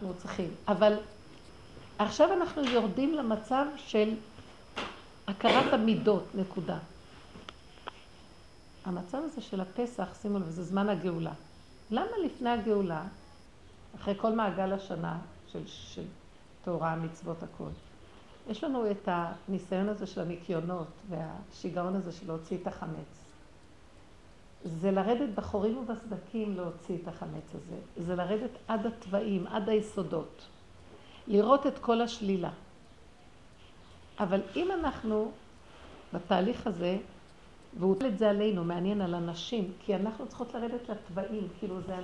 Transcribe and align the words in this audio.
שאנחנו 0.00 0.14
צריכים. 0.22 0.50
אבל 0.68 0.96
עכשיו 1.98 2.32
אנחנו 2.32 2.64
יורדים 2.64 3.14
למצב 3.14 3.64
של 3.76 4.14
הכרת 5.26 5.72
המידות, 5.72 6.24
נקודה. 6.34 6.78
המצב 8.84 9.18
הזה 9.24 9.40
של 9.40 9.60
הפסח, 9.60 10.08
שימו 10.22 10.38
לב, 10.38 10.50
זה 10.50 10.64
זמן 10.64 10.88
הגאולה. 10.88 11.32
למה 11.90 12.10
לפני 12.24 12.50
הגאולה, 12.50 13.04
אחרי 13.96 14.14
כל 14.16 14.32
מעגל 14.32 14.72
השנה 14.72 15.18
של, 15.52 15.66
של 15.66 16.04
תורה, 16.64 16.96
מצוות, 16.96 17.42
הכול, 17.42 17.70
יש 18.48 18.64
לנו 18.64 18.90
את 18.90 19.08
הניסיון 19.08 19.88
הזה 19.88 20.06
של 20.06 20.20
הניקיונות 20.20 20.86
והשיגעון 21.08 21.96
הזה 21.96 22.12
של 22.12 22.26
להוציא 22.26 22.56
את 22.62 22.66
החמץ. 22.66 23.17
זה 24.64 24.90
לרדת 24.90 25.28
בחורים 25.34 25.78
ובסדקים 25.78 26.56
להוציא 26.56 26.96
את 27.02 27.08
החמץ 27.08 27.54
הזה. 27.54 27.76
זה 27.96 28.16
לרדת 28.16 28.50
עד 28.68 28.86
התוואים, 28.86 29.46
עד 29.46 29.68
היסודות. 29.68 30.46
לראות 31.26 31.66
את 31.66 31.78
כל 31.78 32.00
השלילה. 32.00 32.50
אבל 34.20 34.40
אם 34.56 34.72
אנחנו 34.72 35.30
בתהליך 36.12 36.66
הזה, 36.66 36.96
והוא 37.78 37.92
עושה 37.92 38.08
את 38.08 38.18
זה 38.18 38.30
עלינו, 38.30 38.64
מעניין 38.64 39.00
על 39.00 39.14
הנשים, 39.14 39.72
כי 39.80 39.96
אנחנו 39.96 40.26
צריכות 40.26 40.54
לרדת 40.54 40.88
לתוואים, 40.88 41.48
כאילו 41.58 41.80
זה, 41.80 41.96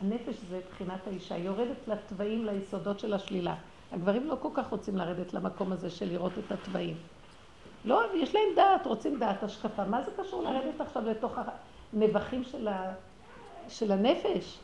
הנפש 0.00 0.36
זה 0.48 0.60
מבחינת 0.66 1.06
האישה, 1.06 1.34
היא 1.34 1.44
יורדת 1.44 1.88
לתוואים, 1.88 2.46
ליסודות 2.46 3.00
של 3.00 3.14
השלילה. 3.14 3.54
הגברים 3.92 4.26
לא 4.26 4.36
כל 4.42 4.48
כך 4.54 4.70
רוצים 4.70 4.96
לרדת 4.96 5.34
למקום 5.34 5.72
הזה 5.72 5.90
של 5.90 6.08
לראות 6.08 6.32
את 6.38 6.52
התוואים. 6.52 6.96
לא, 7.84 8.02
יש 8.14 8.34
להם 8.34 8.44
דעת, 8.56 8.86
רוצים 8.86 9.18
דעת, 9.18 9.42
השקפה. 9.42 9.84
מה 9.84 10.02
זה 10.02 10.10
קשור 10.16 10.42
לרדת 10.42 10.80
עכשיו 10.80 11.02
לתוך 11.10 11.38
הנבחים 11.92 12.44
של, 12.44 12.68
ה... 12.68 12.92
של 13.68 13.92
הנפש? 13.92 14.58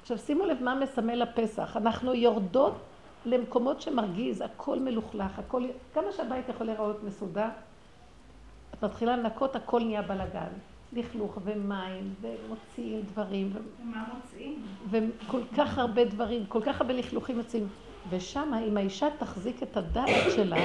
עכשיו 0.00 0.18
שימו 0.18 0.44
לב 0.44 0.62
מה 0.62 0.74
מסמל 0.74 1.22
הפסח. 1.22 1.76
אנחנו 1.76 2.14
יורדות 2.14 2.74
למקומות 3.26 3.80
שמרגיז, 3.80 4.40
הכל 4.40 4.78
מלוכלך, 4.78 5.38
הכל... 5.38 5.62
כמה 5.94 6.12
שהבית 6.16 6.48
יכול 6.48 6.66
להיראות 6.66 7.02
מסודר, 7.02 7.48
את 8.74 8.84
מתחילה 8.84 9.16
לנקות, 9.16 9.56
הכל 9.56 9.80
נהיה 9.80 10.02
בלאגן. 10.02 10.48
לכלוך 10.92 11.38
ומים, 11.44 12.14
ומוציאים 12.20 13.02
דברים. 13.02 13.52
ומה 13.82 14.04
מוציאים? 14.14 14.66
וכל 14.90 15.40
כך 15.56 15.78
הרבה 15.78 16.04
דברים, 16.04 16.46
כל 16.46 16.60
כך 16.62 16.80
הרבה 16.80 16.94
לכלוכים 16.94 17.38
יוצאים. 17.38 17.68
ושם, 18.10 18.52
אם 18.68 18.76
האישה 18.76 19.06
תחזיק 19.18 19.62
את 19.62 19.76
הדעת 19.76 20.32
שלה, 20.36 20.56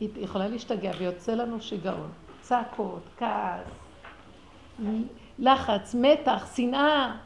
היא 0.00 0.08
יכולה 0.16 0.48
להשתגע 0.48 0.90
ויוצא 0.98 1.34
לנו 1.34 1.60
שיגעון. 1.60 2.10
צעקות, 2.40 3.02
כעס, 3.18 3.66
לחץ, 5.38 5.94
מתח, 5.98 6.56
שנאה. 6.56 7.16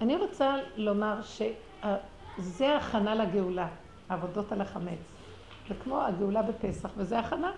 אני 0.00 0.16
רוצה 0.16 0.56
לומר 0.76 1.20
שזה 1.22 2.76
הכנה 2.76 3.14
לגאולה, 3.14 3.68
העבודות 4.08 4.52
על 4.52 4.60
החמץ. 4.60 4.98
זה 5.68 5.74
כמו 5.84 6.02
הגאולה 6.02 6.42
בפסח, 6.42 6.90
וזה 6.96 7.18
הכנה. 7.18 7.52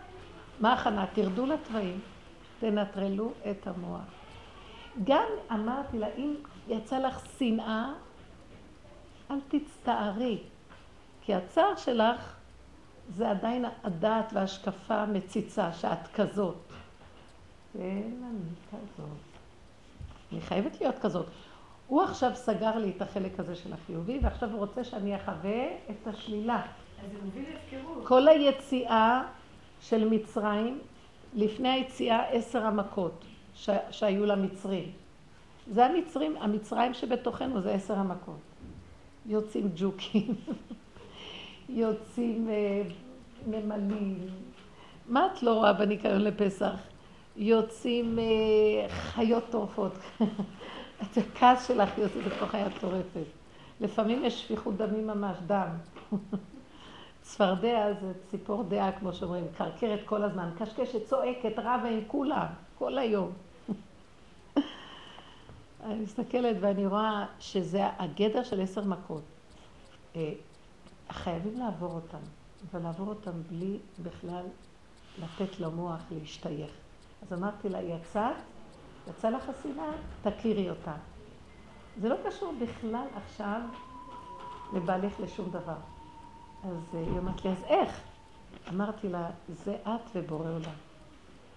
מה 0.61 0.73
הכנה? 0.73 1.07
תרדו 1.13 1.47
לתוואים, 1.47 2.01
תנטרלו 2.61 3.33
את 3.51 3.67
המוח. 3.67 4.01
גם 5.05 5.27
אמרתי 5.53 5.99
לה, 5.99 6.07
אם 6.17 6.35
יצא 6.69 6.99
לך 6.99 7.27
שנאה, 7.39 7.93
אל 9.31 9.37
תצטערי, 9.49 10.39
כי 11.23 11.35
הצער 11.35 11.77
שלך 11.77 12.37
זה 13.09 13.31
עדיין 13.31 13.65
הדעת 13.85 14.33
וההשקפה 14.33 15.07
מציצה, 15.07 15.73
שאת 15.73 16.09
כזאת. 16.15 16.68
כן, 17.79 18.11
אני 18.31 18.55
כזאת. 18.71 19.09
אני 20.33 20.41
חייבת 20.41 20.81
להיות 20.81 20.99
כזאת. 20.99 21.27
הוא 21.87 22.03
עכשיו 22.03 22.31
סגר 22.35 22.79
לי 22.79 22.93
את 22.97 23.03
החלק 23.03 23.41
הזה 23.41 23.57
של 23.57 23.73
החיובי, 23.73 24.19
ועכשיו 24.23 24.51
הוא 24.51 24.59
רוצה 24.59 24.85
שאני 24.85 25.17
אחווה 25.17 25.67
את 25.91 26.07
השלילה. 26.07 26.63
אז 27.05 27.13
זה 27.13 27.19
מוביל 27.25 27.45
להפקרות. 27.53 28.07
כל 28.07 28.29
היציאה 28.29 29.23
של 29.81 30.09
מצרים, 30.09 30.79
לפני 31.35 31.69
היציאה 31.69 32.29
עשר 32.29 32.65
המכות 32.65 33.25
ש... 33.55 33.71
שהיו 33.91 34.27
למצרים. 34.27 34.91
זה 35.71 35.87
המצרים, 35.87 36.37
המצרים 36.37 36.95
שבתוכנו 36.95 37.61
זה 37.61 37.73
עשר 37.73 37.95
המכות. 37.95 38.41
יוצאים 39.27 39.71
ג'וקים, 39.77 40.35
יוצאים 41.69 42.51
אה, 42.51 42.83
ממלאים. 43.47 44.19
מה 45.09 45.27
את 45.27 45.43
לא 45.43 45.55
רואה 45.55 45.73
בניקיון 45.73 46.21
לפסח? 46.21 46.88
יוצאים 47.39 48.19
אה, 48.19 48.89
חיות 48.89 49.45
טורפות. 49.51 49.93
את 51.03 51.17
הכעס 51.17 51.69
שלך 51.69 51.99
יוצא 51.99 52.21
בתוך 52.21 52.51
חיה 52.51 52.69
טורפת. 52.81 53.25
לפעמים 53.81 54.25
יש 54.25 54.43
שפיכות 54.43 54.77
דמים 54.77 55.07
ממש, 55.07 55.37
דם. 55.47 55.69
צפרדע 57.23 57.93
זה 58.01 58.13
ציפור 58.31 58.63
דעה, 58.63 58.93
כמו 58.93 59.13
שאומרים, 59.13 59.45
קרקרת 59.59 60.01
כל 60.05 60.23
הזמן, 60.23 60.51
קשקשת, 60.59 61.07
צועקת, 61.07 61.59
רבה 61.59 61.89
עם 61.89 62.01
כולם, 62.07 62.47
כל 62.79 62.99
היום. 62.99 63.33
אני 65.85 66.01
מסתכלת 66.01 66.57
ואני 66.61 66.87
רואה 66.87 67.27
שזה 67.41 67.87
הגדר 67.99 68.43
של 68.43 68.61
עשר 68.61 68.85
מכות. 68.85 69.23
אה, 70.17 70.33
חייבים 71.11 71.59
לעבור 71.59 71.93
אותם, 71.93 72.19
אבל 72.71 72.83
לעבור 72.83 73.09
אותם 73.09 73.43
בלי 73.51 73.79
בכלל 74.03 74.45
לתת 75.19 75.61
למוח 75.61 76.01
להשתייך. 76.11 76.71
אז 77.23 77.33
אמרתי 77.33 77.69
לה, 77.69 77.83
יצאת, 77.83 78.37
יצא 79.11 79.31
לך 79.31 79.49
השנאה, 79.49 79.91
תכירי 80.23 80.71
אותה. 80.71 80.95
זה 82.01 82.09
לא 82.09 82.17
קשור 82.27 82.55
בכלל 82.61 83.07
עכשיו 83.17 83.61
לבעלך 84.73 85.21
לשום 85.21 85.51
דבר. 85.51 85.77
אז 86.65 86.95
אה, 86.95 87.01
היא 87.01 87.19
אומרת 87.19 87.45
לי, 87.45 87.51
אז 87.51 87.65
איך? 87.65 88.01
אמרתי 88.69 89.09
לה, 89.09 89.31
זה 89.49 89.77
את 89.83 90.11
ובורא 90.15 90.51
עולם. 90.51 90.77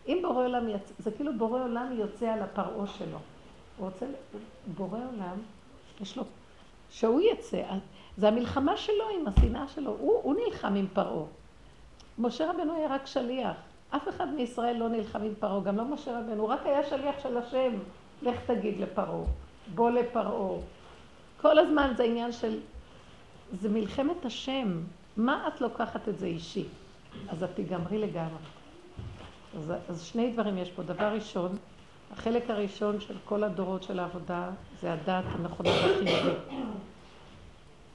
אם 0.08 0.20
בורא 0.22 0.44
עולם, 0.44 0.70
יצ... 0.70 0.92
זה 1.00 1.12
כאילו 1.12 1.38
בורא 1.38 1.64
עולם 1.64 1.94
יוצא 1.94 2.26
על 2.26 2.42
הפרעה 2.42 2.88
שלו. 2.88 3.18
הוא 3.78 3.86
רוצה, 3.86 4.06
בורא 4.78 5.00
עולם, 5.12 5.38
יש 6.02 6.18
לו, 6.18 6.24
שהוא 6.90 7.22
יצא, 7.22 7.64
זה 8.18 8.28
המלחמה 8.28 8.78
שלו 8.78 9.10
עם 9.20 9.28
השנאה 9.28 9.68
שלו, 9.68 9.92
הוא, 9.92 10.22
הוא 10.24 10.36
נלחם 10.46 10.76
עם 10.76 10.88
פרעה. 10.94 11.26
משה 12.20 12.52
רבנו 12.52 12.76
היה 12.76 12.88
רק 12.88 13.06
שליח. 13.06 13.58
אף 13.96 14.10
אחד 14.10 14.34
מישראל 14.34 14.78
לא 14.78 14.90
נלחם 14.90 15.24
עם 15.24 15.34
פרעה, 15.40 15.60
גם 15.64 15.78
לא 15.78 15.86
משה 15.86 16.20
רבנו, 16.20 16.48
רק 16.48 16.66
היה 16.66 16.84
שליח 16.84 17.16
של 17.24 17.38
השם. 17.38 17.72
לך 18.22 18.36
תגיד 18.46 18.80
לפרעה, 18.80 19.24
בוא 19.76 19.90
לפרעה. 19.90 20.60
כל 21.42 21.60
הזמן 21.60 21.94
זה 21.98 22.04
עניין 22.04 22.32
של 22.32 22.60
זה 23.52 23.70
מלחמת 23.70 24.26
השם. 24.26 24.82
מה 25.18 25.48
את 25.48 25.62
לוקחת 25.62 26.10
את 26.10 26.20
זה 26.20 26.26
אישי? 26.26 26.66
אז 27.30 27.44
את 27.44 27.50
תיגמרי 27.56 27.98
לגמרי. 27.98 28.44
אז, 29.58 29.74
אז 29.90 30.02
שני 30.02 30.32
דברים 30.32 30.58
יש 30.58 30.72
פה. 30.72 30.84
דבר 30.84 31.14
ראשון, 31.14 31.58
החלק 32.14 32.50
הראשון 32.50 33.00
של 33.00 33.16
כל 33.26 33.44
הדורות 33.44 33.84
של 33.84 34.00
העבודה 34.00 34.50
זה 34.82 34.94
הדעת 34.94 35.26
הנכונה 35.28 35.70
והחיובית, 35.70 36.38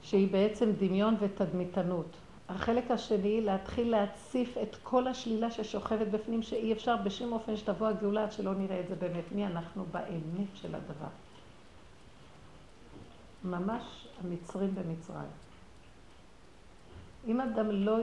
שהיא 0.02 0.32
בעצם 0.32 0.72
דמיון 0.78 1.16
ותדמיתנות. 1.20 2.16
החלק 2.48 2.90
השני, 2.90 3.40
להתחיל 3.40 3.90
להציף 3.90 4.56
את 4.62 4.76
כל 4.82 5.06
השלילה 5.06 5.50
ששוכבת 5.50 6.08
בפנים, 6.08 6.42
שאי 6.42 6.72
אפשר 6.72 6.96
בשום 6.96 7.32
אופן 7.32 7.56
שתבוא 7.56 7.86
הגאולה 7.86 8.22
עד 8.22 8.32
שלא 8.32 8.54
נראה 8.54 8.80
את 8.80 8.88
זה 8.88 8.94
באמת. 8.94 9.32
מי 9.32 9.46
אנחנו 9.46 9.84
באמת 9.92 10.48
של 10.54 10.74
הדבר. 10.74 11.08
ממש 13.44 14.08
המצרים 14.24 14.74
במצרים. 14.74 15.28
אם 17.26 17.40
אדם 17.40 17.70
לא... 17.70 17.98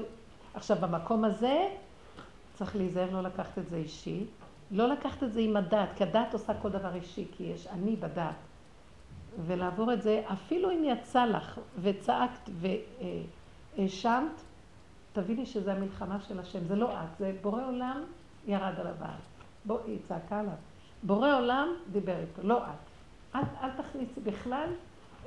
עכשיו, 0.54 0.78
במקום 0.82 1.26
הזה 1.26 1.70
צריך 2.54 2.76
להיזהר 2.76 3.12
לא 3.12 3.22
לקחת 3.22 3.58
את 3.58 3.70
זה 3.70 3.78
אישי, 3.78 4.26
לא 4.72 4.88
לקחת 4.88 5.24
את 5.24 5.34
זה 5.34 5.40
עם 5.40 5.58
הדת, 5.58 5.90
כי 5.96 6.04
הדת 6.04 6.34
עושה 6.34 6.54
כל 6.62 6.70
דבר 6.70 6.96
אישי, 6.96 7.28
כי 7.38 7.44
יש 7.44 7.68
אני 7.68 7.96
בדת. 7.96 8.36
ולעבור 9.46 9.94
את 9.94 10.02
זה, 10.02 10.22
אפילו 10.34 10.72
אם 10.72 10.84
יצא 10.84 11.26
לך 11.26 11.60
וצעקת 11.82 12.50
והאשמת, 13.78 14.42
תביני 15.14 15.46
שזה 15.46 15.74
המלחמה 15.74 16.22
של 16.28 16.40
השם, 16.40 16.68
זה 16.68 16.76
לא 16.76 16.94
את, 16.94 17.18
זה 17.20 17.36
בורא 17.42 17.68
עולם 17.68 18.04
ירד 18.48 18.74
על 18.80 18.88
הבעל. 18.88 19.20
בוא, 19.66 19.80
היא 19.88 20.00
צעקה 20.08 20.40
עליו. 20.40 20.54
בורא 21.04 21.38
עולם 21.38 21.68
דיבר 21.92 22.20
איתו, 22.20 22.48
לא 22.48 22.58
את. 22.58 22.94
אל, 23.36 23.42
אל 23.62 23.70
תכניסי 23.70 24.20
בכלל 24.24 24.70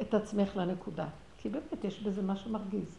את 0.00 0.14
עצמך 0.14 0.56
לנקודה, 0.56 1.06
כי 1.38 1.48
באמת 1.48 1.84
יש 1.84 2.00
בזה 2.02 2.22
משהו 2.22 2.50
מרגיז. 2.50 2.98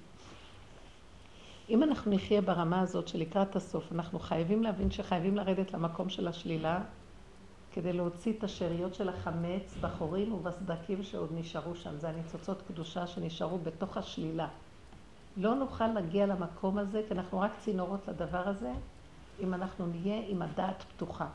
אם 1.70 1.84
אנחנו 1.84 2.12
נחיה 2.12 2.42
ברמה 2.42 2.82
הזאת 2.82 3.08
שלקראת 3.08 3.56
הסוף, 3.56 3.92
אנחנו 3.92 4.20
חייבים 4.20 4.64
להבין 4.64 4.92
שחייבים 4.92 5.36
לרדת 5.36 5.74
למקום 5.74 6.10
של 6.10 6.28
השלילה, 6.28 6.80
כדי 7.74 7.94
להוציא 7.94 8.34
את 8.34 8.44
השאריות 8.44 8.96
של 8.96 9.10
החמץ 9.10 9.78
בחורים 9.82 10.34
ובסדקים 10.34 11.04
שעוד 11.04 11.30
נשארו 11.36 11.76
שם. 11.76 11.98
זה 11.98 12.10
הניצוצות 12.10 12.62
קדושה 12.68 13.08
שנשארו 13.08 13.58
בתוך 13.58 13.98
השלילה. 13.98 14.48
לא 15.38 15.56
נוכל 15.56 15.88
להגיע 15.88 16.26
למקום 16.26 16.78
הזה, 16.78 17.02
כי 17.08 17.14
אנחנו 17.14 17.40
רק 17.40 17.52
צינורות 17.60 18.08
לדבר 18.08 18.48
הזה, 18.48 18.74
אם 19.40 19.54
אנחנו 19.54 19.86
נהיה 19.88 20.22
עם 20.28 20.42
הדעת 20.42 20.84
פתוחה. 20.84 21.28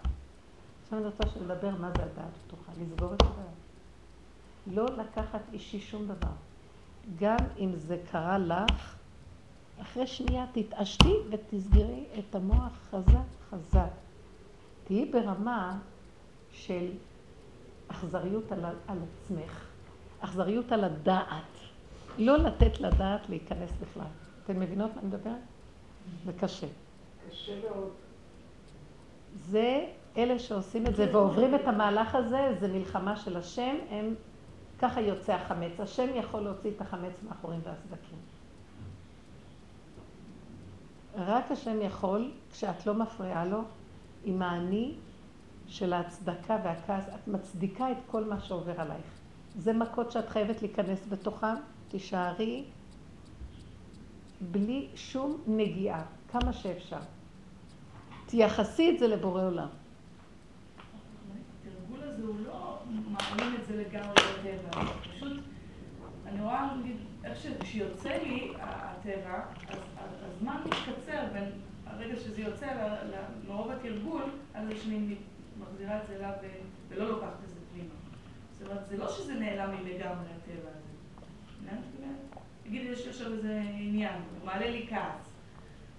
עכשיו 0.82 0.98
אני 0.98 1.06
רוצה 1.06 1.28
שנדבר 1.28 1.70
מה 1.70 1.90
זה 1.96 2.02
הדעת 2.02 2.36
פתוחה, 2.46 2.72
לסגור 2.80 3.14
את 3.14 3.22
הדעת. 3.22 3.62
לא 4.66 4.84
לקחת 4.84 5.40
אישי 5.52 5.80
שום 5.80 6.04
דבר. 6.04 6.32
גם 7.18 7.36
אם 7.58 7.76
זה 7.76 7.98
קרה 8.10 8.38
לך, 8.38 8.96
אחרי 9.82 10.06
שנייה 10.06 10.46
תתעשתי 10.52 11.14
ותסגרי 11.30 12.04
את 12.18 12.34
המוח 12.34 12.72
חזק 12.90 13.26
חזק. 13.50 13.90
תהיי 14.84 15.04
ברמה 15.04 15.78
של 16.52 16.90
אכזריות 17.88 18.52
על, 18.52 18.64
על 18.64 18.98
עצמך, 19.02 19.64
אכזריות 20.20 20.72
על 20.72 20.84
הדעת. 20.84 21.61
לא 22.18 22.36
לתת 22.36 22.80
לדעת 22.80 23.28
להיכנס 23.28 23.70
בכלל. 23.80 24.06
אתן 24.44 24.58
מבינות 24.58 24.94
מה 24.94 25.00
אני 25.00 25.08
מדברת? 25.08 25.36
זה 26.24 26.32
קשה. 26.32 26.66
קשה 27.30 27.60
מאוד. 27.60 27.90
זה, 29.36 29.86
אלה 30.16 30.38
שעושים 30.38 30.86
את 30.86 30.96
זה 30.96 31.10
ועוברים 31.12 31.54
את 31.54 31.68
המהלך 31.68 32.14
הזה, 32.14 32.56
זה 32.60 32.68
מלחמה 32.68 33.16
של 33.16 33.36
השם, 33.36 33.76
הם, 33.90 34.14
ככה 34.78 35.00
יוצא 35.00 35.32
החמץ. 35.32 35.80
השם 35.80 36.06
יכול 36.14 36.40
להוציא 36.40 36.70
את 36.76 36.80
החמץ 36.80 37.12
מהחורים 37.28 37.60
והסדקים. 37.64 38.18
רק 41.16 41.50
השם 41.50 41.82
יכול, 41.82 42.30
כשאת 42.52 42.86
לא 42.86 42.94
מפריעה 42.94 43.44
לו, 43.44 43.60
עם 44.24 44.42
האני 44.42 44.94
של 45.66 45.92
ההצדקה 45.92 46.58
והכעס, 46.64 47.08
את 47.08 47.28
מצדיקה 47.28 47.92
את 47.92 47.96
כל 48.06 48.24
מה 48.24 48.40
שעובר 48.40 48.80
עלייך. 48.80 49.06
זה 49.58 49.72
מכות 49.72 50.12
שאת 50.12 50.28
חייבת 50.28 50.62
להיכנס 50.62 51.06
בתוכן, 51.08 51.54
תישארי 51.92 52.64
בלי 54.40 54.88
שום 54.94 55.42
נגיעה, 55.46 56.04
כמה 56.28 56.52
שאפשר. 56.52 57.00
תייחסי 58.26 58.90
את 58.90 58.98
זה 58.98 59.08
לבורא 59.08 59.42
עולם. 59.42 59.68
התרגול 61.60 62.08
הזה 62.08 62.22
הוא 62.22 62.34
לא 62.46 62.78
מעלים 62.88 63.54
את 63.60 63.66
זה 63.66 63.76
לגמרי 63.76 64.14
לטבע, 64.14 64.84
פשוט, 65.02 65.40
אני 66.26 66.40
רואה, 66.40 66.74
איך 67.24 67.38
שיוצא 67.64 68.16
לי 68.22 68.52
הטבע, 68.58 69.44
אז 69.68 70.12
הזמן 70.22 70.62
מתקצר 70.64 71.24
בין 71.32 71.50
הרגע 71.86 72.16
שזה 72.16 72.40
יוצא 72.40 72.66
מרוב 73.48 73.70
התרגול, 73.70 74.22
על 74.54 74.66
זה 74.66 74.76
שאני 74.76 75.16
מחזירה 75.60 76.02
את 76.02 76.06
זה 76.06 76.16
אליו 76.16 76.32
ולא 76.88 77.08
לוקחת 77.08 77.44
את 77.44 77.48
זה 77.48 77.60
פנימה. 77.72 77.94
זאת 78.52 78.68
אומרת, 78.68 78.88
זה 78.88 78.96
לא 78.96 79.08
שזה 79.08 79.34
נעלם 79.34 79.84
לי 79.84 79.94
הטבע 80.02 80.70
הזה. 80.70 80.91
נגיד, 82.66 82.90
יש 82.90 83.08
עכשיו 83.08 83.32
איזה 83.32 83.62
עניין, 83.74 84.14
הוא 84.14 84.46
מעלה 84.46 84.70
לי 84.70 84.86
כעס. 84.90 85.32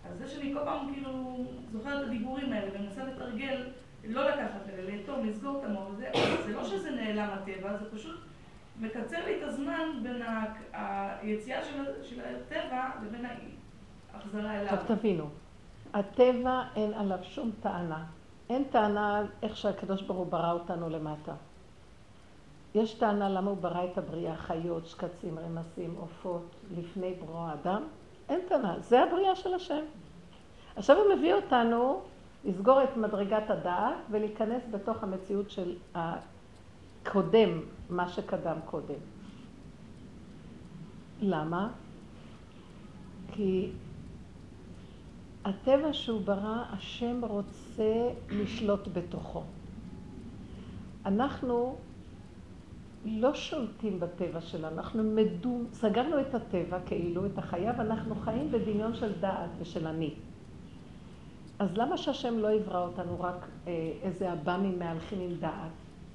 אז 0.09 0.17
זה 0.17 0.27
שאני 0.27 0.53
כל 0.53 0.59
פעם 0.65 0.93
כאילו 0.93 1.37
זוכרת 1.71 2.01
את 2.01 2.07
הדיבורים 2.07 2.53
האלה 2.53 2.71
ומנסה 2.73 3.03
לתרגל, 3.03 3.67
לא 4.03 4.29
לקחת 4.29 4.69
אלה, 4.69 4.95
לאטום, 4.95 5.25
לסגור 5.25 5.59
את 5.59 5.69
המוח, 5.69 5.89
זה, 5.97 6.11
זה 6.45 6.53
לא 6.53 6.63
שזה 6.63 6.91
נעלם 6.91 7.29
הטבע, 7.29 7.77
זה 7.77 7.91
פשוט 7.91 8.19
מקצר 8.79 9.25
לי 9.25 9.37
את 9.37 9.43
הזמן 9.43 9.89
בין 10.03 10.21
היציאה 10.73 11.63
של, 11.63 12.03
של 12.03 12.21
הטבע 12.21 12.89
לבין 13.05 13.25
ההחזרה 14.13 14.61
אליו. 14.61 14.73
עכשיו 14.73 14.97
תבינו, 14.97 15.29
הטבע 15.93 16.63
אין 16.75 16.93
עליו 16.93 17.19
שום 17.21 17.51
טענה. 17.61 18.05
אין 18.49 18.63
טענה 18.63 19.25
איך 19.43 19.57
שהקדוש 19.57 20.01
ברוך 20.01 20.19
הוא 20.19 20.27
ברא 20.27 20.51
אותנו 20.51 20.89
למטה. 20.89 21.33
יש 22.75 22.93
טענה 22.93 23.29
למה 23.29 23.49
הוא 23.49 23.57
ברא 23.57 23.85
את 23.91 23.97
הבריאה, 23.97 24.35
חיות, 24.35 24.87
שקצים, 24.87 25.39
רמסים, 25.39 25.95
עופות, 25.99 26.55
לפני 26.77 27.13
ברוא 27.13 27.39
האדם? 27.39 27.83
אין 28.29 28.39
טענה, 28.49 28.79
זה 28.79 29.03
הבריאה 29.03 29.35
של 29.35 29.53
השם. 29.53 29.83
עכשיו 30.75 30.97
הוא 30.97 31.15
מביא 31.15 31.33
אותנו 31.33 32.01
לסגור 32.45 32.83
את 32.83 32.97
מדרגת 32.97 33.49
הדעת 33.49 33.95
ולהיכנס 34.11 34.63
בתוך 34.71 35.03
המציאות 35.03 35.49
של 35.49 35.75
הקודם, 35.95 37.61
מה 37.89 38.07
שקדם 38.09 38.57
קודם. 38.65 38.99
למה? 41.21 41.69
כי 43.31 43.71
הטבע 45.45 45.93
שהוא 45.93 46.21
ברא, 46.21 46.63
השם 46.69 47.21
רוצה 47.25 48.09
לשלוט 48.29 48.87
בתוכו. 48.93 49.43
אנחנו 51.05 51.75
לא 53.05 53.33
שולטים 53.33 53.99
בטבע 53.99 54.41
שלנו, 54.41 54.77
אנחנו 54.77 55.03
מדום, 55.03 55.65
סגרנו 55.71 56.19
את 56.19 56.35
הטבע 56.35 56.79
כאילו, 56.85 57.25
את 57.25 57.37
החיה, 57.37 57.73
ואנחנו 57.77 58.15
חיים 58.15 58.51
בדמיון 58.51 58.95
של 58.95 59.19
דעת 59.19 59.49
ושל 59.59 59.87
אני. 59.87 60.13
אז 61.59 61.77
למה 61.77 61.97
שהשם 61.97 62.39
לא 62.39 62.51
יברא 62.51 62.85
אותנו 62.85 63.19
רק 63.19 63.47
אה, 63.67 63.91
איזה 64.01 64.31
עב"מים 64.31 64.79
מהלכים 64.79 65.19
עם 65.21 65.35
דעת? 65.39 65.71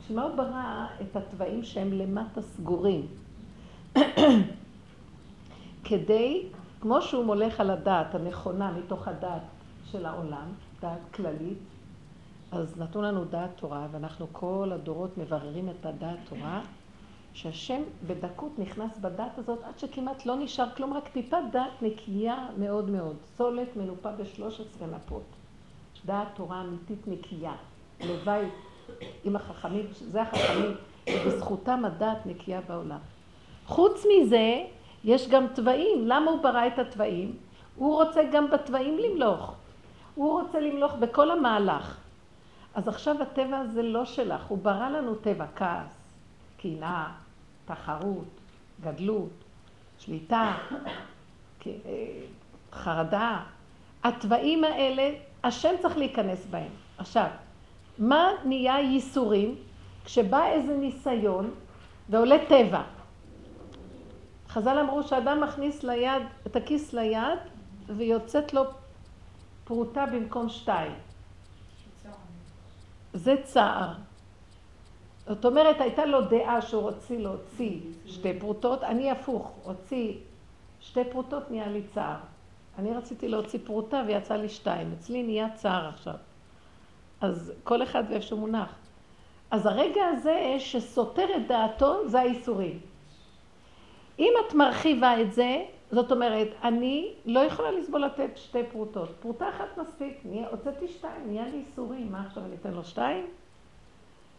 שמה 0.09 0.23
הוא 0.23 0.37
ברא 0.37 0.87
את 1.03 1.17
התוואים 1.17 1.63
שהם 1.65 1.93
למטה 1.93 2.43
סגורים? 2.43 3.07
כדי, 5.85 6.47
כמו 6.81 7.03
שהוא 7.03 7.25
מולך 7.25 7.61
על 7.61 7.71
הדעת 7.71 8.15
הנכונה 8.15 8.73
מתוך 8.73 9.09
הדעת 9.09 9.43
של 9.85 10.07
העולם, 10.07 10.47
דעת 10.81 11.01
כללית, 11.15 11.59
אז 12.53 12.79
נתנו 12.79 13.03
לנו 13.03 13.25
דעת 13.25 13.51
תורה, 13.57 13.87
ואנחנו 13.91 14.27
כל 14.33 14.71
הדורות 14.75 15.19
מבררים 15.19 15.69
את 15.69 15.87
הדעת 15.87 16.19
תורה, 16.29 16.63
שהשם 17.39 17.83
בדקות 18.07 18.59
נכנס 18.59 18.99
בדת 18.99 19.39
הזאת 19.39 19.59
עד 19.65 19.79
שכמעט 19.79 20.27
לא 20.27 20.37
נשאר 20.37 20.71
כלום, 20.71 20.95
רק 20.95 21.09
טיפת 21.09 21.39
דת 21.53 21.83
נקייה 21.83 22.47
מאוד 22.59 22.91
מאוד. 22.91 23.17
סולת 23.37 23.77
מנופה 23.77 24.13
בשלוש 24.13 24.61
עשרה 24.61 24.89
נפות. 24.89 25.23
דעת 26.05 26.29
תורה 26.35 26.61
אמיתית 26.61 27.09
נקייה. 27.09 27.53
הלוואי 28.01 28.45
עם 29.25 29.37
החכמים, 29.37 29.87
זה 29.93 30.23
החכמים, 30.23 30.75
ובזכותם 31.11 31.85
הדעת 31.85 32.27
נקייה 32.27 32.61
בעולם. 32.61 32.99
חוץ 33.67 34.05
מזה, 34.07 34.65
יש 35.05 35.29
גם 35.29 35.47
תוואים. 35.55 36.07
למה 36.07 36.31
הוא 36.31 36.43
ברא 36.43 36.67
את 36.67 36.79
התוואים? 36.79 37.37
הוא 37.77 38.03
רוצה 38.03 38.21
גם 38.33 38.51
בתוואים 38.51 38.99
למלוך. 38.99 39.55
הוא 40.15 40.41
רוצה 40.41 40.61
למלוך 40.61 40.95
בכל 40.95 41.31
המהלך. 41.31 42.01
אז 42.75 42.89
עכשיו 42.89 43.23
הטבע 43.23 43.59
הזה 43.59 43.83
לא 43.83 44.05
שלך, 44.05 44.47
הוא 44.47 44.59
ברא 44.59 44.89
לנו 44.89 45.15
טבע, 45.15 45.47
כעס, 45.57 45.99
קנאה, 46.63 47.09
תחרות, 47.69 48.29
גדלות, 48.81 49.45
שליטה, 49.99 50.55
אה, 51.67 51.73
חרדה. 52.73 53.43
התוואים 54.05 54.65
האלה, 54.65 55.11
השם 55.45 55.75
צריך 55.83 55.97
להיכנס 55.97 56.47
בהם. 56.51 56.71
עכשיו, 56.99 57.27
מה 57.99 58.31
נהיה 58.45 58.79
ייסורים? 58.79 59.55
כשבא 60.05 60.47
איזה 60.47 60.77
ניסיון 60.77 61.51
ועולה 62.09 62.37
טבע. 62.49 62.83
חז"ל 64.49 64.79
אמרו 64.79 65.03
שאדם 65.03 65.41
מכניס 65.41 65.83
ליד, 65.83 66.23
את 66.47 66.57
הכיס 66.57 66.93
ליד 66.93 67.39
ויוצאת 67.97 68.55
לו 68.55 68.63
פרוטה 69.65 70.07
במקום 70.07 70.49
שתיים. 70.49 70.93
זה 73.15 73.35
צער. 73.45 73.93
זאת 75.29 75.45
אומרת, 75.45 75.81
הייתה 75.81 76.05
לו 76.05 76.21
דעה 76.21 76.63
שהוא 76.63 76.83
רוצה 76.83 77.19
להוציא 77.19 77.79
שתי 78.07 78.39
פרוטות, 78.39 78.83
אני 78.83 79.11
הפוך, 79.11 79.53
הוציא 79.65 80.15
שתי 80.81 81.05
פרוטות, 81.11 81.51
נהיה 81.51 81.69
לי 81.69 81.83
צער. 81.83 82.17
אני 82.79 82.95
רציתי 82.95 83.29
להוציא 83.29 83.59
פרוטה 83.65 84.03
ויצא 84.07 84.37
לי 84.37 84.49
שתיים. 84.49 84.93
אצלי 84.99 85.23
נהיה 85.23 85.49
צער 85.55 85.89
עכשיו. 85.89 86.15
אז 87.21 87.53
כל 87.65 87.83
אחד 87.83 88.03
ואיפה 88.09 88.27
שהוא 88.27 88.41
מונח. 88.41 88.75
אז 89.51 89.67
הרגע 89.67 90.03
הזה 90.07 90.57
שסותר 90.59 91.27
את 91.37 91.47
דעתו, 91.49 92.09
זה 92.09 92.21
האיסורים. 92.21 92.81
אם 94.19 94.33
את 94.47 94.55
מרחיבה 94.55 95.21
את 95.21 95.33
זה, 95.33 95.65
זאת 95.91 96.13
אומרת, 96.13 96.49
אני 96.63 97.13
לא 97.25 97.41
יכולה 97.41 97.71
לסבול 97.71 98.05
לתת 98.05 98.31
שתי 98.37 98.65
פרוטות. 98.73 99.09
פרוטה 99.21 99.49
אחת 99.49 99.79
מספיק, 99.79 100.23
הוצאתי 100.51 100.89
שתיים, 100.89 101.27
נהיה 101.27 101.45
לי 101.45 101.59
איסורים, 101.59 102.13
מה 102.13 102.27
עכשיו 102.27 102.45
אני 102.45 102.57
אתן 102.61 102.73
לו 102.73 102.85
שתיים? 102.85 103.27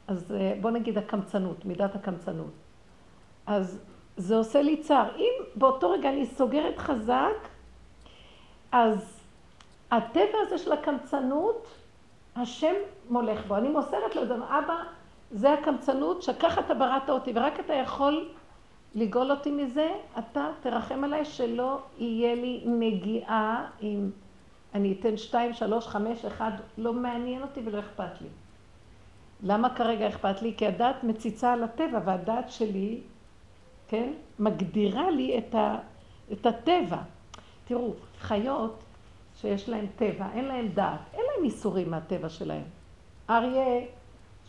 אז 0.09 0.31
אה, 0.31 0.53
בוא 0.61 0.71
נגיד 0.71 0.97
הקמצנות, 0.97 1.65
מידת 1.65 1.95
הקמצנות. 1.95 2.51
אז 3.45 3.79
זה 4.17 4.35
עושה 4.35 4.61
לי 4.61 4.77
צער. 4.77 5.15
אם 5.17 5.31
באותו 5.55 5.91
רגע 5.91 6.09
אני 6.09 6.25
סוגרת 6.25 6.77
חזק, 6.77 7.47
אז 8.71 9.21
הטבע 9.91 10.37
הזה 10.41 10.57
של 10.57 10.71
הקמצנות, 10.71 11.67
השם 12.35 12.73
מולך 13.09 13.45
בו. 13.47 13.55
אני 13.55 13.69
מוסרת 13.69 14.15
לו, 14.15 14.21
אבא, 14.35 14.75
זה 15.31 15.53
הקמצנות, 15.53 16.21
שככה 16.21 16.61
אתה 16.61 16.73
בראת 16.73 17.09
אותי, 17.09 17.31
ורק 17.35 17.59
אתה 17.59 17.73
יכול 17.73 18.29
לגאול 18.95 19.31
אותי 19.31 19.51
מזה, 19.51 19.89
אתה 20.19 20.51
תרחם 20.61 21.03
עליי 21.03 21.25
שלא 21.25 21.79
יהיה 21.97 22.35
לי 22.35 22.63
נגיעה 22.65 23.69
אם 23.81 24.09
אני 24.75 24.95
אתן 24.99 25.17
שתיים, 25.17 25.53
שלוש, 25.53 25.87
חמש, 25.87 26.25
אחד, 26.25 26.51
לא 26.77 26.93
מעניין 26.93 27.41
אותי 27.41 27.61
ולא 27.65 27.79
אכפת 27.79 28.21
לי. 28.21 28.27
למה 29.43 29.75
כרגע 29.75 30.07
אכפת 30.07 30.41
לי? 30.41 30.53
כי 30.57 30.67
הדעת 30.67 31.03
מציצה 31.03 31.53
על 31.53 31.63
הטבע, 31.63 31.99
והדעת 32.05 32.51
שלי, 32.51 32.99
כן, 33.87 34.13
מגדירה 34.39 35.11
לי 35.11 35.37
את, 35.37 35.55
ה, 35.55 35.77
את 36.31 36.45
הטבע. 36.45 36.97
תראו, 37.65 37.93
חיות 38.19 38.83
שיש 39.35 39.69
להן 39.69 39.85
טבע, 39.95 40.27
אין 40.33 40.45
להן 40.45 40.67
דעת, 40.67 40.99
אין 41.13 41.21
להן 41.35 41.45
איסורים 41.45 41.91
מהטבע 41.91 42.29
שלהן. 42.29 42.63
אריה 43.29 43.85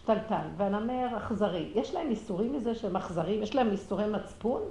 טלטל, 0.05 0.47
והנמר 0.57 1.17
אכזרי. 1.17 1.71
יש 1.75 1.95
להם 1.95 2.11
איסורים 2.11 2.53
מזה 2.53 2.75
שהם 2.75 2.97
אכזרים? 2.97 3.43
יש 3.43 3.55
להם 3.55 3.71
איסורי 3.71 4.07
מצפון? 4.07 4.63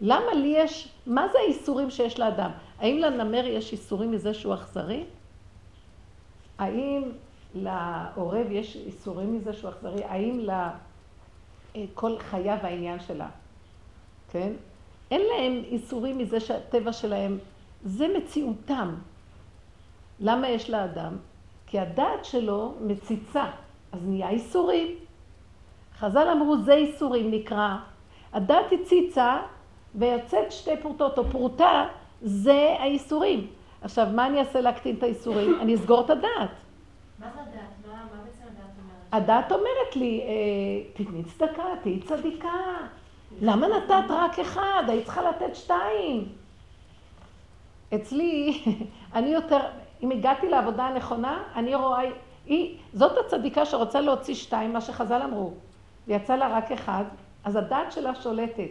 למה 0.00 0.34
לי 0.34 0.54
יש, 0.56 0.88
מה 1.06 1.28
זה 1.32 1.38
האיסורים 1.38 1.90
שיש 1.90 2.18
לאדם? 2.18 2.50
האם 2.78 2.98
לנמר 2.98 3.46
יש 3.46 3.72
איסורים 3.72 4.10
מזה 4.10 4.34
שהוא 4.34 4.54
אכזרי? 4.54 5.04
האם 6.58 7.02
לעורב 7.54 8.46
יש 8.50 8.76
איסורים 8.76 9.36
מזה 9.36 9.52
שהוא 9.52 9.70
אכזרי? 9.70 10.04
האם 10.04 10.46
לכל 11.74 12.18
חיה 12.18 12.58
והעניין 12.62 13.00
שלה, 13.00 13.28
כן? 14.30 14.52
אין 15.10 15.20
להם 15.20 15.62
איסורים 15.64 16.18
מזה 16.18 16.40
שהטבע 16.40 16.92
שלהם, 16.92 17.38
זה 17.84 18.06
מציאותם. 18.18 18.94
למה 20.20 20.48
יש 20.48 20.70
לאדם? 20.70 21.16
כי 21.66 21.78
הדעת 21.78 22.24
שלו 22.24 22.74
מציצה, 22.80 23.44
אז 23.92 24.00
נהיה 24.06 24.28
איסורים. 24.28 24.86
חז"ל 25.98 26.28
אמרו, 26.32 26.56
זה 26.56 26.74
איסורים 26.74 27.30
נקרא. 27.30 27.76
הדעת 28.32 28.66
הציצה 28.72 29.40
ויוצאת 29.94 30.52
שתי 30.52 30.76
פרוטות, 30.82 31.18
או 31.18 31.24
פרוטה, 31.24 31.86
זה 32.22 32.76
האיסורים. 32.78 33.46
עכשיו, 33.82 34.06
מה 34.14 34.26
אני 34.26 34.38
אעשה 34.38 34.60
להקטין 34.60 34.96
את 34.96 35.02
האיסורים? 35.02 35.60
אני 35.60 35.74
אסגור 35.74 36.00
את 36.00 36.10
הדעת. 36.10 36.50
מה 37.20 37.26
זה 37.34 37.40
הדעת? 37.40 37.86
מה, 37.86 37.92
מה 37.92 38.22
בעצם 38.24 38.42
הדעת 38.42 38.70
אומרת? 38.82 39.22
הדעת 39.24 39.52
אומרת 39.52 39.96
לי, 39.96 40.20
אה, 40.20 41.04
תתני 41.04 41.24
צדקה, 41.24 41.64
תהיי 41.82 42.00
צדיקה. 42.00 42.48
למה 43.40 43.66
נתת 43.68 44.10
רק 44.10 44.38
אחד? 44.38 44.82
היית 44.88 45.04
צריכה 45.04 45.22
לתת 45.22 45.56
שתיים. 45.56 46.28
אצלי, 47.94 48.62
אני 49.14 49.28
יותר, 49.28 49.60
אם 50.02 50.10
הגעתי 50.10 50.48
לעבודה 50.48 50.84
הנכונה, 50.84 51.42
אני 51.54 51.74
רואה, 51.74 52.00
היא, 52.46 52.78
זאת 52.92 53.12
הצדיקה 53.26 53.66
שרוצה 53.66 54.00
להוציא 54.00 54.34
שתיים, 54.34 54.72
מה 54.72 54.80
שחז"ל 54.80 55.22
אמרו, 55.22 55.52
ויצא 56.06 56.36
לה 56.36 56.56
רק 56.56 56.72
אחד, 56.72 57.04
אז 57.44 57.56
הדעת 57.56 57.92
שלה 57.92 58.14
שולטת. 58.14 58.70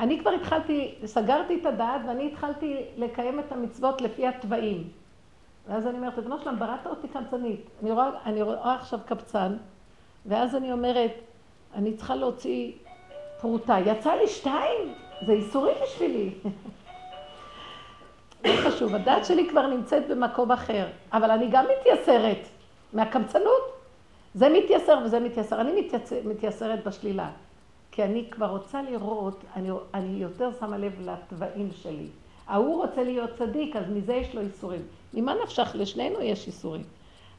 אני 0.00 0.20
כבר 0.20 0.30
התחלתי, 0.30 0.94
סגרתי 1.04 1.60
את 1.60 1.66
הדעת 1.66 2.00
ואני 2.08 2.26
התחלתי 2.26 2.76
לקיים 2.96 3.40
את 3.40 3.52
המצוות 3.52 4.00
לפי 4.00 4.26
התוואים. 4.26 4.99
ואז 5.68 5.86
אני 5.86 5.98
אומרת, 5.98 6.16
ריבונו 6.16 6.38
שלם, 6.38 6.58
בראת 6.58 6.86
אותי 6.86 7.08
קמצנית. 7.08 7.70
אני 7.82 7.92
רואה, 7.92 8.10
אני 8.26 8.42
רואה 8.42 8.74
עכשיו 8.74 8.98
קבצן, 9.06 9.56
ואז 10.26 10.56
אני 10.56 10.72
אומרת, 10.72 11.12
אני 11.74 11.96
צריכה 11.96 12.14
להוציא 12.14 12.72
פרוטה. 13.40 13.78
יצא 13.86 14.12
לי 14.12 14.28
שתיים? 14.28 14.94
זה 15.26 15.32
איסורים 15.32 15.74
בשבילי. 15.82 16.30
לא 18.44 18.70
חשוב, 18.70 18.94
הדת 18.94 19.24
שלי 19.24 19.48
כבר 19.48 19.66
נמצאת 19.66 20.08
במקום 20.08 20.52
אחר, 20.52 20.86
אבל 21.12 21.30
אני 21.30 21.48
גם 21.50 21.64
מתייסרת 21.80 22.48
מהקמצנות. 22.92 23.80
זה 24.34 24.48
מתייסר 24.48 24.98
וזה 25.04 25.20
מתייסר. 25.20 25.60
אני 25.60 25.88
מתייסרת 26.24 26.84
בשלילה. 26.84 27.30
כי 27.92 28.04
אני 28.04 28.30
כבר 28.30 28.46
רוצה 28.46 28.82
לראות, 28.82 29.44
אני, 29.56 29.70
אני 29.94 30.22
יותר 30.22 30.50
שמה 30.60 30.78
לב 30.78 30.92
לתוואים 31.00 31.70
שלי. 31.72 32.06
ההוא 32.46 32.84
רוצה 32.84 33.04
להיות 33.04 33.30
צדיק, 33.38 33.76
אז 33.76 33.90
מזה 33.90 34.14
יש 34.14 34.34
לו 34.34 34.40
איסורים. 34.40 34.82
ממה 35.14 35.34
נפשך? 35.42 35.70
לשנינו 35.74 36.20
יש 36.20 36.46
איסורים. 36.46 36.82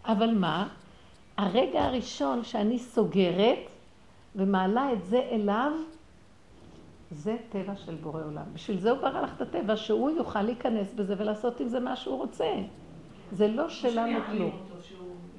אבל 0.05 0.31
מה? 0.31 0.67
הרגע 1.37 1.83
הראשון 1.83 2.43
שאני 2.43 2.79
סוגרת 2.79 3.69
ומעלה 4.35 4.93
את 4.93 5.05
זה 5.05 5.27
אליו, 5.31 5.71
זה 7.11 7.37
טבע 7.49 7.75
של 7.75 7.95
בורא 7.95 8.23
עולם. 8.23 8.43
בשביל 8.53 8.79
זה 8.79 8.91
הוא 8.91 8.99
ברא 8.99 9.21
לך 9.21 9.33
את 9.35 9.41
הטבע, 9.41 9.77
שהוא 9.77 10.09
יוכל 10.09 10.41
להיכנס 10.41 10.93
בזה 10.93 11.15
ולעשות 11.17 11.59
עם 11.59 11.67
זה 11.67 11.79
מה 11.79 11.95
שהוא 11.95 12.17
רוצה. 12.17 12.53
זה 13.31 13.47
לא 13.47 13.69
שלנו 13.69 14.19
כלום. 14.25 14.51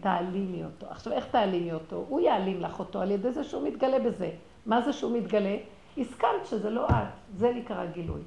תעלימי 0.01 0.65
אותו. 0.65 0.87
עכשיו, 0.91 1.12
איך 1.12 1.27
תעלימי 1.27 1.73
אותו? 1.73 2.05
הוא 2.09 2.21
יעלים 2.21 2.61
לך 2.61 2.79
אותו 2.79 3.01
על 3.01 3.11
ידי 3.11 3.33
זה 3.33 3.45
שהוא 3.45 3.69
מתגלה 3.69 3.99
בזה. 3.99 4.31
מה 4.67 4.81
זה 4.81 4.93
שהוא 4.93 5.19
מתגלה? 5.19 5.57
הסכמת 5.99 6.47
שזה 6.47 6.71
לא 6.71 6.89
את, 6.89 7.09
זה 7.37 7.53
נקרא 7.55 7.87
גילוי. 7.87 8.21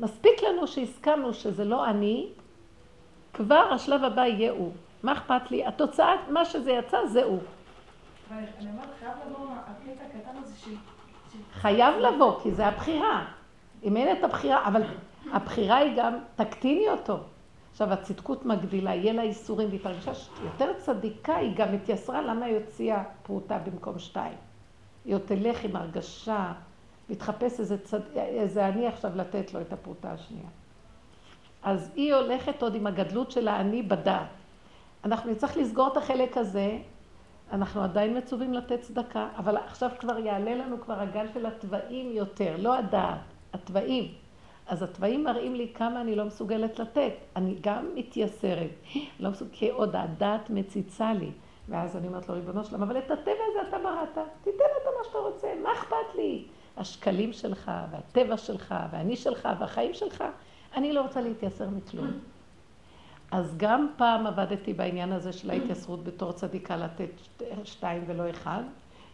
מספיק 0.00 0.42
לנו 0.42 0.66
שהסכמנו 0.66 1.34
שזה 1.34 1.64
לא 1.64 1.90
אני, 1.90 2.28
כבר 3.38 3.68
השלב 3.72 4.04
הבא 4.04 4.22
יהיה 4.22 4.52
הוא. 4.52 4.72
מה 5.02 5.12
אכפת 5.12 5.50
לי? 5.50 5.66
התוצאה, 5.66 6.12
מה 6.30 6.44
שזה 6.44 6.70
יצא, 6.70 7.06
זה 7.06 7.24
הוא. 7.24 7.38
אני 8.30 8.70
אומרת, 8.70 8.88
חייב 9.00 9.12
לבוא 9.26 9.46
הקטע 9.66 10.04
הקטן 10.04 10.42
הזה 10.42 10.56
ש... 10.56 10.68
חייב 11.52 11.94
לבוא, 11.94 12.40
כי 12.42 12.52
זה 12.52 12.66
הבחירה. 12.66 13.24
אם 13.84 13.96
אין 13.96 14.18
את 14.18 14.24
הבחירה, 14.24 14.68
אבל 14.68 14.82
הבחירה 15.32 15.76
היא 15.76 15.96
גם, 15.96 16.18
תקטיני 16.36 16.88
אותו. 16.88 17.18
עכשיו, 17.70 17.92
הצדקות 17.92 18.46
מגדילה, 18.46 18.94
יהיה 18.94 19.12
לה 19.12 19.22
איסורים, 19.22 19.68
והיא 19.68 19.80
תרגישה 19.80 20.12
יותר 20.44 20.72
צדיקה, 20.78 21.36
היא 21.36 21.56
גם 21.56 21.74
התייסרה, 21.74 22.22
למה 22.22 22.46
היא 22.46 22.56
הוציאה 22.56 23.02
פרוטה 23.22 23.58
במקום 23.58 23.98
שתיים? 23.98 24.36
היא 25.04 25.14
עוד 25.14 25.22
תלך 25.26 25.64
עם 25.64 25.76
הרגשה, 25.76 26.52
ותחפש 27.10 27.60
איזה, 27.60 27.78
צד... 27.78 28.00
איזה 28.16 28.68
אני 28.68 28.86
עכשיו 28.86 29.10
לתת 29.16 29.54
לו 29.54 29.60
את 29.60 29.72
הפרוטה 29.72 30.12
השנייה. 30.12 30.48
אז 31.62 31.90
היא 31.94 32.14
הולכת 32.14 32.62
עוד 32.62 32.74
עם 32.74 32.86
הגדלות 32.86 33.30
של 33.30 33.48
האני 33.48 33.82
בדעת. 33.82 34.28
אנחנו 35.04 35.30
נצטרך 35.30 35.56
לסגור 35.56 35.88
את 35.88 35.96
החלק 35.96 36.36
הזה, 36.36 36.78
אנחנו 37.52 37.82
עדיין 37.82 38.16
מצווים 38.16 38.54
לתת 38.54 38.80
צדקה, 38.80 39.28
אבל 39.36 39.56
עכשיו 39.56 39.90
כבר 39.98 40.18
יעלה 40.18 40.54
לנו 40.54 40.80
כבר 40.80 41.00
הגל 41.00 41.26
של 41.34 41.46
התוואים 41.46 42.12
יותר, 42.12 42.56
לא 42.58 42.74
הדעת, 42.74 43.20
התוואים. 43.52 44.12
אז 44.66 44.82
התוואים 44.82 45.24
מראים 45.24 45.54
לי 45.54 45.72
כמה 45.74 46.00
אני 46.00 46.16
לא 46.16 46.24
מסוגלת 46.24 46.78
לתת. 46.78 47.12
אני 47.36 47.56
גם 47.60 47.86
מתייסרת, 47.94 48.70
לא 49.20 49.30
מסוגלת, 49.30 49.54
כי 49.54 49.70
עוד 49.70 49.96
הדעת 49.96 50.50
מציצה 50.50 51.12
לי. 51.12 51.30
ואז 51.68 51.96
אני 51.96 52.08
אומרת 52.08 52.28
לו, 52.28 52.34
ריבונו 52.34 52.64
שלם, 52.64 52.82
אבל 52.82 52.98
את 52.98 53.10
הטבע 53.10 53.44
הזה 53.50 53.68
אתה 53.68 53.78
בראת, 53.78 54.26
תיתן 54.42 54.64
אתה 54.82 54.90
מה 54.98 55.04
שאתה 55.04 55.18
רוצה, 55.18 55.48
מה 55.62 55.72
אכפת 55.72 56.14
לי? 56.16 56.44
השקלים 56.76 57.32
שלך, 57.32 57.70
והטבע 57.90 58.36
שלך, 58.36 58.74
ואני 58.90 59.16
שלך, 59.16 59.48
והחיים 59.58 59.94
שלך, 59.94 60.24
אני 60.76 60.92
לא 60.92 61.00
רוצה 61.00 61.20
להתייסר 61.20 61.68
מכלום. 61.68 62.10
אז 63.30 63.54
גם 63.56 63.88
פעם 63.96 64.26
עבדתי 64.26 64.72
בעניין 64.72 65.12
הזה 65.12 65.32
של 65.32 65.50
ההתייסרות 65.50 66.04
בתור 66.04 66.32
צדיקה 66.32 66.76
לתת 66.76 67.10
שתיים 67.64 68.04
ולא 68.06 68.30
אחד, 68.30 68.62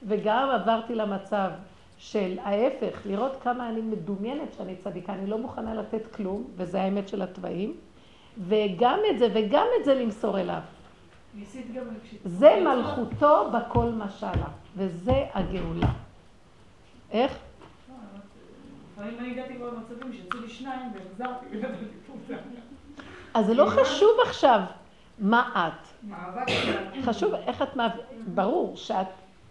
וגם 0.02 0.48
עברתי 0.50 0.94
למצב 0.94 1.50
של 1.98 2.38
ההפך, 2.42 3.00
לראות 3.06 3.36
כמה 3.42 3.68
אני 3.68 3.80
מדומיינת 3.80 4.48
שאני 4.56 4.76
צדיקה, 4.76 5.12
אני 5.12 5.26
לא 5.26 5.38
מוכנה 5.38 5.74
לתת 5.74 6.14
כלום, 6.14 6.44
וזה 6.56 6.82
האמת 6.82 7.08
של 7.08 7.22
התוואים, 7.22 7.74
וגם 8.48 8.98
את 9.10 9.18
זה 9.18 9.28
וגם 9.34 9.66
את 9.80 9.84
זה 9.84 9.94
למסור 9.94 10.40
אליו. 10.40 10.60
ניסית 11.34 11.74
גם 11.74 11.84
זה 12.24 12.62
מלכותו 12.64 13.50
בכל 13.50 13.90
משלה, 13.90 14.48
וזה 14.76 15.26
הגאולה. 15.34 15.92
איך? 17.10 17.38
לפעמים 18.94 19.18
אני 19.18 19.30
הגעתי 19.30 19.54
כבר 19.56 19.70
למצבים 19.70 20.12
שיצאו 20.12 20.40
לי 20.40 20.48
שניים 20.48 20.92
והחזרתי 20.94 21.46
אז 23.34 23.46
זה 23.46 23.54
לא 23.54 23.66
חשוב 23.66 24.10
עכשיו 24.26 24.60
מה 25.18 25.68
את. 25.68 26.10
חשוב 27.04 27.34
איך 27.34 27.62
את 27.62 27.68
ברור 28.34 28.76
שאת 28.76 29.06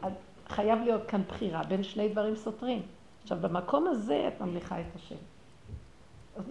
את 0.05 0.12
חייב 0.47 0.79
להיות 0.79 1.01
כאן 1.07 1.21
בחירה 1.27 1.63
בין 1.63 1.83
שני 1.83 2.09
דברים 2.09 2.35
סותרים. 2.35 2.81
עכשיו, 3.23 3.38
במקום 3.41 3.88
הזה 3.88 4.27
את 4.27 4.41
ממליכה 4.41 4.79
את 4.79 4.95
השם. 4.95 5.15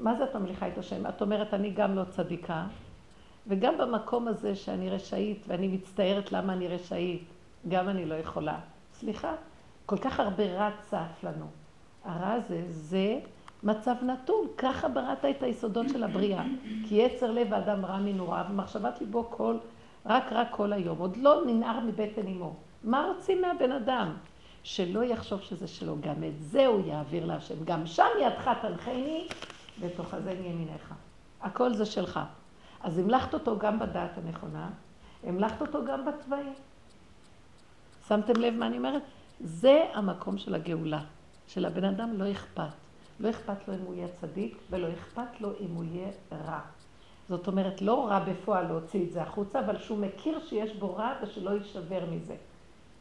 מה 0.00 0.16
זה 0.16 0.24
את 0.24 0.36
ממליכה 0.36 0.68
את 0.68 0.78
השם? 0.78 1.06
את 1.06 1.22
אומרת, 1.22 1.54
אני 1.54 1.70
גם 1.70 1.94
לא 1.94 2.04
צדיקה, 2.04 2.66
וגם 3.46 3.78
במקום 3.78 4.28
הזה 4.28 4.56
שאני 4.56 4.90
רשאית, 4.90 5.44
ואני 5.48 5.68
מצטערת 5.68 6.32
למה 6.32 6.52
אני 6.52 6.68
רשאית, 6.68 7.24
גם 7.68 7.88
אני 7.88 8.06
לא 8.06 8.14
יכולה. 8.14 8.58
סליחה, 8.92 9.34
כל 9.86 9.98
כך 9.98 10.20
הרבה 10.20 10.44
רע 10.44 10.70
צף 10.82 11.24
לנו. 11.24 11.61
הרע 12.04 12.32
הזה, 12.32 12.62
זה 12.68 13.18
מצב 13.62 13.94
נתון. 14.02 14.46
ככה 14.58 14.88
בראת 14.88 15.24
את 15.24 15.42
היסודות 15.42 15.88
של 15.88 16.02
הבריאה. 16.02 16.44
כי 16.88 16.94
יצר 16.94 17.30
לב 17.30 17.52
האדם 17.52 17.84
רע 17.84 17.98
מנעוריו, 17.98 18.44
ומחשבת 18.50 19.00
ליבו 19.00 19.30
כל, 19.30 19.56
רק 20.06 20.24
רק 20.30 20.48
כל 20.50 20.72
היום. 20.72 20.98
עוד 20.98 21.16
לא 21.16 21.42
ננער 21.46 21.80
מבטן 21.80 22.26
אמו. 22.26 22.54
מה 22.84 23.06
רוצים 23.06 23.42
מהבן 23.42 23.72
אדם? 23.72 24.14
שלא 24.62 25.04
יחשוב 25.04 25.40
שזה 25.40 25.68
שלו, 25.68 25.96
גם 26.00 26.24
את 26.24 26.42
זה 26.42 26.66
הוא 26.66 26.86
יעביר 26.86 27.26
להשם. 27.26 27.64
גם 27.64 27.86
שם 27.86 28.06
ידך 28.20 28.50
תנחני, 28.62 29.28
ותאחזני 29.80 30.48
ימינך. 30.48 30.94
הכל 31.42 31.74
זה 31.74 31.86
שלך. 31.86 32.20
אז 32.82 32.98
המלכת 32.98 33.34
אותו 33.34 33.58
גם 33.58 33.78
בדעת 33.78 34.18
הנכונה, 34.18 34.70
המלכת 35.24 35.60
אותו 35.60 35.84
גם 35.84 36.04
בתוואים. 36.04 36.52
שמתם 38.08 38.40
לב 38.40 38.54
מה 38.54 38.66
אני 38.66 38.78
אומרת? 38.78 39.02
זה 39.40 39.84
המקום 39.94 40.38
של 40.38 40.54
הגאולה. 40.54 41.00
של 41.52 41.64
הבן 41.64 41.84
אדם 41.84 42.12
לא 42.12 42.32
אכפת. 42.32 42.62
לא 43.20 43.30
אכפת 43.30 43.68
לו 43.68 43.74
אם 43.74 43.80
הוא 43.84 43.94
יהיה 43.94 44.08
צדיק, 44.20 44.56
ולא 44.70 44.88
אכפת 44.92 45.40
לו 45.40 45.50
אם 45.60 45.74
הוא 45.74 45.84
יהיה 45.84 46.08
רע. 46.46 46.60
זאת 47.28 47.46
אומרת, 47.46 47.82
לא 47.82 48.08
רע 48.08 48.18
בפועל 48.18 48.66
להוציא 48.66 49.06
את 49.06 49.12
זה 49.12 49.22
החוצה, 49.22 49.60
אבל 49.60 49.78
שהוא 49.78 49.98
מכיר 49.98 50.40
שיש 50.40 50.76
בו 50.76 50.96
רע 50.96 51.12
ושלא 51.22 51.50
יישבר 51.50 52.04
מזה. 52.10 52.34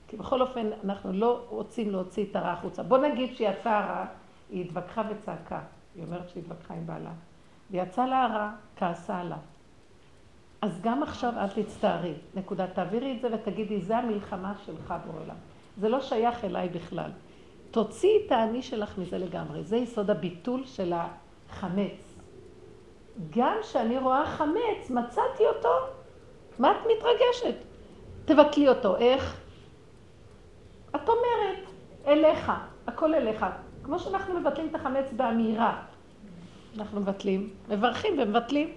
כי 0.08 0.18
בכל 0.18 0.42
אופן, 0.42 0.70
אנחנו 0.84 1.14
לא 1.14 1.42
רוצים 1.50 1.92
להוציא 1.92 2.26
את 2.32 2.36
הרע 2.36 2.52
החוצה. 2.52 2.84
בוא 2.84 2.98
נגיד 2.98 3.36
שיצא 3.36 3.70
הרע, 3.70 4.06
היא 4.50 4.66
התווכחה 4.66 5.02
וצעקה. 5.10 5.60
היא 5.96 6.04
אומרת 6.04 6.30
שהיא 6.30 6.44
התווכחה 6.44 6.74
עם 6.74 6.88
בעלה. 6.88 7.12
ויצא 7.72 8.06
לה 8.06 8.24
הרע, 8.24 8.52
כעסה 8.76 9.20
עליו. 9.20 9.38
אז 10.62 10.82
גם 10.82 11.04
עכשיו 11.04 11.34
את 11.46 11.60
תצטערי. 11.60 12.14
נקודה. 12.36 12.68
תעבירי 12.68 13.16
את 13.16 13.22
זה 13.22 13.28
ותגידי, 13.34 13.82
זה 13.82 13.98
המלחמה 13.98 14.54
שלך 14.66 14.94
בעולם. 15.06 15.36
זה 15.78 15.90
לא 15.90 16.02
שייך 16.02 16.46
אליי 16.46 16.70
בכלל. 16.70 17.12
תוציאי 17.72 18.26
את 18.28 18.32
האני 18.32 18.62
שלך 18.62 18.98
מזה 18.98 19.18
לגמרי. 19.18 19.64
זה 19.64 19.78
יסוד 19.78 20.10
הביטול 20.10 20.66
של 20.66 20.94
החמץ. 20.96 22.18
גם 23.30 23.58
כשאני 23.62 23.98
רואה 23.98 24.26
חמץ, 24.26 24.90
מצאתי 24.90 25.44
אותו, 25.56 25.70
מה 26.60 26.72
את 26.72 26.78
מתרגשת? 26.98 27.56
תבטלי 28.26 28.70
אותו. 28.70 28.98
איך? 28.98 29.42
את 30.96 31.10
אומרת, 31.10 31.72
אליך, 32.08 32.52
הכל 32.88 33.14
אליך. 33.14 33.46
כמו 33.84 34.00
שאנחנו 34.00 34.40
מבטלים 34.40 34.68
את 34.68 34.76
החמץ 34.76 35.06
באמירה. 35.16 35.84
אנחנו 36.78 37.00
מבטלים, 37.02 37.50
מברכים 37.70 38.20
ומבטלים 38.20 38.74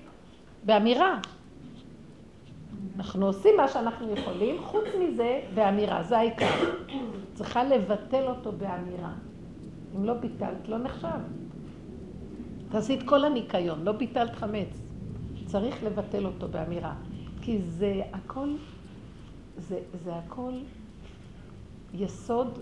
באמירה. 0.62 1.18
אנחנו 2.96 3.26
עושים 3.26 3.56
מה 3.56 3.68
שאנחנו 3.68 4.10
יכולים, 4.10 4.62
חוץ 4.62 4.84
מזה, 5.00 5.40
באמירה, 5.54 6.02
זה 6.02 6.18
העיקר. 6.18 6.74
צריכה 7.34 7.64
לבטל 7.64 8.26
אותו 8.26 8.52
באמירה. 8.52 9.12
אם 9.96 10.04
לא 10.04 10.14
ביטלת, 10.14 10.68
לא 10.68 10.78
נחשב. 10.78 11.08
תעשי 12.68 12.94
את 12.94 13.02
כל 13.02 13.24
הניקיון, 13.24 13.84
לא 13.84 13.92
ביטלת 13.92 14.34
חמץ. 14.34 14.92
צריך 15.46 15.84
לבטל 15.84 16.26
אותו 16.26 16.48
באמירה. 16.48 16.94
כי 17.40 17.58
זה 17.62 18.02
הכל, 18.12 18.48
זה, 19.58 19.78
זה 20.04 20.16
הכל 20.16 20.52
יסוד 21.94 22.58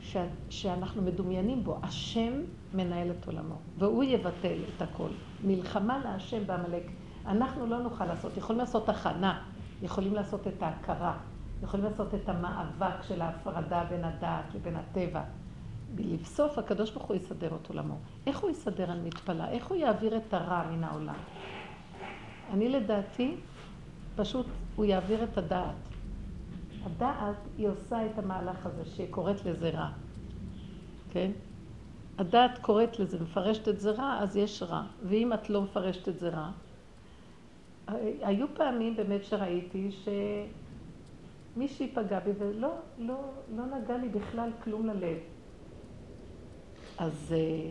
ש, 0.00 0.16
שאנחנו 0.50 1.02
מדומיינים 1.02 1.64
בו. 1.64 1.78
השם 1.82 2.32
מנהל 2.74 3.10
את 3.10 3.26
עולמו, 3.26 3.54
והוא 3.78 4.04
יבטל 4.04 4.58
את 4.76 4.82
הכל. 4.82 5.08
מלחמה 5.44 5.98
להשם 6.04 6.46
בעמלק. 6.46 6.82
אנחנו 7.26 7.66
לא 7.66 7.78
נוכל 7.78 8.04
לעשות, 8.04 8.36
יכולים 8.36 8.60
לעשות 8.60 8.88
הכנה, 8.88 9.42
יכולים 9.82 10.14
לעשות 10.14 10.46
את 10.46 10.62
ההכרה, 10.62 11.16
יכולים 11.62 11.86
לעשות 11.86 12.14
את 12.14 12.28
המאבק 12.28 13.02
של 13.02 13.22
ההפרדה 13.22 13.84
בין 13.90 14.04
הדעת 14.04 14.54
לבין 14.54 14.76
הטבע. 14.76 15.22
לבסוף 15.98 16.58
הקדוש 16.58 16.90
ברוך 16.90 17.06
הוא 17.06 17.16
יסדר 17.16 17.56
את 17.62 17.68
עולמו. 17.68 17.98
איך 18.26 18.38
הוא 18.38 18.50
יסדר, 18.50 18.92
אני 18.92 19.00
מתפלאה? 19.00 19.50
איך 19.50 19.66
הוא 19.66 19.76
יעביר 19.76 20.16
את 20.16 20.34
הרע 20.34 20.62
מן 20.70 20.84
העולם? 20.84 21.14
אני 22.52 22.68
לדעתי, 22.68 23.36
פשוט 24.16 24.46
הוא 24.76 24.84
יעביר 24.84 25.24
את 25.24 25.38
הדעת. 25.38 25.74
הדעת 26.84 27.36
היא 27.58 27.68
עושה 27.68 28.06
את 28.06 28.18
המהלך 28.18 28.66
הזה, 28.66 28.84
שהיא 28.84 29.06
קוראת 29.10 29.44
לזה 29.44 29.70
רע. 29.70 29.88
כן? 31.10 31.30
הדעת 32.18 32.58
קוראת 32.58 32.98
לזה, 32.98 33.22
מפרשת 33.22 33.68
את 33.68 33.80
זה 33.80 33.90
רע, 33.90 34.18
אז 34.20 34.36
יש 34.36 34.62
רע. 34.62 34.82
ואם 35.02 35.32
את 35.32 35.50
לא 35.50 35.62
מפרשת 35.62 36.08
את 36.08 36.18
זה 36.18 36.28
רע, 36.28 36.50
היו 38.22 38.46
פעמים 38.54 38.96
באמת 38.96 39.24
שראיתי 39.24 39.90
שמישהי 41.56 41.90
פגע 41.94 42.20
בי 42.20 42.30
ולא 42.38 42.72
לא, 42.98 43.20
לא 43.56 43.66
נגע 43.66 43.96
לי 43.96 44.08
בכלל 44.08 44.50
כלום 44.64 44.86
ללב. 44.86 45.18
אז 46.98 47.34
אה, 47.36 47.70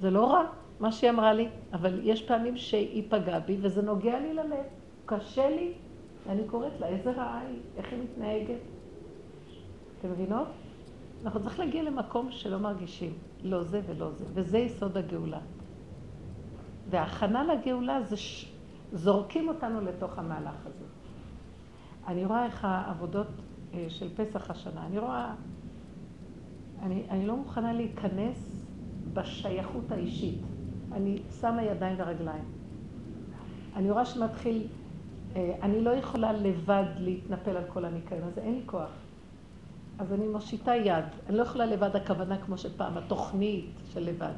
זה 0.00 0.10
לא 0.10 0.32
רע, 0.32 0.44
מה 0.80 0.92
שהיא 0.92 1.10
אמרה 1.10 1.32
לי, 1.32 1.48
אבל 1.72 2.00
יש 2.02 2.22
פעמים 2.22 2.56
שהיא 2.56 3.04
פגעה 3.08 3.40
בי 3.40 3.56
וזה 3.60 3.82
נוגע 3.82 4.20
לי 4.20 4.34
ללב. 4.34 4.64
קשה 5.06 5.50
לי, 5.50 5.72
ואני 6.26 6.42
קוראת 6.46 6.80
לה, 6.80 6.86
איזה 6.86 7.10
רעה 7.10 7.40
היא, 7.40 7.58
איך 7.76 7.92
היא 7.92 8.02
מתנהגת. 8.02 8.60
אתם 9.98 10.10
מבינות? 10.10 10.48
אנחנו 11.24 11.42
צריכים 11.42 11.64
להגיע 11.64 11.82
למקום 11.82 12.30
שלא 12.30 12.58
מרגישים, 12.58 13.12
לא 13.42 13.62
זה 13.62 13.80
ולא 13.86 14.10
זה, 14.10 14.24
וזה 14.34 14.58
יסוד 14.58 14.96
הגאולה. 14.96 15.40
וההכנה 16.90 17.54
לגאולה 17.54 18.02
זה. 18.02 18.16
זורקים 18.92 19.48
אותנו 19.48 19.80
לתוך 19.80 20.18
המהלך 20.18 20.66
הזה. 20.66 20.84
אני 22.06 22.24
רואה 22.24 22.44
איך 22.44 22.64
העבודות 22.64 23.26
אה, 23.74 23.86
של 23.88 24.08
פסח 24.16 24.50
השנה, 24.50 24.86
אני 24.86 24.98
רואה, 24.98 25.34
אני, 26.82 27.06
אני 27.10 27.26
לא 27.26 27.36
מוכנה 27.36 27.72
להיכנס 27.72 28.66
בשייכות 29.12 29.92
האישית. 29.92 30.40
אני 30.92 31.22
שמה 31.40 31.62
ידיים 31.62 31.96
ורגליים. 31.98 32.44
אני 33.76 33.90
רואה 33.90 34.04
שמתחיל, 34.04 34.66
אה, 35.36 35.54
אני 35.62 35.80
לא 35.80 35.90
יכולה 35.90 36.32
לבד 36.32 36.84
להתנפל 36.98 37.56
על 37.56 37.64
כל 37.68 37.84
הניקיון 37.84 38.22
הזה, 38.22 38.40
אין 38.40 38.54
לי 38.54 38.62
כוח. 38.66 38.90
אז 39.98 40.12
אני 40.12 40.28
מושיטה 40.28 40.74
יד. 40.74 41.04
אני 41.28 41.36
לא 41.36 41.42
יכולה 41.42 41.66
לבד 41.66 41.96
הכוונה 41.96 42.38
כמו 42.38 42.58
שפעם, 42.58 42.98
התוכנית 42.98 43.70
של 43.92 44.00
לבד. 44.00 44.32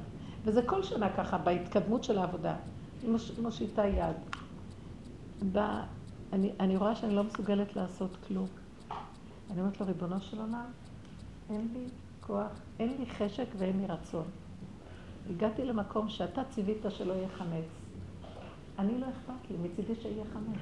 וזה 0.45 0.63
כל 0.63 0.83
שנה 0.83 1.09
ככה, 1.17 1.39
בהתקדמות 1.39 2.05
של 2.05 2.19
העבודה. 2.19 2.57
אני 3.05 3.13
מושיטה 3.43 3.87
יד. 3.87 4.44
בא, 5.53 5.83
אני, 6.33 6.51
אני 6.61 6.77
רואה 6.77 6.97
שאני 6.97 7.15
לא 7.15 7.25
מסוגלת 7.25 7.77
לעשות 7.77 8.11
כלום. 8.29 8.47
אני 9.51 9.61
אומרת 9.61 9.81
לו, 9.81 9.87
ריבונו 9.87 10.21
של 10.21 10.41
עולם, 10.41 10.65
אין 11.51 11.69
לי 11.75 11.85
כוח, 12.21 12.61
אין 12.79 12.95
לי 12.99 13.07
חשק 13.07 13.47
ואין 13.59 13.81
לי 13.81 13.87
רצון. 13.87 14.25
הגעתי 15.31 15.65
למקום 15.65 16.09
שאתה 16.09 16.43
ציווית 16.51 16.85
שלא 16.89 17.13
יהיה 17.13 17.29
חמץ. 17.29 17.65
אני 18.79 18.99
לא 18.99 19.07
אכפת 19.07 19.51
לי, 19.51 19.57
מצידי 19.63 19.95
שיהיה 20.03 20.25
חמץ. 20.33 20.59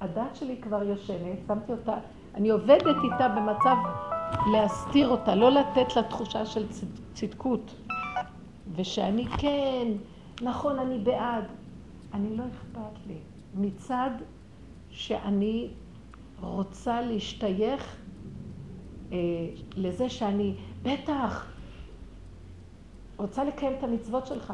הדת 0.00 0.36
שלי 0.36 0.56
כבר 0.62 0.82
יושנת, 0.82 1.38
שמתי 1.46 1.72
אותה, 1.72 1.94
אני 2.34 2.50
עובדת 2.50 2.96
איתה 3.12 3.28
במצב 3.28 3.76
להסתיר 4.52 5.08
אותה, 5.08 5.34
לא 5.34 5.50
לתת 5.50 5.96
לה 5.96 6.02
תחושה 6.02 6.46
של 6.46 6.66
צדקות. 7.14 7.74
ושאני 8.76 9.26
כן, 9.26 9.88
נכון, 10.42 10.78
אני 10.78 10.98
בעד. 10.98 11.44
אני 12.14 12.36
לא 12.36 12.44
אכפת 12.44 13.06
לי. 13.06 13.18
מצד 13.54 14.10
שאני 14.90 15.70
רוצה 16.40 17.00
להשתייך 17.00 17.96
אה, 19.12 19.16
לזה 19.76 20.08
שאני, 20.08 20.54
בטח, 20.82 21.46
רוצה 23.16 23.44
לקיים 23.44 23.72
את 23.78 23.84
המצוות 23.84 24.26
שלך. 24.26 24.52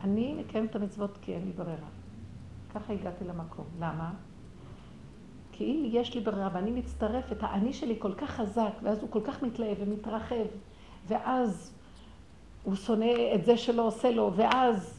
אני 0.00 0.34
מקיים 0.34 0.64
את 0.64 0.76
המצוות 0.76 1.18
כי 1.22 1.34
אין 1.34 1.44
לי 1.44 1.52
ברירה. 1.52 1.88
ככה 2.74 2.92
הגעתי 2.92 3.24
למקום. 3.24 3.64
למה? 3.78 4.10
כי 5.52 5.64
אם 5.64 5.88
יש 5.92 6.14
לי 6.14 6.20
ברירה 6.20 6.48
ואני 6.52 6.70
מצטרפת, 6.70 7.36
האני 7.40 7.72
שלי 7.72 7.96
כל 7.98 8.14
כך 8.14 8.30
חזק, 8.30 8.72
ואז 8.82 9.02
הוא 9.02 9.10
כל 9.10 9.20
כך 9.24 9.42
מתלהב 9.42 9.76
ומתרחב, 9.80 10.44
ואז 11.06 11.74
הוא 12.64 12.74
שונא 12.74 13.34
את 13.34 13.44
זה 13.44 13.56
שלא 13.56 13.86
עושה 13.86 14.10
לו, 14.10 14.32
ואז 14.36 14.97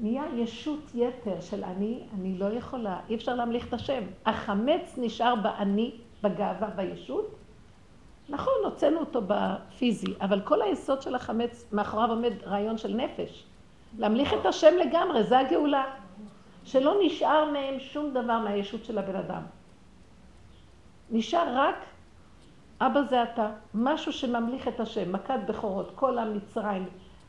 נהיה 0.00 0.24
ישות 0.34 0.90
יתר 0.94 1.40
של 1.40 1.64
אני, 1.64 2.02
אני 2.14 2.38
לא 2.38 2.52
יכולה, 2.52 3.00
אי 3.08 3.14
אפשר 3.14 3.34
להמליך 3.34 3.68
את 3.68 3.74
השם. 3.74 4.02
החמץ 4.26 4.94
נשאר 4.96 5.34
באני, 5.34 5.90
בגאווה, 6.22 6.70
בישות. 6.70 7.34
נכון, 8.28 8.54
הוצאנו 8.64 9.00
אותו 9.00 9.22
בפיזי, 9.26 10.14
אבל 10.20 10.40
כל 10.40 10.62
היסוד 10.62 11.02
של 11.02 11.14
החמץ, 11.14 11.68
מאחוריו 11.72 12.10
עומד 12.10 12.32
רעיון 12.46 12.78
של 12.78 12.94
נפש. 12.96 13.44
להמליך 13.98 14.34
את 14.40 14.46
השם 14.46 14.76
לגמרי, 14.80 15.24
זה 15.24 15.38
הגאולה. 15.38 15.84
שלא 16.64 16.94
נשאר 17.04 17.50
מהם 17.52 17.80
שום 17.80 18.10
דבר 18.10 18.38
מהישות 18.38 18.84
של 18.84 18.98
הבן 18.98 19.16
אדם. 19.16 19.42
נשאר 21.10 21.56
רק 21.56 21.76
אבא 22.80 23.02
זה 23.02 23.22
אתה, 23.22 23.50
משהו 23.74 24.12
שממליך 24.12 24.68
את 24.68 24.80
השם, 24.80 25.12
מכת 25.12 25.40
בכורות, 25.48 25.92
כל 25.94 26.18
המצרים, 26.18 26.88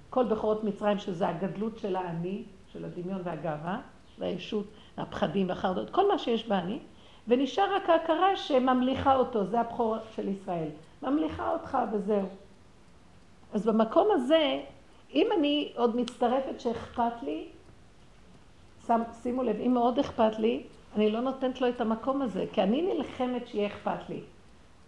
כל 0.10 0.24
בכורות 0.24 0.64
מצרים 0.64 1.00
שזה 1.00 1.28
הגדלות 1.28 1.78
של 1.78 1.96
האני, 1.96 2.44
של 2.74 2.86
הדמיון 2.86 3.22
והגאווה, 3.24 3.82
והישות, 4.20 4.66
הפחדים 4.98 5.50
והחרדות, 5.50 5.90
כל 5.90 6.08
מה 6.08 6.18
שיש 6.20 6.48
באני, 6.48 6.80
ונשאר 7.28 7.76
רק 7.76 7.90
ההכרה 7.90 8.38
שממליכה 8.38 9.16
אותו, 9.16 9.46
זה 9.46 9.60
הבכור 9.60 9.96
של 10.16 10.28
ישראל. 10.28 10.70
ממליכה 11.04 11.52
אותך 11.52 11.78
וזהו. 11.94 12.28
אז 13.54 13.66
במקום 13.66 14.08
הזה, 14.12 14.62
אם 15.14 15.28
אני 15.38 15.74
עוד 15.76 15.96
מצטרפת 15.96 16.60
שאכפת 16.60 17.24
לי, 17.24 17.48
שם, 18.88 19.02
שימו 19.24 19.44
לב, 19.44 19.56
אם 19.66 19.74
מאוד 19.74 20.00
אכפת 20.00 20.40
לי, 20.40 20.64
אני 20.96 21.12
לא 21.12 21.22
נותנת 21.22 21.62
לו 21.62 21.70
את 21.70 21.82
המקום 21.82 22.22
הזה, 22.22 22.46
כי 22.54 22.64
אני 22.64 22.94
נלחמת 22.94 23.48
שיהיה 23.48 23.68
אכפת 23.68 24.10
לי. 24.10 24.20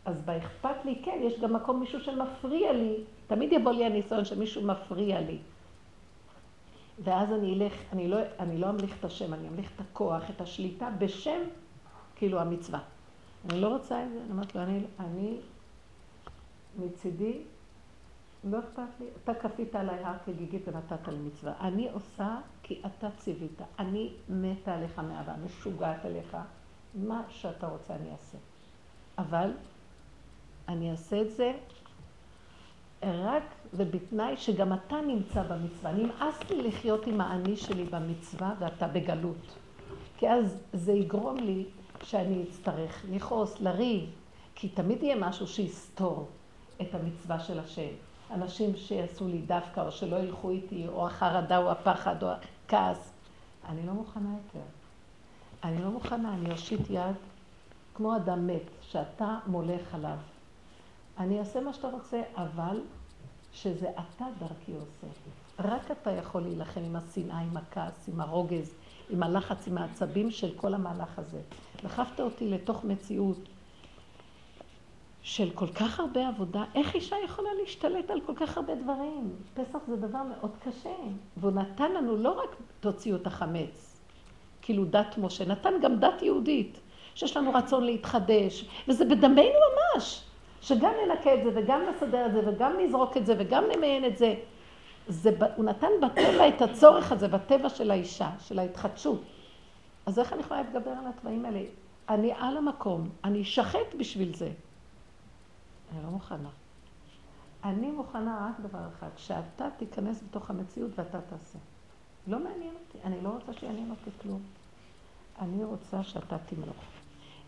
אז 0.06 0.22
באכפת 0.22 0.86
לי, 0.86 0.96
כן, 1.04 1.20
יש 1.22 1.40
גם 1.40 1.54
מקום 1.54 1.80
מישהו 1.80 2.00
שמפריע 2.00 2.74
לי. 2.74 2.96
תמיד 3.28 3.54
יבוא 3.54 3.72
לי 3.72 3.86
הניסיון 3.86 4.26
שמישהו 4.26 4.62
מפריע 4.62 5.22
לי. 5.22 5.38
ואז 7.00 7.34
אני 7.34 7.54
אלך, 7.54 7.74
אני 7.94 8.08
לא, 8.08 8.18
אני 8.40 8.58
לא 8.58 8.70
אמליך 8.70 9.00
את 9.00 9.06
השם, 9.06 9.34
אני 9.34 9.48
אמליך 9.48 9.72
את 9.76 9.82
הכוח, 9.82 10.30
את 10.30 10.42
השליטה, 10.42 10.90
בשם, 11.00 11.40
כאילו, 12.16 12.40
המצווה. 12.40 12.80
אני 13.50 13.62
לא 13.62 13.68
רוצה 13.68 14.04
את 14.06 14.12
זה, 14.12 14.22
אני 14.22 14.32
אומרת 14.32 14.56
לו, 14.56 14.62
אני, 14.62 14.84
אני 15.00 15.38
מצידי, 16.80 17.42
לא 18.44 18.60
אכפת 18.60 19.00
לי, 19.00 19.06
אתה 19.24 19.34
כפית 19.34 19.76
עליי 19.76 20.04
הר 20.04 20.18
כגיגית 20.26 20.68
ונתת 20.68 21.08
לי 21.08 21.18
מצווה. 21.18 21.54
אני 21.60 21.90
עושה 21.92 22.38
כי 22.64 22.82
אתה 22.86 23.08
ציווית. 23.18 23.62
אני 23.80 24.14
מתה 24.30 24.76
עליך 24.76 25.00
מאהבה, 25.00 25.34
משוגעת 25.46 26.06
עליך. 26.06 26.38
מה 26.96 27.24
שאתה 27.30 27.68
רוצה 27.68 27.96
אני 27.96 28.12
אעשה. 28.12 28.38
אבל 29.18 29.52
אני 30.68 30.92
אעשה 30.92 31.22
את 31.22 31.32
זה 31.32 31.54
רק 33.12 33.44
ובתנאי 33.74 34.38
שגם 34.38 34.74
אתה 34.74 34.96
נמצא 35.08 35.44
במצווה. 35.44 35.92
נמאס 35.92 36.50
לי 36.50 36.62
לחיות 36.62 37.08
עם 37.08 37.22
האני 37.22 37.58
שלי 37.58 37.84
במצווה 37.84 38.54
ואתה 38.60 38.88
בגלות. 38.88 39.56
כי 40.18 40.30
אז 40.30 40.58
זה 40.74 40.92
יגרום 40.92 41.38
לי 41.38 41.66
שאני 42.04 42.44
אצטרך 42.50 43.06
לכעוס, 43.12 43.62
לריב, 43.62 44.10
כי 44.56 44.70
תמיד 44.70 45.04
יהיה 45.04 45.16
משהו 45.16 45.48
שיסתור 45.48 46.28
את 46.82 46.96
המצווה 46.96 47.40
של 47.40 47.60
השם. 47.60 47.90
אנשים 48.32 48.76
שיעשו 48.76 49.28
לי 49.28 49.38
דווקא, 49.38 49.80
או 49.80 49.92
שלא 49.92 50.16
ילכו 50.16 50.50
איתי, 50.50 50.88
או 50.88 51.08
החרדה, 51.08 51.58
או 51.58 51.72
הפחד, 51.72 52.24
או 52.24 52.28
הכעס. 52.66 53.14
אני 53.70 53.88
לא 53.88 53.94
מוכנה 53.94 54.30
יותר. 54.30 54.66
אני 55.64 55.84
לא 55.84 55.90
מוכנה, 55.90 56.34
אני 56.34 56.52
אושיט 56.52 56.90
יד 56.90 57.16
כמו 57.94 58.16
אדם 58.16 58.48
מת, 58.48 58.70
שאתה 58.82 59.38
מולך 59.48 59.96
עליו. 59.96 60.18
אני 61.18 61.40
אעשה 61.40 61.62
מה 61.62 61.74
שאתה 61.74 61.88
רוצה, 61.88 62.22
אבל 62.36 62.82
שזה 63.54 63.90
אתה 63.90 64.26
דרכי 64.40 64.72
עושה. 64.72 65.08
רק 65.60 65.92
אתה 65.92 66.12
יכול 66.12 66.42
להילחם 66.42 66.82
עם 66.82 66.96
השנאה, 66.96 67.40
עם 67.40 67.58
הכעס, 67.58 68.10
עם 68.14 68.22
הרוגז, 68.22 68.74
עם 69.10 69.24
הלחץ, 69.24 69.68
עם 69.68 69.78
העצבים 69.78 70.32
של 70.32 70.52
כל 70.56 70.74
המהלך 70.74 71.20
הזה. 71.20 71.42
דחפת 71.84 72.20
אותי 72.20 72.50
לתוך 72.50 72.84
מציאות 72.84 73.38
של 75.22 75.50
כל 75.54 75.68
כך 75.68 76.00
הרבה 76.00 76.28
עבודה. 76.28 76.64
איך 76.76 76.96
אישה 76.96 77.16
יכולה 77.26 77.50
להשתלט 77.62 78.10
על 78.10 78.22
כל 78.22 78.34
כך 78.36 78.58
הרבה 78.58 78.76
דברים? 78.76 79.36
פסח 79.54 79.80
זה 79.88 79.96
דבר 79.96 80.24
מאוד 80.24 80.52
קשה. 80.64 80.96
והוא 81.38 81.52
נתן 81.52 81.92
לנו 81.92 82.18
לא 82.18 82.44
רק 82.44 82.56
תוציאו 82.80 83.16
את 83.16 83.28
החמץ, 83.28 84.00
כאילו 84.62 84.86
דת 84.86 85.18
משה, 85.18 85.46
נתן 85.46 85.74
גם 85.82 86.00
דת 86.00 86.22
יהודית, 86.22 86.80
שיש 87.16 87.38
לנו 87.38 87.54
רצון 87.54 87.84
להתחדש, 87.84 88.66
וזה 88.88 89.06
בדמנו 89.06 89.60
ממש. 89.96 90.24
שגם 90.64 90.92
ננקה 91.08 91.34
את 91.34 91.44
זה, 91.44 91.50
וגם 91.56 91.82
נסדר 91.90 92.26
את 92.26 92.32
זה, 92.32 92.42
וגם 92.50 92.74
נזרוק 92.80 93.18
את 93.18 93.26
זה, 93.26 93.36
וגם 93.40 93.64
נמיין 93.76 94.06
את 94.06 94.18
זה. 94.18 94.36
זה, 95.08 95.30
הוא 95.56 95.66
נתן 95.66 95.88
בטבע 96.02 96.48
את 96.48 96.62
הצורך 96.62 97.12
הזה, 97.12 97.28
בטבע 97.28 97.70
של 97.70 97.92
האישה, 97.92 98.30
של 98.40 98.60
ההתחדשות. 98.60 99.22
אז 100.06 100.20
איך 100.20 100.34
אני 100.34 100.42
יכולה 100.42 100.62
להתגבר 100.62 100.92
על 100.92 101.08
התוואים 101.08 101.46
האלה? 101.46 101.62
אני 102.10 102.32
על 102.38 102.58
המקום, 102.58 103.10
אני 103.24 103.42
אשחט 103.42 103.96
בשביל 103.98 104.36
זה. 104.36 104.52
אני 105.92 106.04
לא 106.04 106.10
מוכנה. 106.10 106.50
אני 107.64 107.92
מוכנה 107.92 108.50
רק 108.50 108.60
דבר 108.70 108.88
אחד, 108.98 109.10
שאתה 109.18 109.68
תיכנס 109.78 110.24
בתוך 110.30 110.50
המציאות 110.50 110.92
ואתה 110.96 111.22
תעשה. 111.22 111.60
לא 112.28 112.40
מעניין 112.40 112.74
אותי, 112.74 112.98
אני 113.04 113.22
לא 113.22 113.30
רוצה 113.30 113.54
שיעניין 113.54 113.90
אותי 113.90 114.10
כלום. 114.22 114.42
אני 115.42 115.64
רוצה 115.64 116.04
שאתה 116.04 116.38
תמלוך. 116.38 116.84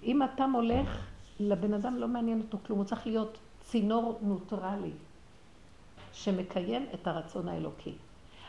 אם 0.04 0.24
אתה 0.24 0.48
מולך, 0.48 1.08
לבן 1.40 1.74
אדם 1.74 1.98
לא 1.98 2.08
מעניין 2.08 2.42
אותו 2.42 2.58
כלום, 2.66 2.80
הוא 2.80 2.86
צריך 2.86 3.08
להיות 3.08 3.38
צינור 3.62 4.20
נוטרלי, 4.22 4.92
שמקיים 6.14 6.86
את 6.94 7.08
הרצון 7.08 7.48
האלוקי. 7.48 7.94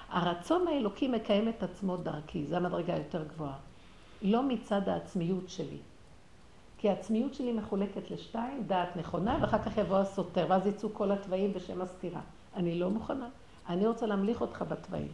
הרצון 0.08 0.68
האלוקי 0.68 1.08
מקיים 1.08 1.48
את 1.48 1.62
עצמו 1.62 1.96
דרכי, 1.96 2.46
זו 2.46 2.56
המדרגה 2.56 2.94
היותר 2.94 3.24
גבוהה. 3.24 3.56
לא 4.22 4.42
מצד 4.42 4.88
העצמיות 4.88 5.48
שלי. 5.48 5.78
כי 6.78 6.88
העצמיות 6.88 7.34
שלי 7.34 7.52
מחולקת 7.52 8.10
לשתיים, 8.10 8.62
דעת 8.66 8.96
נכונה, 8.96 9.38
ואחר 9.40 9.58
כך 9.58 9.76
יבוא 9.76 9.96
הסותר, 9.96 10.46
ואז 10.48 10.66
יצאו 10.66 10.94
כל 10.94 11.12
התוואים 11.12 11.52
בשם 11.52 11.80
הסתירה. 11.80 12.20
אני 12.56 12.78
לא 12.78 12.90
מוכנה. 12.90 13.28
אני 13.68 13.86
רוצה 13.86 14.06
להמליך 14.06 14.40
אותך 14.40 14.64
בתוואים. 14.68 15.12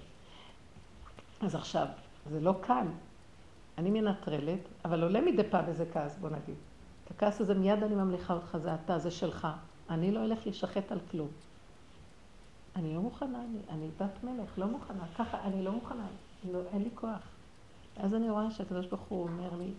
אז 1.41 1.55
עכשיו, 1.55 1.87
זה 2.31 2.41
לא 2.41 2.55
קל. 2.61 2.87
אני 3.79 3.91
מנטרלת, 3.91 4.61
אבל 4.85 5.03
עולה 5.03 5.21
מדי 5.21 5.43
פעם 5.51 5.65
איזה 5.69 5.85
כעס, 5.93 6.19
בוא 6.19 6.29
נגיד. 6.29 6.55
את 7.05 7.11
הכעס 7.11 7.41
הזה 7.41 7.55
מיד 7.55 7.83
אני 7.83 7.95
ממליכה 7.95 8.35
אותך, 8.35 8.57
זה 8.63 8.75
אתה, 8.75 8.99
זה 8.99 9.11
שלך. 9.11 9.49
אני 9.91 10.11
לא 10.11 10.25
אלך 10.25 10.39
להישחט 10.47 10.93
על 10.93 10.99
כלום. 11.11 11.29
אני 12.77 12.95
לא 12.95 13.01
מוכנה, 13.01 13.39
אני, 13.39 13.59
אני 13.71 13.89
בת 14.01 14.25
מלך, 14.25 14.59
לא 14.59 14.67
מוכנה. 14.67 15.05
ככה, 15.19 15.43
אני 15.45 15.65
לא 15.65 15.73
מוכנה, 15.73 16.07
לא, 16.53 16.59
אין 16.73 16.83
לי 16.83 16.91
כוח. 16.95 17.29
אז 17.97 18.15
אני 18.15 18.31
רואה 18.31 18.51
שהקדוש 18.51 18.87
ברוך 18.87 19.03
הוא 19.09 19.23
אומר 19.23 19.57
לי, 19.59 19.73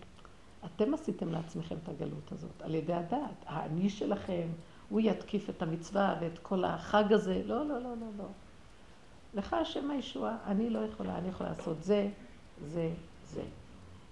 אתם 0.64 0.94
עשיתם 0.94 1.32
לעצמכם 1.32 1.76
את 1.84 1.88
הגלות 1.88 2.32
הזאת, 2.32 2.62
על 2.62 2.74
ידי 2.74 2.94
הדעת. 2.94 3.44
האני 3.46 3.90
שלכם, 3.90 4.48
הוא 4.88 5.00
יתקיף 5.00 5.50
את 5.50 5.62
המצווה 5.62 6.16
ואת 6.20 6.38
כל 6.38 6.64
החג 6.64 7.12
הזה. 7.12 7.42
לא, 7.46 7.66
לא, 7.66 7.74
לא, 7.74 7.90
לא, 8.00 8.06
לא. 8.18 8.24
לך 9.34 9.52
השם 9.52 9.90
הישועה, 9.90 10.36
אני 10.46 10.70
לא 10.70 10.78
יכולה, 10.78 11.18
אני 11.18 11.28
יכולה 11.28 11.50
לעשות 11.50 11.82
זה, 11.82 12.08
זה, 12.64 12.90
זה. 13.24 13.42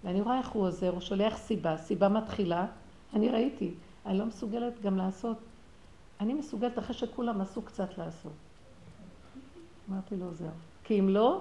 ואני 0.04 0.20
רואה 0.20 0.38
איך 0.38 0.48
הוא 0.48 0.66
עוזר, 0.66 0.90
הוא 0.90 1.00
שולח 1.00 1.36
סיבה, 1.36 1.76
סיבה 1.76 2.08
מתחילה, 2.08 2.66
אני 3.14 3.28
ראיתי, 3.28 3.74
אני 4.06 4.18
לא 4.18 4.26
מסוגלת 4.26 4.82
גם 4.82 4.96
לעשות, 4.96 5.36
אני 6.20 6.34
מסוגלת 6.34 6.78
אחרי 6.78 6.94
שכולם 6.94 7.40
עשו 7.40 7.62
קצת 7.62 7.98
לעשות. 7.98 8.32
אמרתי 9.90 10.16
לו, 10.16 10.34
זהו. 10.34 10.48
כי 10.84 11.00
אם 11.00 11.08
לא, 11.08 11.40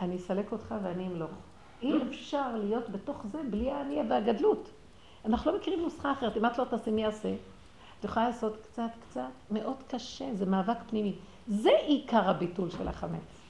אני 0.00 0.16
אסלק 0.16 0.52
אותך 0.52 0.74
ואני 0.82 1.06
אמלוך. 1.06 1.30
אי 1.82 1.92
אפשר 2.08 2.56
להיות 2.56 2.90
בתוך 2.90 3.26
זה 3.32 3.38
בלי 3.50 3.70
הענייה 3.70 4.04
והגדלות. 4.08 4.70
אנחנו 5.24 5.50
לא 5.50 5.58
מכירים 5.58 5.82
נוסחה 5.82 6.12
אחרת, 6.12 6.36
אם 6.36 6.46
את 6.46 6.58
לא 6.58 6.64
תעשי, 6.64 6.90
מי 6.90 7.02
יעשה? 7.02 7.34
את 8.00 8.04
יכולה 8.04 8.26
לעשות 8.28 8.56
קצת 8.62 8.90
קצת, 9.00 9.30
מאוד 9.50 9.76
קשה, 9.88 10.34
זה 10.34 10.46
מאבק 10.46 10.76
פנימי. 10.90 11.14
זה 11.48 11.70
עיקר 11.86 12.30
הביטול 12.30 12.70
של 12.70 12.88
החמץ. 12.88 13.40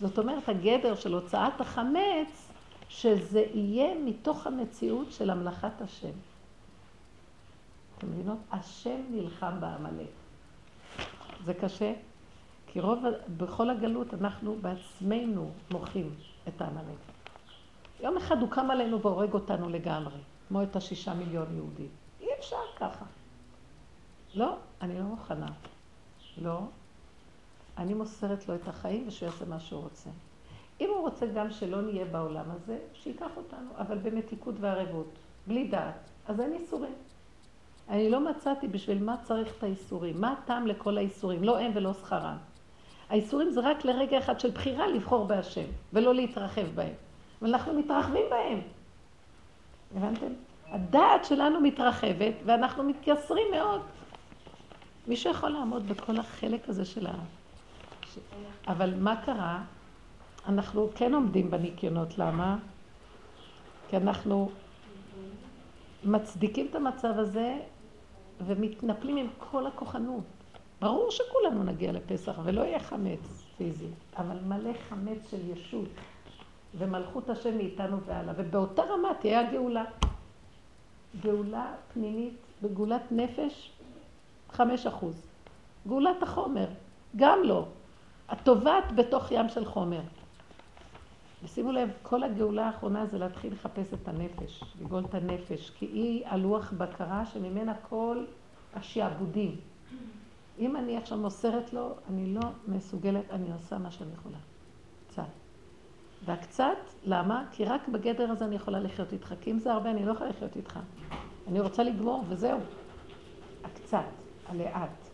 זאת 0.00 0.18
אומרת, 0.18 0.48
הגדר 0.48 0.94
של 0.94 1.14
הוצאת 1.14 1.60
החמץ, 1.60 2.52
שזה 2.88 3.44
יהיה 3.54 3.94
מתוך 4.04 4.46
המציאות 4.46 5.12
של 5.12 5.30
המלאכת 5.30 5.80
השם. 5.80 6.12
אתם 7.98 8.06
מבינות? 8.10 8.38
השם 8.52 9.00
נלחם 9.10 9.60
בעמלק. 9.60 10.10
זה 11.44 11.54
קשה, 11.54 11.94
כי 12.66 12.80
רוב, 12.80 12.98
בכל 13.36 13.70
הגלות 13.70 14.14
אנחנו 14.14 14.56
בעצמנו 14.60 15.50
מוחים 15.70 16.14
את 16.48 16.60
העמלק. 16.60 16.98
יום 18.00 18.16
אחד 18.16 18.40
הוא 18.40 18.50
קם 18.50 18.70
עלינו 18.70 19.02
והורג 19.02 19.34
אותנו 19.34 19.68
לגמרי, 19.68 20.18
כמו 20.48 20.62
את 20.62 20.76
השישה 20.76 21.14
מיליון 21.14 21.46
יהודים. 21.54 21.88
אי 22.20 22.26
אפשר 22.38 22.56
ככה. 22.76 23.04
לא, 24.34 24.56
אני 24.82 24.98
לא 24.98 25.04
מוכנה. 25.04 25.52
לא. 26.42 26.60
אני 27.78 27.94
מוסרת 27.94 28.48
לו 28.48 28.54
את 28.54 28.68
החיים 28.68 29.08
ושהוא 29.08 29.26
יעשה 29.30 29.44
מה 29.44 29.60
שהוא 29.60 29.82
רוצה. 29.82 30.10
אם 30.80 30.88
הוא 30.94 31.00
רוצה 31.00 31.26
גם 31.26 31.50
שלא 31.50 31.82
נהיה 31.82 32.04
בעולם 32.04 32.50
הזה, 32.50 32.78
שייקח 32.94 33.30
אותנו, 33.36 33.70
אבל 33.78 33.98
במתיקות 33.98 34.54
וערבות, 34.60 35.08
בלי 35.46 35.68
דעת. 35.68 36.10
אז 36.26 36.40
אין 36.40 36.52
איסורים. 36.52 36.94
אני 37.90 38.10
לא 38.10 38.20
מצאתי 38.20 38.68
בשביל 38.68 39.02
מה 39.02 39.16
צריך 39.22 39.52
את 39.58 39.62
האיסורים. 39.62 40.20
מה 40.20 40.32
הטעם 40.32 40.66
לכל 40.66 40.98
האיסורים? 40.98 41.44
לא 41.44 41.58
הם 41.58 41.70
ולא 41.74 41.94
שכרם. 41.94 42.36
האיסורים 43.08 43.50
זה 43.50 43.60
רק 43.60 43.84
לרגע 43.84 44.18
אחד 44.18 44.40
של 44.40 44.50
בחירה 44.50 44.86
לבחור 44.86 45.26
בהשם, 45.26 45.64
ולא 45.92 46.14
להתרחב 46.14 46.66
בהם. 46.74 46.94
ואנחנו 47.42 47.74
מתרחבים 47.74 48.24
בהם. 48.30 48.60
הבנתם? 49.96 50.32
הדעת 50.70 51.24
שלנו 51.24 51.60
מתרחבת, 51.60 52.34
ואנחנו 52.44 52.82
מתייסרים 52.84 53.46
מאוד. 53.52 53.80
מישהו 55.06 55.30
יכול 55.30 55.50
לעמוד 55.50 55.88
בכל 55.88 56.16
החלק 56.16 56.68
הזה 56.68 56.84
של 56.84 57.06
ה... 57.06 57.12
אבל 58.66 58.94
מה 58.94 59.16
קרה? 59.24 59.62
אנחנו 60.48 60.90
כן 60.94 61.14
עומדים 61.14 61.50
בניקיונות, 61.50 62.18
למה? 62.18 62.56
כי 63.90 63.96
אנחנו 63.96 64.50
מצדיקים 66.04 66.66
את 66.70 66.74
המצב 66.74 67.18
הזה 67.18 67.58
ומתנפלים 68.46 69.16
עם 69.16 69.28
כל 69.50 69.66
הכוחנות. 69.66 70.24
ברור 70.80 71.10
שכולנו 71.10 71.62
נגיע 71.62 71.92
לפסח 71.92 72.38
ולא 72.44 72.60
יהיה 72.60 72.80
חמץ 72.80 73.44
פיזי, 73.56 73.88
אבל 74.16 74.38
מלא 74.46 74.72
חמץ 74.88 75.30
של 75.30 75.50
ישות 75.50 75.88
ומלכות 76.78 77.30
השם 77.30 77.56
מאיתנו 77.56 78.00
והלאה, 78.00 78.34
ובאותה 78.36 78.82
רמה 78.82 79.08
תהיה 79.20 79.48
הגאולה. 79.48 79.84
גאולה 81.20 81.74
פנימית 81.92 82.34
בגאולת 82.62 83.02
נפש, 83.10 83.70
חמש 84.52 84.86
אחוז. 84.86 85.26
גאולת 85.88 86.22
החומר, 86.22 86.66
גם 87.16 87.38
לא. 87.44 87.64
הטובעת 88.28 88.94
בתוך 88.94 89.32
ים 89.32 89.48
של 89.48 89.64
חומר. 89.64 90.00
ושימו 91.42 91.72
לב, 91.72 91.90
כל 92.02 92.22
הגאולה 92.22 92.66
האחרונה 92.66 93.06
זה 93.06 93.18
להתחיל 93.18 93.52
לחפש 93.52 93.94
את 93.94 94.08
הנפש, 94.08 94.64
לגאול 94.80 95.04
את 95.04 95.14
הנפש, 95.14 95.70
כי 95.70 95.86
היא 95.86 96.26
הלוח 96.26 96.72
בקרה 96.72 97.26
שממנה 97.26 97.74
כל 97.88 98.24
השעבודים. 98.74 99.56
אם 100.58 100.76
אני 100.76 100.96
עכשיו 100.96 101.18
מוסרת 101.18 101.72
לו, 101.72 101.94
אני 102.08 102.34
לא 102.34 102.40
מסוגלת, 102.68 103.30
אני 103.30 103.52
עושה 103.52 103.78
מה 103.78 103.90
שאני 103.90 104.10
יכולה. 104.12 104.38
קצת. 105.08 105.22
והקצת, 106.24 106.76
למה? 107.04 107.44
כי 107.52 107.64
רק 107.64 107.88
בגדר 107.88 108.30
הזה 108.30 108.44
אני 108.44 108.56
יכולה 108.56 108.80
לחיות 108.80 109.12
איתך. 109.12 109.34
כי 109.40 109.50
אם 109.50 109.58
זה 109.58 109.72
הרבה, 109.72 109.90
אני 109.90 110.06
לא 110.06 110.12
יכולה 110.12 110.30
לחיות 110.30 110.56
איתך. 110.56 110.78
אני 111.48 111.60
רוצה 111.60 111.82
לגמור, 111.82 112.24
וזהו. 112.28 112.58
הקצת, 113.64 114.04
הלאט. 114.48 115.07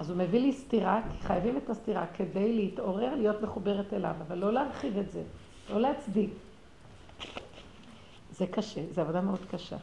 אז 0.00 0.10
הוא 0.10 0.18
מביא 0.18 0.40
לי 0.40 0.52
סתירה, 0.52 1.00
כי 1.12 1.26
חייבים 1.26 1.56
את 1.56 1.70
הסתירה 1.70 2.06
כדי 2.06 2.56
להתעורר, 2.56 3.14
להיות 3.14 3.42
מחוברת 3.42 3.92
אליו, 3.92 4.14
אבל 4.26 4.38
לא 4.38 4.52
להרחיב 4.52 4.98
את 4.98 5.10
זה, 5.10 5.22
לא 5.70 5.80
להצדיק. 5.80 6.30
זה 8.30 8.46
קשה, 8.46 8.80
זו 8.90 9.00
עבודה 9.00 9.20
מאוד 9.20 9.40
קשה. 9.50 9.76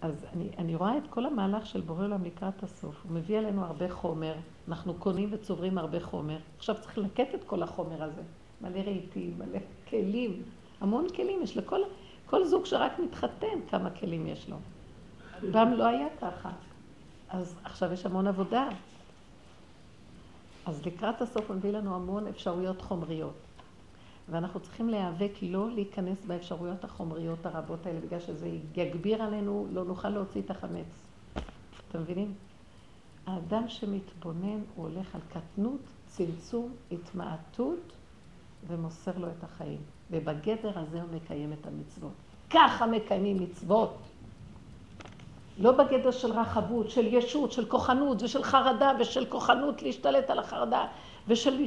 אז 0.00 0.26
אני, 0.34 0.48
אני 0.58 0.74
רואה 0.74 0.98
את 0.98 1.02
כל 1.10 1.26
המהלך 1.26 1.66
של 1.66 1.80
בורא 1.80 2.04
עולם 2.04 2.24
לקראת 2.24 2.62
הסוף. 2.62 3.04
הוא 3.04 3.12
מביא 3.12 3.38
עלינו 3.38 3.64
הרבה 3.64 3.90
חומר, 3.90 4.34
אנחנו 4.68 4.94
קונים 4.94 5.28
וצוברים 5.32 5.78
הרבה 5.78 6.00
חומר. 6.00 6.38
עכשיו 6.56 6.76
צריך 6.80 6.98
ללקט 6.98 7.34
את 7.34 7.44
כל 7.44 7.62
החומר 7.62 8.02
הזה, 8.02 8.22
מלא 8.60 8.78
רהיטים, 8.78 9.34
מלא 9.38 9.58
כלים, 9.88 10.42
המון 10.80 11.06
כלים 11.16 11.42
יש 11.42 11.56
לכל, 11.56 11.80
כל 12.26 12.44
זוג 12.44 12.66
שרק 12.66 12.98
מתחתן, 12.98 13.60
כמה 13.70 13.90
כלים 13.90 14.26
יש 14.26 14.48
לו. 14.48 14.56
פעם 15.52 15.72
לא 15.72 15.86
היה 15.86 16.06
ככה. 16.20 16.50
אז 17.28 17.54
עכשיו 17.64 17.92
יש 17.92 18.06
המון 18.06 18.26
עבודה. 18.26 18.68
אז 20.66 20.86
לקראת 20.86 21.22
הסוף 21.22 21.48
הוא 21.48 21.56
מביא 21.56 21.70
לנו 21.70 21.94
המון 21.94 22.26
אפשרויות 22.26 22.82
חומריות. 22.82 23.34
ואנחנו 24.30 24.60
צריכים 24.60 24.88
להיאבק 24.88 25.32
לא 25.42 25.70
להיכנס 25.70 26.24
באפשרויות 26.24 26.84
החומריות 26.84 27.46
הרבות 27.46 27.86
האלה, 27.86 28.00
בגלל 28.00 28.20
שזה 28.20 28.48
יגביר 28.74 29.22
עלינו, 29.22 29.66
לא 29.72 29.84
נוכל 29.84 30.08
להוציא 30.08 30.42
את 30.42 30.50
החמץ. 30.50 30.86
אתם 31.88 32.00
מבינים? 32.00 32.34
האדם 33.26 33.68
שמתבונן, 33.68 34.60
הוא 34.74 34.88
הולך 34.88 35.14
על 35.14 35.20
קטנות, 35.28 35.80
צמצום, 36.06 36.72
התמעטות, 36.92 37.92
ומוסר 38.66 39.18
לו 39.18 39.26
את 39.28 39.44
החיים. 39.44 39.80
ובגדר 40.10 40.78
הזה 40.78 41.02
הוא 41.02 41.10
מקיים 41.16 41.52
את 41.52 41.66
המצוות. 41.66 42.12
ככה 42.50 42.86
מקיימים 42.86 43.42
מצוות. 43.42 43.96
לא 45.58 45.72
בגדר 45.72 46.10
של 46.10 46.32
רחבות, 46.32 46.90
של 46.90 47.06
ישות, 47.06 47.52
של 47.52 47.64
כוחנות 47.64 48.22
ושל 48.22 48.42
חרדה 48.42 48.92
ושל 49.00 49.26
כוחנות 49.26 49.82
להשתלט 49.82 50.30
על 50.30 50.38
החרדה 50.38 50.86
ושל 51.28 51.64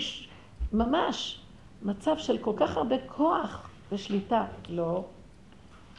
ממש 0.74 1.42
מצב 1.82 2.18
של 2.18 2.38
כל 2.38 2.54
כך 2.58 2.78
הרבה 2.78 2.96
כוח 3.08 3.70
ושליטה. 3.92 4.46
לא, 4.70 5.04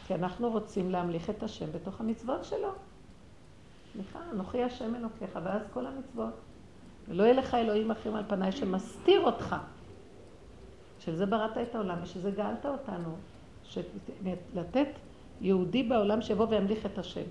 כי 0.07 0.15
אנחנו 0.15 0.51
רוצים 0.51 0.91
להמליך 0.91 1.31
את 1.31 1.43
השם 1.43 1.67
בתוך 1.73 2.01
המצוות 2.01 2.45
שלו. 2.45 2.69
סליחה, 3.93 4.19
אנוכי 4.33 4.63
השם 4.63 4.95
אלוקיך, 4.95 5.39
ואז 5.45 5.63
כל 5.73 5.87
המצוות. 5.87 6.35
ולא 7.09 7.23
יהיה 7.23 7.35
לך 7.35 7.55
אלוהים 7.55 7.91
אחרים 7.91 8.17
על 8.17 8.25
פניי 8.29 8.53
שמסתיר 8.53 9.21
אותך. 9.21 9.57
של 10.99 11.17
זה 11.17 11.27
בראת 11.27 11.59
את 11.59 11.75
העולם 11.75 11.97
ושזה 12.03 12.31
גאלת 12.31 12.67
אותנו. 12.67 13.15
לתת 14.55 14.89
יהודי 15.41 15.83
בעולם 15.83 16.23
שיבוא 16.23 16.47
וימליך 16.49 16.87
את 16.87 16.99
השם. 16.99 17.25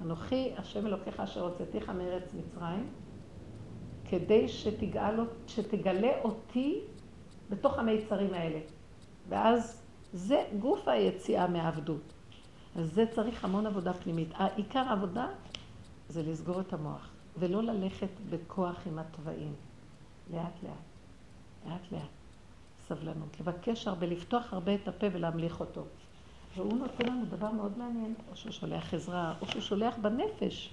אנוכי 0.00 0.52
השם 0.56 0.86
אלוקיך 0.86 1.20
אשר 1.20 1.44
הוצאתיך 1.44 1.88
מארץ 1.88 2.34
מצרים, 2.34 2.90
כדי 4.04 4.48
שתגאל, 4.48 5.20
שתגלה 5.46 6.20
אותי 6.24 6.80
בתוך 7.50 7.78
המיצרים 7.78 8.34
האלה. 8.34 8.60
ואז 9.28 9.82
זה 10.12 10.44
גוף 10.58 10.88
היציאה 10.88 11.46
מהעבדות. 11.46 12.12
אז 12.76 12.92
זה 12.92 13.04
צריך 13.10 13.44
המון 13.44 13.66
עבודה 13.66 13.92
פנימית. 13.92 14.28
עיקר 14.56 14.78
העבודה 14.78 15.28
זה 16.08 16.22
לסגור 16.22 16.60
את 16.60 16.72
המוח, 16.72 17.10
ולא 17.38 17.62
ללכת 17.62 18.20
בכוח 18.30 18.86
עם 18.86 18.98
התוואים. 18.98 19.54
לאט 20.30 20.62
לאט, 20.62 20.72
לאט 21.66 21.92
לאט. 21.92 22.10
סבלנות. 22.88 23.40
לבקש 23.40 23.88
הרבה, 23.88 24.06
לפתוח 24.06 24.52
הרבה 24.52 24.74
את 24.74 24.88
הפה 24.88 25.06
ולהמליך 25.12 25.60
אותו. 25.60 25.84
והוא 26.56 26.78
נותן 26.78 27.06
לנו 27.06 27.24
דבר 27.24 27.50
מאוד 27.50 27.78
מעניין, 27.78 28.14
או 28.30 28.36
שהוא 28.36 28.52
שולח 28.52 28.94
עזרה, 28.94 29.34
או 29.40 29.46
שהוא 29.46 29.62
שולח 29.62 29.94
בנפש. 30.02 30.70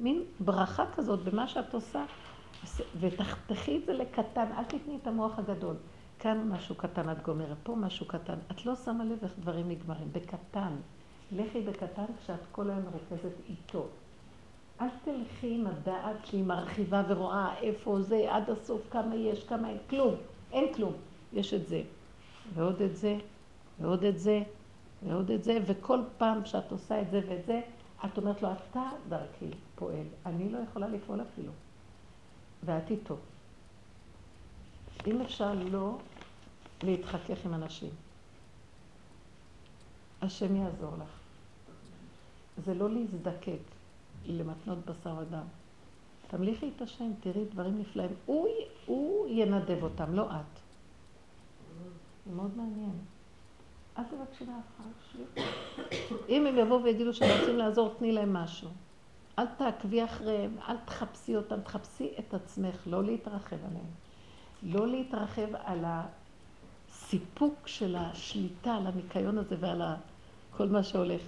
מין 0.00 0.22
ברכה 0.40 0.84
כזאת 0.94 1.24
במה 1.24 1.48
שאת 1.48 1.74
עושה, 1.74 2.04
ותחתכי 3.00 3.76
את 3.76 3.86
זה 3.86 3.92
לקטן, 3.92 4.46
אל 4.58 4.64
תתני 4.64 4.96
את 5.02 5.06
המוח 5.06 5.38
הגדול. 5.38 5.76
כאן 6.18 6.48
משהו 6.48 6.74
קטן 6.74 7.10
את 7.10 7.22
גומרת, 7.22 7.56
פה 7.62 7.74
משהו 7.74 8.06
קטן. 8.06 8.38
את 8.50 8.66
לא 8.66 8.76
שמה 8.76 9.04
לב 9.04 9.18
איך 9.22 9.32
דברים 9.40 9.68
נגמרים, 9.68 10.08
בקטן. 10.12 10.72
לכי 11.32 11.60
בקטן 11.60 12.04
כשאת 12.22 12.40
כל 12.52 12.70
היום 12.70 12.82
מרוכזת 12.82 13.32
איתו. 13.48 13.86
אל 14.80 14.88
תלכי 15.04 15.54
עם 15.54 15.66
הדעת 15.66 16.26
שהיא 16.26 16.44
מרחיבה 16.44 17.02
ורואה 17.08 17.58
איפה 17.58 18.00
זה, 18.00 18.26
עד 18.30 18.50
הסוף, 18.50 18.80
כמה 18.90 19.14
יש, 19.14 19.44
כמה 19.44 19.68
אין, 19.68 19.78
כלום, 19.90 20.14
אין 20.52 20.74
כלום. 20.74 20.92
יש 21.32 21.54
את 21.54 21.66
זה, 21.66 21.82
ועוד 22.54 22.82
את 22.82 22.96
זה, 22.96 23.18
ועוד 23.80 24.04
את 24.04 24.18
זה, 24.18 24.42
ועוד 25.02 25.30
את 25.30 25.44
זה, 25.44 25.58
וכל 25.66 26.00
פעם 26.18 26.44
שאת 26.44 26.72
עושה 26.72 27.02
את 27.02 27.10
זה 27.10 27.20
ואת 27.28 27.46
זה, 27.46 27.60
את 28.04 28.18
אומרת 28.18 28.42
לו, 28.42 28.48
אתה 28.52 28.88
דרכי 29.08 29.50
פועל, 29.74 30.06
אני 30.26 30.48
לא 30.48 30.58
יכולה 30.58 30.88
לפעול 30.88 31.22
אפילו, 31.22 31.52
ואת 32.64 32.90
איתו. 32.90 33.16
אם 35.06 35.20
אפשר 35.20 35.54
לא 35.70 35.98
להתחכך 36.82 37.46
עם 37.46 37.54
אנשים, 37.54 37.90
השם 40.22 40.56
יעזור 40.56 40.92
לך. 40.96 41.18
זה 42.64 42.74
לא 42.74 42.90
להזדקק 42.90 43.58
למתנות 44.26 44.78
בשר 44.78 45.14
ודם. 45.18 45.44
תמליכי 46.28 46.70
את 46.76 46.82
השם, 46.82 47.10
תראי 47.20 47.44
דברים 47.44 47.78
נפלאים. 47.78 48.10
הוא, 48.26 48.48
הוא 48.86 49.28
ינדב 49.28 49.82
אותם, 49.82 50.14
לא 50.14 50.30
את. 50.30 50.60
מאוד 52.34 52.56
מעניין. 52.56 52.98
אל 53.98 54.04
תבקשי 54.04 54.44
מאף 54.44 54.64
אחד, 54.76 55.42
אם 56.28 56.46
הם 56.46 56.58
יבואו 56.58 56.82
ויגידו 56.82 57.14
שהם 57.14 57.40
רוצים 57.40 57.56
לעזור, 57.56 57.94
תני 57.98 58.12
להם 58.12 58.32
משהו. 58.32 58.68
אל 59.38 59.46
תעקבי 59.46 60.04
אחריהם, 60.04 60.56
אל 60.68 60.76
תחפשי 60.84 61.36
אותם, 61.36 61.60
תחפשי 61.60 62.10
את 62.18 62.34
עצמך, 62.34 62.82
לא 62.86 63.04
להתרחב 63.04 63.56
עליהם. 63.70 63.90
לא 64.62 64.86
להתרחב 64.86 65.54
על 65.64 65.84
הסיפוק 65.84 67.54
של 67.66 67.96
השליטה, 67.96 68.74
על 68.74 68.86
הניקיון 68.86 69.38
הזה 69.38 69.56
ועל 69.60 69.82
כל 70.56 70.66
מה 70.66 70.82
שהולך. 70.82 71.20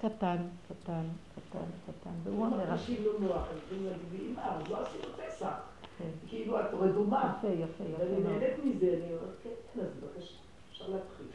קטן, 0.00 0.36
קטן, 0.68 1.04
קטן, 1.34 1.64
קטן. 1.86 2.10
והוא 2.24 2.46
אומר... 2.46 2.72
אנשים 2.72 3.04
לא 3.04 3.12
נוח, 3.20 3.42
יכולים 3.66 3.86
להגיד, 3.86 4.38
אז 4.38 4.68
לא 4.70 4.82
עשינו 4.82 5.04
פסח. 5.16 5.52
כן. 5.98 6.08
כאילו 6.28 6.60
את 6.60 6.74
רדומה. 6.80 7.36
יפה, 7.38 7.48
יפה, 7.48 7.84
יפה 7.84 8.02
ואני 8.02 8.20
נהנית 8.22 8.64
מזה, 8.64 8.86
אני 8.86 9.14
אומרת, 9.14 9.34
כן, 9.42 9.50
כן, 9.74 9.80
אז 9.80 9.86
בבקשה, 9.86 10.34
אפשר 10.80 10.92
להתחיל. 10.92 11.26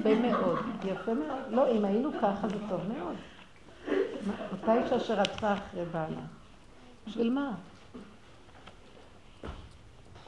יפה 0.00 0.14
מאוד, 0.14 0.58
יפה 0.84 1.14
מאוד. 1.14 1.42
לא, 1.50 1.76
אם 1.76 1.84
היינו 1.84 2.10
ככה 2.22 2.48
זה 2.48 2.56
טוב 2.68 2.80
מאוד. 2.98 3.16
אותה 4.52 4.84
אישה 4.84 5.00
שרצה 5.00 5.54
אחרי 5.54 5.84
בעלה. 5.84 6.20
בשביל 7.06 7.30
מה? 7.30 7.54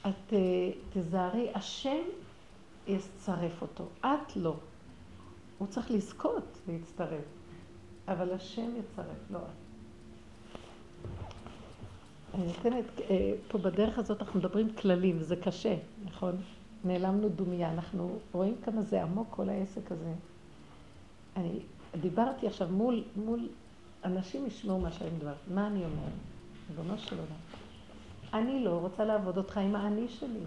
את 0.00 0.32
אה, 0.32 0.70
תזהרי, 0.92 1.50
השם 1.54 2.02
יצרף 2.86 3.62
אותו, 3.62 3.88
את 4.00 4.36
לא. 4.36 4.56
הוא 5.58 5.68
צריך 5.68 5.90
לזכות 5.90 6.58
להצטרף, 6.68 7.24
אבל 8.08 8.32
השם 8.32 8.70
יצרף, 8.76 9.30
לא 9.30 9.38
את. 9.38 9.70
אני 12.34 12.46
נותנת, 12.46 12.84
אה, 13.10 13.32
פה 13.48 13.58
בדרך 13.58 13.98
הזאת 13.98 14.22
אנחנו 14.22 14.40
מדברים 14.40 14.74
כללים, 14.74 15.22
זה 15.22 15.36
קשה, 15.36 15.76
נכון? 16.04 16.36
נעלמנו 16.84 17.28
דומיה, 17.28 17.72
אנחנו 17.72 18.18
רואים 18.32 18.54
כמה 18.64 18.82
זה 18.82 19.02
עמוק 19.02 19.26
כל 19.30 19.48
העסק 19.48 19.92
הזה. 19.92 20.12
אני 21.36 21.60
דיברתי 22.00 22.46
עכשיו 22.46 22.68
מול, 22.68 23.04
מול 23.16 23.48
אנשים 24.04 24.46
ישמעו 24.46 24.80
מה 24.80 24.92
שאני 24.92 25.10
מדברת. 25.10 25.36
מה 25.54 25.66
אני 25.66 25.84
אומרת? 25.84 26.12
ריבונו 26.70 26.98
של 26.98 27.16
עולם. 27.16 27.40
אני 28.34 28.64
לא 28.64 28.70
רוצה 28.70 29.04
לעבוד 29.04 29.36
אותך 29.36 29.58
עם 29.58 29.76
האני 29.76 30.08
שלי. 30.08 30.40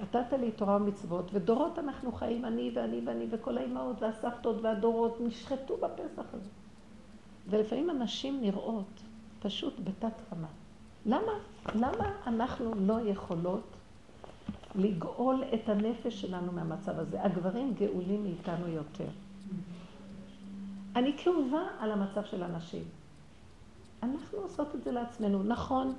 נתת 0.00 0.32
לי 0.40 0.50
תורה 0.50 0.76
ומצוות, 0.76 1.30
ודורות 1.32 1.78
אנחנו 1.78 2.12
חיים, 2.12 2.44
אני 2.44 2.70
ואני 2.74 3.00
ואני, 3.06 3.26
וכל 3.30 3.58
האימהות 3.58 4.02
והסבתות 4.02 4.56
והדורות 4.62 5.18
נשחטו 5.20 5.76
בפסח 5.76 6.24
הזה. 6.34 6.50
ולפעמים 7.50 7.90
הנשים 7.90 8.40
נראות 8.40 9.02
פשוט 9.40 9.74
בתת 9.84 10.12
רמה. 10.32 10.48
למה? 11.06 11.32
למה 11.74 12.12
אנחנו 12.26 12.74
לא 12.74 13.00
יכולות 13.00 13.77
לגאול 14.78 15.44
את 15.54 15.68
הנפש 15.68 16.20
שלנו 16.20 16.52
מהמצב 16.52 16.98
הזה? 16.98 17.22
הגברים 17.22 17.74
גאולים 17.74 18.22
מאיתנו 18.22 18.68
יותר. 18.68 19.08
אני 20.96 21.12
כאובה 21.16 21.62
על 21.78 21.92
המצב 21.92 22.24
של 22.24 22.42
הנשים. 22.42 22.82
אנחנו 24.02 24.38
עושות 24.38 24.74
את 24.74 24.84
זה 24.84 24.92
לעצמנו. 24.92 25.42
נכון 25.42 25.94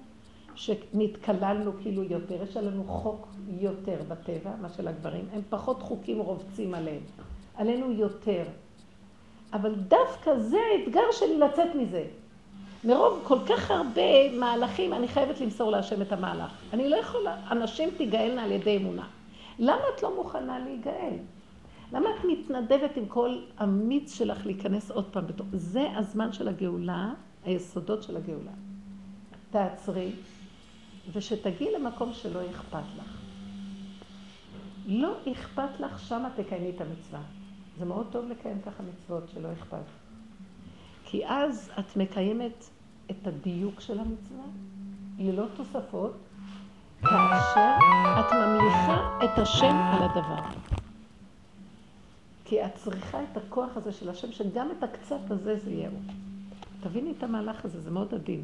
שנתקללנו 0.55 1.71
כאילו 1.81 2.03
יותר, 2.03 2.43
יש 2.43 2.57
עלינו 2.57 2.83
חוק 2.83 3.27
יותר 3.47 3.97
בטבע, 4.07 4.55
מה 4.61 4.69
של 4.69 4.87
הגברים, 4.87 5.25
הם 5.33 5.41
פחות 5.49 5.81
חוקים 5.81 6.19
רובצים 6.19 6.73
עליהם. 6.73 7.01
עלינו 7.55 7.91
יותר. 7.91 8.43
אבל 9.53 9.75
דווקא 9.75 10.39
זה 10.39 10.57
האתגר 10.71 11.11
שלי 11.11 11.37
לצאת 11.37 11.75
מזה. 11.75 12.05
מרוב 12.83 13.23
כל 13.23 13.37
כך 13.49 13.71
הרבה 13.71 14.31
מהלכים, 14.39 14.93
אני 14.93 15.07
חייבת 15.07 15.41
למסור 15.41 15.71
להשם 15.71 16.01
את 16.01 16.11
המהלך. 16.11 16.51
אני 16.73 16.89
לא 16.89 16.95
יכולה, 16.95 17.51
אנשים 17.51 17.89
תיגאלנה 17.97 18.43
על 18.43 18.51
ידי 18.51 18.77
אמונה. 18.77 19.07
למה 19.59 19.81
את 19.95 20.03
לא 20.03 20.15
מוכנה 20.15 20.59
להיגאל? 20.59 21.13
למה 21.93 22.09
את 22.09 22.25
מתנדבת 22.25 22.97
עם 22.97 23.05
כל 23.05 23.37
המיץ 23.57 24.17
שלך 24.17 24.45
להיכנס 24.45 24.91
עוד 24.91 25.05
פעם 25.11 25.27
בתוך... 25.27 25.47
זה 25.53 25.87
הזמן 25.95 26.33
של 26.33 26.47
הגאולה, 26.47 27.13
היסודות 27.45 28.03
של 28.03 28.17
הגאולה. 28.17 28.51
תעצרי, 29.51 30.11
ושתגיעי 31.13 31.73
למקום 31.73 32.13
שלא 32.13 32.39
אכפת 32.49 32.85
לך. 32.97 33.17
לא 34.87 35.13
אכפת 35.31 35.79
לך, 35.79 35.99
שמה 35.99 36.29
תקיימי 36.35 36.69
את 36.69 36.81
המצווה. 36.81 37.21
זה 37.79 37.85
מאוד 37.85 38.07
טוב 38.11 38.25
לקיים 38.29 38.61
ככה 38.61 38.83
מצוות 38.83 39.29
שלא 39.33 39.49
אכפת. 39.53 39.98
כי 41.11 41.27
אז 41.27 41.71
את 41.79 41.97
מקיימת 41.97 42.69
את 43.11 43.27
הדיוק 43.27 43.79
של 43.79 43.99
המצווה, 43.99 44.43
ללא 45.19 45.45
תוספות, 45.57 46.13
כאשר 47.01 47.75
את 48.19 48.33
ממליכה 48.33 49.19
את 49.23 49.39
השם 49.39 49.75
על 49.75 50.03
הדבר. 50.03 50.41
כי 52.45 52.65
את 52.65 52.75
צריכה 52.75 53.23
את 53.23 53.37
הכוח 53.37 53.77
הזה 53.77 53.91
של 53.91 54.09
השם, 54.09 54.31
שגם 54.31 54.67
את 54.77 54.83
הקצת 54.83 55.31
הזה 55.31 55.55
זה 55.55 55.71
יהיה 55.71 55.89
הוא. 55.89 55.99
תביני 56.79 57.13
את 57.17 57.23
המהלך 57.23 57.65
הזה, 57.65 57.81
זה 57.81 57.91
מאוד 57.91 58.13
עדין. 58.13 58.43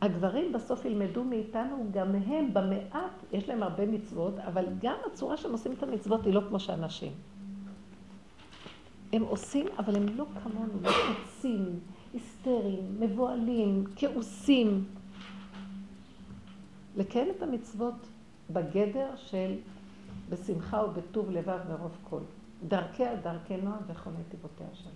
הגברים 0.00 0.52
בסוף 0.52 0.84
ילמדו 0.84 1.24
מאיתנו, 1.24 1.86
גם 1.92 2.14
הם 2.14 2.54
במעט, 2.54 3.24
יש 3.32 3.48
להם 3.48 3.62
הרבה 3.62 3.86
מצוות, 3.86 4.38
אבל 4.38 4.64
גם 4.82 4.96
הצורה 5.12 5.36
שהם 5.36 5.52
עושים 5.52 5.72
את 5.72 5.82
המצוות 5.82 6.24
היא 6.26 6.34
לא 6.34 6.40
כמו 6.48 6.60
שאנשים. 6.60 7.12
הם 9.12 9.22
עושים, 9.22 9.66
אבל 9.78 9.96
הם 9.96 10.06
לא 10.16 10.26
כמונו, 10.42 10.72
לחוצים, 10.82 11.80
היסטריים, 12.12 13.00
מבוהלים, 13.00 13.84
כעוסים. 13.96 14.84
לקיים 16.96 17.28
את 17.36 17.42
המצוות 17.42 17.94
בגדר 18.50 19.16
של 19.16 19.54
בשמחה 20.28 20.84
ובטוב 20.84 21.30
לבב 21.30 21.58
מרוב 21.68 21.96
כל. 22.04 22.20
דרכיה 22.68 23.16
דרכי 23.16 23.56
נועם 23.56 23.82
וכל 23.86 24.10
נתיבותיה 24.20 24.66
שלנו. 24.72 24.94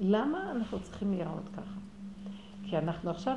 למה 0.00 0.50
אנחנו 0.50 0.82
צריכים 0.82 1.12
להיראות 1.12 1.48
ככה? 1.56 1.80
כי 2.62 2.78
אנחנו 2.78 3.10
עכשיו 3.10 3.36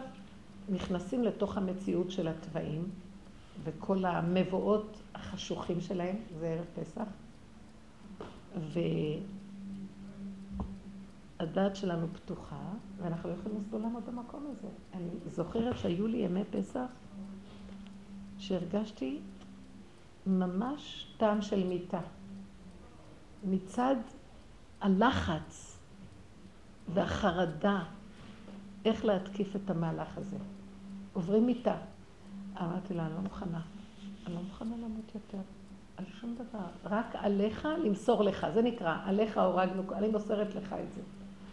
נכנסים 0.69 1.23
לתוך 1.23 1.57
המציאות 1.57 2.11
של 2.11 2.27
התוואים 2.27 2.89
וכל 3.63 4.05
המבואות 4.05 5.01
החשוכים 5.15 5.81
שלהם, 5.81 6.15
זה 6.39 6.47
ערב 6.47 6.65
פסח, 6.75 7.07
והדעת 11.39 11.75
שלנו 11.75 12.07
פתוחה, 12.13 12.73
ואנחנו 12.97 13.29
לא 13.29 13.33
יכולים 13.33 13.57
לסבול 13.57 13.81
לעמוד 13.81 14.05
במקום 14.05 14.47
הזה. 14.51 14.67
אני 14.93 15.09
זוכרת 15.25 15.77
שהיו 15.77 16.07
לי 16.07 16.17
ימי 16.17 16.43
פסח 16.51 16.87
שהרגשתי 18.37 19.19
ממש 20.27 21.07
טעם 21.17 21.41
של 21.41 21.67
מיטה. 21.67 22.01
מצד 23.43 23.95
הלחץ 24.81 25.79
והחרדה, 26.93 27.83
איך 28.85 29.05
להתקיף 29.05 29.55
את 29.55 29.69
המהלך 29.69 30.17
הזה. 30.17 30.37
עוברים 31.13 31.45
מיטה. 31.45 31.77
אמרתי 32.61 32.93
לה, 32.93 33.05
אני 33.05 33.13
לא 33.13 33.21
מוכנה. 33.21 33.61
אני 34.25 34.35
לא 34.35 34.41
מוכנה 34.41 34.77
למות 34.77 35.15
יותר. 35.15 35.56
על 35.97 36.05
שום 36.21 36.35
דבר. 36.35 36.65
רק 36.85 37.15
עליך 37.15 37.67
למסור 37.83 38.23
לך. 38.23 38.47
זה 38.53 38.61
נקרא, 38.61 38.97
עליך 39.05 39.37
הורגנו, 39.37 39.83
אני 39.95 40.07
מוסרת 40.07 40.55
לך 40.55 40.73
את 40.73 40.93
זה. 40.93 41.01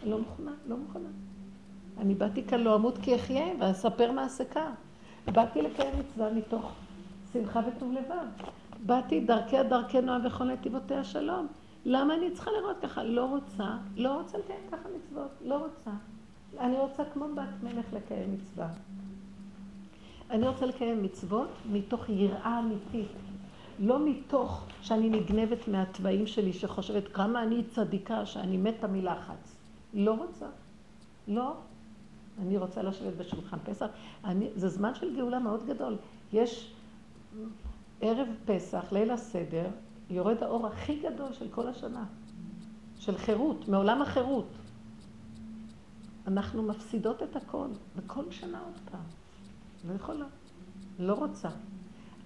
אני 0.02 0.10
לא 0.10 0.18
מוכנה, 0.18 0.52
לא 0.68 0.76
מוכנה. 0.76 1.08
אני 1.98 2.14
באתי 2.14 2.44
כאן 2.44 2.60
לא 2.60 2.74
אמות 2.74 2.98
כי 2.98 3.16
אחיה, 3.16 3.46
ואספר 3.60 4.12
מעסקה. 4.12 4.70
באתי 5.32 5.62
לקיים 5.62 5.98
מצווה 5.98 6.32
מתוך 6.32 6.72
שמחה 7.32 7.60
וטוב 7.66 7.92
לבב. 7.92 8.26
באתי 8.86 9.20
דרכיה 9.20 9.62
דרכי 9.62 10.00
נועם 10.00 10.26
וכל 10.26 10.44
נתיבותיה 10.44 11.04
שלום. 11.04 11.46
למה 11.84 12.14
אני 12.14 12.30
צריכה 12.30 12.50
לראות 12.50 12.76
ככה? 12.82 13.04
לא 13.04 13.24
רוצה, 13.24 13.76
לא 13.96 14.20
רוצה 14.20 14.38
לקיים 14.38 14.60
ככה 14.72 14.88
מצוות, 14.96 15.30
לא 15.44 15.54
רוצה. 15.54 15.90
אני 16.60 16.76
רוצה 16.76 17.02
כמו 17.12 17.24
בת 17.34 17.62
מלך 17.62 17.86
לקיים 17.92 18.34
מצווה. 18.34 18.68
אני 20.30 20.48
רוצה 20.48 20.66
לקיים 20.66 21.02
מצוות 21.02 21.48
מתוך 21.72 22.08
יראה 22.08 22.58
אמיתית. 22.58 23.10
לא 23.78 24.08
מתוך 24.08 24.66
שאני 24.82 25.10
נגנבת 25.10 25.68
מהתוואים 25.68 26.26
שלי, 26.26 26.52
שחושבת 26.52 27.08
כמה 27.12 27.42
אני 27.42 27.64
צדיקה, 27.64 28.26
שאני 28.26 28.56
מתה 28.56 28.86
מלחץ. 28.86 29.56
לא 29.94 30.14
רוצה. 30.14 30.46
לא. 31.28 31.54
אני 32.42 32.56
רוצה 32.56 32.82
לשבת 32.82 33.16
בשולחן 33.16 33.56
פסח. 33.64 33.86
אני, 34.24 34.48
זה 34.56 34.68
זמן 34.68 34.94
של 34.94 35.16
גאולה 35.16 35.38
מאוד 35.38 35.66
גדול. 35.66 35.96
יש 36.32 36.72
ערב 38.00 38.28
פסח, 38.44 38.92
ליל 38.92 39.10
הסדר, 39.10 39.66
יורד 40.10 40.42
האור 40.42 40.66
הכי 40.66 41.00
גדול 41.00 41.32
של 41.32 41.48
כל 41.50 41.68
השנה. 41.68 42.04
של 42.98 43.18
חירות, 43.18 43.68
מעולם 43.68 44.02
החירות. 44.02 44.48
אנחנו 46.26 46.62
מפסידות 46.62 47.22
את 47.22 47.36
הכל, 47.36 47.68
וכל 47.96 48.24
שנה 48.30 48.60
עוד 48.60 48.80
פעם. 48.90 49.04
לא 49.88 49.94
יכולה. 49.94 50.26
לא 50.98 51.14
רוצה. 51.14 51.48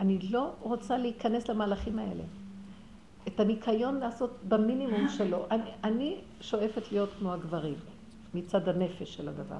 אני 0.00 0.18
לא 0.18 0.52
רוצה 0.60 0.98
להיכנס 0.98 1.48
למהלכים 1.48 1.98
האלה. 1.98 2.24
את 3.28 3.40
הניקיון 3.40 3.98
לעשות 3.98 4.30
במינימום 4.48 5.08
שלו. 5.08 5.46
אני, 5.50 5.70
אני 5.84 6.20
שואפת 6.40 6.92
להיות 6.92 7.10
כמו 7.18 7.32
הגברים, 7.32 7.74
מצד 8.34 8.68
הנפש 8.68 9.14
של 9.14 9.28
הדבר. 9.28 9.58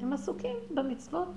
הם 0.00 0.12
עסוקים 0.12 0.56
במצוות. 0.74 1.28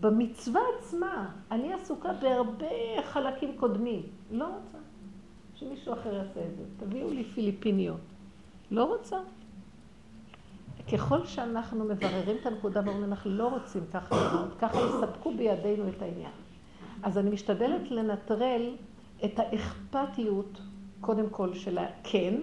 במצווה 0.00 0.60
עצמה, 0.78 1.30
אני 1.50 1.72
עסוקה 1.72 2.12
בהרבה 2.12 3.02
חלקים 3.04 3.56
קודמים. 3.56 4.02
לא 4.30 4.44
רוצה 4.44 4.78
שמישהו 5.54 5.92
אחר 5.92 6.14
יעשה 6.14 6.40
את 6.40 6.56
זה. 6.56 6.64
תביאו 6.86 7.10
לי 7.10 7.24
פיליפיניות. 7.24 8.00
לא 8.70 8.84
רוצה. 8.84 9.16
ככל 10.92 11.26
שאנחנו 11.26 11.84
מבררים 11.84 12.36
את 12.40 12.46
הנקודה 12.46 12.80
ואומרים, 12.84 13.04
אנחנו 13.04 13.30
לא 13.30 13.48
רוצים 13.48 13.82
ככה 13.92 14.16
לראות, 14.16 14.54
ככה 14.58 14.78
יספקו 14.80 15.34
בידינו 15.34 15.88
את 15.88 16.02
העניין. 16.02 16.30
אז 17.02 17.18
אני 17.18 17.30
משתדלת 17.30 17.90
לנטרל 17.90 18.70
את 19.24 19.38
האכפתיות, 19.38 20.60
קודם 21.00 21.30
כל 21.30 21.54
של 21.54 21.78
הכן, 21.78 22.34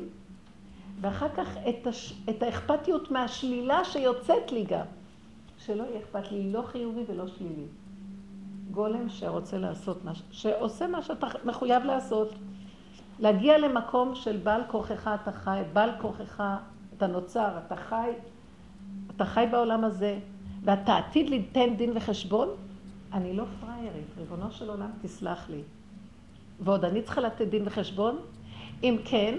ואחר 1.02 1.30
כך 1.30 1.58
את, 1.70 1.88
הש... 1.88 2.14
את 2.30 2.44
האכפתיות 2.44 3.12
מהשלילה 3.12 3.86
שיוצאת 3.86 4.52
לי 4.52 4.64
גם. 4.64 4.86
שלא 5.58 5.84
יהיה 5.84 6.00
אכפת 6.00 6.32
לי 6.32 6.52
לא 6.52 6.62
חיובי 6.62 7.04
ולא 7.08 7.28
שלילי. 7.28 7.66
גולם 8.72 9.10
שרוצה 9.10 9.58
לעשות 9.58 10.06
מה, 10.06 10.12
שעושה 10.32 10.88
מה 10.88 11.02
שאתה 11.02 11.28
מחויב 11.46 11.84
לעשות. 11.84 12.34
להגיע 13.20 13.58
למקום 13.58 14.16
של 14.16 14.38
בעל 14.38 14.62
כורכך 14.68 15.10
אתה 15.22 15.32
חי, 15.32 15.62
בעל 15.74 15.90
כורכך 16.02 16.44
אתה 16.98 17.08
נוצר, 17.08 17.58
אתה 17.66 17.76
חי, 17.76 18.12
אתה 19.16 19.26
חי 19.26 19.46
בעולם 19.52 19.84
הזה, 19.84 20.20
ואתה 20.64 20.98
עתיד 20.98 21.30
ליתן 21.30 21.76
דין 21.76 21.92
וחשבון, 21.96 22.50
אני 23.14 23.34
לא 23.34 23.44
פראיירית, 23.62 24.08
ריבונו 24.18 24.52
של 24.52 24.70
עולם 24.70 24.90
תסלח 25.02 25.50
לי. 25.50 25.62
ועוד 26.60 26.86
אני 26.86 27.02
צריכה 27.02 27.22
לתת 27.22 27.48
דין 27.48 27.64
וחשבון? 27.66 28.18
אם 28.84 28.98
כן, 29.06 29.36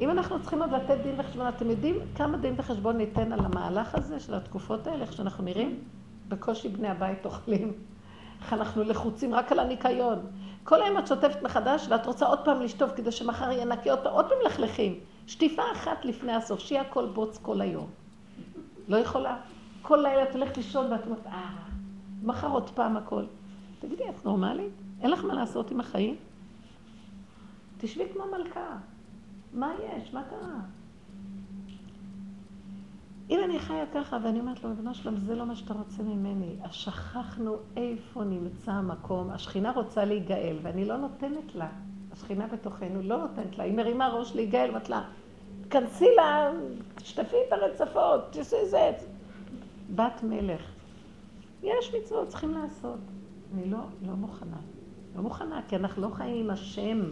אם 0.00 0.10
אנחנו 0.10 0.40
צריכים 0.40 0.62
עוד 0.62 0.70
לתת 0.70 0.98
דין 1.02 1.14
וחשבון, 1.20 1.48
אתם 1.48 1.70
יודעים 1.70 1.96
כמה 2.14 2.36
דין 2.36 2.54
וחשבון 2.56 2.96
ניתן 2.96 3.32
על 3.32 3.40
המהלך 3.44 3.94
הזה 3.94 4.20
של 4.20 4.34
התקופות 4.34 4.86
האלה, 4.86 5.02
איך 5.02 5.12
שאנחנו 5.12 5.44
נראים? 5.44 5.78
בקושי 6.28 6.68
בני 6.68 6.88
הבית 6.88 7.26
אוכלים. 7.26 7.72
איך 8.42 8.52
אנחנו 8.52 8.82
לחוצים 8.82 9.34
רק 9.34 9.52
על 9.52 9.58
הניקיון. 9.58 10.18
כל 10.64 10.82
היום 10.82 10.98
את 10.98 11.06
שוטפת 11.06 11.42
מחדש 11.42 11.86
ואת 11.88 12.06
רוצה 12.06 12.26
עוד 12.26 12.38
פעם 12.44 12.60
לשטוף 12.60 12.90
כדי 12.96 13.12
שמחר 13.12 13.50
יהיה 13.50 13.64
נקי 13.64 13.90
פעם, 14.02 14.12
עוד 14.12 14.24
פעם 14.28 14.38
לכלכים. 14.46 15.00
שטיפה 15.26 15.62
אחת 15.72 16.04
לפני 16.04 16.32
הסוף, 16.32 16.60
שיהיה 16.60 16.80
הכל 16.80 17.06
בוץ 17.06 17.38
כל 17.38 17.60
היום. 17.60 18.05
לא 18.88 18.96
יכולה. 18.96 19.36
כל 19.82 19.96
לילה 19.96 20.22
את 20.22 20.34
הולכת 20.34 20.56
לישון 20.56 20.92
ואת 20.92 21.06
אומרת, 21.06 21.26
אה, 21.26 21.54
מחר 22.22 22.48
עוד 22.50 22.70
פעם 22.70 22.96
הכל. 22.96 23.24
תגידי, 23.78 24.08
את 24.08 24.24
נורמלית? 24.24 24.72
אין 25.00 25.10
לך 25.10 25.24
מה 25.24 25.34
לעשות 25.34 25.70
עם 25.70 25.80
החיים? 25.80 26.16
תשבי 27.78 28.04
כמו 28.12 28.24
מלכה. 28.38 28.76
מה 29.52 29.72
יש? 29.84 30.14
מה 30.14 30.22
קרה? 30.30 30.60
אם 33.30 33.40
אני 33.44 33.58
חיה 33.58 33.84
ככה 33.94 34.18
ואני 34.22 34.40
אומרת 34.40 34.64
לו, 34.64 34.70
ריבונו 34.70 34.94
שלום, 34.94 35.16
זה 35.16 35.34
לא 35.34 35.46
מה 35.46 35.56
שאתה 35.56 35.74
רוצה 35.74 36.02
ממני. 36.02 36.56
אז 36.62 36.72
שכחנו 36.72 37.56
איפה 37.76 38.24
נמצא 38.24 38.72
המקום. 38.72 39.30
השכינה 39.30 39.70
רוצה 39.70 40.04
להיגאל, 40.04 40.56
ואני 40.62 40.84
לא 40.84 40.96
נותנת 40.96 41.54
לה. 41.54 41.68
השכינה 42.12 42.46
בתוכנו 42.46 43.02
לא 43.02 43.18
נותנת 43.18 43.58
לה. 43.58 43.64
היא 43.64 43.74
מרימה 43.76 44.08
ראש 44.08 44.34
להיגאל, 44.34 44.70
ואת 44.74 44.88
לה, 44.88 45.02
כנסי 45.70 46.06
לה, 46.16 46.50
תשטפי 46.94 47.36
את 47.48 47.52
הרצפות, 47.52 48.20
תעשי 48.30 48.66
זה. 48.66 48.90
בת 49.94 50.22
מלך. 50.22 50.60
יש 51.62 51.94
מצוות, 51.94 52.28
צריכים 52.28 52.54
לעשות. 52.54 52.98
אני 53.54 53.70
לא, 53.70 53.78
לא 54.06 54.12
מוכנה. 54.12 54.56
לא 55.16 55.22
מוכנה, 55.22 55.60
כי 55.68 55.76
אנחנו 55.76 56.02
לא 56.02 56.08
חיים 56.14 56.44
עם 56.44 56.50
השם. 56.50 57.02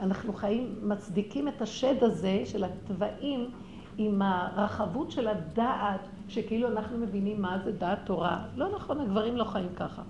אנחנו 0.00 0.32
חיים, 0.32 0.74
מצדיקים 0.82 1.48
את 1.48 1.62
השד 1.62 2.04
הזה 2.04 2.42
של 2.44 2.64
התוואים 2.64 3.50
עם 3.98 4.22
הרחבות 4.22 5.10
של 5.10 5.28
הדעת, 5.28 6.00
שכאילו 6.28 6.68
אנחנו 6.68 6.98
מבינים 6.98 7.42
מה 7.42 7.58
זה 7.64 7.72
דעת 7.72 7.98
תורה. 8.04 8.44
לא 8.56 8.68
נכון, 8.76 9.00
הגברים 9.00 9.36
לא 9.36 9.44
חיים 9.44 9.68
ככה. 9.76 10.02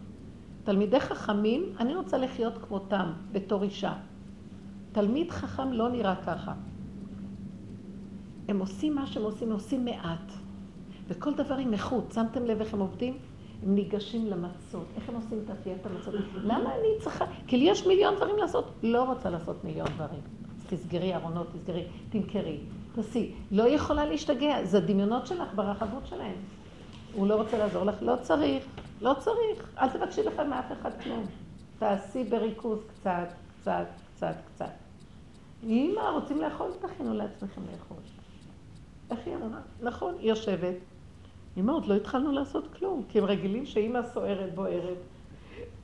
תלמידי 0.65 1.01
חכמים, 1.01 1.73
אני 1.81 1.95
רוצה 1.95 2.19
לחיות 2.19 2.59
כמותם 2.59 3.13
בתור 3.33 3.63
אישה. 3.63 3.93
תלמיד 4.93 5.31
חכם 5.31 5.73
לא 5.73 5.89
נראה 5.89 6.17
ככה. 6.27 6.53
הם 8.49 8.59
עושים 8.59 8.95
מה 8.95 9.07
שהם 9.07 9.23
עושים, 9.23 9.49
הם 9.49 9.55
עושים 9.55 9.85
מעט. 9.85 10.33
וכל 11.09 11.35
דבר 11.35 11.55
עם 11.55 11.73
איכות. 11.73 12.13
שמתם 12.13 12.45
לב 12.45 12.61
איך 12.61 12.75
הם 12.75 12.81
עובדים? 12.81 13.19
הם 13.63 13.75
ניגשים 13.75 14.27
למצות. 14.27 14.87
איך 14.97 15.09
הם 15.09 15.15
עושים 15.15 15.41
את 15.45 15.51
עשיית 15.51 15.87
המצות? 15.87 16.15
למה 16.35 16.75
אני 16.75 16.89
צריכה? 17.01 17.25
כי 17.47 17.57
לי 17.57 17.65
יש 17.71 17.87
מיליון 17.87 18.15
דברים 18.15 18.37
לעשות. 18.37 18.73
לא 18.83 19.05
רוצה 19.05 19.31
לעשות 19.31 19.65
מיליון 19.65 19.89
דברים. 19.89 20.21
אז 20.59 20.67
תסגרי 20.67 21.15
ארונות, 21.15 21.47
תסגרי, 21.55 21.85
תמכרי, 22.11 22.59
תעשי. 22.95 23.35
לא 23.51 23.69
יכולה 23.69 24.05
להשתגע, 24.05 24.65
זה 24.65 24.81
דמיונות 24.81 25.27
שלך 25.27 25.55
ברחבות 25.55 26.07
שלהם. 26.07 26.37
הוא 27.15 27.27
לא 27.27 27.35
רוצה 27.35 27.59
לעזור 27.59 27.85
לך, 27.85 28.03
לא 28.03 28.15
צריך, 28.23 28.65
לא 29.01 29.15
צריך. 29.19 29.71
אל 29.79 29.89
תבקשי 29.89 30.23
לך 30.23 30.41
מאף 30.41 30.73
אחד 30.73 30.91
כלום. 31.03 31.25
תעשי 31.79 32.25
בריכוז 32.25 32.79
קצת, 32.89 33.29
קצת, 33.61 33.87
קצת, 34.15 34.35
קצת. 34.47 34.71
אמא, 35.63 36.01
רוצים 36.01 36.41
לאכול? 36.41 36.71
תכינו 36.81 37.15
לעצמכם 37.15 37.63
לאכול. 37.73 38.18
איך 39.11 39.19
היא 39.27 39.35
אמרה? 39.35 39.61
נכון, 39.83 40.15
היא 40.19 40.29
יושבת. 40.29 40.77
אמא, 41.57 41.73
עוד 41.73 41.87
לא 41.87 41.95
התחלנו 41.95 42.33
לעשות 42.33 42.65
כלום, 42.79 43.03
כי 43.09 43.19
הם 43.19 43.25
רגילים 43.25 43.67
שאמא 43.67 44.01
סוערת, 44.03 44.55
בוערת, 44.55 44.99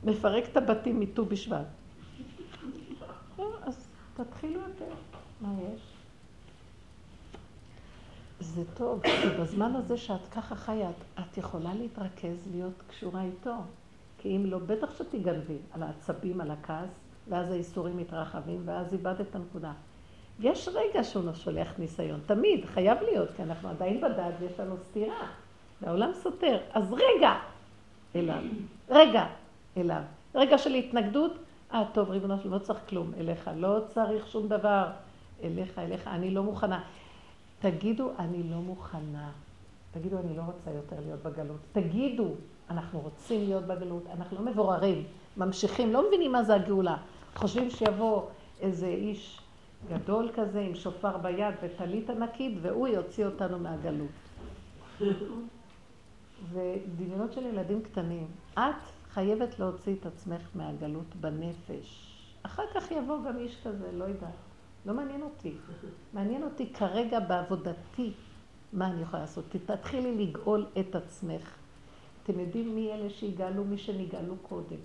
מפרק 0.04 0.44
את 0.52 0.56
הבתים 0.56 1.00
מט"ו 1.00 1.24
בשבט. 1.24 1.66
אז 3.62 3.88
תתחילו 4.14 4.60
יותר. 4.60 4.94
מה 5.40 5.48
יש? 5.74 5.80
זה 8.40 8.62
טוב, 8.74 9.00
כי 9.02 9.28
בזמן 9.40 9.76
הזה 9.76 9.96
שאת 9.96 10.28
ככה 10.30 10.56
חיה, 10.56 10.90
את, 11.20 11.38
יכולה 11.38 11.74
להתרכז, 11.74 12.48
להיות 12.52 12.82
קשורה 12.88 13.22
איתו. 13.22 13.54
כי 14.18 14.36
אם 14.36 14.46
לא, 14.46 14.58
בטח 14.58 14.98
שתיגנבי 14.98 15.58
על 15.70 15.82
העצבים, 15.82 16.40
על 16.40 16.50
הכעס, 16.50 16.90
ואז 17.28 17.50
האיסורים 17.50 17.96
מתרחבים, 17.96 18.62
ואז 18.64 18.92
איבדת 18.92 19.20
את 19.20 19.34
הנקודה. 19.34 19.72
יש 20.40 20.68
רגע 20.68 21.04
שהוא 21.04 21.24
לא 21.24 21.34
שולח 21.34 21.68
ניסיון, 21.78 22.20
תמיד, 22.26 22.64
חייב 22.64 22.98
להיות, 23.02 23.28
כי 23.36 23.42
אנחנו 23.42 23.68
עדיין 23.68 24.00
בדד 24.00 24.32
ויש 24.40 24.60
לנו 24.60 24.76
סתירה. 24.76 25.26
והעולם 25.82 26.12
סותר. 26.12 26.58
אז 26.72 26.92
רגע 26.92 27.32
אליו, 28.16 28.42
רגע 28.90 29.26
אליו. 29.76 30.02
רגע 30.34 30.58
של 30.58 30.74
התנגדות, 30.74 31.32
אה, 31.74 31.84
טוב, 31.92 32.10
ריבונו 32.10 32.38
שלום, 32.38 32.54
לא 32.54 32.58
צריך 32.58 32.78
כלום 32.88 33.12
אליך, 33.18 33.50
לא 33.56 33.78
צריך 33.88 34.28
שום 34.28 34.48
דבר. 34.48 34.86
אליך, 35.42 35.78
אליך, 35.78 36.08
אני 36.08 36.30
לא 36.30 36.42
מוכנה. 36.42 36.80
תגידו, 37.60 38.10
אני 38.18 38.42
לא 38.42 38.56
מוכנה. 38.56 39.30
תגידו, 39.92 40.18
אני 40.18 40.36
לא 40.36 40.42
רוצה 40.42 40.70
יותר 40.70 40.96
להיות 41.06 41.22
בגלות. 41.22 41.60
תגידו, 41.72 42.28
אנחנו 42.70 43.00
רוצים 43.00 43.44
להיות 43.44 43.64
בגלות, 43.64 44.02
אנחנו 44.16 44.36
לא 44.36 44.52
מבוררים, 44.52 45.04
ממשיכים, 45.36 45.92
לא 45.92 46.08
מבינים 46.08 46.32
מה 46.32 46.42
זה 46.42 46.54
הגאולה. 46.54 46.96
חושבים 47.34 47.70
שיבוא 47.70 48.22
איזה 48.60 48.86
איש 48.86 49.40
גדול 49.88 50.30
כזה 50.34 50.60
עם 50.60 50.74
שופר 50.74 51.18
ביד 51.18 51.54
וטלית 51.62 52.10
ענקית, 52.10 52.58
והוא 52.62 52.88
יוציא 52.88 53.26
אותנו 53.26 53.58
מהגלות. 53.58 54.10
ודמיונות 56.52 57.32
של 57.32 57.46
ילדים 57.46 57.82
קטנים. 57.82 58.26
את 58.54 58.60
חייבת 59.10 59.58
להוציא 59.58 59.94
את 60.00 60.06
עצמך 60.06 60.42
מהגלות 60.54 61.14
בנפש. 61.20 62.14
אחר 62.42 62.62
כך 62.74 62.90
יבוא 62.90 63.18
גם 63.26 63.38
איש 63.38 63.60
כזה, 63.64 63.92
לא 63.92 64.04
יודעת. 64.04 64.30
לא 64.86 64.94
מעניין 64.94 65.22
אותי. 65.22 65.52
מעניין 66.12 66.42
אותי 66.42 66.72
כרגע 66.72 67.20
בעבודתי 67.20 68.12
מה 68.72 68.86
אני 68.86 69.02
יכולה 69.02 69.22
לעשות. 69.22 69.44
תתחילי 69.66 70.26
לגאול 70.26 70.66
את 70.80 70.94
עצמך. 70.94 71.54
אתם 72.22 72.40
יודעים 72.40 72.74
מי 72.74 72.92
אלה 72.92 73.10
שיגאלו? 73.10 73.64
מי 73.64 73.78
שנגאלו 73.78 74.34
קודם. 74.42 74.80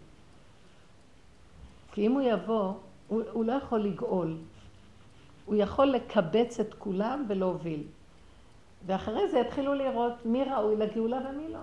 כי 1.91 2.07
אם 2.07 2.11
הוא 2.11 2.21
יבוא, 2.21 2.73
הוא, 3.07 3.21
הוא 3.31 3.45
לא 3.45 3.51
יכול 3.53 3.79
לגאול. 3.79 4.37
הוא 5.49 5.55
יכול 5.55 5.85
לקבץ 5.85 6.59
את 6.59 6.73
כולם 6.73 7.25
ולהוביל. 7.29 7.83
ואחרי 8.85 9.29
זה 9.29 9.39
יתחילו 9.39 9.73
לראות 9.73 10.25
מי 10.25 10.43
ראוי 10.43 10.75
לגאולה 10.75 11.17
ומי 11.29 11.53
לא. 11.53 11.59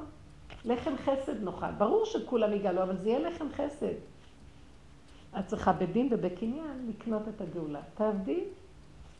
לחם 0.64 0.94
חסד 1.04 1.42
נאכל. 1.42 1.72
ברור 1.78 2.04
שכולם 2.04 2.52
יגאלו, 2.52 2.82
אבל 2.82 2.96
זה 2.96 3.08
יהיה 3.08 3.30
לחם 3.30 3.46
חסד. 3.52 3.94
את 5.38 5.46
צריכה 5.46 5.72
בדין 5.72 6.08
ובקניין 6.10 6.88
לקנות 6.88 7.22
את 7.28 7.40
הגאולה. 7.40 7.80
תעבדי, 7.94 8.44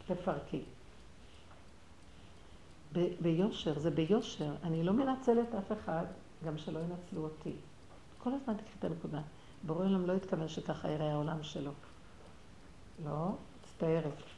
תפרקי. 0.06 0.62
ב- 2.92 3.14
ביושר, 3.20 3.78
זה 3.78 3.90
ביושר. 3.90 4.54
אני 4.62 4.84
לא 4.84 4.92
מנצלת 4.92 5.54
אף 5.54 5.72
אחד, 5.72 6.04
גם 6.46 6.58
שלא 6.58 6.78
ינצלו 6.78 7.22
אותי. 7.22 7.52
כל 8.18 8.30
הזמן 8.32 8.54
תקחי 8.54 8.78
את 8.78 8.84
הנקודה. 8.84 9.20
בורא 9.62 9.84
עולם 9.84 10.06
לא 10.06 10.12
התכוון 10.12 10.48
שככה 10.48 10.90
יראה 10.90 11.12
העולם 11.12 11.42
שלו. 11.42 11.70
לא, 13.04 13.28
מצטערת. 13.60 14.35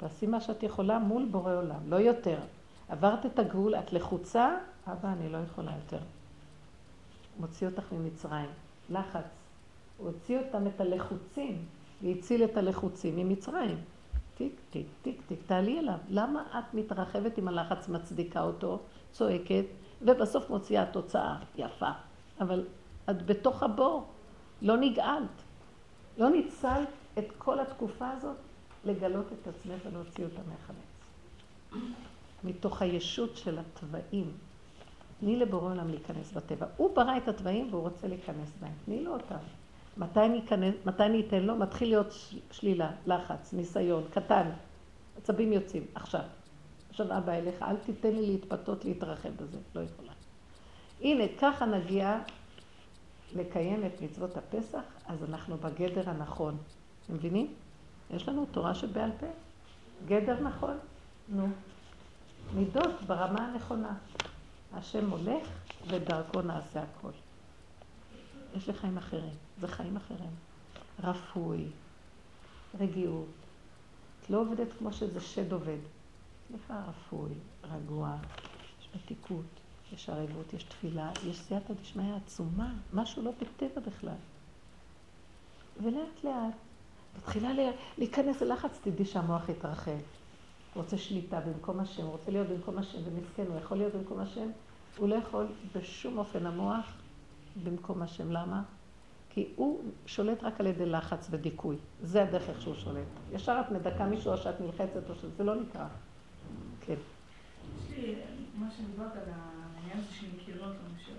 תעשי 0.00 0.26
מה 0.26 0.40
שאת 0.40 0.62
יכולה 0.62 0.98
מול 0.98 1.24
בורא 1.30 1.54
עולם, 1.54 1.80
לא 1.86 1.96
יותר. 1.96 2.38
עברת 2.88 3.26
את 3.26 3.38
הגבול, 3.38 3.74
את 3.74 3.92
לחוצה, 3.92 4.56
אבא, 4.86 5.12
אני 5.12 5.28
לא 5.28 5.38
יכולה 5.38 5.72
יותר. 5.76 5.98
מוציא 7.40 7.66
אותך 7.66 7.92
ממצרים. 7.92 8.50
לחץ. 8.90 9.24
הוא 9.98 10.06
הוציא 10.06 10.38
אותם, 10.38 10.66
את 10.66 10.80
הלחוצים, 10.80 11.64
והציל 12.02 12.44
את 12.44 12.56
הלחוצים 12.56 13.16
ממצרים. 13.16 13.78
טיק, 14.34 14.60
טיק, 14.70 14.86
טיק, 15.02 15.20
טיק, 15.28 15.38
תעלי 15.46 15.78
אליו. 15.78 15.98
למה 16.08 16.42
את 16.58 16.74
מתרחבת 16.74 17.38
עם 17.38 17.48
הלחץ, 17.48 17.88
מצדיקה 17.88 18.42
אותו, 18.42 18.78
צועקת, 19.12 19.64
ובסוף 20.02 20.50
מוציאה 20.50 20.86
תוצאה 20.86 21.36
יפה. 21.56 21.90
אבל 22.40 22.66
את 23.10 23.26
בתוך 23.26 23.62
הבור, 23.62 24.06
לא 24.62 24.76
נגאלת. 24.76 25.42
לא 26.18 26.30
ניצלת 26.30 26.88
את 27.18 27.24
כל 27.38 27.60
התקופה 27.60 28.10
הזאת 28.10 28.36
לגלות 28.84 29.26
את 29.26 29.48
עצמך 29.48 29.86
ולהוציא 29.86 30.24
אותה 30.24 30.40
מהחמץ. 30.48 31.84
מתוך 32.44 32.82
הישות 32.82 33.36
של 33.36 33.58
התוואים. 33.58 34.32
תני 35.20 35.36
לבורא 35.36 35.70
עולם 35.70 35.88
להיכנס 35.88 36.32
בטבע. 36.32 36.66
הוא 36.76 36.96
ברא 36.96 37.16
את 37.16 37.28
התוואים 37.28 37.68
והוא 37.70 37.82
רוצה 37.82 38.08
להיכנס 38.08 38.48
בהם. 38.60 38.72
תני 38.84 39.04
לו 39.04 39.12
אותם. 39.12 39.36
מתי 39.96 40.28
ניכנס, 40.28 40.74
מתי 40.86 41.08
ניתן 41.08 41.42
לו? 41.42 41.56
מתחיל 41.56 41.88
להיות 41.88 42.14
שלילה, 42.52 42.90
לחץ, 43.06 43.52
ניסיון, 43.52 44.04
קטן. 44.10 44.50
עצבים 45.16 45.52
יוצאים, 45.52 45.84
עכשיו. 45.94 46.22
עכשיו 46.90 47.18
אבא 47.18 47.32
אליך, 47.32 47.62
אל 47.62 47.76
תיתן 47.76 48.12
לי 48.12 48.26
להתפתות, 48.26 48.84
להתרחב 48.84 49.28
בזה, 49.28 49.58
לא 49.74 49.80
יכולה. 49.80 50.12
הנה, 51.00 51.24
ככה 51.40 51.66
נגיע 51.66 52.18
לקיים 53.36 53.86
את 53.86 54.00
מצוות 54.02 54.36
הפסח, 54.36 54.82
אז 55.06 55.24
אנחנו 55.24 55.56
בגדר 55.56 56.10
הנכון. 56.10 56.56
אתם 57.04 57.14
מבינים? 57.14 57.54
יש 58.14 58.28
לנו 58.28 58.46
תורה 58.50 58.74
שבעל 58.74 59.10
פה. 59.20 59.26
גדר 60.06 60.40
נכון. 60.40 60.78
נו. 61.28 61.48
מידות 62.54 63.02
ברמה 63.06 63.46
הנכונה. 63.46 63.94
השם 64.72 65.10
הולך 65.10 65.48
ודרכו 65.86 66.42
נעשה 66.42 66.82
הכל. 66.82 67.10
יש 68.56 68.66
לי 68.68 68.74
חיים 68.74 68.98
אחרים, 68.98 69.34
זה 69.60 69.68
חיים 69.68 69.96
אחרים. 69.96 70.30
רפוי, 71.02 71.66
רגיעות. 72.80 73.26
את 74.20 74.30
לא 74.30 74.40
עובדת 74.40 74.68
כמו 74.78 74.92
שזה 74.92 75.20
שד 75.20 75.52
עובד. 75.52 75.78
סליחה, 76.48 76.82
רפוי, 76.88 77.30
רגוע, 77.64 78.16
יש 78.80 78.88
מתיקות, 78.94 79.44
יש 79.92 80.08
ערבות, 80.08 80.52
יש 80.52 80.62
תפילה, 80.62 81.10
יש 81.26 81.40
סייעתא 81.40 81.74
דשמיא 81.74 82.14
עצומה, 82.14 82.72
משהו 82.92 83.22
לא 83.22 83.30
בטבע 83.30 83.80
בכלל. 83.80 84.16
ולאט 85.82 86.24
לאט, 86.24 86.54
מתחילה 87.20 87.50
להיכנס 87.98 88.42
ללחץ, 88.42 88.80
תדעי 88.82 89.04
שהמוח 89.04 89.48
יתרחב. 89.48 89.98
רוצה 90.74 90.98
שליטה 90.98 91.40
במקום 91.40 91.80
השם, 91.80 92.06
רוצה 92.06 92.30
להיות 92.30 92.48
במקום 92.48 92.78
השם, 92.78 92.98
ומסכן, 93.04 93.44
הוא 93.48 93.58
יכול 93.58 93.76
להיות 93.76 93.94
במקום 93.94 94.18
השם, 94.20 94.50
הוא 94.96 95.08
לא 95.08 95.14
יכול 95.14 95.46
בשום 95.74 96.18
אופן 96.18 96.46
המוח 96.46 96.92
במקום 97.64 98.02
השם. 98.02 98.32
למה? 98.32 98.62
כי 99.30 99.48
הוא 99.56 99.80
שולט 100.06 100.42
רק 100.42 100.60
על 100.60 100.66
ידי 100.66 100.86
לחץ 100.86 101.28
ודיכוי. 101.30 101.76
זה 102.02 102.22
הדרך 102.22 102.48
איך 102.48 102.62
שהוא 102.62 102.74
שולט. 102.74 103.06
ישר 103.32 103.60
את 103.66 103.72
מדכא 103.72 104.02
מישהו 104.02 104.32
או 104.32 104.36
שאת 104.36 104.60
נלחצת 104.60 105.10
או 105.10 105.14
שזה 105.14 105.44
לא 105.44 105.54
נקרא. 105.54 105.86
כן. 106.80 106.94
יש 106.94 107.98
לי, 107.98 108.14
מה 108.58 108.70
שדיברת 108.70 109.12
על 109.12 109.32
העניין 109.32 109.98
הזה 109.98 110.14
של 110.20 110.26
ניקיונות 110.36 110.76
למשל. 110.90 111.18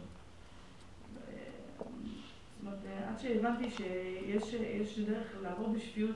עד 3.12 3.20
שהבנתי 3.20 3.72
שיש 3.72 4.99
דרך 4.99 5.28
לעבור 5.41 5.68
בשפיות 5.68 6.16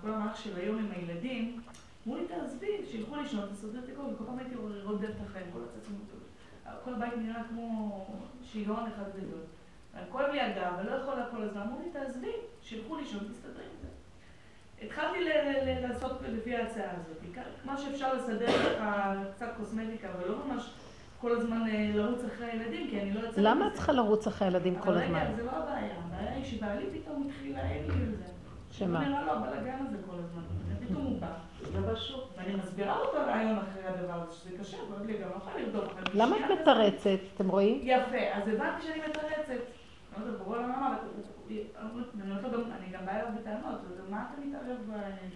כל 0.00 0.10
המערך 0.10 0.36
של 0.36 0.56
היום 0.56 0.78
עם 0.78 0.90
הילדים, 0.90 1.60
אמרו 2.06 2.18
לי, 2.18 2.24
תעזבי, 2.26 2.80
שילכו 2.90 3.16
לישון, 3.16 3.48
תסדר 3.52 3.78
את 3.78 3.88
הכל, 3.92 4.02
וכל 4.02 4.24
פעם 4.24 4.38
הייתי 4.38 4.54
רודף 4.82 5.08
את 5.08 5.26
החיים, 5.26 5.46
כל 5.52 5.58
הצצים, 5.64 5.98
כל 6.84 6.94
הבית 6.94 7.12
נראה 7.16 7.42
כמו 7.48 8.06
שיגעון 8.42 8.86
אחד 8.86 9.04
גדול. 9.16 9.40
כואב 10.10 10.30
לי 10.30 10.40
הגב, 10.40 10.72
ולא 10.80 10.90
יכולה 10.96 11.26
כל 11.30 11.42
הזמן, 11.42 11.60
אמרו 11.60 11.78
לי, 11.84 11.90
תעזבי, 11.90 12.32
שילכו 12.62 12.96
לישון, 12.96 13.28
תסתדרי 13.30 13.64
עם 13.64 13.76
זה. 13.82 13.88
התחלתי 14.86 15.18
לעשות 15.82 16.12
לפי 16.22 16.56
ההצעה 16.56 16.90
הזאת, 16.90 17.16
מה 17.64 17.76
שאפשר 17.78 18.14
לסדר 18.14 18.46
לך 18.46 18.84
קצת 19.34 19.48
קוסמטיקה, 19.56 20.08
אבל 20.12 20.28
לא 20.28 20.46
ממש 20.46 20.70
כל 21.24 21.32
הזמן 21.32 21.62
לרוץ 21.94 22.24
אחרי 22.24 22.46
הילדים, 22.46 22.90
כי 22.90 23.00
אני 23.00 23.12
לא 23.12 23.20
יוצאת... 23.20 23.38
למה 23.38 23.66
את 23.66 23.72
צריכה 23.72 23.92
לרוץ 23.92 24.26
אחרי 24.26 24.48
הילדים 24.48 24.74
כל 24.78 24.90
הזמן? 24.90 25.04
אבל 25.04 25.26
רגע, 25.26 25.36
זה 25.36 25.42
לא 25.42 25.50
הבעיה, 25.50 25.94
הבעיה 26.04 26.34
היא 26.34 26.44
שבעלי 26.44 26.86
פתאום 26.92 27.26
התחיל 27.26 27.52
להעיר 27.52 27.86
לי 27.86 28.02
על 28.02 28.14
זה. 28.14 28.24
שמה? 28.70 28.98
הוא 28.98 29.08
נראה 29.08 29.22
לו 29.22 29.32
הבלאגן 29.32 29.86
הזה 29.88 29.96
כל 30.06 30.16
הזמן, 30.18 30.42
ופתאום 30.68 31.04
הוא 31.04 31.20
בא. 31.20 31.32
ואני 32.36 32.54
מסבירה 32.54 32.98
לו 32.98 33.04
את 33.04 33.14
הרעיון 33.14 33.58
אחרי 33.58 33.82
הדבר 33.86 34.22
הזה, 34.22 34.32
שזה 34.32 34.50
קשה, 34.58 34.76
כואב 34.88 35.06
לי 35.06 35.18
גם 35.18 35.28
לא 35.28 35.34
יכולה 35.36 35.56
לרדוף. 35.58 35.92
למה 36.14 36.36
את 36.36 36.60
מתרצת? 36.60 37.18
אתם 37.34 37.48
רואים? 37.48 37.80
יפה, 37.82 38.18
אז 38.32 38.48
הבנתי 38.48 38.82
שאני 38.86 38.98
מתרצת. 39.08 39.62
אני 40.16 40.30
אני 42.78 42.92
גם 42.92 43.06
באה 43.06 43.20
אליו 43.20 43.28
בטענות, 43.40 43.80
מה 44.10 44.24
אתה 44.32 44.40
מתערב 44.46 44.78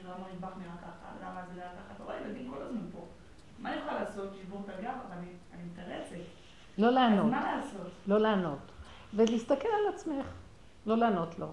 למה 0.05 0.15
המטבח 0.31 0.49
נראה 0.59 0.77
ככה, 0.83 1.09
למה 1.23 1.43
זה 1.49 1.53
נראה 1.57 1.69
ככה, 1.69 1.95
אתה 1.97 2.05
רואה 2.05 2.17
ילדים 2.21 2.51
כל 2.55 2.63
הזמן 2.63 2.81
פה. 2.93 3.07
מה 3.59 3.73
אני 3.73 3.81
יכולה 3.81 4.01
לעשות? 4.01 4.29
לשבור 4.41 4.63
את 4.65 4.75
הגב, 4.79 4.95
אבל 5.09 5.17
אני 5.55 5.63
מתרצת. 5.73 6.17
לא 6.79 6.91
לענות. 6.91 7.27
אז 7.27 7.31
מה 7.31 7.57
לעשות? 7.57 7.91
לא 8.07 8.19
לענות. 8.19 8.59
ולהסתכל 9.15 9.69
על 9.69 9.95
עצמך, 9.95 10.27
לא 10.87 10.97
לענות 10.97 11.39
לו. 11.39 11.47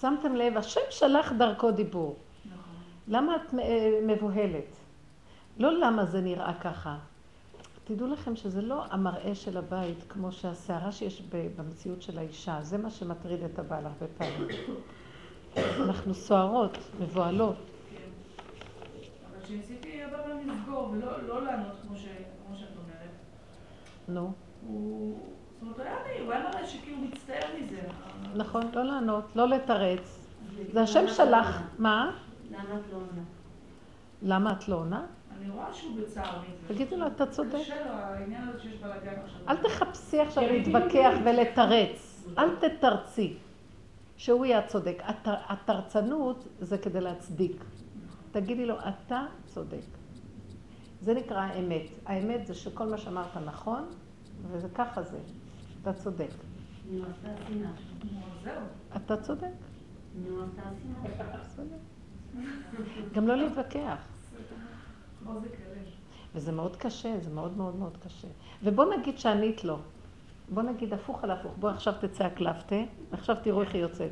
שמתם 0.00 0.36
לב, 0.36 0.56
השם 0.56 0.80
שלח 0.90 1.32
דרכו 1.32 1.70
דיבור. 1.70 2.16
נכון. 2.46 2.74
למה 3.08 3.36
את 3.36 3.54
אה, 3.54 4.00
מבוהלת? 4.06 4.76
לא 5.58 5.78
למה 5.78 6.04
זה 6.04 6.20
נראה 6.20 6.54
ככה. 6.60 6.98
תדעו 7.84 8.08
לכם 8.08 8.36
שזה 8.36 8.62
לא 8.62 8.84
המראה 8.90 9.34
של 9.34 9.56
הבית 9.56 10.04
כמו 10.08 10.32
שהסערה 10.32 10.92
שיש 10.92 11.22
במציאות 11.56 12.02
של 12.02 12.18
האישה, 12.18 12.58
זה 12.62 12.78
מה 12.78 12.90
שמטריד 12.90 13.42
את 13.42 13.58
הבעל 13.58 13.86
הרבה 13.86 14.06
פעמים. 14.18 14.48
אנחנו 15.84 16.14
סוערות, 16.14 16.78
מבוהלות. 17.00 17.56
כן. 17.56 17.96
אבל 19.30 19.44
כשניסיתי 19.44 19.85
הרבה 20.12 20.22
פעמים 20.28 20.48
לסגור 20.48 20.90
ולא 20.92 21.22
לא 21.28 21.44
לענות 21.44 21.72
כמו, 21.86 21.96
ש, 21.96 22.06
כמו 22.46 22.56
שאת 22.56 22.68
אומרת, 22.76 23.10
נו, 24.08 24.32
הוא... 24.66 25.18
זאת 25.52 25.62
אומרת, 25.62 25.76
הוא 25.78 25.84
היה 25.84 26.18
לי, 26.18 26.24
הוא 26.24 26.32
היה 26.32 26.48
מראה 26.48 26.66
שכאילו 26.66 26.96
מצטער 26.98 27.48
מזה. 27.62 27.80
נכון, 28.34 28.62
לא 28.72 28.82
לענות, 28.82 29.24
לא 29.36 29.48
לתרץ. 29.48 30.28
זה 30.72 30.80
השם 30.82 31.08
שלח, 31.08 31.62
מה? 31.78 32.10
למה 32.50 32.60
את 32.76 32.92
לא 32.92 32.96
עונה? 32.96 33.22
למה 34.22 34.52
את 34.52 34.68
לא 34.68 34.76
עונה? 34.76 35.06
אני 35.40 35.50
רואה 35.50 35.72
שהוא 35.74 36.00
בצער 36.00 36.38
מזה. 36.40 36.74
תגידי 36.74 36.96
לו, 36.96 37.06
אתה 37.06 37.26
צודק. 37.26 37.54
קשה 37.58 37.84
לו 37.84 37.90
העניין 37.90 38.48
הזה 38.48 38.60
שיש 38.60 38.74
בלאגן 38.80 39.20
עכשיו. 39.24 39.40
אל 39.48 39.56
תחפשי 39.56 40.20
עכשיו 40.20 40.42
להתווכח 40.46 41.12
ולתרץ. 41.24 42.24
אל 42.38 42.48
תתרצי. 42.56 43.36
שהוא 44.16 44.44
יהיה 44.46 44.58
הצודק. 44.58 44.98
הת- 45.02 45.40
התרצנות 45.48 46.48
זה 46.60 46.78
כדי 46.78 47.00
להצדיק. 47.00 47.64
תגידי 48.32 48.66
לו, 48.66 48.74
אתה 48.88 49.26
צודק. 49.56 49.86
זה 51.00 51.14
נקרא 51.14 51.40
האמת. 51.40 51.86
האמת 52.06 52.46
זה 52.46 52.54
שכל 52.54 52.86
מה 52.86 52.98
שאמרת 52.98 53.36
נכון, 53.36 53.84
וזה 54.50 54.68
ככה 54.74 55.02
זה. 55.02 55.18
אתה 55.82 55.92
צודק. 55.92 56.30
אתה 58.96 59.16
צודק. 59.16 59.48
גם 63.14 63.28
לא 63.28 63.36
להתווכח. 63.36 63.98
וזה 66.34 66.52
מאוד 66.52 66.76
קשה, 66.76 67.20
זה 67.20 67.30
מאוד 67.30 67.56
מאוד 67.56 67.76
מאוד 67.76 67.96
קשה. 67.96 68.28
ובוא 68.62 68.94
נגיד 68.94 69.18
שענית 69.18 69.64
לו. 69.64 69.78
בוא 70.48 70.62
נגיד 70.62 70.92
הפוך 70.92 71.24
על 71.24 71.30
הפוך. 71.30 71.52
בוא 71.58 71.70
עכשיו 71.70 71.94
תצא 72.00 72.24
הקלפטה, 72.24 72.76
ועכשיו 73.10 73.36
תראו 73.42 73.62
איך 73.62 73.74
היא 73.74 73.82
יוצאת. 73.82 74.10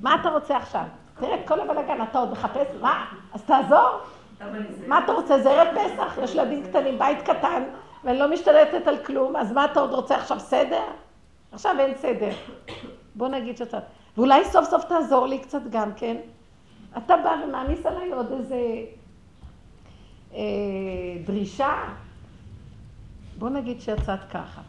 מה 0.00 0.20
אתה 0.20 0.28
רוצה 0.28 0.56
עכשיו? 0.56 0.86
תראה 1.20 1.40
את 1.40 1.48
כל 1.48 1.60
הבלאגן, 1.60 2.02
אתה 2.10 2.18
עוד 2.18 2.30
מחפש? 2.30 2.66
מה? 2.80 3.17
אז 3.32 3.42
תעזור. 3.42 4.00
מה 4.86 5.04
אתה 5.04 5.12
רוצה? 5.12 5.38
זה 5.38 5.50
ערב 5.50 5.68
פסח, 5.74 6.18
יש 6.22 6.34
ילדים 6.34 6.64
קטנים, 6.66 6.98
בית 6.98 7.22
קטן, 7.22 7.62
ואני 8.04 8.18
לא 8.18 8.32
משתלטת 8.32 8.86
על 8.86 8.96
כלום, 9.04 9.36
אז 9.36 9.52
מה 9.52 9.64
אתה 9.64 9.80
עוד 9.80 9.90
רוצה 9.92 10.16
עכשיו? 10.16 10.40
סדר? 10.40 10.84
עכשיו 11.52 11.76
אין 11.78 11.94
סדר. 11.94 12.30
בוא 13.14 13.28
נגיד 13.28 13.56
שאתה... 13.56 13.78
ואולי 14.16 14.44
סוף 14.44 14.68
סוף 14.68 14.84
תעזור 14.84 15.26
לי 15.26 15.38
קצת 15.38 15.60
גם 15.70 15.94
כן. 15.96 16.16
אתה 16.96 17.16
בא 17.16 17.36
ומעמיס 17.44 17.86
עליי 17.86 18.12
עוד 18.12 18.32
איזה 18.32 18.56
אה, 20.34 20.38
דרישה. 21.24 21.84
בוא 23.38 23.48
נגיד 23.48 23.80
שיצאת 23.80 24.20
ככה. 24.30 24.62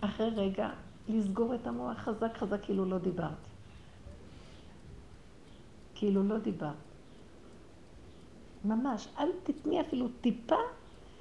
אחרי 0.00 0.30
רגע, 0.36 0.68
לסגור 1.08 1.54
את 1.54 1.66
המוח 1.66 1.98
חזק 1.98 2.36
חזק 2.36 2.62
כאילו 2.62 2.84
לא 2.84 2.98
דיברת. 2.98 3.30
כאילו 5.94 6.22
לא 6.22 6.38
דיברת. 6.38 6.91
ממש, 8.64 9.08
אל 9.18 9.28
תתני 9.42 9.80
אפילו 9.80 10.08
טיפה 10.20 10.56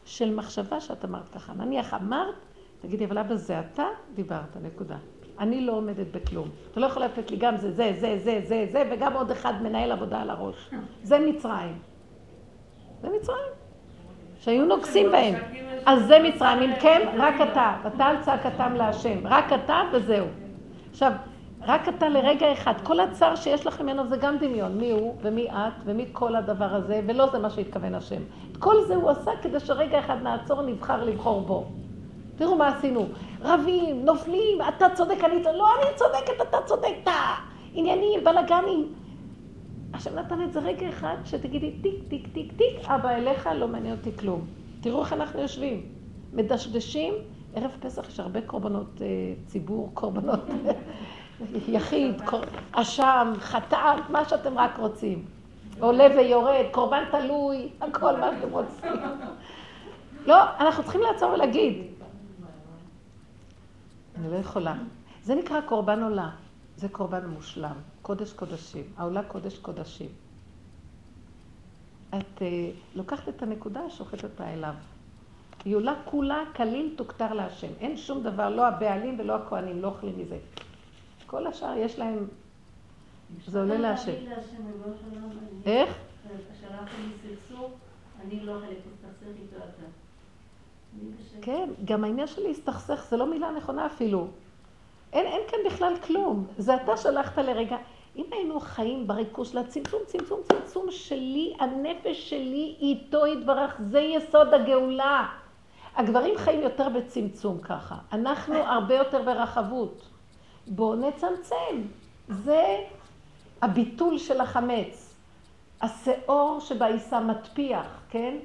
של 0.05 0.35
מחשבה 0.35 0.81
שאת 0.81 1.05
אמרת 1.05 1.29
ככה. 1.29 1.53
נניח 1.53 1.93
אמרת, 1.93 2.35
תגידי, 2.81 3.05
אבל 3.05 3.17
אבא 3.17 3.35
זה 3.35 3.59
אתה, 3.59 3.85
דיברת, 4.15 4.57
נקודה. 4.63 4.97
אני 5.39 5.61
לא 5.61 5.73
עומדת 5.73 6.07
בכלום. 6.11 6.49
אתה 6.71 6.79
לא 6.79 6.85
יכול 6.85 7.03
לתת 7.03 7.31
לי 7.31 7.37
גם 7.37 7.57
זה, 7.57 7.71
זה, 7.71 7.93
זה, 7.99 8.17
זה, 8.23 8.41
זה, 8.47 8.67
זה, 8.71 8.83
וגם 8.91 9.13
עוד 9.13 9.31
אחד 9.31 9.61
מנהל 9.61 9.91
עבודה 9.91 10.21
על 10.21 10.29
הראש. 10.29 10.69
זה 11.03 11.19
מצרים. 11.19 11.77
זה 13.01 13.09
מצרים. 13.21 13.51
שהיו 14.39 14.65
נוגסים 14.65 15.11
בהם. 15.11 15.33
אז 15.85 16.07
זה 16.07 16.19
מצרים. 16.19 16.71
אם 16.71 16.79
כן, 16.79 17.09
רק 17.17 17.35
אתה. 17.51 17.77
ואתה 17.83 18.05
על 18.05 18.21
צעקתם 18.21 18.73
להשם. 18.73 19.27
רק 19.27 19.53
אתה 19.53 19.81
וזהו. 19.93 20.25
עכשיו, 20.91 21.11
רק 21.63 21.89
אתה 21.89 22.09
לרגע 22.09 22.53
אחד. 22.53 22.73
כל 22.83 22.99
הצער 22.99 23.35
שיש 23.35 23.67
לך 23.67 23.81
ממנו 23.81 24.07
זה 24.07 24.17
גם 24.17 24.37
דמיון. 24.37 24.77
מי 24.77 24.91
הוא 24.91 25.15
ומי 25.21 25.49
את 25.51 25.73
ומי 25.85 26.05
כל 26.11 26.35
הדבר 26.35 26.75
הזה, 26.75 27.01
ולא 27.07 27.27
זה 27.31 27.39
מה 27.39 27.49
שהתכוון 27.49 27.95
השם. 27.95 28.21
את 28.51 28.57
כל 28.57 28.75
זה 28.87 28.95
הוא 28.95 29.09
עשה 29.09 29.31
כדי 29.41 29.59
שרגע 29.59 29.99
אחד 29.99 30.17
נעצור, 30.23 30.61
נבחר 30.61 31.03
לבחור 31.03 31.41
בו. 31.41 31.65
תראו 32.35 32.55
מה 32.55 32.67
עשינו. 32.67 33.07
רבים, 33.41 34.05
נופלים, 34.05 34.57
אתה 34.69 34.85
צודק, 34.93 35.23
אני 35.23 35.43
צודק, 35.43 35.55
לא, 35.57 35.67
אני 35.81 35.95
צודקת, 35.95 36.49
אתה 36.49 36.57
צודק, 36.65 36.93
אתה 37.03 37.11
עניינים, 37.73 38.23
בלאגנים. 38.23 38.93
השם 39.93 40.19
נתן 40.19 40.41
את 40.41 40.53
זה 40.53 40.59
רגע 40.59 40.89
אחד, 40.89 41.15
שתגידי 41.25 41.71
טיק, 41.81 41.95
טיק, 42.07 42.27
טיק, 42.33 42.51
טיק, 42.57 42.85
אבא 42.85 43.09
אליך, 43.09 43.49
לא 43.55 43.67
מעניין 43.67 43.97
אותי 43.97 44.17
כלום. 44.17 44.45
תראו 44.81 45.01
איך 45.01 45.13
אנחנו 45.13 45.41
יושבים. 45.41 45.81
מדשדשים, 46.33 47.13
ערב 47.55 47.71
פסח 47.79 48.09
יש 48.09 48.19
הרבה 48.19 48.41
קורבנות 48.41 49.01
אה, 49.01 49.07
ציבור, 49.45 49.89
קורבנות 49.93 50.39
יחיד. 51.67 52.21
אשם, 52.71 53.33
חטאת, 53.39 54.09
מה 54.09 54.29
שאתם 54.29 54.57
רק 54.57 54.77
רוצים. 54.77 55.25
עולה 55.79 56.07
ויורד, 56.15 56.65
קורבן 56.71 57.03
תלוי, 57.11 57.69
הכל 57.81 58.17
מה 58.17 58.29
שאתם 58.35 58.51
רוצים. 58.51 58.91
לא, 60.25 60.35
אנחנו 60.59 60.83
צריכים 60.83 61.01
לעצור 61.01 61.31
ולהגיד. 61.31 61.83
אני 64.17 64.31
לא 64.31 64.35
יכולה. 64.35 64.75
זה 65.23 65.35
נקרא 65.35 65.61
קורבן 65.61 66.03
עולה. 66.03 66.29
זה 66.77 66.89
קורבן 66.89 67.25
מושלם. 67.25 67.75
קודש 68.01 68.33
קודשים. 68.33 68.83
העולה 68.97 69.23
קודש 69.23 69.57
קודשים. 69.57 70.09
את 72.09 72.37
uh, 72.37 72.41
לוקחת 72.95 73.29
את 73.29 73.43
הנקודה, 73.43 73.81
שוחטת 73.89 74.23
אותה 74.23 74.53
אליו. 74.53 74.73
היא 75.65 75.75
עולה 75.75 75.93
כולה 76.05 76.43
כליל 76.55 76.93
תוכתר 76.97 77.33
להשם. 77.33 77.67
אין 77.79 77.97
שום 77.97 78.23
דבר, 78.23 78.49
לא 78.49 78.67
הבעלים 78.67 79.19
ולא 79.19 79.35
הכוהנים, 79.35 79.81
לא 79.81 79.87
אוכלים 79.87 80.13
מזה. 80.19 80.37
כל 81.31 81.47
השאר 81.47 81.77
יש 81.77 81.99
להם, 81.99 82.27
זה 83.47 83.59
עולה 83.59 83.77
להשם. 83.77 84.11
איך? 85.65 85.97
לא. 91.39 91.41
כן, 91.41 91.69
גם 91.85 92.03
העניין 92.03 92.27
של 92.27 92.41
להסתכסך 92.41 93.05
זה 93.09 93.17
לא 93.17 93.29
מילה 93.29 93.51
נכונה 93.51 93.85
אפילו. 93.85 94.27
אין, 95.13 95.25
אין 95.25 95.41
כאן 95.47 95.59
בכלל 95.65 95.93
כלום. 96.07 96.47
זה 96.57 96.75
אתה 96.75 96.97
שלחת 96.97 97.37
לרגע. 97.37 97.77
אם 98.15 98.25
היינו 98.31 98.59
חיים 98.59 99.07
בריכוז 99.07 99.49
של 99.49 99.57
הצמצום, 99.57 100.01
צמצום, 100.05 100.39
צמצום 100.43 100.91
שלי, 100.91 101.53
הנפש 101.59 102.29
שלי 102.29 102.75
איתו 102.79 103.27
יתברך, 103.27 103.81
זה 103.83 103.99
יסוד 103.99 104.53
הגאולה. 104.53 105.27
הגברים 105.95 106.37
חיים 106.37 106.61
יותר 106.61 106.89
בצמצום 106.89 107.59
ככה. 107.61 107.95
אנחנו 108.11 108.55
הרבה 108.55 108.95
יותר 108.95 109.21
ברחבות. 109.21 110.10
בואו 110.67 110.95
נצמצם. 110.95 111.81
זה 112.29 112.77
הביטול 113.61 114.17
של 114.17 114.41
החמץ. 114.41 115.13
השאור 115.81 116.59
שבעיסה 116.59 117.19
מטפיח, 117.19 117.85
כן? 118.09 118.37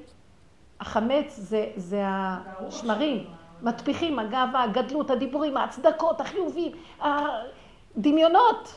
החמץ 0.79 1.35
זה, 1.37 1.71
זה 1.75 2.01
השמרים. 2.05 3.27
מטפיחים, 3.61 4.19
הגאווה, 4.19 4.63
הגדלות, 4.63 5.11
הדיבורים, 5.11 5.57
ההצדקות, 5.57 6.21
החיובים, 6.21 6.71
הדמיונות, 6.99 8.75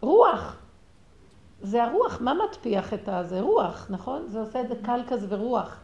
רוח. 0.00 0.56
זה 1.62 1.84
הרוח, 1.84 2.20
מה 2.20 2.34
מטפיח 2.34 2.94
את 2.94 3.08
הזה? 3.08 3.40
רוח, 3.40 3.86
נכון? 3.90 4.28
זה 4.28 4.40
עושה 4.40 4.60
את 4.60 4.68
זה 4.68 4.74
קל 4.84 5.00
כזה 5.08 5.26
ורוח. 5.28 5.76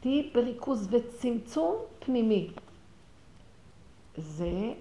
תהיי 0.00 0.30
בריכוז 0.34 0.88
וצמצום 0.90 1.76
פנימי. 1.98 2.50
זה, 4.16 4.72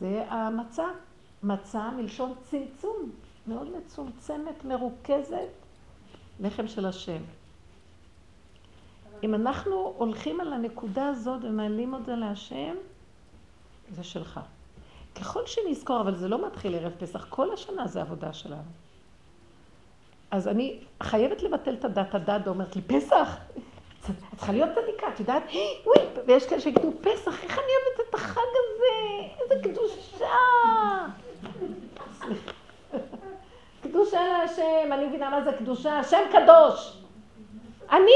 זה 0.00 0.24
המצה. 0.28 0.84
מצה 1.44 1.90
מלשון 1.90 2.34
צמצום, 2.42 3.10
מאוד 3.46 3.68
מצומצמת, 3.76 4.64
מרוכזת, 4.64 5.48
לחם 6.40 6.68
של 6.68 6.86
השם. 6.86 7.22
אם 9.22 9.34
אנחנו 9.34 9.94
הולכים 9.96 10.40
על 10.40 10.52
הנקודה 10.52 11.08
הזאת 11.08 11.44
ומעלים 11.44 11.94
אותה 11.94 12.16
להשם, 12.16 12.74
זה 13.90 14.04
שלך. 14.04 14.40
ככל 15.14 15.40
שנזכור, 15.46 16.00
אבל 16.00 16.16
זה 16.16 16.28
לא 16.28 16.46
מתחיל 16.46 16.74
ערב 16.74 16.92
פסח, 16.98 17.26
כל 17.28 17.52
השנה 17.52 17.86
זה 17.86 18.00
עבודה 18.00 18.32
שלנו. 18.32 18.70
אז 20.30 20.48
אני 20.48 20.80
חייבת 21.02 21.42
לבטל 21.42 21.74
את 21.74 21.84
הדת, 21.84 22.14
הדת 22.14 22.48
אומרת 22.48 22.76
לי, 22.76 22.82
פסח, 22.82 23.36
את 24.10 24.36
צריכה 24.36 24.52
להיות 24.52 24.68
צדיקה, 24.74 25.08
את 25.08 25.20
יודעת, 25.20 25.42
וואי, 25.84 26.00
ויש 26.26 26.46
כאלה 26.46 26.60
שיגידו, 26.60 26.92
פסח, 27.00 27.44
איך 27.44 27.58
אני 27.58 27.66
אוהבת 27.66 28.08
את 28.08 28.14
החג 28.14 28.40
הזה, 28.40 29.22
איזה 29.40 29.68
קדושה. 29.68 30.26
קדושה 33.82 34.20
להשם, 34.28 34.92
אני 34.92 35.06
מבינה 35.06 35.30
מה 35.30 35.44
זה 35.44 35.50
קדושה, 35.58 35.98
השם 35.98 36.22
קדוש. 36.32 36.96
אני 37.90 38.12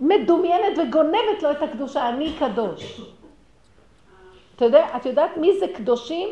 מדומיינת 0.00 0.78
וגונבת 0.78 1.42
לו 1.42 1.50
את 1.50 1.62
הקדושה, 1.62 2.08
אני 2.08 2.32
קדוש. 2.38 3.00
אתה 4.56 4.64
יודע, 4.64 4.96
את 4.96 5.06
יודעת 5.06 5.36
מי 5.36 5.58
זה 5.58 5.66
קדושים? 5.74 6.28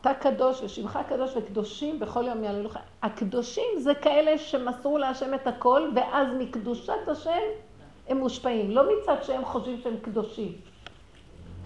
אתה 0.00 0.14
קדוש 0.14 0.62
ושמך 0.62 0.98
קדוש 1.08 1.36
וקדושים 1.36 2.00
בכל 2.00 2.24
יום 2.26 2.44
יעלו 2.44 2.62
לך. 2.62 2.78
הקדושים 3.02 3.78
זה 3.78 3.94
כאלה 3.94 4.38
שמסרו 4.38 4.98
להשם 4.98 5.34
את 5.34 5.46
הכל, 5.46 5.90
ואז 5.94 6.28
מקדושת 6.38 7.08
השם 7.08 7.40
הם 8.08 8.18
מושפעים. 8.18 8.70
לא 8.70 8.82
מצד 8.92 9.16
שהם 9.22 9.44
חושבים 9.44 9.80
שהם 9.82 9.96
קדושים. 10.02 10.52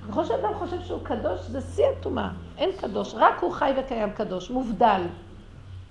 ככל 0.08 0.24
שאדם 0.24 0.54
חושב 0.54 0.80
שהוא 0.80 1.00
קדוש, 1.02 1.40
זה 1.40 1.60
שיא 1.60 1.86
הטומאה. 1.86 2.28
אין 2.58 2.72
קדוש, 2.72 3.14
רק 3.14 3.42
הוא 3.42 3.52
חי 3.52 3.72
וקיים 3.76 4.12
קדוש, 4.12 4.50
מובדל. 4.50 5.02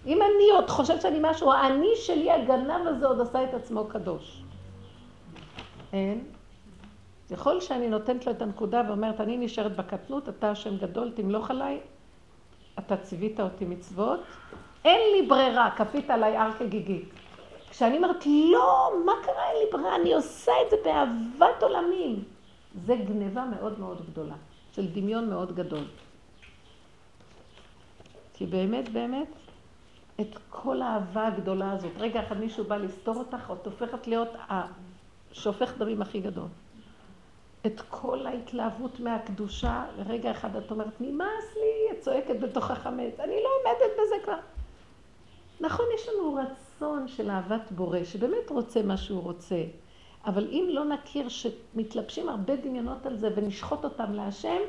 אם 0.06 0.20
אני 0.22 0.52
עוד 0.54 0.70
חושבת 0.70 1.02
שאני 1.02 1.20
משהו, 1.22 1.54
האני 1.54 1.92
שלי, 1.96 2.32
הגנב 2.32 2.88
הזה, 2.88 3.08
עוד 3.08 3.22
עשה 3.22 3.44
את 3.44 3.54
עצמו 3.54 3.86
קדוש. 3.86 4.44
אין. 5.94 6.24
ככל 7.32 7.62
שאני 7.62 7.88
נותנת 7.88 8.26
לו 8.26 8.32
את 8.32 8.42
הנקודה 8.42 8.82
ואומרת, 8.88 9.22
אני 9.22 9.38
נשארת 9.38 9.76
בקטנות, 9.76 10.30
אתה 10.30 10.52
השם 10.52 10.78
גדול, 10.78 11.12
תמלוך 11.16 11.52
עליי, 11.52 11.80
אתה 12.80 12.98
ציווית 12.98 13.40
אותי 13.40 13.66
מצוות, 13.66 14.20
אין 14.86 15.02
לי 15.16 15.28
ברירה, 15.28 15.72
כפית 15.78 16.10
עליי 16.10 16.38
הר 16.38 16.52
כגיגית. 16.60 17.10
כשאני 17.70 17.98
אומרת, 17.98 18.26
לא, 18.26 18.92
מה 19.06 19.14
קרה, 19.24 19.50
אין 19.50 19.58
לי 19.66 19.72
ברירה, 19.72 19.96
אני 19.96 20.14
עושה 20.14 20.52
את 20.66 20.70
זה 20.70 20.76
באהבת 20.84 21.64
עולמים. 21.64 22.24
זה 22.86 22.96
גניבה 22.96 23.46
מאוד 23.46 23.80
מאוד 23.80 24.06
גדולה, 24.12 24.36
של 24.72 24.88
דמיון 24.88 25.30
מאוד 25.30 25.56
גדול. 25.56 25.86
כי 28.34 28.46
באמת, 28.46 28.90
באמת, 28.90 29.28
את 30.22 30.38
כל 30.50 30.82
האהבה 30.82 31.28
הגדולה 31.28 31.72
הזאת, 31.72 31.92
רגע 31.98 32.24
אחד 32.28 32.40
מישהו 32.40 32.64
בא 32.64 32.78
לסתור 32.78 33.16
אותך, 33.16 33.54
את 33.62 33.66
הופכת 33.66 34.08
להיות 34.08 34.30
השופך 34.50 35.78
דמים 35.78 36.02
הכי 36.02 36.20
גדול. 36.20 36.48
את 37.66 37.82
כל 37.90 38.28
ההתלהבות 38.28 39.00
מהקדושה, 39.00 39.86
לרגע 39.98 40.32
אחד 40.32 40.56
את 40.56 40.72
אומרת, 40.72 41.02
נמאס 41.02 41.56
לי, 41.56 41.92
את 41.92 42.00
צועקת 42.02 42.40
בתוך 42.40 42.72
החמץ, 42.72 43.20
אני 43.20 43.36
לא 43.44 43.50
עומדת 43.60 43.92
בזה 43.94 44.16
כבר. 44.24 44.38
נכון, 45.60 45.86
יש 45.96 46.10
לנו 46.10 46.34
רצון 46.36 47.08
של 47.08 47.30
אהבת 47.30 47.72
בורא, 47.72 48.04
שבאמת 48.04 48.50
רוצה 48.50 48.82
מה 48.82 48.98
שהוא 48.98 49.24
רוצה, 49.24 49.64
אבל 50.26 50.48
אם 50.52 50.66
לא 50.70 50.86
נכיר 50.86 51.30
שמתלבשים 51.30 52.30
הרבה 52.30 52.56
דמיונות 52.56 53.06
על 53.06 53.18
זה 53.18 53.30
ונשחוט 53.36 53.84
אותם 53.84 54.14
להשם, 54.14 54.60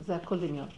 זה 0.00 0.16
הכל 0.16 0.38
דמיון. 0.38 0.68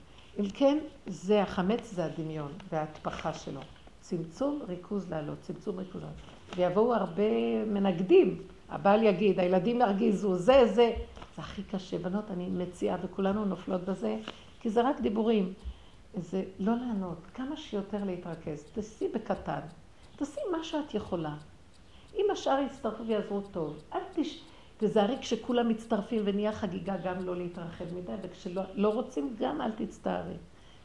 אם 0.40 0.48
כן, 0.50 0.78
זה 1.06 1.42
החמץ 1.42 1.90
זה 1.90 2.04
הדמיון 2.04 2.52
וההטפחה 2.72 3.34
שלו. 3.34 3.60
צמצום, 4.00 4.62
ריכוז 4.68 5.10
לעלות, 5.10 5.40
צמצום, 5.40 5.78
ריכוז 5.78 6.02
לעלות. 6.02 6.16
ויבואו 6.56 6.94
הרבה 6.94 7.64
מנגדים, 7.66 8.42
הבעל 8.68 9.02
יגיד, 9.02 9.40
הילדים 9.40 9.80
ירגיזו, 9.80 10.34
זה, 10.34 10.66
זה. 10.66 10.92
זה 11.36 11.42
הכי 11.42 11.62
קשה. 11.62 11.98
בנות, 11.98 12.30
אני 12.30 12.48
מציעה, 12.50 12.96
וכולנו 13.02 13.44
נופלות 13.44 13.84
בזה, 13.84 14.16
כי 14.60 14.70
זה 14.70 14.82
רק 14.82 15.00
דיבורים. 15.00 15.52
זה 16.16 16.42
לא 16.58 16.72
לענות, 16.72 17.18
כמה 17.34 17.56
שיותר 17.56 18.04
להתרכז. 18.04 18.64
תעשי 18.72 19.08
בקטן, 19.08 19.60
תעשי 20.16 20.40
מה 20.52 20.64
שאת 20.64 20.94
יכולה. 20.94 21.34
אם 22.16 22.24
השאר 22.32 22.58
יצטרפו 22.66 23.06
ויעזרו 23.06 23.40
טוב, 23.40 23.82
אל 23.94 24.00
תש... 24.14 24.40
תזהרי 24.78 25.18
כשכולם 25.20 25.68
מצטרפים 25.68 26.22
ונהיה 26.24 26.52
חגיגה 26.52 26.96
גם 27.04 27.24
לא 27.24 27.36
להתרחב 27.36 27.84
מדי, 27.94 28.12
וכשלא 28.22 28.62
לא 28.74 28.88
רוצים 28.88 29.36
גם 29.38 29.60
אל 29.60 29.70
תצטערי. 29.70 30.36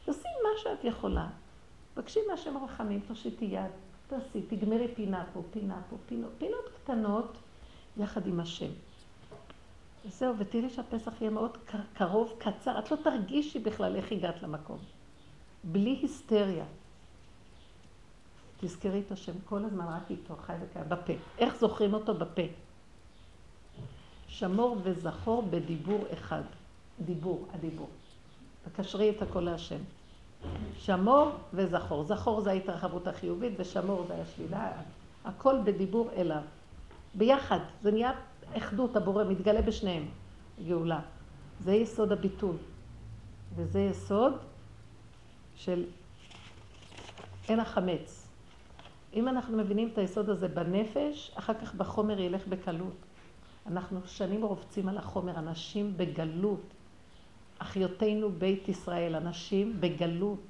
תעשי 0.04 0.28
מה 0.42 0.48
שאת 0.62 0.84
יכולה. 0.84 1.26
בקשי 1.96 2.20
מהשם 2.30 2.64
רחמים, 2.64 3.00
תושיטי 3.08 3.44
יד, 3.44 3.70
תעשי, 4.06 4.42
תגמרי 4.42 4.88
פינה 4.94 5.24
פה, 5.32 5.42
פינה 5.50 5.80
פה, 5.90 5.96
פינות, 6.06 6.30
פינות 6.38 6.68
קטנות 6.82 7.36
יחד 8.00 8.26
עם 8.26 8.40
השם. 8.40 8.70
וזהו, 10.06 10.34
ותראי 10.38 10.70
שהפסח 10.70 11.20
יהיה 11.20 11.30
מאוד 11.30 11.56
קרוב, 11.94 12.34
קצר, 12.38 12.78
את 12.78 12.90
לא 12.90 12.96
תרגישי 12.96 13.58
בכלל 13.58 13.96
איך 13.96 14.12
הגעת 14.12 14.42
למקום. 14.42 14.78
בלי 15.64 15.98
היסטריה. 16.02 16.64
תזכרי 18.60 19.02
את 19.06 19.12
השם 19.12 19.32
כל 19.44 19.64
הזמן 19.64 19.84
רק 19.84 20.10
איתו, 20.10 20.36
חי 20.36 20.52
וקיים, 20.62 20.88
בפה. 20.88 21.12
איך 21.38 21.56
זוכרים 21.56 21.94
אותו? 21.94 22.14
בפה. 22.14 22.42
שמור 24.28 24.76
וזכור 24.82 25.42
בדיבור 25.42 26.04
אחד. 26.12 26.42
דיבור, 27.00 27.48
הדיבור. 27.52 27.88
תקשרי 28.64 29.10
את 29.10 29.22
הכל 29.22 29.40
להשם. 29.40 29.80
שמור 30.78 31.30
וזכור. 31.54 32.04
זכור 32.04 32.40
זה 32.40 32.50
ההתרחבות 32.50 33.06
החיובית 33.06 33.52
ושמור 33.56 34.04
זה 34.08 34.14
השלילה. 34.22 34.72
הכל 35.24 35.56
בדיבור 35.64 36.10
אליו. 36.16 36.42
ביחד. 37.14 37.58
זה 37.82 37.90
נהיה 37.90 38.12
אחדות, 38.56 38.96
הבורא 38.96 39.24
מתגלה 39.24 39.62
בשניהם. 39.62 40.06
גאולה. 40.66 41.00
זה 41.60 41.74
יסוד 41.74 42.12
הביטול. 42.12 42.56
וזה 43.56 43.80
יסוד 43.80 44.34
של 45.56 45.84
אין 47.48 47.60
החמץ. 47.60 48.26
אם 49.14 49.28
אנחנו 49.28 49.56
מבינים 49.56 49.88
את 49.92 49.98
היסוד 49.98 50.30
הזה 50.30 50.48
בנפש, 50.48 51.32
אחר 51.34 51.54
כך 51.54 51.74
בחומר 51.74 52.20
ילך 52.20 52.46
בקלות. 52.46 52.96
אנחנו 53.66 54.00
שנים 54.06 54.42
רובצים 54.42 54.88
על 54.88 54.98
החומר, 54.98 55.38
אנשים 55.38 55.96
בגלות. 55.96 56.60
אחיותינו 57.58 58.30
בית 58.30 58.68
ישראל, 58.68 59.16
אנשים 59.16 59.80
בגלות. 59.80 60.40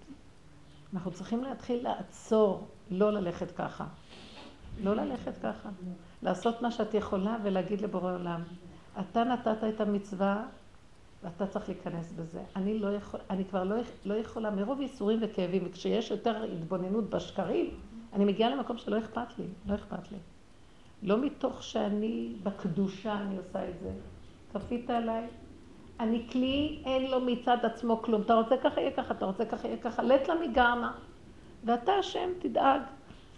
אנחנו 0.94 1.10
צריכים 1.10 1.44
להתחיל 1.44 1.82
לעצור, 1.82 2.68
לא 2.90 3.12
ללכת 3.12 3.50
ככה. 3.50 3.86
לא 4.82 4.94
ללכת 4.94 5.32
ככה. 5.42 5.68
לעשות 6.22 6.62
מה 6.62 6.70
שאת 6.70 6.94
יכולה 6.94 7.36
ולהגיד 7.42 7.80
לבורא 7.80 8.12
עולם, 8.12 8.42
אתה 9.00 9.24
נתת 9.24 9.64
את 9.68 9.80
המצווה 9.80 10.44
ואתה 11.22 11.46
צריך 11.46 11.68
להיכנס 11.68 12.12
בזה. 12.12 12.40
אני, 12.56 12.78
לא 12.78 12.94
יכול, 12.94 13.20
אני 13.30 13.44
כבר 13.44 13.64
לא, 13.64 13.76
לא 14.04 14.14
יכולה, 14.14 14.50
מרוב 14.50 14.80
ייסורים 14.80 15.18
וכאבים, 15.22 15.62
וכשיש 15.66 16.10
יותר 16.10 16.44
התבוננות 16.44 17.10
בשקרים, 17.10 17.70
אני 18.12 18.24
מגיעה 18.24 18.50
למקום 18.50 18.78
שלא 18.78 18.98
אכפת 18.98 19.38
לי, 19.38 19.44
לא 19.66 19.74
אכפת 19.74 20.12
לי. 20.12 20.18
לא 21.02 21.18
מתוך 21.18 21.62
שאני 21.62 22.32
בקדושה 22.42 23.14
אני 23.14 23.36
עושה 23.36 23.68
את 23.68 23.74
זה. 23.82 23.90
כפית 24.52 24.90
עליי, 24.90 25.26
אני 26.00 26.26
כלי, 26.32 26.82
אין 26.84 27.10
לו 27.10 27.20
מצד 27.20 27.56
עצמו 27.62 28.02
כלום. 28.02 28.22
אתה 28.22 28.34
רוצה 28.34 28.56
ככה, 28.56 28.80
יהיה 28.80 28.90
ככה, 28.90 29.14
אתה 29.14 29.24
רוצה 29.24 29.44
ככה, 29.44 29.68
יהיה 29.68 29.76
ככה. 29.76 30.02
לית 30.02 30.28
לה 30.28 30.34
מגרמה. 30.34 30.92
ואתה 31.64 31.92
השם, 31.92 32.30
תדאג. 32.38 32.80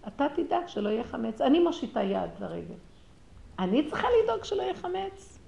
אתה 0.09 0.27
תדאג 0.37 0.67
שלא 0.67 0.89
יהיה 0.89 1.05
חמץ. 1.05 1.41
אני 1.41 1.59
מושיטה 1.59 2.03
יד 2.03 2.31
לרגל. 2.41 2.75
אני 3.59 3.89
צריכה 3.89 4.09
לדאוג 4.25 4.45
שלא 4.45 4.63
יהיה 4.63 4.75
חמץ. 4.75 5.39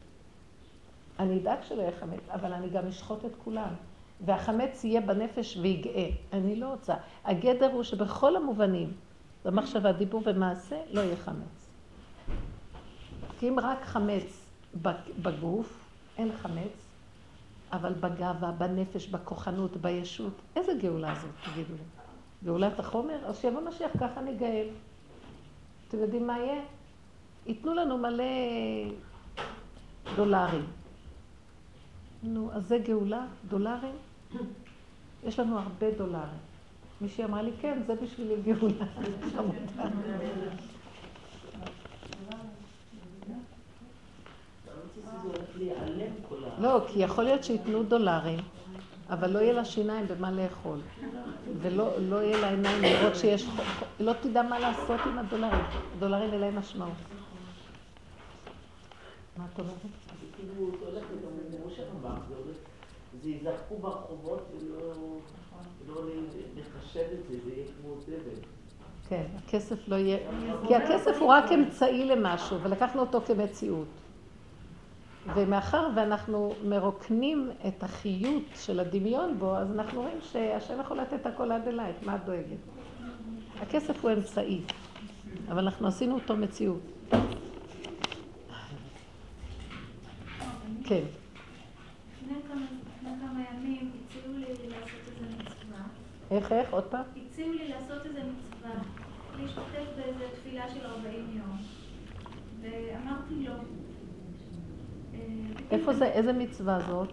אני 1.19 1.39
אדאג 1.39 1.59
שלא 1.63 1.83
יהיה 1.83 1.93
חמץ, 2.01 2.29
אבל 2.29 2.53
אני 2.53 2.71
גם 2.71 2.87
אשחוט 2.87 3.25
את 3.25 3.33
כולם. 3.45 3.75
והחמץ 4.21 4.85
יהיה 4.85 5.01
בנפש 5.01 5.57
ויגאה. 5.57 6.09
אני 6.33 6.57
לא 6.57 6.69
רוצה. 6.69 6.95
הגדר 7.25 7.73
הוא 7.73 7.83
שבכל 7.83 8.37
המובנים, 8.37 8.93
במחשבה, 9.45 9.93
דיבור 9.93 10.23
ומעשה, 10.25 10.77
לא 10.91 11.01
יהיה 11.01 11.17
חמץ. 11.17 11.69
כי 13.39 13.49
אם 13.49 13.61
רק 13.61 13.85
חמץ 13.85 14.47
בגוף, 15.23 15.85
אין 16.19 16.33
חמץ, 16.33 16.89
אבל 17.73 17.93
בגאווה, 17.93 18.53
בנפש, 18.53 19.07
בכוחנות, 19.07 19.77
בישות, 19.77 20.33
איזה 20.57 20.73
גאולה 20.75 21.15
זאת, 21.15 21.31
תגידו 21.45 21.75
לי? 21.75 22.04
גאולת 22.45 22.79
החומר? 22.81 23.19
אז 23.27 23.39
שיבוא 23.39 23.61
משיח, 23.61 23.91
ככה 24.01 24.21
ניגאל. 24.21 24.67
אתם 25.89 25.99
יודעים 25.99 26.27
מה 26.27 26.39
יהיה? 26.39 26.63
ייתנו 27.47 27.75
לנו 27.75 27.99
מלא 27.99 28.25
דולרים. 30.17 30.67
נו, 32.23 32.51
אז 32.53 32.69
זה 32.69 32.79
גאולה? 32.79 33.27
דולרים? 33.49 33.95
יש 35.25 35.39
לנו 35.39 35.59
הרבה 35.59 35.91
דולרים. 35.99 36.39
מישהי 37.01 37.25
אמרה 37.25 37.43
לי, 37.43 37.51
כן, 37.61 37.79
זה 37.87 37.95
בשבילי 37.95 38.35
גאולה. 38.43 38.87
לא, 46.59 46.81
כי 46.89 46.99
יכול 46.99 47.25
להיות 47.25 47.45
שייתנו 47.45 47.83
דולרים, 47.83 48.39
אבל 49.11 49.31
לא 49.31 49.39
יהיה 49.39 49.53
לה 49.53 49.65
שיניים 49.65 50.07
במה 50.07 50.33
לאכול. 50.33 50.79
ולא 51.63 51.91
לא 52.01 52.17
יהיה 52.17 52.41
לה 52.41 52.51
עיניים 52.51 52.83
לראות 52.83 53.17
שיש... 53.17 53.47
לא 54.01 54.13
תדע 54.13 54.43
מה 54.43 54.59
לעשות 54.59 55.01
עם 55.07 55.19
הדולרים. 55.19 55.65
הדולרים 55.97 56.33
אין 56.33 56.41
להם 56.41 56.59
משמעות. 56.59 56.93
מה 59.37 59.45
את 59.55 59.59
אומרת? 59.59 59.75
כאילו, 60.37 60.69
את 60.69 60.83
הולכת, 60.83 61.07
כמו 61.63 61.71
שאמרת, 61.71 62.23
זה 63.23 63.29
ייזרקו 63.29 63.77
ברחובות 63.79 64.43
ולא 65.87 66.03
לחשב 66.57 67.05
את 67.13 67.29
זה, 67.29 67.37
זה 67.45 67.51
יהיה 67.51 67.67
כמו 67.81 68.01
זבל. 68.01 68.41
כן, 69.09 69.25
הכסף 69.37 69.89
לא 69.89 69.97
יהיה... 69.97 70.19
כי 70.69 70.75
הכסף 70.75 71.17
הוא 71.21 71.29
רק 71.29 71.53
אמצעי 71.53 72.05
למשהו, 72.05 72.61
ולקחנו 72.61 73.01
אותו 73.01 73.21
כמציאות. 73.21 73.87
ומאחר 75.27 75.89
ואנחנו 75.95 76.55
מרוקנים 76.65 77.51
את 77.69 77.83
החיות 77.83 78.43
של 78.55 78.81
הדמיון 78.81 79.39
בו, 79.39 79.57
אז 79.57 79.73
אנחנו 79.73 80.01
רואים 80.01 80.19
שהשם 80.21 80.81
יכול 80.81 81.01
לתת 81.01 81.27
הכל 81.27 81.53
עד 81.53 81.69
אלייך, 81.69 81.97
מה 82.03 82.17
את 82.17 82.25
דואגת? 82.25 82.59
הכסף 83.61 84.05
הוא 84.05 84.13
אמצעי. 84.13 84.61
אבל 85.49 85.59
אנחנו 85.59 85.89
עשינו 85.89 86.15
אותו 86.15 86.37
מציאות. 86.37 86.81
כן. 90.85 91.05
איך, 96.31 96.53
איך? 96.53 96.73
עוד 96.73 96.85
פעם? 96.85 97.03
הציעו 97.27 97.53
לי 97.53 97.69
לעשות 97.69 98.07
איזה 98.07 98.21
מצווה, 98.21 98.75
להשתתף 99.39 99.87
באיזה 99.97 100.25
תפילה 100.35 100.69
של 100.69 100.87
40 100.87 101.15
יום. 101.37 101.57
ואמרתי 102.61 103.35
לא. 103.35 103.53
אה, 105.73 105.77
איפה 105.79 105.93
זה, 105.93 106.05
איזה 106.07 106.33
מצווה 106.33 106.79
זאת? 106.89 107.09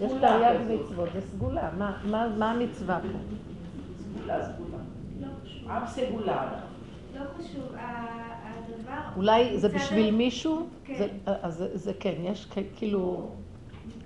יש 0.00 0.12
תרי"ג. 0.20 0.80
מצוות, 0.80 1.08
זה 1.14 1.20
סגולה. 1.20 1.70
מה- 1.78 1.96
מה 2.10 2.28
מה 2.38 2.50
המצווה 2.50 3.00
פה? 3.00 3.18
סגולה, 3.98 4.44
סגולה. 4.44 4.78
לא 5.20 5.26
חשוב. 5.44 5.70
עם 5.70 5.86
סגולה. 5.86 6.52
לא 7.14 7.20
חשוב. 7.38 7.62
הדבר... 7.74 8.92
אולי 9.16 9.58
זה 9.58 9.68
בשביל 9.68 10.14
מישהו? 10.14 10.66
כן. 10.84 10.94
זה- 10.98 11.08
אז 11.42 11.54
זה- 11.54 11.76
זה 11.78 11.92
כן, 12.00 12.14
יש 12.20 12.46
כאילו... 12.76 13.30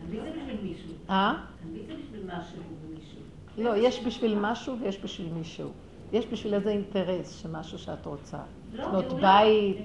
תמיד 0.07 0.21
זה 0.23 0.31
בשביל 0.31 0.57
מישהו. 0.63 0.93
אה? 1.11 1.35
תמיד 1.63 1.83
זה 1.87 1.95
בשביל 2.03 2.23
משהו 2.27 2.63
ומישהו. 2.87 3.19
לא, 3.59 3.77
יש 3.77 4.05
בשביל 4.07 4.39
משהו 4.41 4.77
ויש 4.81 4.99
בשביל 5.05 5.33
מישהו. 5.33 5.69
יש 6.13 6.27
בשביל 6.33 6.55
איזה 6.55 6.71
אינטרס 6.71 7.43
שמשהו 7.43 7.79
שאת 7.79 8.07
רוצה. 8.07 8.39
לא, 8.73 8.85
לקנות 8.85 9.09
גאולה. 9.09 9.39
בית. 9.43 9.77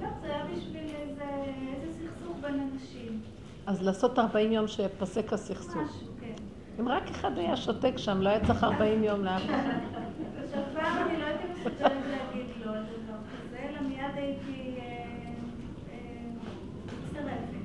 לא 0.00 0.06
לגאולה. 0.06 0.20
זה 0.20 0.26
היה 0.34 0.44
בשביל 0.44 0.84
איזה 0.84 1.24
איזה 1.74 1.92
סכסוך 1.92 2.36
בין 2.40 2.68
אנשים. 2.72 3.20
אז 3.66 3.82
לעשות 3.82 4.18
40 4.18 4.52
יום 4.52 4.68
שיפסק 4.68 5.32
הסכסוך. 5.32 5.76
משהו, 5.76 6.06
כן. 6.20 6.34
אם 6.80 6.88
רק 6.88 7.10
אחד 7.10 7.38
היה 7.38 7.56
שותק 7.56 7.92
שם, 7.96 8.20
לא 8.22 8.28
היה 8.28 8.46
צריך 8.46 8.64
40 8.64 9.04
יום 9.04 9.24
לאף 9.24 9.42
אחד. 9.44 9.78
עכשיו 10.44 10.62
פעם 10.74 11.08
אני 11.08 11.20
לא 11.20 11.26
הייתי 11.26 11.44
מסוגלת 11.52 11.92
להגיד 12.10 12.46
לא 12.64 12.70
על 12.70 12.82
דבר 12.82 13.18
כזה, 13.32 13.58
אלא 13.58 13.88
מיד 13.88 14.14
הייתי 14.14 14.74
אה, 14.78 14.84
אה, 15.90 15.96
מצטרפת. 16.86 17.58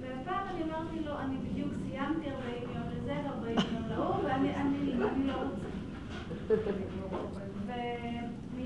והפעם 0.00 0.46
אני 0.54 0.62
אמרתי 0.62 1.00
לו, 1.04 1.18
אני 1.18 1.36
בדיוק 1.36 1.72
סיימתי 1.88 2.30
40 2.30 2.62
יום 2.74 2.84
לזה 2.96 3.14
ו-40 3.24 3.62
יום 3.74 3.82
להוא, 3.88 4.24
ואני 4.24 4.54
אני, 4.54 4.92
אני 4.92 5.26
לא 5.26 5.34
רוצה. 5.34 5.72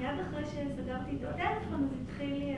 ומיד 0.09 0.21
אחרי 0.27 0.45
שסגרתי 0.45 1.11
את 1.17 1.29
הטלפון, 1.29 1.85
אז 1.85 2.01
התחיל 2.03 2.35
לי 2.35 2.57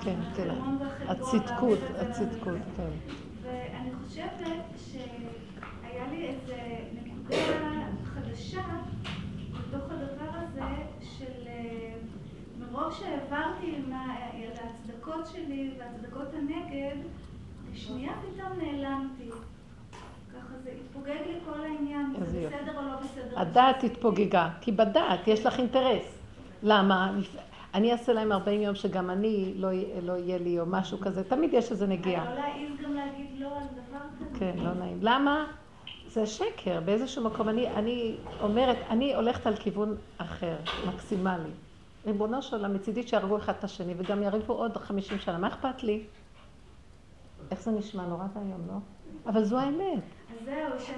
כן, 0.00 0.14
כן. 0.36 0.48
והחלבון. 0.50 0.78
הצדקות, 1.08 1.78
הצדקות. 1.98 2.58
כן. 2.76 2.88
ואני 3.42 3.90
חושבת 4.04 4.46
שהיה 4.76 6.06
לי 6.10 6.28
איזה 6.28 6.56
נקודה 7.04 7.36
חדשה 8.04 8.62
בתוך 9.52 9.84
הדבר 9.90 10.30
הזה 10.34 10.62
של 11.02 11.46
אה, 11.46 11.94
מרוב 12.58 12.92
שהעברתי 12.92 13.74
מה- 13.88 14.14
להצדקות 14.54 15.26
שלי 15.26 15.74
והצדקות 15.78 16.28
הנגד, 16.34 16.96
לשנייה 17.72 18.12
פתאום 18.12 18.52
נעלמתי. 18.58 19.30
ככה 20.34 20.54
זה 20.64 20.70
התפוגג 20.80 21.16
לי 21.26 21.34
כל 21.44 21.60
העניין. 21.60 22.12
בסדר 22.20 22.78
או 22.78 22.82
לא 22.82 22.96
בסדר. 22.96 23.40
הדעת 23.40 23.84
התפוגגה, 23.84 24.48
כי 24.60 24.72
בדעת 24.72 25.20
יש 25.28 25.46
לך 25.46 25.58
אינטרס. 25.58 26.17
למה? 26.62 27.12
אני 27.74 27.92
אעשה 27.92 28.12
להם 28.12 28.32
40 28.32 28.62
יום 28.62 28.74
שגם 28.74 29.10
אני 29.10 29.54
לא, 29.56 29.68
לא 30.02 30.12
יהיה 30.12 30.38
לי 30.38 30.60
או 30.60 30.66
משהו 30.66 30.98
כזה, 31.00 31.24
תמיד 31.24 31.54
יש 31.54 31.70
איזה 31.70 31.86
נגיעה. 31.86 32.24
לא 32.24 32.34
להעז 32.34 32.80
גם 32.82 32.94
להגיד 32.94 33.26
לא 33.38 33.46
על 33.46 33.62
דבר 33.62 34.26
כזה. 34.30 34.38
כן, 34.38 34.52
לא 34.56 34.74
נעים. 34.74 34.98
למה? 35.02 35.44
זה 36.06 36.26
שקר, 36.26 36.80
באיזשהו 36.84 37.24
מקום. 37.24 37.48
אני, 37.48 37.68
אני 37.68 38.16
אומרת, 38.40 38.76
אני 38.90 39.14
הולכת 39.14 39.46
על 39.46 39.56
כיוון 39.56 39.96
אחר, 40.18 40.56
מקסימלי. 40.86 41.50
ריבונו 42.06 42.42
של 42.42 42.56
עולם, 42.56 42.74
מצידי 42.74 43.08
שיהרגו 43.08 43.36
אחד 43.36 43.52
את 43.58 43.64
השני, 43.64 43.94
וגם 43.98 44.22
יריבו 44.22 44.52
עוד 44.52 44.76
50 44.76 45.18
שנה. 45.18 45.38
מה 45.38 45.48
אכפת 45.48 45.82
לי? 45.82 46.04
איך 47.50 47.60
זה 47.60 47.70
נשמע? 47.70 48.06
נורא 48.06 48.24
ואיום, 48.34 48.60
לא? 48.68 48.74
אבל 49.26 49.44
זו 49.44 49.58
האמת. 49.58 50.17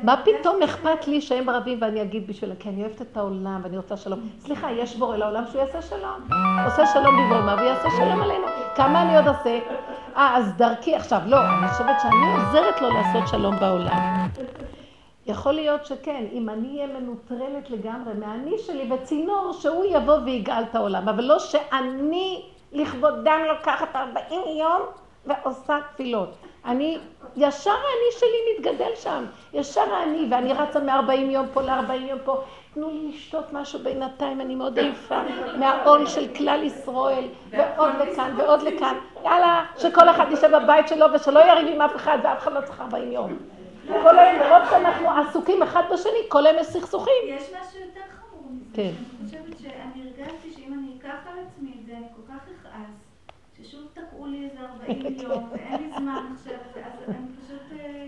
מה 0.02 0.16
פתאום 0.24 0.62
אכפת 0.62 1.06
לי 1.06 1.20
שהם 1.20 1.50
רבים 1.50 1.78
ואני 1.80 2.02
אגיד 2.02 2.26
בשבילם, 2.26 2.54
כי 2.56 2.68
אני 2.68 2.82
אוהבת 2.82 3.02
את 3.02 3.16
העולם 3.16 3.60
ואני 3.62 3.76
רוצה 3.76 3.96
שלום. 3.96 4.20
סליחה, 4.38 4.72
יש 4.72 4.96
בורא 4.96 5.16
לעולם 5.16 5.44
שהוא 5.50 5.60
יעשה 5.60 5.82
שלום. 5.82 6.28
עושה 6.64 6.86
שלום 6.86 7.14
בברומה 7.16 7.56
ויעשה 7.60 7.88
שלום 7.96 8.22
עלינו. 8.22 8.46
כמה 8.74 9.02
אני 9.02 9.16
עוד 9.16 9.26
אעשה? 9.28 9.58
אה, 10.16 10.36
אז 10.36 10.52
דרכי 10.56 10.94
עכשיו. 10.94 11.20
לא, 11.26 11.36
אני 11.36 11.68
חושבת 11.68 11.96
שאני 12.02 12.44
עוזרת 12.44 12.82
לו 12.82 12.88
לעשות 12.90 13.28
שלום 13.28 13.56
בעולם. 13.60 14.28
יכול 15.26 15.52
להיות 15.52 15.86
שכן, 15.86 16.24
אם 16.32 16.48
אני 16.48 16.68
אהיה 16.76 17.00
מנוטרלת 17.00 17.70
לגמרי 17.70 18.14
מהאני 18.14 18.58
שלי 18.58 18.92
וצינור, 18.92 19.52
שהוא 19.52 19.84
יבוא 19.90 20.18
ויגאל 20.24 20.62
את 20.70 20.74
העולם, 20.74 21.08
אבל 21.08 21.24
לא 21.24 21.38
שאני 21.38 22.42
לכבודם 22.72 23.40
לוקחת 23.48 23.96
40 23.96 24.40
יום 24.58 24.80
ועושה 25.26 25.78
תפילות. 25.92 26.36
אני, 26.64 26.98
ישר 27.36 27.70
האני 27.70 28.10
שלי 28.18 28.54
מתגדל 28.54 28.94
שם, 28.94 29.24
ישר 29.52 29.94
האני, 29.94 30.26
ואני 30.30 30.52
רצה 30.52 30.80
מ-40 30.80 31.12
יום 31.12 31.46
פה 31.52 31.62
ל-40 31.62 31.92
יום 31.92 32.18
פה. 32.24 32.42
תנו 32.74 32.90
לי 32.90 33.08
לשתות 33.08 33.52
משהו 33.52 33.78
בינתיים, 33.78 34.40
אני 34.40 34.54
מאוד 34.54 34.78
עייפה 34.78 35.20
מהעול 35.58 36.06
של 36.06 36.34
כלל 36.34 36.62
ישראל, 36.62 37.24
ועוד 37.50 37.90
לכאן 38.00 38.34
ועוד 38.36 38.62
לכאן. 38.62 38.94
יאללה, 39.24 39.64
שכל 39.78 40.08
אחד 40.08 40.26
יישב 40.30 40.56
בבית 40.56 40.88
שלו 40.88 41.06
ושלא 41.14 41.40
יריב 41.40 41.68
עם 41.74 41.80
אף 41.80 41.96
אחד, 41.96 42.18
ואף 42.22 42.38
אחד 42.38 42.52
לא 42.52 42.60
צריך 42.60 42.80
40 42.80 43.12
יום. 43.12 43.36
כל 43.86 44.18
היום, 44.18 44.38
מרוב 44.38 44.70
שאנחנו 44.70 45.10
עסוקים 45.10 45.62
אחד 45.62 45.82
בשני, 45.92 46.18
כל 46.28 46.46
היום 46.46 46.58
יש 46.58 46.66
סכסוכים. 46.66 47.22
יש 47.26 47.42
משהו 47.42 47.80
יותר 47.80 48.00
חמור 48.10 48.42
מזה. 48.50 48.64
כן. 48.74 48.90
אני 49.20 49.26
חושבת 49.26 49.58
שאני 49.58 50.02
הרגשתי 50.02 50.52
שאם 50.52 50.72
אני 50.72 50.98
אקח 50.98 51.26
על 51.32 51.38
עצמי 51.46 51.70
את 51.80 51.86
זה, 51.86 51.92
אני 51.92 52.06
כל 52.16 52.32
כך 52.32 52.40
אכעס, 52.60 53.10
תקעו 54.20 54.32
לי 54.32 54.48
איזה 54.50 54.60
40 54.60 55.16
יום, 55.18 55.48
ואין 55.52 55.82
לי 55.82 55.90
זמן 55.98 56.32
עכשיו, 56.34 56.54
אז 56.76 57.08
אני 57.08 57.16
פשוט... 57.44 57.78
אה, 57.80 58.06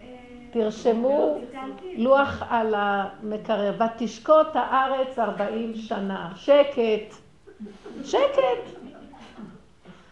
אה, 0.00 0.06
תרשמו 0.50 1.38
ביטלתי. 1.40 1.96
לוח 1.96 2.42
על 2.50 2.74
המקרר, 2.76 3.72
ותשקוט 3.78 4.46
הארץ 4.54 5.18
40 5.18 5.74
שנה. 5.74 6.32
שקט. 6.36 7.14
שקט. 8.04 8.78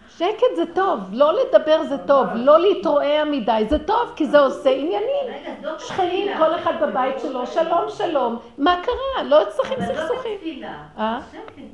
שקט 0.08 0.56
זה 0.56 0.62
טוב, 0.74 1.00
לא 1.12 1.32
לדבר 1.32 1.82
זה 1.88 1.98
טוב, 1.98 2.26
לא 2.34 2.60
להתרועע 2.60 3.24
מדי, 3.24 3.64
זה 3.68 3.78
טוב 3.78 4.12
כי 4.16 4.26
זה 4.26 4.40
עושה 4.40 4.70
עניינים. 4.70 5.54
זאת 5.62 5.80
שכנים. 5.80 6.38
כל 6.38 6.54
אחד 6.54 6.72
בבית 6.82 7.20
שלו, 7.20 7.46
שלום 7.46 7.84
שלום. 7.88 8.38
מה 8.58 8.82
קרה? 8.82 9.22
לא 9.24 9.44
צריכים 9.50 9.78
אבל 9.78 9.86
זאת 9.86 9.96
סכסוכים. 9.96 10.32
התפילה. 10.34 10.82
אה? 10.98 11.20
תפילה. 11.46 11.68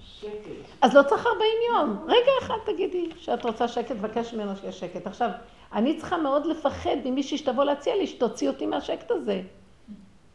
שקט. 0.00 0.67
אז 0.80 0.94
לא 0.94 1.02
צריך 1.02 1.26
40 1.26 1.48
יום. 1.72 2.04
רגע 2.08 2.30
אחד 2.42 2.54
תגידי 2.64 3.08
שאת 3.16 3.44
רוצה 3.44 3.68
שקט, 3.68 3.96
בקש 3.96 4.34
ממנו 4.34 4.56
שיהיה 4.56 4.72
שקט. 4.72 5.06
עכשיו, 5.06 5.30
אני 5.72 5.96
צריכה 5.96 6.16
מאוד 6.16 6.46
לפחד 6.46 6.96
ממישהי 7.04 7.38
שתבוא 7.38 7.64
להציע 7.64 7.96
לי 7.96 8.06
שתוציא 8.06 8.48
אותי 8.48 8.66
מהשקט 8.66 9.10
הזה. 9.10 9.40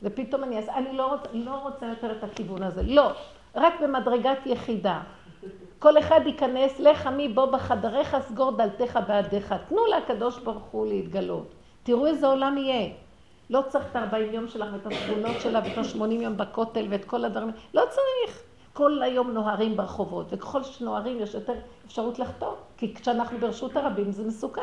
ופתאום 0.04 0.44
אני 0.44 0.58
אעשה, 0.58 0.76
אני 0.76 0.98
לא, 0.98 1.08
רוצ, 1.08 1.22
לא 1.34 1.52
רוצה 1.52 1.86
יותר 1.86 2.12
את 2.12 2.24
הכיוון 2.24 2.64
הזה. 2.64 2.82
לא, 2.84 3.12
רק 3.56 3.74
במדרגת 3.82 4.38
יחידה. 4.46 5.02
כל 5.80 5.98
אחד 5.98 6.22
ייכנס, 6.26 6.80
לך 6.80 7.08
עמי 7.08 7.30
בוא 7.30 7.46
בחדריך, 7.46 8.18
סגור 8.22 8.52
דלתך 8.52 9.00
בעדיך. 9.08 9.56
תנו 9.70 9.82
לקדוש 9.86 10.40
ברוך 10.40 10.64
הוא 10.64 10.88
להתגלות. 10.88 11.54
תראו 11.84 12.06
איזה 12.06 12.28
עולם 12.28 12.58
יהיה. 12.58 12.90
לא 13.50 13.62
צריך 13.68 13.86
את 13.92 13.96
ה-40 13.96 14.18
יום 14.18 14.48
שלך 14.48 14.68
ואת 14.74 14.94
התבונות 14.94 15.42
שלה 15.42 15.62
ואת 15.64 15.78
ה-80 15.78 16.12
יום 16.12 16.38
בכותל 16.38 16.86
ואת 16.90 17.06
כל 17.06 17.26
הדברים. 17.26 17.52
לא 17.74 17.84
צריך. 17.90 18.53
כל 18.74 19.02
היום 19.02 19.32
נוהרים 19.32 19.78
ברחובות, 19.78 20.26
וככל 20.30 20.64
שנוהרים 20.64 21.20
יש 21.20 21.34
יותר 21.34 21.54
אפשרות 21.86 22.20
לחטוא, 22.20 22.54
כי 22.78 22.96
כשאנחנו 22.96 23.38
ברשות 23.38 23.76
הרבים 23.76 24.12
זה 24.12 24.28
מסוכן. 24.28 24.62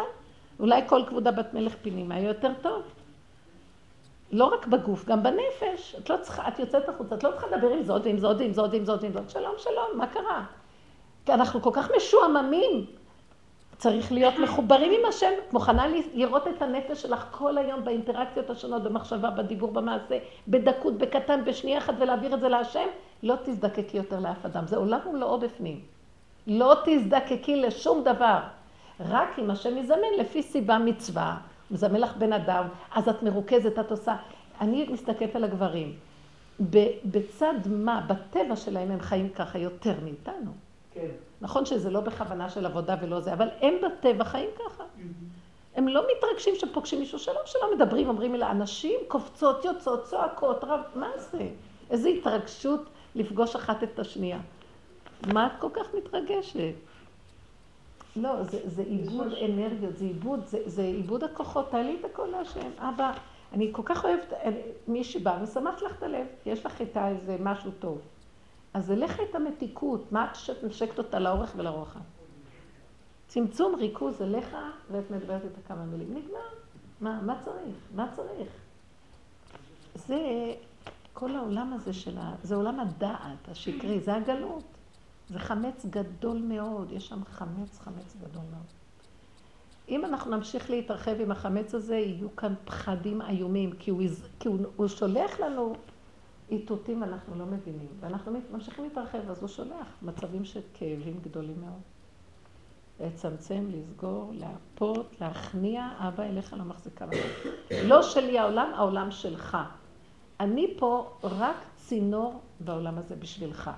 אולי 0.61 0.81
כל 0.87 1.03
כבודה 1.07 1.31
בת 1.31 1.55
מלך 1.55 1.75
פינים 1.83 2.13
היה 2.13 2.29
יותר 2.29 2.53
טוב. 2.63 2.83
לא 4.33 4.45
רק 4.45 4.67
בגוף, 4.67 5.05
גם 5.05 5.23
בנפש. 5.23 5.97
את 5.99 6.11
לא 6.11 6.17
צריכה, 6.23 6.49
את 6.49 6.59
יוצאת 6.59 6.89
החוצה, 6.89 7.15
את 7.15 7.25
לא 7.25 7.31
צריכה 7.31 7.47
לדבר 7.47 7.71
עם 7.71 7.83
זאת 7.83 8.03
ועם 8.05 8.19
זאת 8.19 8.37
ועם 8.39 8.53
זאת 8.53 8.71
ועם 8.73 8.85
זאת 8.85 9.03
ועם 9.03 9.13
זאת. 9.13 9.31
שלום, 9.31 9.55
שלום, 9.59 9.87
מה 9.95 10.07
קרה? 10.07 10.45
כי 11.27 11.33
אנחנו 11.33 11.63
כל 11.63 11.71
כך 11.73 11.91
משועממים. 11.97 12.87
צריך 13.81 14.13
להיות 14.13 14.35
מחוברים 14.43 14.93
עם 14.93 15.09
השם, 15.09 15.31
מוכנה 15.53 15.87
לראות 16.15 16.49
את 16.49 16.63
הנפש 16.63 17.03
שלך 17.03 17.27
כל 17.31 17.59
היום 17.59 17.85
באינטראקציות 17.85 18.51
השונות, 18.51 18.83
במחשבה, 18.83 19.31
בדיבור, 19.31 19.73
במעשה, 19.73 20.19
בדקות, 20.49 20.99
בקטן, 20.99 21.45
בשנייה 21.45 21.79
אחת, 21.79 21.95
ולהעביר 21.99 22.35
את 22.35 22.41
זה 22.41 22.49
להשם, 22.49 22.87
לא 23.23 23.35
תזדקקי 23.45 23.97
יותר 23.97 24.21
לאף 24.21 24.45
אדם. 24.47 24.67
זה 24.67 24.77
עולם 24.77 24.99
ומלואו 25.09 25.41
בפנים. 25.41 25.81
לא 26.47 26.75
תזדקקי 26.85 27.57
לשום 27.57 28.05
דבר. 28.05 28.39
רק 29.01 29.39
אם 29.39 29.51
השם 29.51 29.77
יזמן 29.77 29.99
לפי 30.19 30.43
סיבה 30.43 30.79
מצווה, 30.79 31.37
מזמן 31.71 32.01
לך 32.01 32.17
בן 32.17 32.33
אדם, 32.33 32.65
אז 32.95 33.09
את 33.09 33.23
מרוכזת, 33.23 33.79
את 33.79 33.91
עושה. 33.91 34.17
אני 34.61 34.87
מסתכלת 34.91 35.37
על 35.37 35.45
הגברים. 35.45 35.97
בצד 37.05 37.55
מה, 37.67 38.07
בטבע 38.07 38.57
שלהם 38.57 38.91
הם 38.91 39.01
חיים 39.01 39.29
ככה 39.29 39.59
יותר 39.59 39.95
מאיתנו. 40.03 40.70
כן. 40.95 41.09
נכון 41.41 41.67
שזה 41.67 41.91
לא 41.91 42.01
בכוונה 42.01 42.51
של 42.51 42.67
עבודה 42.67 42.97
ולא 43.03 43.21
זה, 43.21 43.33
אבל 43.33 43.49
הם 43.61 43.75
בטבע 43.83 44.25
חיים 44.25 44.51
ככה. 44.59 44.85
הם 45.75 45.89
לא 45.89 46.03
מתרגשים 46.17 46.55
שפוגשים 46.55 46.99
מישהו 46.99 47.19
שלום 47.19 47.43
שלום, 47.47 47.71
מדברים, 47.75 48.09
אומרים 48.09 48.33
מילה, 48.33 48.51
אנשים 48.51 49.01
קופצות, 49.09 49.65
יוצאות, 49.65 50.05
צועקות, 50.05 50.65
רב, 50.65 50.81
מה 50.95 51.11
זה? 51.17 51.49
איזו 51.91 52.09
התרגשות 52.09 52.81
לפגוש 53.15 53.57
אחת 53.57 53.83
את 53.83 53.99
השנייה. 53.99 54.41
מה 55.33 55.47
את 55.47 55.53
כל 55.59 55.69
כך 55.73 55.95
מתרגשת? 55.95 56.75
לא, 58.17 58.43
זה, 58.43 58.61
זה 58.65 58.83
איבוד 58.83 59.33
אנרגיות, 59.33 59.97
זה 59.97 60.05
איבוד, 60.05 60.47
זה, 60.47 60.59
זה 60.67 60.83
איבוד 60.83 61.25
הכוחות. 61.25 61.71
תעלי 61.71 61.97
את 62.01 62.05
הכל 62.05 62.27
להשם. 62.27 62.71
אבא, 62.79 63.13
אני 63.53 63.69
כל 63.73 63.83
כך 63.85 64.05
אוהבת 64.05 64.33
מי 64.89 65.05
שבא 65.05 65.39
ושמחת 65.43 65.83
לך 65.83 65.99
את 65.99 66.03
הלב, 66.03 66.27
יש 66.47 66.67
לך 66.67 66.81
איתה 66.81 67.09
איזה 67.09 67.37
משהו 67.41 67.71
טוב. 67.79 68.01
אז 68.75 68.87
זה 68.87 68.97
לך 68.97 69.21
את 69.31 69.35
המתיקות, 69.35 70.13
מה 70.13 70.33
את 70.51 70.65
נשקת 70.65 70.99
אותה 70.99 71.19
לאורך 71.19 71.53
ולרוחב? 71.57 72.01
צמצום 73.29 73.75
ריכוז 73.75 74.23
אליך, 74.23 74.57
ואת 74.91 75.11
מדברת 75.11 75.45
איתה 75.45 75.61
כמה 75.69 75.85
מילים. 75.85 76.15
נגמר. 76.15 76.39
מה, 77.01 77.21
מה 77.23 77.41
צריך? 77.45 77.77
מה 77.95 78.09
צריך? 78.17 78.49
זה 79.95 80.19
כל 81.13 81.37
העולם 81.37 81.73
הזה 81.73 81.93
של 81.93 82.19
ה... 82.19 82.35
זה 82.43 82.55
עולם 82.55 82.81
הדעת 82.81 83.49
השקרי, 83.49 84.01
זה 84.01 84.15
הגלות. 84.15 84.65
זה 85.29 85.39
חמץ 85.39 85.87
גדול 85.91 86.39
מאוד, 86.39 86.93
יש 86.93 87.09
שם 87.09 87.25
חמץ, 87.25 87.79
חמץ 87.79 88.17
גדול 88.21 88.43
מאוד. 88.51 88.67
אם 89.89 90.05
אנחנו 90.05 90.37
נמשיך 90.37 90.71
להתרחב 90.71 91.21
עם 91.21 91.31
החמץ 91.31 91.75
הזה, 91.75 91.97
יהיו 91.97 92.37
כאן 92.37 92.55
פחדים 92.65 93.23
איומים, 93.23 93.73
כי 93.73 93.91
הוא, 93.91 94.03
כי 94.41 94.49
הוא, 94.49 94.59
הוא 94.77 94.89
שולח 94.89 95.41
לנו 95.41 95.75
איתותים, 96.51 97.03
אנחנו 97.03 97.39
לא 97.39 97.47
מבינים. 97.47 97.89
ואנחנו 98.01 98.33
ממשיכים 98.53 98.85
להתרחב, 98.85 99.31
אז 99.31 99.41
הוא 99.41 99.49
שולח 99.49 99.87
מצבים 100.03 100.45
של 100.45 100.61
כאבים 100.75 101.19
גדולים 101.23 101.61
מאוד. 101.61 101.81
לצמצם, 103.01 103.67
לסגור, 103.69 104.33
להפות, 104.35 105.17
להכניע, 105.21 105.89
אבא 105.99 106.23
אליך 106.25 106.55
לא 106.59 106.65
מחזיקה 106.65 107.07
ממך. 107.07 107.47
לא 107.85 108.03
שלי 108.03 108.39
העולם, 108.39 108.73
העולם 108.75 109.11
שלך. 109.11 109.59
אני 110.41 110.75
פה 110.79 111.11
רק 111.23 111.57
צינור 111.75 112.41
בעולם 112.61 112.99
הזה 112.99 113.17
בשבילך. 113.17 113.71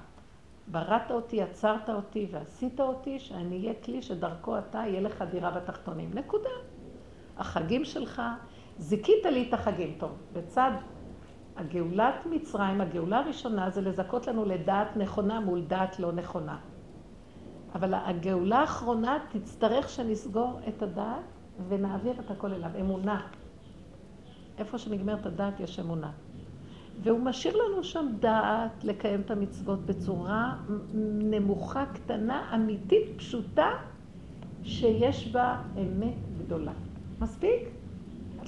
בראת 0.66 1.10
אותי, 1.10 1.42
עצרת 1.42 1.90
אותי 1.90 2.26
ועשית 2.30 2.80
אותי, 2.80 3.18
שאני 3.18 3.58
אהיה 3.58 3.74
כלי 3.84 4.02
שדרכו 4.02 4.58
אתה, 4.58 4.78
יהיה 4.78 5.00
לך 5.00 5.24
דירה 5.30 5.50
בתחתונים. 5.50 6.10
נקודה. 6.14 6.50
החגים 7.38 7.84
שלך, 7.84 8.22
זיכית 8.78 9.24
לי 9.24 9.48
את 9.48 9.54
החגים. 9.54 9.94
טוב, 9.98 10.10
בצד 10.32 10.70
הגאולת 11.56 12.26
מצרים, 12.30 12.80
הגאולה 12.80 13.18
הראשונה 13.18 13.70
זה 13.70 13.80
לזכות 13.80 14.26
לנו 14.26 14.44
לדעת 14.44 14.96
נכונה 14.96 15.40
מול 15.40 15.62
דעת 15.62 15.98
לא 15.98 16.12
נכונה. 16.12 16.58
אבל 17.74 17.94
הגאולה 17.94 18.58
האחרונה 18.58 19.18
תצטרך 19.32 19.88
שנסגור 19.88 20.60
את 20.68 20.82
הדעת 20.82 21.24
ונעביר 21.68 22.20
את 22.20 22.30
הכל 22.30 22.52
אליו. 22.52 22.70
אמונה. 22.80 23.20
איפה 24.58 24.78
שנגמרת 24.78 25.26
הדעת 25.26 25.60
יש 25.60 25.78
אמונה. 25.78 26.10
והוא 27.02 27.20
משאיר 27.20 27.56
לנו 27.56 27.84
שם 27.84 28.06
דעת 28.20 28.84
לקיים 28.84 29.20
את 29.20 29.30
המצוות 29.30 29.86
בצורה 29.86 30.56
נמוכה, 31.04 31.86
קטנה, 31.86 32.54
אמיתית, 32.54 33.16
פשוטה, 33.16 33.70
שיש 34.62 35.32
בה 35.32 35.62
אמת 35.76 36.38
גדולה. 36.38 36.72
מספיק? 37.20 37.81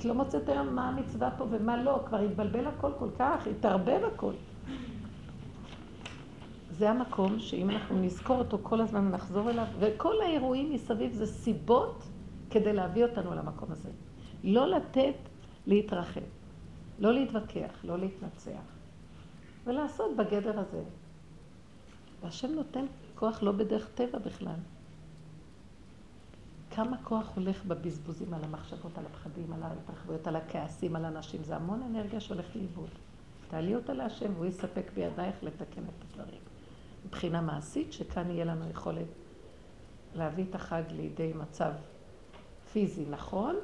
לא 0.04 0.14
מוצאת 0.14 0.48
היום 0.48 0.74
מה 0.74 0.88
המצווה 0.88 1.30
פה 1.30 1.46
ומה 1.50 1.82
לא, 1.82 2.02
כבר 2.06 2.18
התבלבל 2.18 2.66
הכל 2.66 2.90
כל 2.98 3.08
כך, 3.18 3.46
התערבב 3.46 4.00
הכל. 4.14 4.32
זה 6.70 6.90
המקום 6.90 7.38
שאם 7.38 7.70
אנחנו 7.70 8.02
נזכור 8.02 8.38
אותו 8.38 8.58
כל 8.62 8.80
הזמן 8.80 9.06
ונחזור 9.06 9.50
אליו, 9.50 9.66
וכל 9.78 10.20
האירועים 10.20 10.72
מסביב 10.72 11.12
זה 11.12 11.26
סיבות 11.26 12.02
כדי 12.50 12.72
להביא 12.72 13.04
אותנו 13.04 13.34
למקום 13.34 13.72
הזה. 13.72 13.90
לא 14.44 14.68
לתת 14.68 15.14
להתרחב. 15.66 16.20
לא 16.98 17.12
להתווכח, 17.12 17.84
לא 17.84 17.98
להתנצח, 17.98 18.62
ולעשות 19.64 20.16
בגדר 20.16 20.60
הזה. 20.60 20.82
והשם 22.22 22.52
נותן 22.52 22.84
כוח 23.14 23.42
לא 23.42 23.52
בדרך 23.52 23.88
טבע 23.94 24.18
בכלל. 24.18 24.60
כמה 26.74 26.96
כוח 27.02 27.36
הולך 27.36 27.64
בבזבוזים 27.64 28.34
על 28.34 28.40
המחשבות, 28.44 28.98
על 28.98 29.04
הפחדים, 29.06 29.52
על 29.52 29.62
ההתרחבויות, 29.62 30.26
על 30.26 30.36
הכעסים, 30.36 30.96
על 30.96 31.04
אנשים. 31.04 31.44
זה 31.44 31.56
המון 31.56 31.82
אנרגיה 31.82 32.20
שהולכת 32.20 32.56
לאיבוד. 32.56 32.88
תעלי 33.48 33.74
אותה 33.74 33.92
להשם 33.92 34.34
והוא 34.34 34.46
יספק 34.46 34.90
בידייך 34.94 35.34
לתקן 35.42 35.82
את 35.82 36.04
הדברים. 36.04 36.40
מבחינה 37.06 37.40
מעשית, 37.40 37.92
שכאן 37.92 38.30
יהיה 38.30 38.44
לנו 38.44 38.70
יכולת 38.70 39.06
להביא 40.14 40.44
את 40.50 40.54
החג 40.54 40.82
לידי 40.90 41.32
מצב 41.32 41.72
פיזי 42.72 43.04
נכון, 43.10 43.56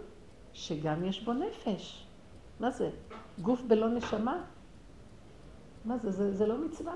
שגם 0.52 1.04
יש 1.04 1.24
בו 1.24 1.32
נפש. 1.32 2.06
מה 2.60 2.70
זה? 2.70 2.90
גוף 3.42 3.62
בלא 3.68 3.88
נשמה? 3.88 4.42
מה 5.84 5.98
זה? 5.98 6.10
זה, 6.10 6.34
זה 6.34 6.46
לא 6.46 6.58
מצווה. 6.58 6.94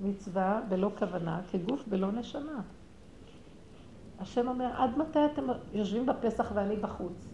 מצווה 0.00 0.60
בלא 0.68 0.90
כוונה, 0.98 1.40
כגוף 1.50 1.88
בלא 1.88 2.12
נשמה. 2.12 2.60
השם 4.18 4.48
אומר, 4.48 4.70
עד 4.76 4.98
מתי 4.98 5.18
אתם 5.32 5.42
יושבים 5.72 6.06
בפסח 6.06 6.52
ואני 6.54 6.76
בחוץ? 6.76 7.28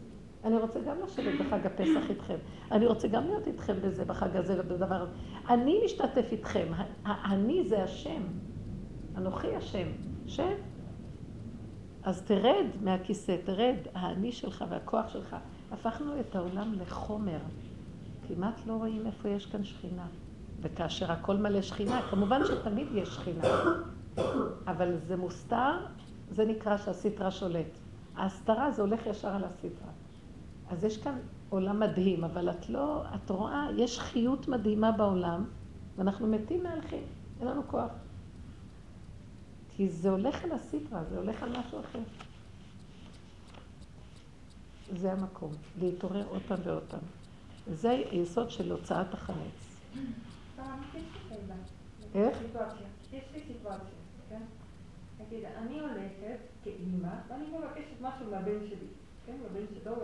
אני 0.44 0.56
רוצה 0.56 0.80
גם 0.80 0.96
לשבת 1.04 1.40
בחג 1.40 1.66
הפסח 1.66 2.10
איתכם. 2.10 2.36
אני 2.72 2.86
רוצה 2.86 3.08
גם 3.08 3.24
להיות 3.24 3.46
איתכם 3.46 3.74
בזה, 3.82 4.04
בחג 4.04 4.36
הזה 4.36 4.60
ובדבר 4.60 4.94
הזה. 4.94 5.12
אני 5.48 5.80
משתתף 5.84 6.32
איתכם. 6.32 6.66
אני 7.06 7.68
זה 7.68 7.84
השם. 7.84 8.22
אנוכי 9.16 9.56
השם. 9.56 9.86
שם. 10.26 10.52
אז 12.02 12.22
תרד 12.22 12.66
מהכיסא, 12.82 13.36
תרד, 13.44 13.76
האני 13.94 14.32
שלך 14.32 14.64
והכוח 14.68 15.08
שלך. 15.08 15.36
הפכנו 15.72 16.20
את 16.20 16.36
העולם 16.36 16.72
לחומר. 16.80 17.38
כמעט 18.28 18.66
לא 18.66 18.72
רואים 18.72 19.06
איפה 19.06 19.28
יש 19.28 19.46
כאן 19.46 19.64
שכינה. 19.64 20.06
וכאשר 20.60 21.12
הכל 21.12 21.36
מלא 21.36 21.62
שכינה, 21.62 22.02
כמובן 22.10 22.40
שתמיד 22.44 22.86
יש 22.94 23.08
שכינה, 23.08 23.48
אבל 24.66 24.96
זה 25.06 25.16
מוסתר, 25.16 25.76
זה 26.30 26.44
נקרא 26.44 26.76
שהסטרה 26.76 27.30
שולט. 27.30 27.66
ההסתרה 28.16 28.70
זה 28.70 28.82
הולך 28.82 29.06
ישר 29.06 29.28
על 29.28 29.44
הסטרה. 29.44 29.90
אז 30.70 30.84
יש 30.84 30.96
כאן 30.96 31.18
עולם 31.48 31.80
מדהים, 31.80 32.24
אבל 32.24 32.50
את 32.50 32.68
לא, 32.68 33.02
את 33.14 33.30
רואה, 33.30 33.66
יש 33.76 33.98
חיות 34.00 34.48
מדהימה 34.48 34.92
בעולם, 34.92 35.44
ואנחנו 35.96 36.26
מתים 36.26 36.62
מהלכים, 36.62 37.02
אין 37.40 37.48
לנו 37.48 37.62
כוח. 37.66 37.90
כי 39.76 39.88
זה 39.88 40.10
הולך 40.10 40.44
על 40.44 40.52
הסטרה, 40.52 41.04
זה 41.04 41.18
הולך 41.18 41.42
על 41.42 41.48
משהו 41.58 41.80
אחר. 41.80 41.98
זה 44.96 45.12
המקום, 45.12 45.52
להתעורר 45.80 46.26
עוד 46.28 46.42
פעם 46.48 46.58
ועוד 46.64 46.82
פעם. 46.88 47.00
זה 47.72 47.90
היסוד 47.90 48.50
של 48.50 48.72
הוצאת 48.72 49.14
החמץ. 49.14 49.80
איך? 52.14 52.38
יש 53.12 53.24
לי 53.34 53.40
סיטואציה, 53.46 53.99
נגיד, 55.30 55.44
אני 55.58 55.80
הולכת 55.80 56.38
כאימא, 56.64 57.08
ואני 57.28 57.44
מבקשת 57.46 58.00
משהו 58.00 58.30
מהבן 58.30 58.66
שלי, 58.68 58.86
כן? 59.26 59.32
מהבן 59.42 59.66
שלו, 59.74 59.94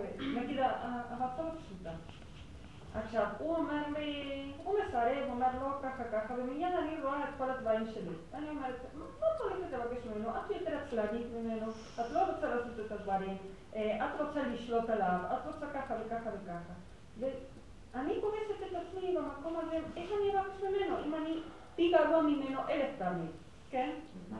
נגיד, 0.40 0.56
הרצון 0.60 1.46
פשוטה. 1.58 1.90
עכשיו, 2.94 3.26
הוא 3.38 3.56
אומר 3.56 3.82
לי, 3.98 4.52
הוא 4.64 4.78
מסרב, 4.78 5.28
אומר 5.28 5.46
לא 5.60 5.68
ככה 5.82 6.04
ככה, 6.12 6.34
ומיד 6.34 6.72
אני 6.78 7.02
רואה 7.02 7.24
את 7.24 7.34
כל 7.38 7.50
הדברים 7.50 7.86
שלי. 7.94 8.14
אני 8.34 8.48
אומרת, 8.48 8.74
לא 8.94 9.26
צריך 9.38 9.72
לבקש 9.72 10.06
ממנו, 10.06 10.30
את 10.30 10.50
יותר 10.50 10.78
עצלנית 10.78 11.26
ממנו, 11.34 11.70
את 11.70 12.10
לא 12.12 12.20
רוצה 12.32 12.54
לעשות 12.54 12.86
את 12.86 12.92
הדברים, 12.92 13.36
אה, 13.76 14.06
את 14.06 14.20
רוצה 14.20 14.42
לשלוט 14.48 14.90
עליו, 14.90 15.18
את 15.32 15.46
רוצה 15.46 15.66
ככה 15.74 15.94
וככה 16.06 16.30
וככה. 16.42 16.72
ואני 17.20 18.14
כובשת 18.20 18.62
את 18.70 18.76
עצמי 18.76 19.16
במקום 19.16 19.56
הזה, 19.56 19.76
איך 19.96 20.10
אני 20.10 20.40
אבקש 20.40 20.62
ממנו, 20.62 21.04
אם 21.06 21.14
אני 21.14 21.40
פי 21.76 21.92
גבוה 21.92 22.22
ממנו 22.22 22.60
אלף 22.68 22.90
פעמים, 22.98 23.30
כן? 23.70 23.90
אז 24.34 24.36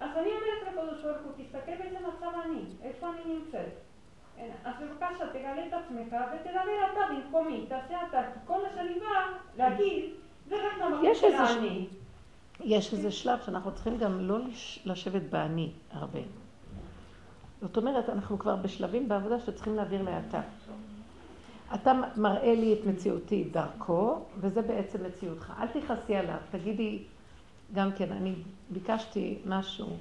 אני 0.00 0.10
אומרת 0.30 0.62
לקדוש 0.66 1.02
ברוך 1.02 1.18
הוא, 1.24 1.32
תסתכל 1.36 1.72
באיזה 1.78 1.98
מצב 1.98 2.30
אני, 2.44 2.62
איפה 2.82 3.06
אני 3.08 3.34
נמצאת. 3.34 3.72
אז 4.64 4.74
בבקשה, 4.80 5.28
תגלה 5.32 5.66
את 5.66 5.72
עצמך 5.72 6.16
ותדבר 6.34 6.92
אתה 6.92 7.00
במקומי, 7.14 7.66
תעשה 7.68 7.94
אתה, 8.08 8.22
כי 8.32 8.38
כל 8.46 8.62
מה 8.62 8.68
שאני 8.74 9.00
באה 9.00 9.26
להגיד, 9.56 10.04
זה 10.48 10.54
רק 10.56 10.78
מהמקום 10.78 11.14
של 11.14 11.34
האני. 11.34 11.86
יש 12.60 12.92
איזה 12.92 13.10
שלב 13.10 13.38
שאנחנו 13.46 13.74
צריכים 13.74 13.98
גם 13.98 14.20
לא 14.20 14.38
לשבת 14.84 15.22
באני 15.22 15.70
הרבה. 15.92 16.20
זאת 17.60 17.76
אומרת, 17.76 18.08
אנחנו 18.08 18.38
כבר 18.38 18.56
בשלבים 18.56 19.08
בעבודה 19.08 19.40
שצריכים 19.40 19.76
להעביר 19.76 20.02
לאתה. 20.02 20.40
אתה 21.74 21.92
מראה 22.16 22.54
לי 22.54 22.72
את 22.72 22.86
מציאותי 22.86 23.44
דרכו, 23.44 24.18
וזה 24.36 24.62
בעצם 24.62 25.06
מציאותך. 25.06 25.52
אל 25.60 25.66
תכעסי 25.66 26.16
עליו, 26.16 26.36
תגידי, 26.50 27.02
גם 27.74 27.92
כן, 27.92 28.12
אני 28.12 28.34
ביקשתי 28.70 29.38
משהו 29.46 29.96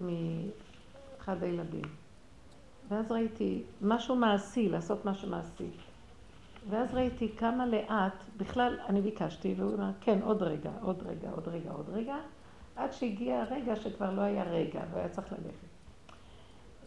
מאחד 0.00 1.42
הילדים. 1.42 1.84
ואז 2.88 3.12
ראיתי 3.12 3.62
משהו 3.82 4.16
מעשי, 4.16 4.68
לעשות 4.68 5.04
משהו 5.04 5.30
מעשי. 5.30 5.70
ואז 6.70 6.94
ראיתי 6.94 7.32
כמה 7.36 7.66
לאט, 7.66 8.24
בכלל 8.36 8.78
אני 8.88 9.00
ביקשתי, 9.00 9.54
והוא 9.56 9.74
אמר, 9.74 9.90
כן, 10.00 10.22
עוד 10.22 10.42
רגע, 10.42 10.70
עוד 10.82 11.02
רגע, 11.06 11.30
עוד 11.30 11.48
רגע, 11.48 11.70
עוד 11.70 11.88
רגע, 11.88 12.16
עד 12.76 12.92
שהגיע 12.92 13.40
הרגע 13.40 13.76
שכבר 13.76 14.10
לא 14.10 14.20
היה 14.20 14.44
רגע, 14.44 14.80
והיה 14.92 15.08
צריך 15.08 15.32
ללכת. 15.32 15.66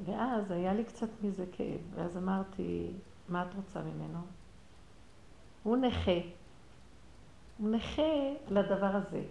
ואז 0.06 0.52
היה 0.52 0.74
לי 0.74 0.84
קצת 0.84 1.10
מזה 1.24 1.46
כאב, 1.52 1.80
ואז 1.96 2.18
אמרתי, 2.18 2.88
מה 3.30 3.44
את 3.44 3.56
רוצה 3.56 3.82
ממנו? 3.82 4.20
הוא 5.64 5.78
נכה, 5.78 6.20
הוא 7.58 7.70
נכה 7.70 8.12
לדבר 8.50 8.96
הזה. 8.96 9.22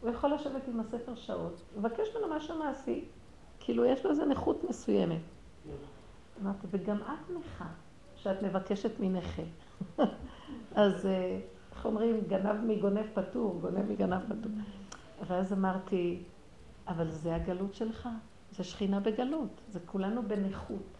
הוא 0.00 0.10
יכול 0.10 0.34
לשבת 0.34 0.68
עם 0.68 0.80
הספר 0.80 1.14
שעות, 1.14 1.62
לבקש 1.76 2.08
ממנו 2.16 2.36
משהו 2.36 2.58
מעשי. 2.58 3.04
כאילו, 3.60 3.84
יש 3.84 4.04
לו 4.04 4.10
איזו 4.10 4.24
נכות 4.24 4.64
מסוימת. 4.64 5.20
אמרתי, 6.42 6.66
וגם 6.70 6.96
את 6.96 7.30
נכה, 7.38 7.66
שאת 8.16 8.42
מבקשת 8.42 9.00
מנכה. 9.00 9.42
אז 10.74 11.06
אה, 11.06 11.40
איך 11.72 11.86
אומרים, 11.86 12.20
גנב 12.28 12.64
מגונב 12.66 13.06
פטור, 13.14 13.58
גונב 13.60 13.90
מגנב 13.92 14.20
פטור. 14.28 14.52
ואז 15.26 15.52
אמרתי, 15.52 16.22
אבל 16.88 17.10
זה 17.10 17.34
הגלות 17.34 17.74
שלך, 17.74 18.08
זה 18.50 18.64
שכינה 18.64 19.00
בגלות, 19.00 19.60
זה 19.68 19.80
כולנו 19.86 20.22
בנכות. 20.22 20.98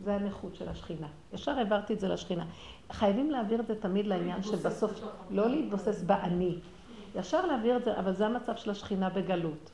זה 0.00 0.14
הנכות 0.14 0.54
של 0.54 0.68
השכינה. 0.68 1.06
ישר 1.32 1.50
העברתי 1.50 1.94
את 1.94 2.00
זה 2.00 2.08
לשכינה. 2.08 2.46
חייבים 2.92 3.30
להעביר 3.30 3.60
את 3.60 3.66
זה 3.66 3.80
תמיד 3.80 4.06
לעניין 4.06 4.42
שבסוף, 4.42 5.00
לא 5.30 5.48
להתבוסס 5.48 6.02
באני. 6.02 6.58
ישר 7.14 7.46
להעביר 7.46 7.76
את 7.76 7.84
זה, 7.84 7.98
אבל 7.98 8.12
זה 8.12 8.26
המצב 8.26 8.56
של 8.56 8.70
השכינה 8.70 9.08
בגלות. 9.08 9.70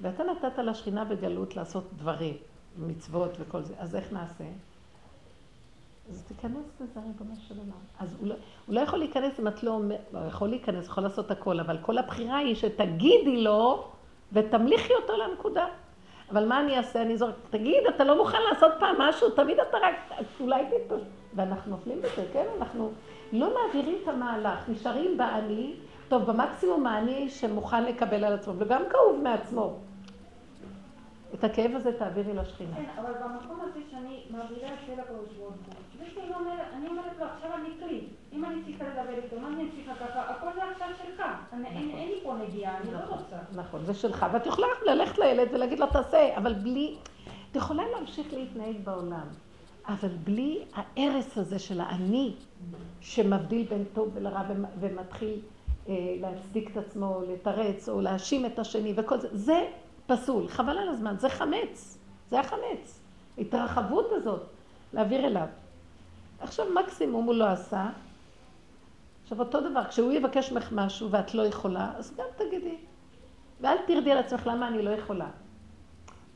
ואתה 0.00 0.22
נתת 0.24 0.58
לשכינה 0.58 1.04
בגלות 1.04 1.56
לעשות 1.56 1.84
דברים, 1.96 2.36
מצוות 2.78 3.30
וכל 3.40 3.62
זה, 3.62 3.74
אז 3.78 3.96
איך 3.96 4.12
נעשה? 4.12 4.44
אז 6.10 6.24
תיכנס 6.28 6.80
לזה, 6.80 7.00
ריבונו 7.00 7.34
של 7.48 7.58
עולם. 7.58 7.70
אז 7.98 8.16
הוא 8.18 8.28
לא, 8.28 8.34
הוא 8.66 8.74
לא 8.74 8.80
יכול 8.80 8.98
להיכנס 8.98 9.40
אם 9.40 9.48
את 9.48 9.62
לא 9.62 9.70
אומרת, 9.70 10.00
הוא 10.12 10.26
יכול 10.26 10.48
להיכנס, 10.48 10.86
יכול 10.86 11.02
לעשות 11.02 11.30
הכל, 11.30 11.60
אבל 11.60 11.78
כל 11.82 11.98
הבחירה 11.98 12.36
היא 12.36 12.54
שתגידי 12.54 13.42
לו 13.42 13.88
ותמליכי 14.32 14.92
אותו 14.94 15.12
לנקודה. 15.16 15.66
אבל 16.30 16.48
מה 16.48 16.60
אני 16.60 16.78
אעשה? 16.78 17.02
אני 17.02 17.16
זורק, 17.16 17.34
תגיד, 17.50 17.82
אתה 17.96 18.04
לא 18.04 18.16
מוכן 18.16 18.38
לעשות 18.52 18.72
פעם 18.78 18.96
משהו? 18.98 19.30
תמיד 19.30 19.58
אתה 19.68 19.78
רק, 19.82 19.94
אולי 20.40 20.64
תתפוס. 20.70 21.02
ואנחנו 21.34 21.70
נופלים 21.70 21.98
בזה, 21.98 22.24
כן? 22.32 22.46
אנחנו 22.58 22.92
לא 23.32 23.54
מעבירים 23.54 23.98
את 24.02 24.08
המהלך, 24.08 24.68
נשארים 24.68 25.18
באני, 25.18 25.74
טוב, 26.12 26.30
במקסימום 26.30 26.86
האני 26.86 27.30
שמוכן 27.30 27.84
לקבל 27.84 28.24
על 28.24 28.32
עצמו, 28.32 28.54
וגם 28.58 28.82
כאוב 28.90 29.20
מעצמו. 29.22 29.78
את 31.34 31.44
הכאב 31.44 31.70
הזה 31.74 31.98
תעבירי 31.98 32.34
לשכינה. 32.34 32.76
כן, 32.76 32.84
אבל 33.00 33.12
במקום 33.12 33.60
הזה 33.60 33.80
שאני 33.90 34.22
מעבירה 34.30 34.68
את 34.68 34.78
זה 34.86 34.92
לקדוש 34.92 35.28
ברוך 35.38 35.54
הוא, 35.66 35.74
זה 35.98 36.04
שאני 36.14 36.34
אומרת, 36.34 36.66
אני 36.76 36.88
אומרת 36.88 37.18
לו, 37.18 37.26
עכשיו 37.26 37.50
אני 37.54 37.68
כלי, 37.78 38.00
אם 38.32 38.44
אני 38.44 38.62
צריכה 38.64 38.84
לדבר 38.84 39.22
איתו, 39.24 39.40
מה 39.40 39.48
אני 39.48 39.68
צריכה 39.70 39.94
ככה, 39.94 40.20
הכל 40.20 40.46
זה 40.54 40.60
עכשיו 40.72 40.88
שלך, 41.02 41.22
אין 41.52 41.64
אין 41.66 42.08
לי 42.08 42.20
פה 42.22 42.34
נגיעה, 42.34 42.78
אני 42.78 42.92
לא 42.92 42.98
רוצה. 43.08 43.36
נכון, 43.56 43.84
זה 43.84 43.94
שלך, 43.94 44.26
ואת 44.32 44.46
יכולה 44.46 44.66
ללכת 44.86 45.18
לילד 45.18 45.48
ולהגיד 45.52 45.80
לו 45.80 45.86
תעשה, 45.86 46.36
אבל 46.36 46.54
בלי... 46.54 46.96
את 47.50 47.56
יכולה 47.56 47.82
להמשיך 47.96 48.32
להתנהג 48.32 48.76
בעולם, 48.84 49.26
אבל 49.88 50.08
בלי 50.24 50.64
ההרס 50.74 51.38
הזה 51.38 51.58
של 51.58 51.80
האני, 51.80 52.34
שמבדיל 53.00 53.66
בין 53.70 53.84
טוב 53.94 54.10
ולרע 54.14 54.42
ומ- 54.48 54.64
ומתחיל 54.80 55.40
להצדיק 55.88 56.70
את 56.70 56.76
עצמו, 56.76 57.20
לתרץ 57.28 57.88
או 57.88 58.00
להאשים 58.00 58.46
את 58.46 58.58
השני 58.58 58.92
וכל 58.96 59.20
זה, 59.20 59.28
זה 59.32 59.66
פסול, 60.06 60.48
חבל 60.48 60.78
על 60.78 60.88
הזמן, 60.88 61.14
זה 61.18 61.28
חמץ, 61.28 61.98
זה 62.30 62.40
החמץ, 62.40 63.00
התרחבות 63.38 64.06
הזאת, 64.12 64.42
להעביר 64.92 65.26
אליו. 65.26 65.46
עכשיו 66.40 66.66
מקסימום 66.74 67.24
הוא 67.24 67.34
לא 67.34 67.44
עשה, 67.44 67.88
עכשיו 69.22 69.40
אותו 69.40 69.70
דבר, 69.70 69.84
כשהוא 69.84 70.12
יבקש 70.12 70.52
ממך 70.52 70.68
משהו 70.72 71.10
ואת 71.10 71.34
לא 71.34 71.42
יכולה, 71.42 71.92
אז 71.96 72.16
גם 72.16 72.26
תגידי. 72.36 72.76
ואל 73.60 73.76
תרדי 73.86 74.12
על 74.12 74.18
עצמך 74.18 74.46
למה 74.46 74.68
אני 74.68 74.82
לא 74.82 74.90
יכולה. 74.90 75.28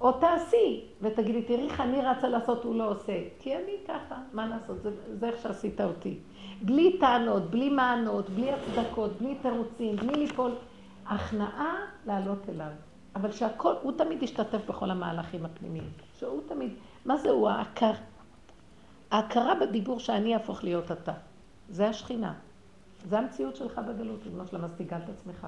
או 0.00 0.12
תעשי, 0.12 0.84
ותגידי, 1.00 1.42
תראי 1.42 1.68
איך 1.68 1.80
אני 1.80 2.02
רצה 2.02 2.28
לעשות, 2.28 2.64
הוא 2.64 2.74
לא 2.74 2.90
עושה. 2.90 3.12
כי 3.38 3.56
אני 3.56 3.72
ככה, 3.88 4.14
מה 4.32 4.46
לעשות, 4.46 4.82
זה, 4.82 4.90
זה 5.18 5.28
איך 5.28 5.42
שעשית 5.42 5.80
אותי. 5.80 6.18
בלי 6.62 6.98
טענות, 7.00 7.50
בלי 7.50 7.70
מענות, 7.70 8.30
בלי 8.30 8.50
הצדקות, 8.52 9.10
בלי 9.20 9.34
תירוצים, 9.42 9.96
בלי 9.96 10.14
ליפול. 10.14 10.52
הכנעה 11.06 11.74
לעלות 12.06 12.48
אליו. 12.48 12.70
אבל 13.16 13.32
שהכל, 13.32 13.74
הוא 13.82 13.92
תמיד 13.92 14.22
ישתתף 14.22 14.60
בכל 14.68 14.90
המהלכים 14.90 15.44
הפנימיים. 15.44 15.90
שהוא 16.18 16.40
תמיד, 16.48 16.72
מה 17.04 17.16
זה 17.16 17.30
הוא? 17.30 17.48
ההכר, 17.48 17.92
ההכרה 19.10 19.54
בדיבור 19.54 20.00
שאני 20.00 20.34
אהפוך 20.34 20.64
להיות 20.64 20.92
אתה. 20.92 21.12
זה 21.68 21.88
השכינה. 21.88 22.34
זה 23.04 23.18
המציאות 23.18 23.56
שלך 23.56 23.80
בגלות, 23.88 24.22
ריבונו 24.24 24.42
אז 24.42 24.70
תגאל 24.76 24.98
את 25.04 25.08
עצמך. 25.08 25.46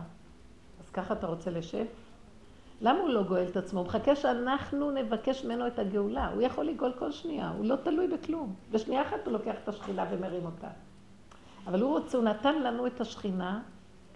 אז 0.81 0.91
ככה 0.91 1.15
אתה 1.15 1.27
רוצה 1.27 1.51
לשב? 1.51 1.85
למה 2.81 2.99
הוא 2.99 3.09
לא 3.09 3.23
גואל 3.23 3.47
את 3.51 3.57
עצמו? 3.57 3.81
הוא 3.81 3.87
מחכה 3.87 4.17
שאנחנו 4.17 4.91
נבקש 4.91 5.45
ממנו 5.45 5.67
את 5.67 5.79
הגאולה. 5.79 6.29
הוא 6.29 6.43
יכול 6.43 6.65
לגאול 6.65 6.93
כל 6.99 7.13
שנייה, 7.13 7.49
הוא 7.49 7.65
לא 7.65 7.77
תלוי 7.77 8.09
בכלום. 8.09 8.55
בשנייה 8.71 9.03
אחת 9.03 9.19
הוא 9.25 9.33
לוקח 9.33 9.55
את 9.63 9.69
השכינה 9.69 10.07
ומרים 10.11 10.47
אותה. 10.47 10.69
אבל 11.69 11.83
הוא 11.83 11.99
רוצה, 11.99 12.19
הוא 12.19 12.25
נתן 12.25 12.63
לנו 12.63 12.87
את 12.87 13.01
השכינה 13.01 13.61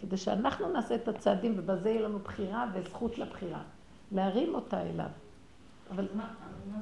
כדי 0.01 0.17
שאנחנו 0.17 0.69
נעשה 0.69 0.95
את 0.95 1.09
הצעדים 1.09 1.55
ובזה 1.57 1.91
יהיה 1.91 2.03
לנו 2.03 2.19
בחירה 2.19 2.67
וזכות 2.75 3.19
לבחירה. 3.19 3.63
להרים 4.13 4.55
אותה 4.55 4.83
אליו. 4.83 5.07
אבל 5.91 6.09
מה 6.15 6.25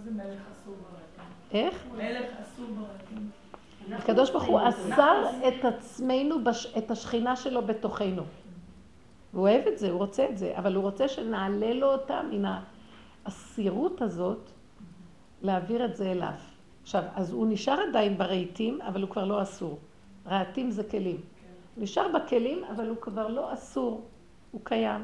זה 0.05 0.11
מלך 0.11 0.43
אסור 0.53 0.75
ברקים? 0.75 1.33
איך? 1.53 1.85
מלך 1.97 2.27
אסור 2.43 2.67
ברקים. 2.67 3.31
הקדוש 3.93 4.31
ברוך 4.31 4.45
הוא 4.45 4.61
אסר 4.69 5.23
את 5.49 5.65
עצמנו, 5.65 6.37
את 6.79 6.91
השכינה 6.91 7.37
שלו 7.37 7.63
בתוכנו. 7.63 8.23
הוא 9.33 9.43
אוהב 9.43 9.67
את 9.67 9.79
זה, 9.79 9.91
הוא 9.91 9.99
רוצה 9.99 10.27
את 10.31 10.39
זה, 10.39 10.53
אבל 10.59 10.75
הוא 10.75 10.83
רוצה 10.83 11.09
שנעלה 11.09 11.75
לו 11.75 11.93
אותה 11.93 12.21
מן 12.31 12.53
הסירות 13.27 14.03
הזאת, 14.03 14.51
להעביר 15.43 15.85
את 15.85 15.97
זה 15.97 16.11
אליו. 16.13 16.35
עכשיו, 16.83 17.03
אז 17.15 17.33
הוא 17.33 17.47
נשאר 17.51 17.81
עדיין 17.89 18.19
ברהיטים, 18.19 18.83
אבל 18.83 19.03
הוא 19.03 19.11
כבר 19.11 19.25
לא 19.25 19.43
אסור. 19.43 19.79
רהטים 20.27 20.71
זה 20.71 20.85
כלים. 20.85 21.21
הוא 21.75 21.83
נשאר 21.83 22.07
בכלים, 22.15 22.65
אבל 22.65 22.89
הוא 22.89 22.97
כבר 22.97 23.29
לא 23.29 23.53
אסור, 23.53 24.05
הוא 24.51 24.61
קיים. 24.65 25.03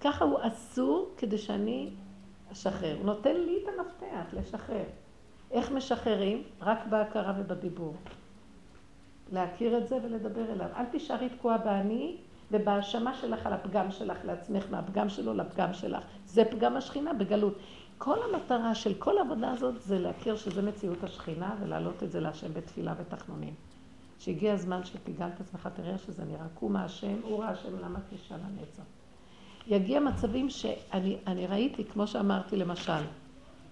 ככה 0.00 0.24
הוא 0.24 0.38
אסור 0.42 1.10
כדי 1.16 1.38
שאני 1.38 1.90
אשחרר. 2.52 2.96
הוא 2.96 3.06
נותן 3.06 3.36
לי 3.36 3.58
את 3.62 3.68
המפתח 3.78 4.32
לשחרר. 4.32 4.84
איך 5.50 5.70
משחררים? 5.70 6.42
רק 6.60 6.78
בהכרה 6.90 7.32
ובדיבור. 7.38 7.94
להכיר 9.32 9.78
את 9.78 9.88
זה 9.88 9.96
ולדבר 10.02 10.52
אליו. 10.52 10.66
אל 10.76 10.84
תישארי 10.84 11.28
תקועה 11.28 11.58
באני 11.58 12.16
ובהאשמה 12.50 13.14
שלך 13.14 13.46
על 13.46 13.52
הפגם 13.52 13.90
שלך 13.90 14.18
לעצמך, 14.24 14.64
מהפגם 14.70 15.08
שלו 15.08 15.34
לפגם 15.34 15.74
שלך. 15.74 16.04
זה 16.26 16.44
פגם 16.44 16.76
השכינה 16.76 17.12
בגלות. 17.12 17.58
כל 17.98 18.18
המטרה 18.22 18.74
של 18.74 18.94
כל 18.94 19.18
העבודה 19.18 19.52
הזאת 19.52 19.82
זה 19.82 19.98
להכיר 19.98 20.36
שזה 20.36 20.62
מציאות 20.62 21.04
השכינה 21.04 21.54
ולהעלות 21.60 22.02
את 22.02 22.10
זה 22.10 22.20
להשם 22.20 22.54
בתפילה 22.54 22.94
ותחנונים. 22.98 23.54
שהגיע 24.18 24.52
הזמן 24.52 24.84
שתגאל 24.84 25.28
את 25.34 25.40
עצמך, 25.40 25.68
תראה 25.74 25.98
שזה 25.98 26.24
נראה 26.24 26.46
קומה 26.54 26.84
השם, 26.84 27.16
אורה 27.24 27.48
השם, 27.48 27.78
למה 27.78 27.98
תשאל 28.10 28.38
הנצח. 28.44 28.82
יגיע 29.66 30.00
מצבים 30.00 30.50
שאני 30.50 31.16
אני 31.26 31.46
ראיתי, 31.46 31.84
כמו 31.84 32.06
שאמרתי 32.06 32.56
למשל, 32.56 33.02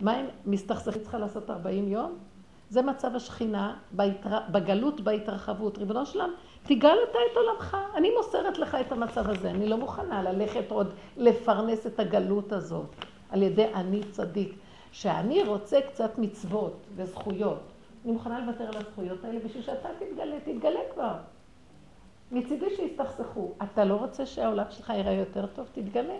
מה 0.00 0.20
אם 0.20 0.26
מסתכסכים 0.46 1.02
צריכה 1.02 1.18
לעשות 1.18 1.50
40 1.50 1.88
יום? 1.88 2.18
זה 2.70 2.82
מצב 2.82 3.14
השכינה 3.14 3.76
בהתר... 3.92 4.38
בגלות, 4.52 5.00
בהתרחבות. 5.00 5.78
ריבונו 5.78 6.06
שלם, 6.06 6.30
תגאל 6.62 6.98
אתה 7.10 7.18
את 7.32 7.36
עולמך. 7.36 7.76
אני 7.94 8.10
מוסרת 8.16 8.58
לך 8.58 8.74
את 8.74 8.92
המצב 8.92 9.30
הזה. 9.30 9.50
אני 9.50 9.68
לא 9.68 9.76
מוכנה 9.76 10.22
ללכת 10.22 10.70
עוד 10.70 10.94
לפרנס 11.16 11.86
את 11.86 12.00
הגלות 12.00 12.52
הזאת 12.52 12.86
על 13.30 13.42
ידי 13.42 13.74
אני 13.74 14.00
צדיק. 14.10 14.56
שאני 14.92 15.42
רוצה 15.42 15.80
קצת 15.80 16.18
מצוות 16.18 16.86
וזכויות. 16.96 17.75
אני 18.06 18.14
מוכנה 18.14 18.40
לוותר 18.46 18.64
על 18.64 18.76
הזכויות 18.76 19.24
האלה 19.24 19.40
בשביל 19.44 19.62
שאתה 19.62 19.88
תתגלה, 19.98 20.40
תתגלה 20.40 20.80
כבר. 20.94 21.14
מצידי 22.32 22.66
שיסתכסכו. 22.76 23.52
אתה 23.62 23.84
לא 23.84 23.94
רוצה 23.94 24.26
שהעולם 24.26 24.64
שלך 24.70 24.90
ייראה 24.90 25.12
יותר 25.12 25.46
טוב? 25.46 25.66
תתגלה. 25.72 26.18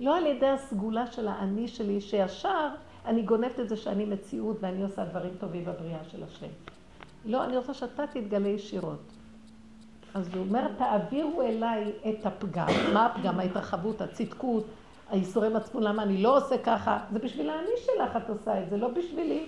לא 0.00 0.16
על 0.16 0.26
ידי 0.26 0.46
הסגולה 0.46 1.06
של 1.06 1.28
האני 1.28 1.68
שלי, 1.68 2.00
שישר 2.00 2.68
אני 3.06 3.22
גונבת 3.22 3.60
את 3.60 3.68
זה 3.68 3.76
שאני 3.76 4.04
מציאות 4.04 4.56
ואני 4.60 4.82
עושה 4.82 5.04
דברים 5.04 5.32
טובים 5.40 5.64
בבריאה 5.64 6.04
של 6.04 6.22
השם. 6.22 6.46
לא, 7.24 7.44
אני 7.44 7.56
רוצה 7.56 7.74
שאתה 7.74 8.06
תתגלה 8.06 8.48
ישירות. 8.48 9.02
אז 10.14 10.34
הוא 10.34 10.44
אומר, 10.46 10.68
תעבירו 10.78 11.42
אליי 11.42 11.92
את 12.08 12.26
הפגם. 12.26 12.66
מה 12.94 13.06
הפגם? 13.06 13.38
ההתרחבות, 13.40 14.00
הצדקות, 14.00 14.64
האיסורי 15.10 15.48
מצפון, 15.48 15.82
למה 15.82 16.02
אני 16.02 16.22
לא 16.22 16.36
עושה 16.36 16.58
ככה? 16.58 16.98
זה 17.12 17.18
בשביל 17.18 17.50
האני 17.50 17.70
שלך 17.76 18.16
את 18.16 18.30
עושה 18.30 18.62
את 18.62 18.70
זה, 18.70 18.76
לא 18.76 18.88
בשבילי. 18.88 19.46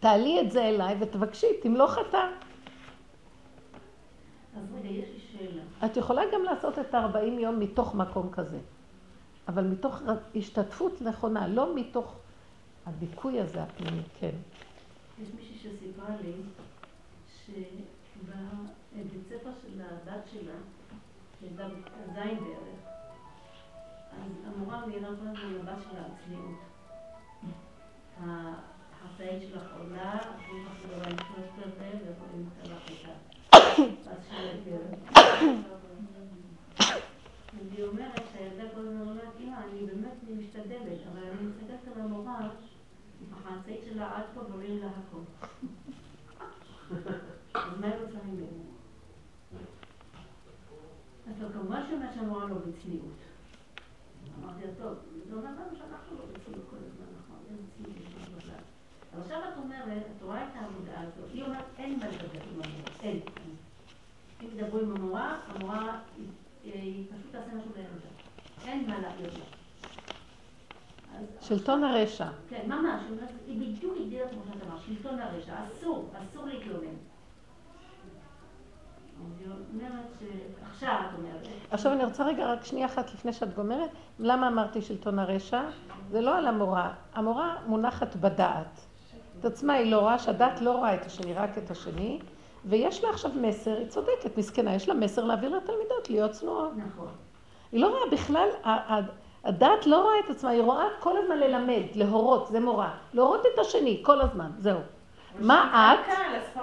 תעלי 0.00 0.40
את 0.40 0.50
זה 0.50 0.64
אליי 0.64 0.96
ותבקשי, 1.00 1.46
תמלוך 1.62 1.98
אתה. 2.08 2.28
אז 4.56 4.62
רגע, 4.74 4.88
יש 4.88 5.08
לי 5.14 5.20
שאלה. 5.32 5.62
את 5.84 5.96
יכולה 5.96 6.22
גם 6.32 6.42
לעשות 6.42 6.78
את 6.78 6.94
ה-40 6.94 7.40
יום 7.40 7.60
מתוך 7.60 7.94
מקום 7.94 8.30
כזה, 8.32 8.58
אבל 9.48 9.64
מתוך 9.64 10.00
השתתפות 10.36 11.02
נכונה, 11.02 11.48
לא 11.48 11.74
מתוך 11.74 12.16
הדיכוי 12.86 13.40
הזה 13.40 13.62
הפנימי, 13.62 14.02
כן. 14.20 14.34
יש 15.22 15.28
מישהי 15.36 15.58
שסיפרה 15.58 16.16
לי 16.22 16.32
שבבית 17.46 19.22
ספר 19.28 19.50
של 19.62 19.80
הבת 19.80 20.22
שלה, 20.32 20.52
בכיתה 21.42 21.68
ז' 22.06 22.16
בערך, 22.16 22.80
אז 24.12 24.32
המורה 24.46 24.86
מעירה 24.86 25.08
כל 25.08 25.12
הזמן 25.12 25.34
לבת 25.34 25.78
שלה 25.90 26.00
על 26.04 26.10
צניעות. 26.24 26.58
החטאית 29.18 29.42
שלך 29.42 29.62
עולה, 29.78 30.16
אחרי 30.16 30.64
כך 30.64 30.88
זה 30.88 30.94
עם 30.96 31.16
שלושת 31.18 31.52
הזה, 31.66 31.88
ויכולים 32.06 32.46
לקחת 32.46 32.70
לך 32.70 32.90
איתה. 32.90 33.12
אז 34.10 34.18
דרך. 34.64 34.98
והיא 37.70 37.84
אומרת 37.84 38.22
שהילדה 38.32 38.74
כל 38.74 38.80
הזמן 38.80 39.08
אומרת, 39.08 39.32
אמא, 39.40 39.56
אני 39.56 39.86
באמת 39.86 40.14
משתדלת, 40.38 40.98
אבל 41.12 41.20
אני 41.22 41.46
מסתכלת 41.46 41.96
על 41.96 42.02
המורה, 42.02 42.48
החצאית 43.32 43.80
שלה 43.84 44.16
עד 44.16 44.24
פה 44.34 44.40
ורואים 44.40 44.78
לה 44.78 44.86
הכל. 44.86 45.46
אז 47.54 47.80
מה 47.80 47.86
היא 47.86 47.94
רוצה 48.04 48.18
ממני? 48.26 48.62
אז 51.26 51.42
לא, 51.42 51.48
כמובן 51.52 51.82
שאומרת 51.88 52.14
שהמורה 52.14 52.48
לא 52.48 52.54
בצניעות. 52.54 53.18
אמרתי 54.42 54.66
לה, 54.66 54.72
טוב, 54.78 54.94
זה 55.28 55.34
אומר 55.34 55.50
לנו 55.50 55.76
שאנחנו 55.78 56.16
לא 56.18 56.24
בצניעות 56.32 56.64
כל 56.70 56.76
הזמן, 56.76 57.06
נכון? 57.20 57.38
אין 57.50 57.56
צניעות 57.76 57.96
יש 58.00 58.28
לנו 58.28 58.36
בכלל. 58.36 58.54
אבל 59.14 59.22
עכשיו 59.22 59.38
את 59.38 59.58
אומרת, 59.58 60.02
את 60.16 60.22
רואה 60.22 60.42
את 60.44 60.48
העבודה 60.54 60.92
הזאת, 61.00 61.30
היא 61.32 61.42
אומרת, 61.42 61.64
אין 61.78 61.98
מה 61.98 62.06
לדבר 62.06 62.40
עם 62.42 62.54
המורה, 62.54 62.68
אין. 63.02 63.20
אם 64.42 64.48
תדברו 64.48 64.80
עם 64.80 64.96
המורה, 64.96 65.38
המורה 65.48 65.98
היא 66.64 67.06
פשוט 67.06 67.32
תעשה 67.32 67.54
משהו 67.54 67.70
לילדה. 67.76 68.08
אין 68.66 68.90
מה 68.90 69.00
להעביר 69.00 69.30
לה. 69.38 69.44
שלטון 71.40 71.84
הרשע. 71.84 72.28
כן, 72.48 72.62
ממש, 72.66 73.02
היא 73.46 73.60
בדיוק 73.60 73.96
הגדירה 74.00 74.28
כמו 74.28 74.42
שאת 74.44 74.62
אמרת, 74.66 74.80
שלטון 74.80 75.18
הרשע, 75.18 75.54
אסור, 75.72 76.10
אסור 76.22 76.46
להתלונן. 76.46 76.94
עכשיו 81.70 81.92
אני 81.92 82.04
רוצה 82.04 82.26
רגע, 82.26 82.52
רק 82.52 82.64
שנייה 82.64 82.86
אחת 82.86 83.14
לפני 83.14 83.32
שאת 83.32 83.54
גומרת, 83.54 83.90
למה 84.18 84.48
אמרתי 84.48 84.82
שלטון 84.82 85.18
הרשע? 85.18 85.62
זה 86.10 86.20
לא 86.20 86.38
על 86.38 86.46
המורה, 86.46 86.94
המורה 87.14 87.56
מונחת 87.66 88.16
בדעת. 88.16 88.87
את 89.40 89.44
עצמה 89.44 89.72
היא 89.72 89.90
לא 89.90 89.98
רואה, 90.00 90.18
שהדעת 90.18 90.60
לא 90.60 90.70
רואה 90.72 90.94
את 90.94 91.06
השני, 91.06 91.34
רק 91.34 91.58
את 91.58 91.70
השני, 91.70 92.18
ויש 92.64 93.04
לה 93.04 93.10
עכשיו 93.10 93.30
מסר, 93.34 93.76
היא 93.76 93.86
צודקת, 93.88 94.36
מסכנה, 94.38 94.74
יש 94.74 94.88
לה 94.88 94.94
מסר 94.94 95.24
להעביר 95.24 95.56
לתלמידות, 95.56 96.10
להיות 96.10 96.30
צנועות. 96.30 96.70
נכון. 96.76 97.08
היא 97.72 97.80
לא 97.80 97.88
רואה 97.88 98.10
בכלל, 98.12 98.48
ה- 98.64 98.94
ה- 98.94 99.00
הדעת 99.44 99.86
לא 99.86 100.02
רואה 100.02 100.14
את 100.24 100.30
עצמה, 100.30 100.50
היא 100.50 100.62
רואה 100.62 100.84
כל 101.00 101.18
הזמן 101.22 101.38
ללמד, 101.38 101.82
להורות, 101.94 102.46
זה 102.48 102.60
מורה. 102.60 102.90
להורות 103.14 103.40
את 103.54 103.58
השני, 103.58 104.00
כל 104.02 104.20
הזמן, 104.20 104.50
זהו. 104.58 104.78
מה 105.40 105.94
את, 105.94 106.12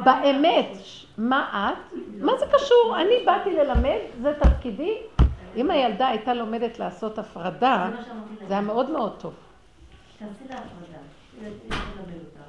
באמת, 0.06 0.68
מה 1.18 1.72
את, 1.74 1.98
מה 2.22 2.32
זה 2.40 2.46
קשור? 2.54 2.96
אני 2.98 3.26
באתי 3.26 3.54
ללמד, 3.54 4.00
זה 4.22 4.34
תפקידי. 4.40 4.98
אם 5.56 5.72
הילדה 5.72 6.08
הייתה 6.08 6.34
לומדת 6.34 6.80
לעשות 6.80 7.20
הפרדה. 7.20 7.90
זה 8.48 8.54
היה 8.54 8.62
מאוד 8.62 8.90
מאוד 8.90 9.14
טוב. 9.20 9.34
תעשי 10.20 10.44
לה 10.50 10.56
הפרדה, 10.56 10.98
תלמד 11.40 11.54
אותך. 12.14 12.40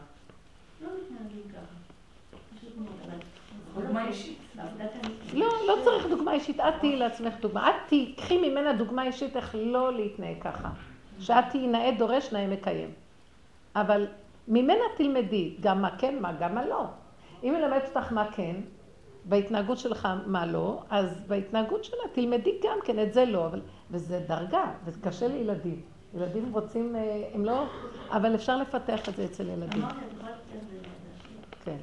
לא 0.80 0.88
מתנהגים 0.88 1.42
ככה. 1.52 1.76
פשוט 2.58 2.70
מאוד, 2.78 2.92
אבל... 3.04 3.18
דוגמה 3.82 4.06
אישית. 4.08 4.38
לא, 5.34 5.46
לא 5.66 5.74
צריך 5.84 6.06
דוגמה 6.06 6.32
אישית, 6.32 6.60
את 6.60 6.74
תהיי 6.80 6.96
לעצמך 6.96 7.34
דוגמה. 7.40 7.68
את 7.68 7.74
תהיי, 7.88 8.14
קחי 8.16 8.48
ממנה 8.50 8.72
דוגמה 8.72 9.02
אישית 9.04 9.36
איך 9.36 9.54
לא 9.58 9.92
להתנהג 9.92 10.36
ככה. 10.40 10.68
שאת 11.18 11.44
תהיי 11.50 11.66
נאה 11.66 11.90
דורש, 11.98 12.32
נאה 12.32 12.46
מקיים. 12.46 12.90
אבל 13.76 14.06
ממנה 14.48 14.82
תלמדי 14.96 15.54
גם 15.60 15.82
מה 15.82 15.98
כן, 15.98 16.14
מה 16.20 16.32
גם 16.32 16.54
מה 16.54 16.66
לא. 16.66 16.84
אם 17.42 17.54
היא 17.54 17.62
מלמדת 17.62 17.96
אותך 17.96 18.12
מה 18.12 18.26
כן, 18.32 18.56
בהתנהגות 19.24 19.78
שלך 19.78 20.08
מה 20.26 20.46
לא, 20.46 20.82
אז 20.90 21.22
בהתנהגות 21.26 21.84
שלה 21.84 21.98
תלמדי 22.12 22.58
גם 22.64 22.78
כן, 22.84 23.02
את 23.02 23.12
זה 23.12 23.24
לא. 23.24 23.46
אבל, 23.46 23.60
וזה 23.90 24.24
דרגה, 24.28 24.64
וזה 24.84 25.00
קשה 25.02 25.28
לילדים. 25.28 25.80
ילדים 26.16 26.52
רוצים, 26.52 26.96
אה, 26.96 27.28
הם 27.34 27.44
לא... 27.44 27.64
אבל 28.10 28.34
אפשר 28.34 28.56
לפתח 28.56 29.08
את 29.08 29.16
זה 29.16 29.24
אצל 29.24 29.48
ילדים. 29.48 29.82
אמרתי, 29.82 29.96
את 29.98 30.12
יכולה 30.12 30.30
לתת 30.30 30.40
לזה 30.56 30.72
לידה 30.72 30.88
שלי. 31.22 31.36
כן. 31.64 31.76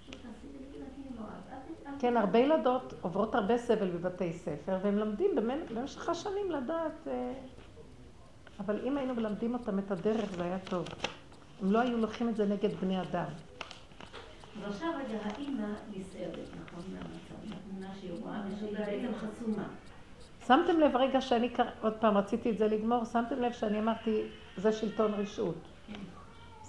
פשוט 0.00 0.14
תעשי 0.14 0.46
לי 0.52 0.78
ילדים 0.78 1.12
לא, 1.18 1.22
את- 1.24 1.52
את- 1.82 1.89
כן, 2.00 2.16
הרבה 2.16 2.38
ילדות 2.38 2.94
עוברות 3.00 3.34
הרבה 3.34 3.58
סבל 3.58 3.90
בבתי 3.90 4.32
ספר, 4.32 4.78
והם 4.82 4.98
לומדים 4.98 5.30
במ- 5.36 5.74
במשך 5.74 6.08
השנים 6.08 6.50
לדעת... 6.50 6.92
אה, 7.06 7.32
אבל 8.60 8.80
אם 8.84 8.96
היינו 8.96 9.14
מלמדים 9.14 9.54
אותם 9.54 9.78
את 9.78 9.90
הדרך, 9.90 10.30
זה 10.36 10.44
היה 10.44 10.58
טוב. 10.58 10.84
הם 11.62 11.72
לא 11.72 11.78
היו 11.78 11.98
לוקחים 11.98 12.28
את 12.28 12.36
זה 12.36 12.46
נגד 12.46 12.72
בני 12.80 13.00
אדם. 13.00 13.24
אבל 14.58 14.68
עכשיו 14.68 14.88
רגע, 14.96 15.18
האימא 15.24 15.66
נסערת, 15.96 16.48
נכון, 16.64 16.82
מהמצב, 16.92 17.54
מהתמונה 17.54 17.94
שהיא 18.00 18.10
רואה, 18.22 18.40
ושהיא 18.54 18.78
בעצם 18.78 19.14
חסומה. 19.18 19.68
שמתם 20.46 20.80
לב 20.80 20.96
רגע 20.96 21.20
שאני, 21.20 21.50
עוד 21.82 21.92
פעם 22.00 22.16
רציתי 22.16 22.50
את 22.50 22.58
זה 22.58 22.66
לגמור, 22.68 23.04
שמתם 23.04 23.38
לב 23.42 23.52
שאני 23.52 23.80
אמרתי, 23.80 24.22
זה 24.56 24.72
שלטון 24.72 25.14
רשעות. 25.14 25.68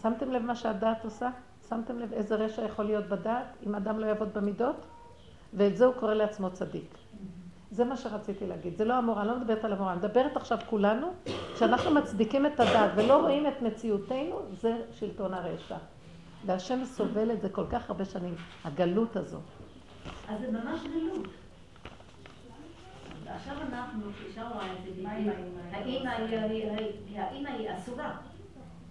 שמתם 0.01 0.31
לב 0.31 0.41
מה 0.41 0.55
שהדעת 0.55 1.03
עושה? 1.03 1.29
שמתם 1.69 1.99
לב 1.99 2.13
איזה 2.13 2.35
רשע 2.35 2.61
יכול 2.65 2.85
להיות 2.85 3.05
בדעת, 3.05 3.47
אם 3.65 3.75
אדם 3.75 3.99
לא 3.99 4.05
יעבוד 4.05 4.33
במידות? 4.33 4.75
ואת 5.53 5.77
זה 5.77 5.85
הוא 5.85 5.93
קורא 5.99 6.13
לעצמו 6.13 6.49
צדיק. 6.51 6.97
זה 7.71 7.85
מה 7.85 7.97
שרציתי 7.97 8.47
להגיד. 8.47 8.77
זה 8.77 8.85
לא 8.85 8.93
המורה, 8.93 9.21
אני 9.21 9.29
לא 9.29 9.39
מדברת 9.39 9.65
על 9.65 9.73
המורה, 9.73 9.91
אני 9.91 9.99
מדברת 9.99 10.37
עכשיו 10.37 10.57
כולנו, 10.69 11.07
כשאנחנו 11.55 11.91
מצדיקים 11.91 12.45
את 12.45 12.59
הדעת 12.59 12.91
ולא 12.95 13.21
רואים 13.21 13.47
את 13.47 13.61
מציאותנו, 13.61 14.39
זה 14.51 14.81
שלטון 14.91 15.33
הרשע. 15.33 15.77
והשם 16.45 16.85
סובל 16.85 17.31
את 17.31 17.41
זה 17.41 17.49
כל 17.49 17.65
כך 17.71 17.89
הרבה 17.89 18.05
שנים, 18.05 18.35
הגלות 18.63 19.15
הזו. 19.15 19.37
אז 20.27 20.39
זה 20.39 20.51
ממש 20.51 20.81
גלות. 20.83 21.27
עכשיו 23.25 23.55
אנחנו, 23.69 24.11
כשאישה 24.13 24.47
רואה 24.47 24.73
את 24.73 24.77
זה, 24.83 25.09
האימא 27.15 27.49
היא 27.49 27.69
אסורה. 27.77 28.15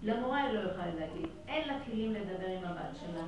למורה 0.02 0.42
היא 0.42 0.52
לא 0.52 0.70
יכולה 0.70 0.86
להגיד. 0.86 1.28
אין 1.48 1.68
לה 1.68 1.74
כלים 1.84 2.12
לדבר 2.12 2.46
עם 2.46 2.64
הבת 2.64 2.96
שלה, 3.00 3.24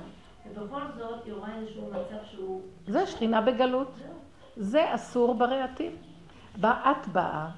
ובכל 0.51 0.81
זאת 0.97 1.25
היא 1.25 1.33
רואה 1.33 1.55
איזשהו 1.59 1.91
מצב 1.91 2.25
שהוא... 2.31 2.61
זה 2.87 3.05
שכינה 3.05 3.41
בגלות. 3.41 3.91
זה 4.55 4.95
אסור 4.95 5.35
ברעתים. 5.35 5.91
בה 6.57 6.91
את 6.91 7.07
באה, 7.07 7.49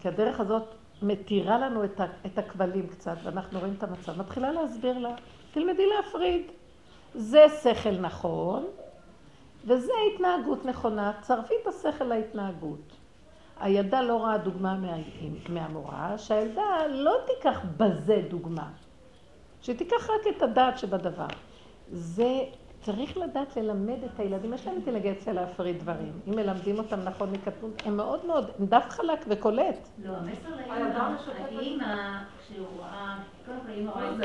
כי 0.00 0.08
הדרך 0.08 0.40
הזאת 0.40 0.64
מתירה 1.02 1.58
לנו 1.58 1.84
את, 1.84 2.00
ה, 2.00 2.06
את 2.26 2.38
הכבלים 2.38 2.86
קצת, 2.86 3.16
ואנחנו 3.22 3.58
רואים 3.58 3.74
את 3.78 3.82
המצב. 3.82 4.18
מתחילה 4.18 4.52
להסביר 4.52 4.98
לה, 4.98 5.14
תלמדי 5.52 5.86
להפריד. 5.86 6.42
זה 7.14 7.46
שכל 7.62 7.90
נכון, 7.90 8.66
וזה 9.64 9.92
התנהגות 10.14 10.64
נכונה. 10.64 11.12
צרפי 11.20 11.54
את 11.62 11.66
השכל 11.66 12.04
להתנהגות. 12.04 12.92
הילדה 13.60 14.00
לא 14.02 14.16
רואה 14.16 14.38
דוגמה 14.38 14.74
מה, 14.74 14.96
מהמורה, 15.48 16.18
שהילדה 16.18 16.86
לא 16.88 17.14
תיקח 17.26 17.60
בזה 17.76 18.22
דוגמה. 18.30 18.68
שהיא 19.60 19.78
תיקח 19.78 20.10
רק 20.10 20.36
את 20.36 20.42
הדעת 20.42 20.78
שבדבר. 20.78 21.26
זה 21.92 22.40
צריך 22.80 23.16
לדעת 23.16 23.56
ללמד 23.56 24.04
את 24.04 24.20
הילדים, 24.20 24.54
יש 24.54 24.66
להם 24.66 24.76
אינטליגנציה 24.76 25.32
להפריד 25.32 25.78
דברים. 25.78 26.12
אם 26.28 26.36
מלמדים 26.36 26.78
אותם 26.78 27.00
נכון 27.00 27.30
מקטנות, 27.30 27.82
הם 27.84 27.96
מאוד 27.96 28.26
מאוד, 28.26 28.50
הם 28.58 28.66
דף 28.66 28.86
חלק 28.88 29.24
וקולט. 29.28 29.88
לא, 30.04 30.12
המסר 30.16 30.48
משותפת. 31.14 31.56
האימא, 31.56 32.18
כשהוא 32.40 32.66
רואה, 32.76 33.18
קודם 33.46 33.58
כל 33.66 33.72
אימא 33.72 33.90
רואה. 33.90 34.10
את 34.10 34.18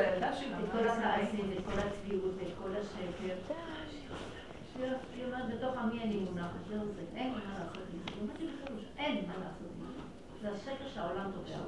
כל 0.72 0.88
הכעסים, 0.88 1.50
ואת 1.50 1.64
כל 1.64 1.88
הצביעות, 1.88 2.32
ואת 2.38 2.48
כל 2.62 2.70
השקר. 2.80 3.54
שהיא 4.74 4.86
היא 5.16 5.24
אומרת, 5.24 5.54
בתוך 5.54 5.76
עמי 5.76 6.02
אני 6.02 6.16
מונחת, 6.16 6.48
זהו 6.68 6.80
זה, 6.94 7.02
אין 7.14 7.32
מה 7.32 7.38
לעשות 7.58 7.82
עם 7.92 7.98
זה. 7.98 8.12
היא 8.14 8.22
אומרת 8.22 8.40
לי 8.40 8.46
בפירוש, 8.46 8.84
אין 8.98 9.24
מה 9.26 9.34
לעשות 9.44 9.68
עם 9.80 9.86
זה. 9.86 10.02
זה 10.42 10.54
השקר 10.54 10.88
שהעולם 10.94 11.30
תובע. 11.34 11.58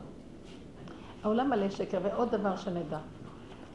העולם 1.22 1.50
מלא 1.50 1.70
שקר, 1.70 1.98
ועוד 2.02 2.30
דבר 2.30 2.56
שנדע. 2.56 2.98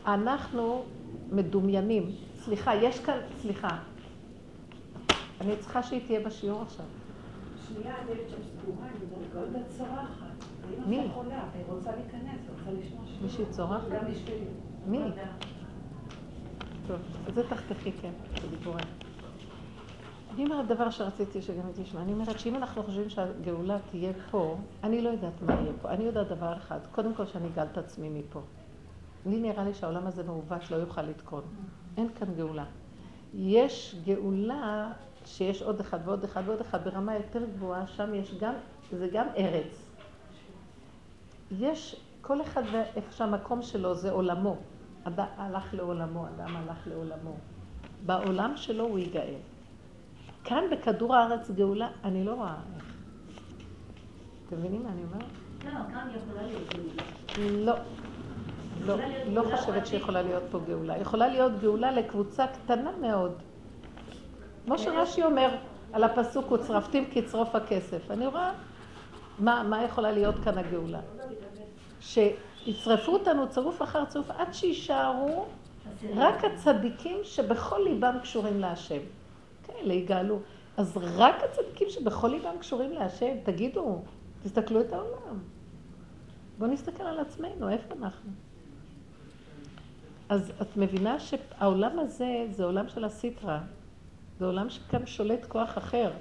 אנחנו 0.05 0.83
מדומיינים. 1.31 2.11
סליחה, 2.35 2.75
יש 2.75 2.99
כאן, 2.99 3.17
סליחה. 3.41 3.77
אני 5.41 5.57
צריכה 5.57 5.83
שהיא 5.83 6.01
תהיה 6.05 6.19
בשיעור 6.19 6.61
עכשיו. 6.61 6.85
שנייה, 7.67 7.95
הדלת 8.01 8.29
שם 8.29 8.35
סגורה, 8.61 8.87
אני 8.87 9.25
גולדה 9.33 9.59
צורחת. 9.77 10.45
מי? 10.87 10.99
האמא 10.99 11.13
חולה, 11.13 11.43
היא 11.53 11.63
רוצה 11.67 11.91
להיכנס, 11.95 12.39
רוצה 12.49 12.71
לשמוע 12.71 13.05
שיעור. 13.05 13.21
מישהי 13.21 13.45
צורחת? 13.49 13.89
גם 13.89 14.11
בשבילי. 14.11 14.45
מי? 14.85 14.99
טוב, 16.87 16.97
אז 17.27 17.33
זה 17.33 17.49
תחתכי, 17.49 17.91
כן, 17.91 18.11
בדיבורים. 18.35 18.85
אני 20.35 20.43
אומרת 20.45 20.67
דבר 20.67 20.89
שרציתי 20.89 21.41
שגם 21.41 21.67
היא 21.67 21.85
תשמע. 21.85 22.01
אני 22.01 22.13
אומרת 22.13 22.39
שאם 22.39 22.55
אנחנו 22.55 22.83
חושבים 22.83 23.09
שהגאולה 23.09 23.77
תהיה 23.91 24.11
פה, 24.31 24.57
אני 24.83 25.01
לא 25.01 25.09
יודעת 25.09 25.41
מה 25.41 25.53
יהיה 25.53 25.73
פה. 25.81 25.89
אני 25.89 26.03
יודעת 26.03 26.27
דבר 26.27 26.53
אחד, 26.57 26.79
קודם 26.91 27.13
כל 27.13 27.25
שאני 27.25 27.47
אגאל 27.47 27.65
את 27.71 27.77
עצמי 27.77 28.09
מפה. 28.09 28.41
לי 29.25 29.39
נראה 29.39 29.63
לי 29.63 29.73
שהעולם 29.73 30.07
הזה 30.07 30.23
מעוות 30.23 30.71
לא 30.71 30.75
יוכל 30.75 31.01
לתקון. 31.01 31.43
אין 31.97 32.09
כאן 32.19 32.27
גאולה. 32.35 32.65
יש 33.33 33.95
גאולה 34.05 34.91
שיש 35.25 35.61
עוד 35.61 35.79
אחד 35.79 35.99
ועוד 36.05 36.23
אחד 36.23 36.43
ועוד 36.45 36.61
אחד 36.61 36.83
ברמה 36.83 37.15
יותר 37.15 37.45
גבוהה, 37.45 37.87
שם 37.87 38.13
יש 38.13 38.35
גם, 38.39 38.53
זה 38.91 39.07
גם 39.13 39.27
ארץ. 39.37 39.85
יש, 41.59 41.95
כל 42.21 42.41
אחד 42.41 42.63
ואיפה 42.71 43.11
שהמקום 43.11 43.61
שלו 43.61 43.95
זה 43.95 44.11
עולמו. 44.11 44.55
אדם 45.03 45.25
הלך 45.37 45.73
לעולמו, 45.73 46.27
אדם 46.27 46.55
הלך 46.55 46.87
לעולמו. 46.87 47.35
בעולם 48.05 48.57
שלו 48.57 48.83
הוא 48.83 48.99
ייגאל. 48.99 49.33
כאן 50.43 50.63
בכדור 50.71 51.15
הארץ 51.15 51.51
גאולה, 51.51 51.89
אני 52.03 52.23
לא 52.23 52.33
רואה 52.33 52.55
איך. 52.75 52.85
אתם 54.47 54.57
מבינים 54.57 54.83
מה 54.83 54.89
אני 54.89 55.03
אומרת? 55.03 55.29
לא, 55.65 55.93
כאן 55.93 56.07
יכולה 56.15 56.41
להיות 56.43 56.73
גאולה. 56.73 57.65
לא. 57.65 57.73
לא, 58.85 58.95
לא 59.27 59.43
חושבת. 59.55 59.87
שיכולה 59.87 60.21
להיות 60.21 60.43
פה 60.51 60.59
גאולה. 60.67 60.97
יכולה 60.97 61.27
להיות 61.27 61.51
גאולה 61.61 61.91
לקבוצה 61.91 62.45
קטנה 62.47 62.91
מאוד. 63.01 63.31
כמו 64.65 64.77
כן. 64.77 64.83
שרש"י 64.83 65.23
אומר, 65.23 65.55
על 65.93 66.03
הפסוק 66.03 66.51
וצרפתים 66.51 67.05
כצרוף 67.11 67.55
הכסף. 67.55 68.11
אני 68.11 68.27
רואה 68.27 68.51
מה, 69.39 69.63
מה 69.63 69.83
יכולה 69.83 70.11
להיות 70.11 70.35
כאן 70.43 70.57
הגאולה. 70.57 70.99
שיצרפו 71.99 73.11
אותנו 73.13 73.49
צרוף 73.49 73.81
אחר 73.81 74.05
צרוף 74.05 74.31
עד 74.31 74.53
שיישארו 74.53 75.45
רק 76.15 76.43
הצדיקים 76.43 77.17
שבכל 77.23 77.79
ליבם 77.83 78.15
קשורים 78.21 78.59
להשם. 78.59 78.99
כאלה 79.63 79.93
יגאלו. 79.93 80.39
אז 80.77 80.97
רק 80.97 81.35
הצדיקים 81.43 81.89
שבכל 81.89 82.27
ליבם 82.27 82.57
קשורים 82.59 82.91
להשם, 82.91 83.35
תגידו, 83.43 84.01
תסתכלו 84.43 84.81
את 84.81 84.93
העולם. 84.93 85.39
בואו 86.57 86.71
נסתכל 86.71 87.03
על 87.03 87.19
עצמנו, 87.19 87.69
איפה 87.69 87.93
אנחנו? 88.01 88.31
אז 90.31 90.51
את 90.61 90.77
מבינה 90.77 91.19
שהעולם 91.19 91.99
הזה 91.99 92.47
זה 92.51 92.63
עולם 92.63 92.89
של 92.89 93.05
הסיטרה. 93.05 93.59
זה 94.39 94.45
עולם 94.45 94.69
שכאן 94.69 95.05
שולט 95.05 95.45
כוח 95.45 95.77
אחר. 95.77 96.11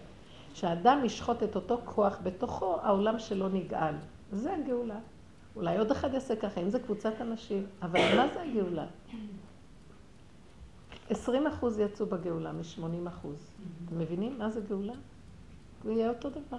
כשאדם 0.53 1.05
ישחוט 1.05 1.43
את 1.43 1.57
אותו 1.57 1.81
כוח 1.85 2.19
בתוכו, 2.23 2.77
העולם 2.83 3.19
שלו 3.19 3.49
נגאל. 3.49 3.95
זה 4.33 4.55
הגאולה. 4.55 4.99
אולי 5.57 5.79
עוד 5.79 5.91
אחד 5.91 6.15
יעשה 6.15 6.37
ככה, 6.37 6.61
אם 6.61 6.71
זה 6.71 6.79
קבוצת 6.79 7.13
אנשים. 7.21 7.67
אבל 7.83 8.17
מה 8.17 8.27
זה 8.35 8.43
הגאולה? 8.43 8.87
20 11.11 11.47
אחוז 11.47 11.79
יצאו 11.79 12.07
בגאולה 12.07 12.53
מ-80 12.53 13.09
אחוז. 13.09 13.51
אתם 13.87 13.99
מבינים 13.99 14.39
מה 14.39 14.51
זה 14.51 14.61
גאולה? 14.61 14.95
הוא 15.83 15.93
יהיה 15.93 16.09
אותו 16.09 16.31
דבר. 16.31 16.59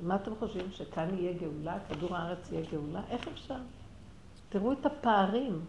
מה 0.00 0.16
אתם 0.16 0.34
חושבים, 0.38 0.70
שכאן 0.70 1.08
יהיה 1.18 1.32
גאולה? 1.32 1.78
כדור 1.88 2.16
הארץ 2.16 2.52
יהיה 2.52 2.64
גאולה? 2.70 3.00
איך 3.10 3.28
אפשר? 3.28 3.58
תראו 4.48 4.72
את 4.72 4.86
הפערים. 4.86 5.60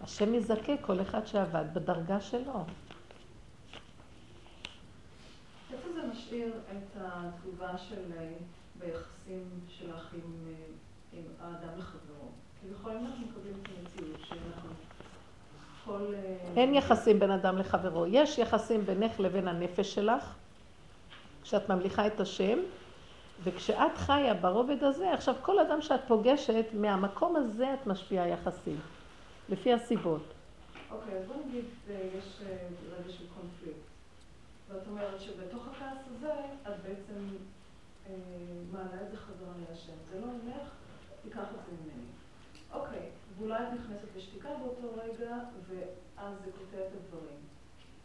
השם 0.00 0.34
יזכה 0.34 0.76
כל 0.80 1.00
אחד 1.00 1.26
שעבד 1.26 1.64
בדרגה 1.74 2.20
שלו. 2.20 2.64
איפה 5.72 5.88
זה 5.94 6.06
משאיר 6.12 6.52
את 6.72 7.00
התגובה 7.00 7.78
של 7.78 8.12
אה, 8.18 8.28
ביחסים 8.78 9.44
שלך 9.68 10.14
עם, 10.14 10.46
אה, 10.48 10.54
עם 11.12 11.24
האדם 11.40 11.78
לחברו? 11.78 12.28
כי 12.60 12.66
בכל 12.68 12.90
זאת 12.92 13.00
אנחנו 13.00 13.26
מקבלים 13.26 13.54
את 13.62 13.68
המציאות 13.68 14.20
שאנחנו 14.20 14.70
כל... 15.84 16.14
אה, 16.14 16.36
אין 16.56 16.74
יחסים 16.74 17.18
בין 17.18 17.30
אדם 17.30 17.58
לחברו. 17.58 18.06
יש 18.06 18.38
יחסים 18.38 18.86
בינך 18.86 19.20
לבין 19.20 19.48
הנפש 19.48 19.94
שלך, 19.94 20.34
כשאת 21.42 21.68
ממליכה 21.68 22.06
את 22.06 22.20
השם, 22.20 22.58
וכשאת 23.44 23.96
חיה 23.96 24.34
ברובד 24.34 24.84
הזה, 24.84 25.12
עכשיו 25.12 25.34
כל 25.42 25.58
אדם 25.58 25.82
שאת 25.82 26.00
פוגשת, 26.08 26.64
מהמקום 26.72 27.36
הזה 27.36 27.74
את 27.74 27.86
משפיעה 27.86 28.28
יחסים, 28.28 28.80
לפי 29.48 29.72
הסיבות. 29.72 30.22
אוקיי, 30.90 31.18
אז 31.18 31.26
בוא 31.26 31.36
נגיד 31.46 31.64
יש 32.18 32.42
רגע 32.92 33.12
של 33.12 33.24
קונפליקט. 33.34 33.88
ואת 34.68 34.86
אומרת 34.90 35.20
שבתוך 35.20 35.66
הכעס 35.66 35.98
הזה 36.10 36.32
את 36.62 36.72
בעצם 36.82 37.36
אה, 38.06 38.14
מעלה 38.72 39.02
את 39.02 39.10
זה 39.10 39.16
חזרה 39.16 39.52
להשם. 39.68 39.92
זה 40.10 40.20
לא 40.20 40.26
ממך, 40.26 40.68
תיקח 41.22 41.38
את 41.38 41.64
זה 41.66 41.72
ממני. 41.72 42.06
אוקיי, 42.72 43.08
ואולי 43.38 43.58
את 43.58 43.68
נכנסת 43.72 44.16
לשתיקה 44.16 44.48
באותו 44.62 44.88
רגע, 44.96 45.36
ואז 45.68 46.34
זה 46.44 46.50
קוטע 46.52 46.82
את 46.86 46.92
הדברים. 46.94 47.38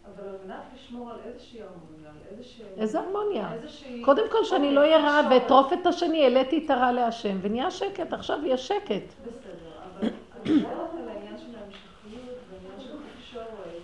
אבל 0.06 0.30
על 0.30 0.38
מנת 0.46 0.64
לשמור 0.76 1.12
על 1.12 1.20
איזושהי 1.26 1.62
הרמוניה, 1.62 2.10
על 2.10 2.18
איזושהי... 2.32 2.66
איזה 2.78 3.00
הרמוניה? 3.00 3.54
איזושהי... 3.54 4.02
קודם 4.06 4.24
כל 4.32 4.44
שאני 4.44 4.74
לא 4.74 4.82
אהיה 4.82 4.98
רעה 4.98 5.30
ואטרוף 5.32 5.74
את 5.74 5.86
השני, 5.86 6.24
העליתי 6.24 6.66
את 6.66 6.70
הרע 6.70 6.92
להשם, 6.92 7.38
ונהיה 7.42 7.72
שקט, 7.72 8.14
עכשיו 8.14 8.40
יהיה 8.46 8.58
שקט. 8.58 9.04
בסדר, 9.22 9.72
אבל 9.84 10.10
אני 10.42 10.56
מדברת 10.56 10.90
על 11.00 11.10
העניין 11.10 11.38
של 11.38 11.56
ההמשכיות 11.56 12.38
ועניין 12.50 12.80
של 12.80 12.94
התקשורת, 12.94 13.82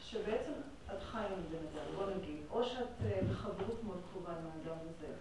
שבעצם 0.00 0.52
חיה 1.12 1.26
עם 1.26 1.42
בן 1.50 1.58
אדם, 1.72 1.96
בוא 1.96 2.06
נגיד, 2.16 2.36
או 2.50 2.64
שאת 2.64 2.86
אה, 3.04 3.20
בחברות 3.30 3.84
מאוד 3.84 4.00
קרובה 4.12 4.32
עם 4.32 4.46
האדם 4.46 4.78
הזה. 4.80 5.12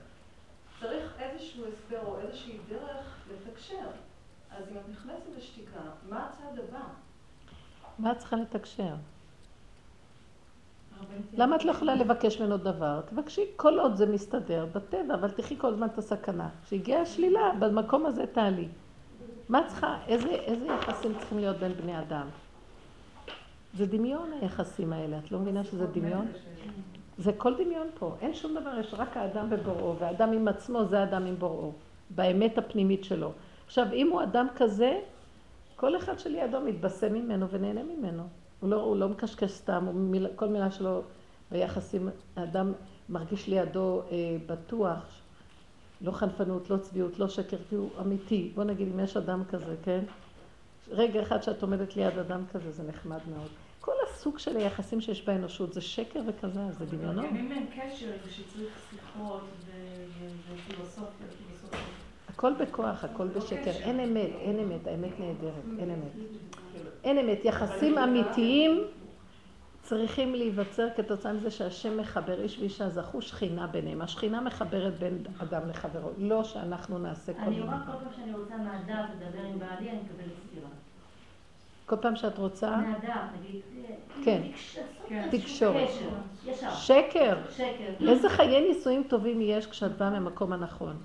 צריך 0.79 1.13
איזשהו 1.19 1.63
הסבר 1.67 2.05
או 2.05 2.19
איזושהי 2.19 2.57
דרך 2.69 3.17
לתקשר. 3.71 3.89
אז 4.57 4.63
אם 4.71 4.77
את 4.77 4.89
נכנסת 4.89 5.37
לשתיקה, 5.37 5.79
מה 6.09 6.25
הצעד 6.25 6.59
הבא? 6.59 6.83
מה 7.99 8.11
את 8.11 8.17
צריכה 8.17 8.35
לתקשר? 8.35 8.93
למה 11.33 11.55
את 11.55 11.65
לא 11.65 11.71
יכולה 11.71 11.95
לבקש 11.95 12.41
ממנו 12.41 12.57
דבר? 12.57 13.01
תבקשי 13.09 13.41
כל 13.55 13.79
עוד 13.79 13.95
זה 13.95 14.05
מסתדר 14.05 14.65
בטבע, 14.73 15.13
אבל 15.13 15.31
תחי 15.31 15.57
כל 15.57 15.67
הזמן 15.67 15.87
את 15.87 15.97
הסכנה. 15.97 16.49
כשהגיעה 16.65 17.01
השלילה, 17.01 17.51
במקום 17.59 18.05
הזה 18.05 18.25
תעלי. 18.27 18.67
מה 19.49 19.61
צריכה, 19.67 19.97
איזה, 20.07 20.29
איזה 20.29 20.65
יחסים 20.65 21.13
צריכים 21.19 21.37
להיות 21.37 21.57
בין 21.57 21.73
בני 21.73 21.99
אדם? 21.99 22.27
זה 23.73 23.85
דמיון 23.85 24.31
היחסים 24.41 24.93
האלה, 24.93 25.17
את 25.17 25.31
לא 25.31 25.39
מבינה 25.39 25.63
שזה 25.63 25.87
דמיון? 25.87 26.27
זה 27.17 27.33
כל 27.37 27.53
דמיון 27.53 27.87
פה, 27.99 28.15
אין 28.21 28.33
שום 28.33 28.55
דבר, 28.59 28.79
יש 28.79 28.93
רק 28.93 29.17
האדם 29.17 29.49
בבוראו, 29.49 29.95
והאדם 29.99 30.31
עם 30.31 30.47
עצמו 30.47 30.85
זה 30.85 30.99
האדם 30.99 31.25
עם 31.25 31.35
בוראו, 31.35 31.71
באמת 32.09 32.57
הפנימית 32.57 33.03
שלו. 33.03 33.31
עכשיו, 33.71 33.93
אם 33.93 34.09
הוא 34.09 34.23
אדם 34.23 34.47
כזה, 34.55 34.99
כל 35.75 35.97
אחד 35.97 36.19
שלידו 36.19 36.61
מתבשם 36.61 37.13
ממנו 37.13 37.49
ונהנה 37.49 37.83
ממנו. 37.83 38.23
הוא 38.59 38.69
לא, 38.69 38.81
הוא 38.81 38.97
לא 38.97 39.09
מקשקש 39.09 39.51
סתם, 39.51 39.85
הוא 39.85 39.93
מיל, 39.93 40.27
כל 40.35 40.47
מילה 40.47 40.71
שלו 40.71 41.01
ביחסים, 41.51 42.09
האדם 42.35 42.73
מרגיש 43.09 43.47
לידו 43.47 44.01
אה, 44.01 44.37
בטוח, 44.45 45.21
לא 46.01 46.11
חנפנות, 46.11 46.69
לא 46.69 46.77
צביעות, 46.77 47.19
לא 47.19 47.27
שקר, 47.27 47.57
כי 47.69 47.75
הוא 47.75 47.89
אמיתי. 48.01 48.51
בוא 48.55 48.63
נגיד, 48.63 48.87
אם 48.93 48.99
יש 48.99 49.17
אדם 49.17 49.43
כזה, 49.45 49.75
כן? 49.83 50.03
רגע 50.89 51.21
אחד 51.21 51.43
שאת 51.43 51.61
עומדת 51.61 51.95
ליד 51.95 52.17
אדם 52.17 52.43
כזה, 52.51 52.71
זה 52.71 52.83
נחמד 52.83 53.19
מאוד. 53.35 53.49
כל 53.79 53.95
הסוג 54.03 54.39
של 54.39 54.57
היחסים 54.57 55.01
שיש 55.01 55.25
באנושות 55.25 55.73
זה 55.73 55.81
שקר 55.81 56.19
וכזה, 56.27 56.71
זה 56.71 56.85
דמיונות. 56.85 57.25
אם 57.25 57.51
אין 57.51 57.65
קשר, 57.75 58.11
זה 58.25 58.31
שצריך 58.31 58.73
שיחות 58.89 59.43
ופילוסופיה, 60.53 61.27
הכל 62.41 62.53
בכוח, 62.53 63.03
הכל 63.03 63.27
בשקר. 63.27 63.71
אין 63.71 63.99
אמת, 63.99 64.29
אין 64.41 64.59
אמת, 64.59 64.87
האמת 64.87 65.19
נהדרת, 65.19 65.79
אין 65.79 65.89
אמת. 65.89 66.25
אין 67.03 67.17
אמת. 67.17 67.45
יחסים 67.45 67.97
אמיתיים 67.97 68.83
צריכים 69.81 70.35
להיווצר 70.35 70.87
כתוצאה 70.97 71.33
מזה 71.33 71.51
שהשם 71.51 71.97
מחבר 71.97 72.41
איש 72.41 72.59
ואישה, 72.59 72.89
זכו 72.89 73.21
שכינה 73.21 73.67
ביניהם. 73.67 74.01
השכינה 74.01 74.41
מחברת 74.41 74.99
בין 74.99 75.23
אדם 75.37 75.69
לחברו, 75.69 76.09
לא 76.17 76.43
שאנחנו 76.43 76.97
נעשה 76.99 77.33
כל 77.33 77.39
מיני. 77.39 77.55
אני 77.55 77.61
רואה 77.65 77.77
כל 77.85 77.91
פעם 77.91 78.13
שאני 78.15 78.33
רוצה 78.33 78.57
מהדף 78.57 79.09
לדבר 79.15 79.45
עם 79.45 79.59
בעלי, 79.59 79.89
אני 79.89 79.99
מקבלת 79.99 80.33
סתירה. 80.47 80.69
כל 81.85 81.95
פעם 81.97 82.15
שאת 82.15 82.37
רוצה? 82.37 82.77
מהדף, 82.77 83.09
נגיד. 83.39 83.61
כן. 84.25 84.41
כן. 85.07 85.27
תקשורת. 85.31 85.89
שקר. 86.75 87.37
שקר. 87.49 88.07
איזה 88.09 88.29
חיי 88.29 88.67
נישואים 88.67 89.03
טובים 89.07 89.41
יש 89.41 89.67
כשאת 89.67 89.97
באה 89.97 90.09
ממקום 90.09 90.53
הנכון. 90.53 90.95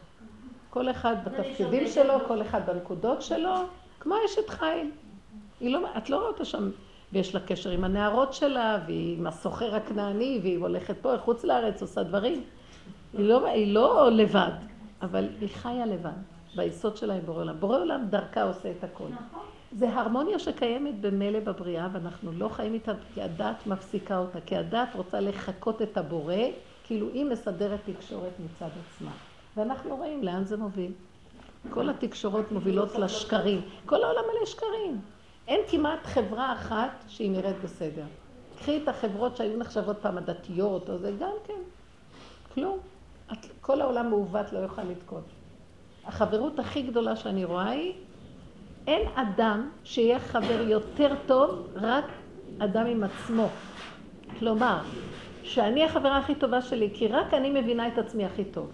כל 0.76 0.90
אחד 0.90 1.16
בתפקידים 1.24 1.88
שלו, 1.88 2.14
כל 2.28 2.42
אחד 2.42 2.60
בנקודות 2.66 3.22
שלו, 3.22 3.54
כמו 4.00 4.14
אשת 4.26 4.48
חיל. 4.48 4.90
לא, 5.60 5.80
את 5.96 6.10
לא 6.10 6.16
רואה 6.16 6.28
אותה 6.28 6.44
שם 6.44 6.70
ויש 7.12 7.34
לה 7.34 7.40
קשר 7.40 7.70
עם 7.70 7.84
הנערות 7.84 8.32
שלה, 8.32 8.78
והיא 8.86 9.18
עם 9.18 9.26
הסוחר 9.26 9.74
הכנעני, 9.74 10.38
והיא 10.42 10.58
הולכת 10.58 10.96
פה, 11.02 11.18
חוץ 11.18 11.44
לארץ, 11.44 11.82
עושה 11.82 12.02
דברים. 12.02 12.42
היא 13.12 13.28
לא, 13.28 13.46
היא 13.46 13.74
לא 13.74 14.10
לבד, 14.12 14.50
אבל 15.02 15.28
היא 15.40 15.48
חיה 15.48 15.86
לבד, 15.86 16.10
ביסוד 16.56 16.96
שלה 16.96 17.14
עם 17.14 17.20
בורא 17.20 17.40
עולם. 17.40 17.60
בורא 17.60 17.78
עולם 17.78 18.06
דרכה 18.10 18.42
עושה 18.42 18.70
את 18.70 18.84
הכל. 18.84 19.04
נכון. 19.04 19.42
זה 19.72 19.94
הרמוניה 19.94 20.38
שקיימת 20.38 21.00
במילא 21.00 21.40
בבריאה, 21.40 21.88
ואנחנו 21.92 22.32
לא 22.32 22.48
חיים 22.48 22.74
איתה, 22.74 22.92
כי 23.14 23.22
הדת 23.22 23.66
מפסיקה 23.66 24.18
אותה, 24.18 24.40
כי 24.40 24.56
הדת 24.56 24.88
רוצה 24.94 25.20
לחקות 25.20 25.82
את 25.82 25.98
הבורא, 25.98 26.34
כאילו 26.84 27.08
היא 27.12 27.24
מסדרת 27.24 27.80
תקשורת 27.86 28.32
מצד 28.44 28.68
עצמה. 28.88 29.10
ואנחנו 29.56 29.96
רואים 29.96 30.22
לאן 30.22 30.44
זה 30.44 30.56
מוביל. 30.56 30.92
כל 31.70 31.90
התקשורות 31.90 32.52
מובילות 32.52 32.94
לשקרים. 32.94 33.60
כל 33.86 34.04
העולם 34.04 34.22
מלא 34.22 34.46
שקרים. 34.46 35.00
אין 35.48 35.60
כמעט 35.70 36.06
חברה 36.06 36.52
אחת 36.52 37.04
שהיא 37.08 37.30
נראית 37.30 37.56
בסדר. 37.64 38.04
קחי 38.58 38.82
את 38.82 38.88
החברות 38.88 39.36
שהיו 39.36 39.58
נחשבות 39.58 39.96
פעם 40.02 40.18
הדתיות, 40.18 40.90
או 40.90 40.98
זה 40.98 41.12
גם 41.20 41.32
כן. 41.46 41.60
כלום. 42.54 42.78
כל 43.60 43.80
העולם 43.80 44.10
מעוות 44.10 44.52
לא 44.52 44.58
יוכל 44.58 44.82
לתקות. 44.82 45.24
החברות 46.04 46.58
הכי 46.58 46.82
גדולה 46.82 47.16
שאני 47.16 47.44
רואה 47.44 47.70
היא, 47.70 47.92
אין 48.86 49.08
אדם 49.14 49.70
שיהיה 49.84 50.20
חבר 50.20 50.60
יותר 50.68 51.14
טוב, 51.26 51.68
רק 51.74 52.04
אדם 52.58 52.86
עם 52.86 53.04
עצמו. 53.04 53.48
כלומר, 54.38 54.78
שאני 55.42 55.84
החברה 55.84 56.18
הכי 56.18 56.34
טובה 56.34 56.62
שלי, 56.62 56.90
כי 56.94 57.08
רק 57.08 57.34
אני 57.34 57.60
מבינה 57.60 57.88
את 57.88 57.98
עצמי 57.98 58.24
הכי 58.24 58.44
טוב. 58.44 58.70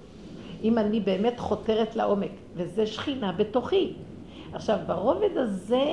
אם 0.63 0.79
אני 0.79 1.01
באמת 1.01 1.41
חותרת 1.41 1.97
לעומק, 1.97 2.31
וזה 2.55 2.87
שכינה 2.87 3.33
בתוכי. 3.33 3.93
עכשיו, 4.53 4.79
ברובד 4.87 5.37
הזה, 5.37 5.85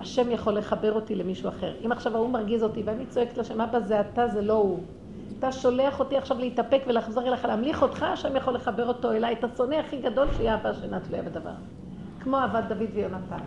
השם 0.00 0.30
יכול 0.30 0.52
לחבר 0.52 0.92
אותי 0.92 1.14
למישהו 1.14 1.48
אחר. 1.48 1.74
אם 1.86 1.92
עכשיו 1.92 2.16
ההוא 2.16 2.30
מרגיז 2.30 2.62
אותי 2.62 2.82
ואני 2.84 3.06
צועקת 3.06 3.38
לשם, 3.38 3.60
אבא 3.60 3.80
זה 3.80 4.00
אתה, 4.00 4.28
זה 4.28 4.42
לא 4.42 4.52
הוא. 4.52 4.80
אתה 5.38 5.52
שולח 5.52 6.00
אותי 6.00 6.16
עכשיו 6.16 6.38
להתאפק 6.38 6.82
ולחזור 6.86 7.28
אליך, 7.28 7.44
להמליך 7.44 7.82
אותך, 7.82 8.02
השם 8.02 8.36
יכול 8.36 8.54
לחבר 8.54 8.88
אותו 8.88 9.12
אליי, 9.12 9.32
את 9.32 9.44
השונא 9.44 9.74
הכי 9.74 10.00
גדול 10.00 10.28
שיהיה 10.36 10.52
אהבה 10.52 10.74
שאינה 10.74 11.00
תלויה 11.00 11.22
בדבר. 11.22 11.50
כמו 12.20 12.38
אהבת 12.38 12.64
דוד 12.68 12.88
ויונתן. 12.94 13.38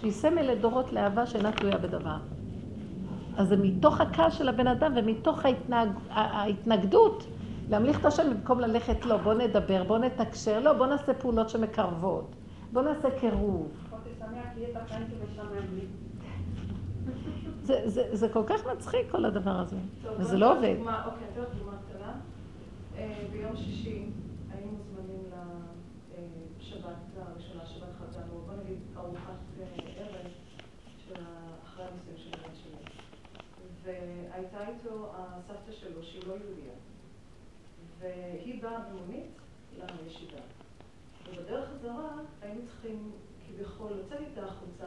שהיא 0.00 0.12
סמל 0.12 0.42
לדורות 0.42 0.92
לאהבה 0.92 1.26
שאינה 1.26 1.52
תלויה 1.52 1.78
בדבר. 1.78 2.16
אז 3.36 3.48
זה 3.48 3.56
מתוך 3.56 4.00
הכעס 4.00 4.38
של 4.38 4.48
הבן 4.48 4.66
אדם 4.66 4.92
ומתוך 4.96 5.44
ההתנהג, 5.44 5.88
ההתנגדות 6.10 7.26
להמליך 7.70 8.00
את 8.00 8.04
השם 8.04 8.30
במקום 8.30 8.60
ללכת, 8.60 9.04
לא, 9.04 9.16
בוא 9.16 9.34
נדבר, 9.34 9.84
בוא 9.84 9.98
נתקשר, 9.98 10.60
לא, 10.60 10.72
בוא 10.72 10.86
נעשה 10.86 11.14
פעולות 11.14 11.48
שמקרבות, 11.48 12.34
בוא 12.72 12.82
נעשה 12.82 13.08
קירוב. 13.20 13.68
זה, 17.62 17.82
זה, 17.84 18.08
זה 18.12 18.28
כל 18.28 18.42
כך 18.46 18.66
מצחיק 18.66 19.10
כל 19.10 19.24
הדבר 19.24 19.50
הזה, 19.50 19.76
וזה 20.18 20.36
לא 20.36 20.52
עובד. 20.52 20.62
אוקיי, 20.62 20.74
אני 20.78 21.44
אתן 21.44 21.58
דוגמה 21.58 21.72
קטנה. 21.88 22.12
אה, 22.96 23.26
ביום 23.32 23.56
שישי 23.56 24.04
היינו 24.52 24.72
מוזמנים 24.72 25.22
לשבת 26.60 26.96
הראשונה, 27.16 27.66
שבת 27.66 27.88
חתן, 27.98 28.22
או 28.32 28.40
בוא 28.46 28.54
נגיד 28.64 28.78
ארוחת 28.96 29.32
אה, 29.60 29.66
ערב 29.96 30.26
של 30.98 31.22
אחרי 31.64 31.84
הנישואים 31.84 32.16
של 32.16 32.30
הבן 32.38 32.54
שלי. 32.54 32.84
והייתה 33.84 34.58
איתו 34.68 35.12
הסבתא 35.14 35.72
שלו, 35.72 36.02
שהיא 36.02 36.22
לא 36.28 36.32
יהודיה. 36.32 36.72
והיא 37.98 38.62
באה 38.62 38.80
במונית 38.80 39.30
לישיבה. 39.72 40.38
ובדרך 41.28 41.68
חזרה 41.68 42.10
היינו 42.42 42.60
צריכים 42.66 43.12
כביכול 43.46 43.92
לצאת 43.92 44.18
איתה 44.20 44.44
החוצה 44.44 44.86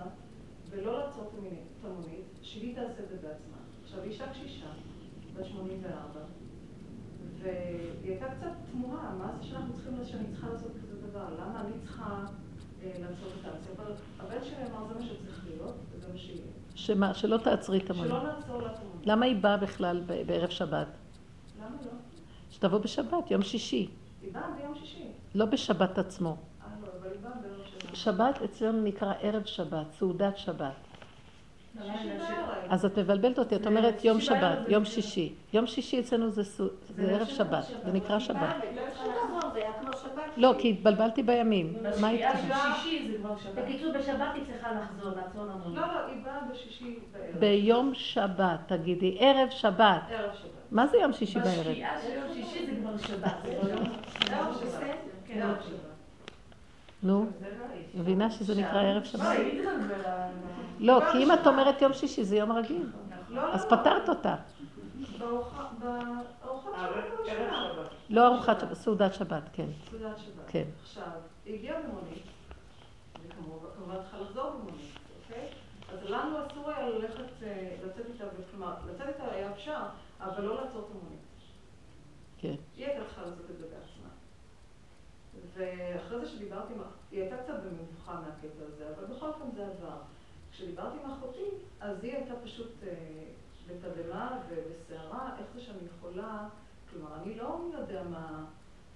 ולא 0.69 0.99
לעצור 0.99 1.23
את 1.23 1.85
המונית, 1.85 2.25
שהיא 2.41 2.75
תעשה 2.75 3.03
את 3.03 3.09
זה 3.09 3.15
בעצמה. 3.15 3.57
עכשיו, 3.83 4.03
אישה 4.03 4.29
קשישה, 4.29 4.67
בת 5.35 5.45
84, 5.45 6.19
והיא 7.41 8.11
הייתה 8.11 8.25
קצת 8.25 8.51
תמוהה, 8.71 9.15
מה 9.15 9.31
זה 9.37 9.43
שאנחנו 9.43 9.73
צריכים, 9.73 10.05
שאני 10.05 10.23
צריכה 10.31 10.49
לעשות 10.49 10.71
כזה 10.81 11.07
דבר? 11.07 11.33
למה 11.33 11.61
אני 11.61 11.73
צריכה 11.79 12.25
אה, 12.83 12.91
לעצור 12.99 13.27
את 13.39 13.45
הטקסי? 13.45 13.69
אבל 13.77 13.93
הבן 14.19 14.43
שלי 14.43 14.65
אמר, 14.71 14.87
זה 14.87 14.93
מה 14.93 15.01
שצריך 15.01 15.45
להיות, 15.47 15.75
וזה 15.91 16.07
מה 16.11 16.17
שיהיה. 16.17 16.41
שמה? 16.75 17.13
שלא 17.13 17.37
תעצרי 17.37 17.77
את 17.77 17.89
המונית. 17.89 18.11
שלא 18.11 18.23
נעצור 18.23 18.61
לה 18.61 18.71
את 18.71 18.77
המונית. 18.77 19.07
למה 19.07 19.25
היא 19.25 19.35
באה 19.35 19.57
בכלל 19.57 20.03
בערב 20.25 20.49
שבת? 20.49 20.87
למה 21.59 21.75
לא? 21.85 21.91
שתבוא 22.61 22.79
בשבת, 22.79 23.31
יום 23.31 23.41
שישי. 23.41 23.87
היא 24.21 24.33
באה 24.33 24.43
ביום 24.57 24.75
שישי. 24.75 25.03
לא 25.35 25.45
בשבת 25.45 25.97
עצמו. 25.97 26.29
אה, 26.29 26.35
לא, 26.81 26.87
אבל 27.01 27.09
היא 27.09 27.19
באה 27.23 27.31
ביום 27.41 27.61
שבת. 27.65 27.95
שבת 27.95 28.41
אצלנו 28.41 28.81
נקרא 28.81 29.13
ערב 29.21 29.45
שבת, 29.45 29.91
סעודת 29.91 30.37
שבת. 30.37 30.71
אז 32.69 32.85
את 32.85 32.99
מבלבלת 32.99 33.39
אותי, 33.39 33.55
את 33.55 33.67
אומרת 33.67 34.05
יום 34.05 34.21
שבת, 34.21 34.57
יום 34.67 34.85
שישי. 34.85 35.33
יום 35.53 35.67
שישי 35.67 35.99
אצלנו 35.99 36.29
זה 36.29 36.43
זה 36.43 36.67
ערב 36.97 37.27
שבת, 37.27 37.65
זה 37.85 37.91
נקרא 37.91 38.19
שבת. 38.19 38.55
שבת. 40.03 40.37
לא, 40.37 40.53
כי 40.59 40.69
התבלבלתי 40.69 41.23
בימים. 41.23 41.73
מה 42.01 42.09
שבת. 42.09 43.55
בקיצור, 43.55 43.91
בשבת 43.91 44.35
היא 44.35 44.43
צריכה 44.45 44.71
לחזור, 44.71 45.11
לעצור 45.15 45.43
למונית. 45.43 45.77
לא, 45.77 45.87
לא, 45.87 46.05
היא 46.07 46.23
באה 46.23 46.39
בשישי 46.51 46.99
בערב. 47.11 47.39
ביום 47.39 47.91
שבת, 47.93 48.59
תגידי, 48.65 49.17
ערב 49.19 49.49
שבת. 49.49 50.01
ערב 50.09 50.31
שבת. 50.41 50.50
מה 50.71 50.87
זה 50.87 50.97
יום 50.97 51.13
שישי 51.13 51.39
בערב? 51.39 51.67
בשקיעה 51.67 52.01
של 52.01 52.13
יום 52.13 52.33
שישי 52.33 52.65
זה 52.65 52.71
כבר 52.81 52.97
שבת. 52.97 53.33
זה 53.43 53.59
לא 53.63 53.69
יום. 53.69 53.85
שבת. 54.25 54.95
כן. 55.25 55.47
נו, 57.03 57.25
מבינה 57.95 58.31
שזה 58.31 58.55
נקרא 58.55 58.81
ערב 58.81 59.03
לא, 59.03 59.09
שבת? 59.09 59.21
היא 59.21 59.61
התחלפה. 59.61 60.03
לא, 60.79 60.99
כי 61.11 61.17
אם 61.17 61.31
את 61.33 61.47
אומרת 61.47 61.81
יום 61.81 61.93
שישי 61.93 62.23
זה 62.23 62.35
יום 62.35 62.51
רגיל. 62.51 62.85
לא, 63.29 63.53
אז 63.53 63.65
לא, 63.65 63.69
פתרת 63.69 64.09
אותה. 64.09 64.35
לא 68.09 68.27
ארוחת 68.27 68.59
שבת, 68.59 68.73
סעודת 68.73 69.13
שבת, 69.13 69.43
כן. 69.53 69.65
סעודת 69.89 70.17
שבת. 70.17 70.45
כן. 70.47 70.63
עכשיו, 70.83 71.03
הגיעה 71.47 71.77
במונית, 71.81 72.23
וכמובן 73.27 73.95
צריכה 74.01 74.17
לחזור 74.21 74.49
במונית, 74.49 74.99
אוקיי? 75.23 75.47
אז 75.93 76.09
לנו 76.09 76.37
אסור 76.47 76.69
היה 76.69 76.89
ללכת, 76.89 77.43
אה, 77.43 77.75
לצאת 77.85 78.05
איתה, 78.13 78.25
כלומר, 78.51 78.73
לצאת 78.93 79.07
איתה 79.07 79.23
היה 79.31 79.51
אפשר, 79.51 79.79
אבל 80.21 80.43
לא 80.43 80.63
לעצור 80.63 80.81
את 80.81 80.95
המונית. 80.95 81.19
כן. 82.37 82.55
היא 82.77 82.85
הייתה 82.85 83.05
צריכה 83.05 83.21
לעשות 83.21 83.49
את 83.51 83.57
זה 83.57 83.63
בעצמה. 83.65 84.09
ואחרי 85.53 86.19
זה 86.19 86.31
שדיברתי 86.31 86.73
עם, 86.73 86.81
אח- 86.81 86.97
היא 87.11 87.21
הייתה 87.21 87.37
קצת 87.37 87.53
במבוכה 87.63 88.13
מהקטע 88.21 88.63
הזה, 88.67 88.89
אבל 88.95 89.05
בכל 89.15 89.27
אופן 89.27 89.51
זה 89.55 89.67
עבר. 89.67 89.97
כשדיברתי 90.51 90.97
עם 91.03 91.11
אחותי, 91.11 91.45
אז 91.79 92.03
היא 92.03 92.15
הייתה 92.15 92.33
פשוט 92.43 92.71
אה, 92.87 92.93
בתדהמה 93.67 94.41
ובסערה, 94.49 95.35
איך 95.39 95.47
זה 95.53 95.61
שאני 95.61 95.77
יכולה, 95.97 96.49
כלומר, 96.91 97.15
אני 97.23 97.35
לא 97.35 97.59
מי 97.65 97.73
יודע 97.73 98.03
מה 98.03 98.45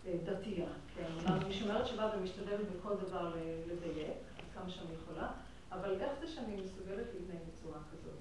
אה, 0.08 0.14
דתייה, 0.26 0.68
כן, 0.96 1.08
אני 1.32 1.54
שומרת 1.54 1.88
שבת 1.88 2.12
ומשתדלת 2.18 2.66
בכל 2.72 2.96
דבר 2.96 3.34
לדייק, 3.68 4.14
כמה 4.54 4.70
שאני 4.70 4.94
יכולה, 5.04 5.32
אבל 5.72 6.02
איך 6.02 6.12
זה 6.20 6.28
שאני 6.28 6.56
מסוגלת 6.62 7.06
להתנהג 7.14 7.40
בצורה 7.54 7.78
כזאת? 7.92 8.14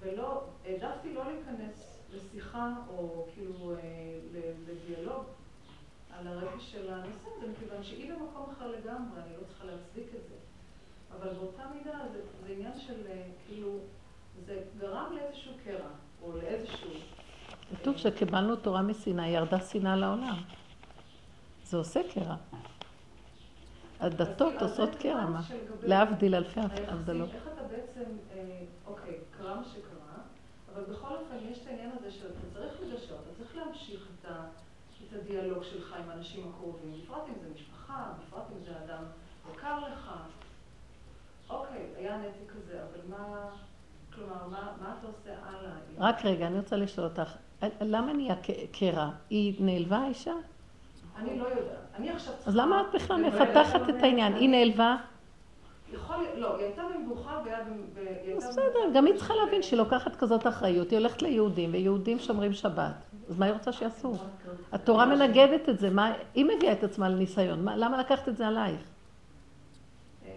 ולא, 0.00 0.44
העדפתי 0.64 1.14
לא 1.14 1.22
להיכנס 1.32 1.93
לשיחה 2.14 2.74
או 2.88 3.26
כאילו 3.34 3.72
אה, 3.72 3.78
לדיאלוג 4.66 5.24
על 6.18 6.26
הרקע 6.26 6.60
של 6.60 6.92
הנושא 6.92 7.28
הזה, 7.36 7.46
מכיוון 7.52 7.82
שהיא 7.82 8.12
במקום 8.12 8.50
אחר 8.50 8.66
לגמרי, 8.66 9.20
אני 9.26 9.36
לא 9.36 9.42
צריכה 9.48 9.64
להצדיק 9.64 10.06
את 10.08 10.28
זה. 10.28 10.34
אבל 11.18 11.34
באותה 11.34 11.62
מידה 11.74 11.98
זה, 12.12 12.20
זה 12.46 12.52
עניין 12.52 12.78
של 12.78 13.06
אה, 13.06 13.22
כאילו, 13.46 13.78
זה 14.46 14.62
גרם 14.78 15.16
לאיזשהו 15.16 15.52
קרע, 15.64 15.88
או 16.22 16.36
לאיזשהו... 16.36 16.90
כתוב 17.80 17.96
שקיבלנו 17.96 18.56
תורה 18.56 18.82
מסיני, 18.82 19.28
ירדה 19.28 19.60
שנאה 19.60 19.96
לעולם. 19.96 20.36
זה 21.64 21.76
עושה 21.76 22.00
קרע. 22.14 22.36
הדתות 24.00 24.54
אז 24.54 24.62
עושות 24.62 24.94
קרע, 24.94 25.26
מה? 25.26 25.40
להבדיל 25.82 26.34
אלפי 26.34 26.60
הבדלות. 26.88 27.28
איך 27.34 27.48
אתה 27.54 27.62
בעצם, 27.62 28.10
אה, 28.34 28.60
אוקיי, 28.86 29.18
מה 29.40 29.64
שקרה, 29.64 29.83
אבל 30.74 30.82
בכל 30.82 31.14
אופן 31.14 31.36
יש 31.50 31.58
את 31.62 31.66
העניין 31.66 31.90
הזה 31.98 32.10
שאתה 32.10 32.40
צריך 32.52 32.72
לגשר, 32.80 33.14
אתה 33.14 33.34
צריך 33.38 33.56
להמשיך 33.56 34.08
את, 34.20 34.30
ה, 34.30 34.44
את 35.08 35.12
הדיאלוג 35.12 35.62
שלך 35.62 35.92
עם 35.92 36.10
האנשים 36.10 36.48
הקרובים, 36.48 37.00
בפרט 37.02 37.22
אם 37.28 37.34
זה 37.42 37.48
משפחה, 37.54 38.12
בפרט 38.18 38.44
אם 38.52 38.64
זה 38.64 38.70
אדם 38.84 39.04
יקר 39.52 39.78
לך. 39.88 40.10
אוקיי, 41.50 41.86
היה 41.96 42.16
נתק 42.16 42.52
כזה, 42.52 42.82
אבל 42.82 43.00
מה, 43.08 43.48
כלומר, 44.14 44.48
מה, 44.50 44.72
מה 44.80 44.94
אתה 44.98 45.06
עושה 45.06 45.30
הלאה? 45.42 45.72
רק 45.98 46.24
רגע, 46.24 46.46
אני 46.46 46.58
רוצה 46.58 46.76
לשאול 46.76 47.06
אותך, 47.06 47.36
למה 47.80 48.12
נהיה 48.12 48.34
קרע? 48.72 49.10
היא 49.30 49.54
נעלבה 49.60 49.98
האישה? 49.98 50.34
אני 51.16 51.38
לא 51.38 51.44
יודעת. 51.44 51.78
אני 51.94 52.10
עכשיו. 52.10 52.34
אז 52.46 52.56
למה 52.56 52.80
את 52.80 52.86
בכלל 52.94 53.22
מפתחת 53.22 53.88
את? 53.88 54.02
העניין? 54.02 54.34
היא 54.34 54.48
נעלבה? 54.48 54.96
יכול 55.94 56.16
להיות, 56.16 56.34
לא, 56.36 56.56
היא 56.56 56.64
הייתה 56.64 56.82
במבוכה 56.94 57.40
והיה... 57.44 57.58
ב- 57.94 58.36
בסדר, 58.36 58.90
גם 58.94 59.06
היא 59.06 59.14
צריכה 59.14 59.34
להבין 59.34 59.62
שהיא 59.62 59.78
לוקחת 59.78 60.16
כזאת 60.16 60.46
אחריות, 60.46 60.90
היא 60.90 60.98
הולכת 60.98 61.22
ליהודים, 61.22 61.70
ויהודים 61.72 62.18
שומרים 62.18 62.52
שבת. 62.52 62.92
אז 63.28 63.38
מה 63.38 63.46
היא 63.46 63.52
רוצה 63.54 63.72
שיעשו? 63.72 64.12
התורה 64.72 65.06
מנגדת 65.06 65.68
את 65.68 65.78
זה, 65.78 65.90
מה, 65.90 66.12
היא 66.34 66.44
מביאה 66.44 66.72
את 66.72 66.84
עצמה 66.84 67.08
לניסיון, 67.08 67.64
מה, 67.64 67.76
למה 67.76 67.98
לקחת 67.98 68.28
את 68.28 68.36
זה 68.36 68.46
עלייך? 68.46 68.80
אה, 70.26 70.30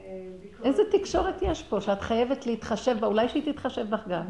איזה 0.64 0.84
תקשורת 0.92 1.42
יש 1.42 1.64
פה, 1.64 1.82
שאת 1.82 2.02
חייבת 2.02 2.46
להתחשב 2.46 3.00
בה, 3.00 3.08
אולי 3.08 3.30
שהיא 3.30 3.54
תתחשב 3.54 3.90
בך 3.90 4.08
גם. 4.08 4.26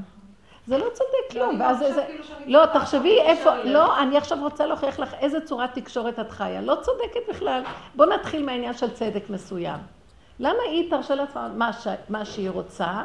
זה 0.68 0.78
לא 0.78 0.86
צודק 0.94 1.36
לא, 1.36 1.40
כלום, 1.40 1.50
אני 1.50 1.60
ואז 1.62 1.82
לא 1.82 1.92
זה... 1.92 2.06
חושבת 2.22 2.38
כאילו 2.38 2.60
לא, 2.60 2.66
תחשבי 2.74 3.20
איפה. 3.22 3.64
לא, 3.64 4.00
אני 4.00 4.18
עכשיו 4.18 4.38
רוצה 4.42 4.66
להוכיח 4.66 5.00
לך 5.00 5.14
איזה 5.14 5.42
צורת 5.42 5.74
תקשורת 5.74 6.20
את 6.20 6.32
חיה. 6.32 6.62
לא 6.62 6.76
צודקת 6.82 7.30
בכלל. 7.30 7.62
בוא 7.96 8.06
נתחיל 8.06 8.46
מהעניין 8.46 8.74
של 8.74 8.94
צדק 8.94 9.30
מסוים. 9.30 9.80
למה 10.40 10.60
היא 10.72 10.90
תרשה 10.90 11.16
לעצמה 11.16 11.50
מה, 11.56 11.74
ש... 11.74 11.88
מה 12.10 12.26
שהיא 12.26 12.50
רוצה, 12.50 13.04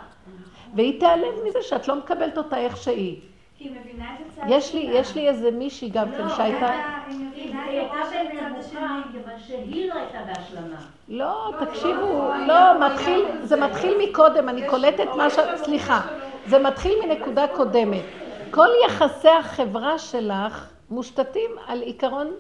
והיא 0.75 1.01
תיעלב 1.01 1.35
מזה 1.47 1.59
שאת 1.63 1.89
לא 1.89 1.97
מקבלת 1.97 2.39
אותה 2.39 2.57
איך 2.57 2.77
שהיא. 2.77 3.21
כי 3.59 3.65
היא 3.65 3.77
מבינה 3.81 4.15
את 4.15 4.27
הצד 4.39 4.47
יש 4.49 4.75
לי. 4.75 4.81
יש 4.81 5.15
לי 5.15 5.29
איזה 5.29 5.51
מישהי 5.51 5.89
גם 5.89 6.11
כן 6.11 6.25
לא, 6.25 6.29
שהייתה... 6.29 6.71
היא 6.71 7.17
היא 7.35 7.55
מבינה 7.55 7.65
את 7.65 7.69
הייתה 7.69 8.45
במבוכה, 8.45 8.59
השני. 8.59 9.13
כיוון 9.13 9.39
שהיא 9.47 9.89
לא 9.89 9.95
הייתה 9.95 10.19
בהשלמה. 10.27 10.77
לא, 11.09 11.53
לא, 11.61 11.67
תקשיבו, 11.67 12.01
לא, 12.01 12.47
לא, 12.47 12.75
לא, 12.75 12.87
מתחיל, 12.87 13.19
לא, 13.19 13.47
זה 13.47 13.57
לא, 13.57 13.67
מתחיל 13.67 13.95
מקודם, 14.09 14.49
אני 14.49 14.69
קולטת 14.69 15.09
מה 15.17 15.31
ש... 15.31 15.39
סליחה, 15.57 16.01
זה 16.47 16.59
מתחיל 16.59 16.99
מנקודה 17.07 17.47
קודמת. 17.49 18.03
כל 18.51 18.69
יחסי 18.87 19.29
החברה 19.29 19.99
שלך 19.99 20.69
מושתתים 20.91 21.51
על 21.67 21.81
עיקרון 21.81 22.31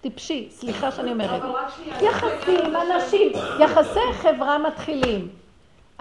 טיפשי, 0.00 0.48
סליחה 0.50 0.92
שאני 0.92 1.12
אומרת. 1.12 1.42
יחסים, 2.00 2.76
אנשים, 2.76 3.32
יחסי 3.60 4.12
חברה 4.12 4.58
מתחילים. 4.58 5.28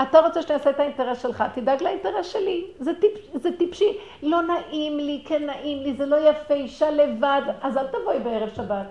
אתה 0.01 0.19
רוצה 0.19 0.41
שאני 0.41 0.53
אעשה 0.53 0.69
את 0.69 0.79
האינטרס 0.79 1.21
שלך, 1.21 1.43
תדאג 1.55 1.83
לאינטרס 1.83 2.25
שלי. 2.25 2.65
זה, 2.79 2.91
טיפ, 2.93 3.11
זה 3.33 3.49
טיפשי. 3.57 3.97
לא 4.23 4.41
נעים 4.41 4.97
לי, 4.97 5.23
כן 5.25 5.45
נעים 5.45 5.83
לי, 5.83 5.93
זה 5.93 6.05
לא 6.05 6.29
יפה, 6.29 6.53
אישה 6.53 6.91
לבד, 6.91 7.41
אז 7.61 7.77
אל 7.77 7.87
תבואי 7.87 8.19
בערב 8.19 8.49
שבת. 8.55 8.85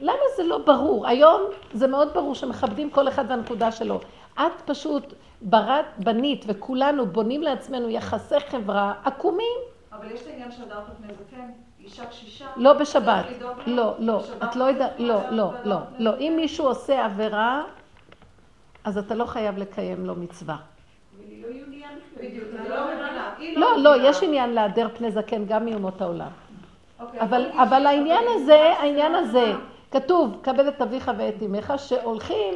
למה 0.00 0.22
זה 0.36 0.42
לא 0.42 0.58
ברור? 0.58 1.06
היום 1.06 1.40
זה 1.72 1.86
מאוד 1.86 2.14
ברור 2.14 2.34
שמכבדים 2.34 2.90
כל 2.90 3.08
אחד 3.08 3.24
והנקודה 3.28 3.72
שלו. 3.72 4.00
את 4.34 4.60
פשוט 4.64 5.14
ברת, 5.42 5.84
בנית, 5.98 6.44
וכולנו 6.48 7.06
בונים 7.06 7.42
לעצמנו 7.42 7.88
יחסי 7.88 8.40
חברה 8.40 8.94
עקומים. 9.04 9.58
אבל 9.92 10.10
יש 10.10 10.22
את 10.22 10.26
העניין 10.26 10.52
של 10.52 10.62
הדר 10.62 10.80
פני 10.98 11.14
זקן, 11.14 11.50
אישה 11.84 12.06
קשישה. 12.06 12.46
לא 12.56 12.72
בשבת. 12.72 13.24
לא, 13.66 13.94
לא. 13.98 14.22
את 14.44 14.56
לא 14.56 14.64
יודעת, 14.64 14.92
לא, 14.98 15.30
לא, 15.30 15.52
לא, 15.64 15.76
לא. 15.98 16.16
אם 16.18 16.32
מישהו 16.36 16.66
עושה 16.66 17.04
עבירה, 17.04 17.62
אז 18.84 18.98
אתה 18.98 19.14
לא 19.14 19.24
חייב 19.24 19.58
לקיים 19.58 20.06
לו 20.06 20.14
מצווה. 20.14 20.56
לא 22.66 22.78
לא 23.56 23.76
לא, 23.76 23.76
לא. 23.78 24.08
יש 24.08 24.22
עניין 24.22 24.50
להדר 24.50 24.88
פני 24.96 25.10
זקן 25.10 25.44
גם 25.46 25.64
מאומות 25.64 26.00
העולם. 26.00 26.30
אוקיי, 27.00 27.20
אבל, 27.62 27.86
העניין 27.86 28.24
הזה, 28.34 28.74
העניין 28.78 29.14
הזה, 29.14 29.46
לא 29.46 29.58
כתוב, 29.90 30.40
כבד 30.42 30.66
את 30.66 30.82
אביך 30.82 31.10
ואת 31.18 31.42
אמך, 31.42 31.72
שהולכים 31.76 32.54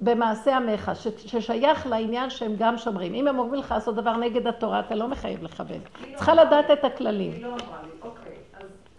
במעשה 0.00 0.56
עמך, 0.56 0.92
ששייך 1.26 1.86
לעניין 1.86 2.30
שהם 2.30 2.54
גם 2.58 2.78
שומרים. 2.78 3.14
אם 3.14 3.28
הם 3.28 3.38
אומרים 3.38 3.60
לך 3.60 3.70
לעשות 3.70 3.94
דבר 3.94 4.16
נגד 4.16 4.46
התורה, 4.46 4.80
אתה 4.80 4.94
לא 4.94 5.08
מחייב 5.08 5.42
לכבד. 5.42 5.70
היא 5.70 6.12
לא 6.12 6.16
צריכה 6.16 6.32
אמרה 6.32 6.44
לדעת 6.44 6.68
לי. 6.68 6.74
את 6.74 6.84
הכללים. 6.84 7.32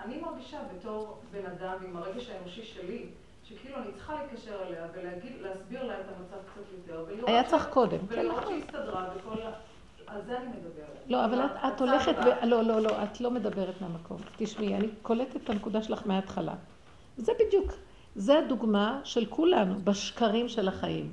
אני 0.05 0.17
מרגישה 0.21 0.57
בתור 0.75 1.17
בן 1.31 1.45
אדם 1.45 1.77
עם 1.89 1.97
הרגש 1.97 2.29
האנושי 2.29 2.63
שלי, 2.63 3.05
שכאילו 3.43 3.77
אני 3.77 3.91
צריכה 3.93 4.13
להתקשר 4.13 4.63
אליה 4.67 4.87
ולהגיד, 4.93 5.31
להסביר 5.41 5.83
לה 5.83 5.93
את 5.93 6.05
המצב 6.17 6.37
קצת 6.51 6.61
יותר, 6.77 7.05
היה 7.27 7.43
צריך 7.43 7.67
קודם, 7.69 8.07
כן, 8.07 8.19
ולראות. 8.19 8.43
שהיא 8.47 8.63
הסתדרה 8.63 9.09
וכל 9.15 9.41
ה... 9.41 9.51
על 10.07 10.21
זה 10.25 10.37
אני 10.37 10.47
מדברת. 10.47 11.03
לא, 11.07 11.25
אבל 11.25 11.45
את, 11.45 11.51
את 11.67 11.81
הולכת. 11.81 12.15
ו... 12.17 12.45
לא, 12.45 12.61
לא, 12.61 12.81
לא, 12.81 13.03
את 13.03 13.21
לא 13.21 13.31
מדברת 13.31 13.81
מהמקום. 13.81 14.17
תשמעי, 14.37 14.75
אני 14.75 14.87
קולטת 15.01 15.35
את 15.35 15.49
הנקודה 15.49 15.83
שלך 15.83 16.01
מההתחלה. 16.05 16.53
זה 17.17 17.31
בדיוק, 17.39 17.71
זה 18.15 18.39
הדוגמה 18.39 19.01
של 19.03 19.25
כולנו 19.25 19.75
בשקרים 19.83 20.49
של 20.49 20.67
החיים. 20.67 21.11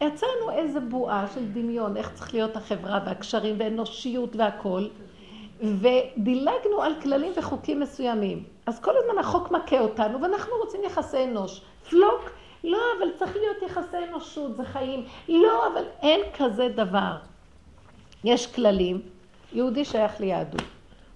יצרנו 0.00 0.50
איזה 0.50 0.80
בועה 0.80 1.26
של 1.34 1.52
דמיון, 1.52 1.96
איך 1.96 2.12
צריך 2.14 2.34
להיות 2.34 2.56
החברה 2.56 3.00
והקשרים 3.06 3.56
ואנושיות 3.58 4.36
והכול, 4.36 4.90
ודילגנו 5.60 6.82
על 6.82 6.92
כללים 7.02 7.32
וחוקים 7.36 7.80
מסוימים. 7.80 8.44
אז 8.66 8.80
כל 8.80 8.92
הזמן 8.96 9.18
החוק 9.18 9.50
מכה 9.50 9.80
אותנו, 9.80 10.22
ואנחנו 10.22 10.52
רוצים 10.64 10.80
יחסי 10.84 11.24
אנוש. 11.24 11.60
פלוק, 11.88 12.30
לא, 12.64 12.78
אבל 12.98 13.08
צריך 13.18 13.36
להיות 13.36 13.62
יחסי 13.62 13.96
אנושות, 14.08 14.56
זה 14.56 14.64
חיים. 14.64 15.04
לא, 15.28 15.66
אבל 15.72 15.84
אין 16.02 16.20
כזה 16.38 16.68
דבר. 16.68 17.16
יש 18.24 18.54
כללים, 18.54 19.00
יהודי 19.52 19.84
שייך 19.84 20.20
ליהדות, 20.20 20.62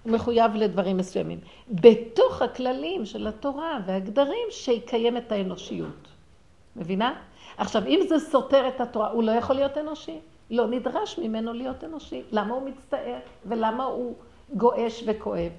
הוא 0.03 0.11
מחויב 0.11 0.55
לדברים 0.55 0.97
מסוימים. 0.97 1.39
בתוך 1.69 2.41
הכללים 2.41 3.05
של 3.05 3.27
התורה 3.27 3.79
והגדרים 3.85 4.47
שיקיים 4.49 5.17
את 5.17 5.31
האנושיות. 5.31 6.07
מבינה? 6.75 7.13
עכשיו, 7.57 7.87
אם 7.87 7.99
זה 8.09 8.19
סותר 8.19 8.67
את 8.67 8.81
התורה, 8.81 9.09
הוא 9.09 9.23
לא 9.23 9.31
יכול 9.31 9.55
להיות 9.55 9.77
אנושי. 9.77 10.19
לא 10.51 10.67
נדרש 10.67 11.19
ממנו 11.19 11.53
להיות 11.53 11.83
אנושי. 11.83 12.21
למה 12.31 12.53
הוא 12.53 12.69
מצטער 12.69 13.19
ולמה 13.45 13.83
הוא 13.83 14.15
גועש 14.55 15.03
וכואב? 15.07 15.51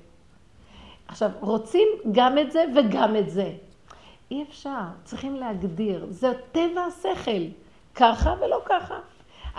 עכשיו, 1.09 1.31
רוצים 1.40 1.89
גם 2.12 2.39
את 2.39 2.52
זה 2.52 2.64
וגם 2.77 3.16
את 3.16 3.31
זה. 3.31 3.52
אי 4.31 4.43
אפשר, 4.43 4.81
צריכים 5.05 5.36
להגדיר. 5.36 6.06
זה 6.10 6.32
טבע 6.52 6.81
השכל, 6.81 7.43
ככה 7.94 8.35
ולא 8.40 8.60
ככה. 8.64 8.98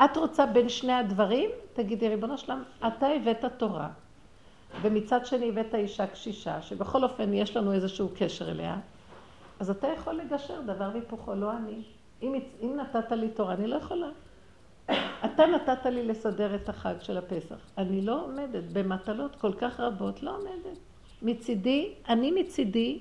את 0.05 0.17
רוצה 0.17 0.45
בין 0.45 0.69
שני 0.69 0.93
הדברים? 0.93 1.49
תגידי, 1.73 2.09
ריבונו 2.09 2.37
שלם, 2.37 2.63
אתה 2.87 3.07
הבאת 3.07 3.45
תורה, 3.57 3.89
ומצד 4.81 5.25
שני 5.25 5.49
הבאת 5.49 5.75
אישה 5.75 6.07
קשישה, 6.07 6.61
שבכל 6.61 7.03
אופן 7.03 7.33
יש 7.33 7.57
לנו 7.57 7.73
איזשהו 7.73 8.09
קשר 8.17 8.51
אליה, 8.51 8.77
אז 9.59 9.69
אתה 9.69 9.87
יכול 9.87 10.13
לגשר 10.13 10.61
דבר 10.61 10.89
והיפוכו, 10.93 11.35
לא 11.35 11.51
אני. 11.51 11.81
אם, 12.21 12.39
אם 12.61 12.75
נתת 12.75 13.11
לי 13.11 13.29
תורה, 13.29 13.53
אני 13.53 13.67
לא 13.67 13.75
יכולה. 13.75 14.07
אתה 15.25 15.45
נתת 15.45 15.85
לי 15.85 16.03
לסדר 16.05 16.55
את 16.55 16.69
החג 16.69 16.95
של 17.01 17.17
הפסח. 17.17 17.55
אני 17.77 18.01
לא 18.01 18.23
עומדת 18.23 18.63
במטלות 18.73 19.35
כל 19.35 19.53
כך 19.53 19.79
רבות, 19.79 20.23
לא 20.23 20.37
עומדת. 20.37 20.77
מצידי, 21.21 21.93
אני 22.09 22.31
מצידי, 22.31 22.99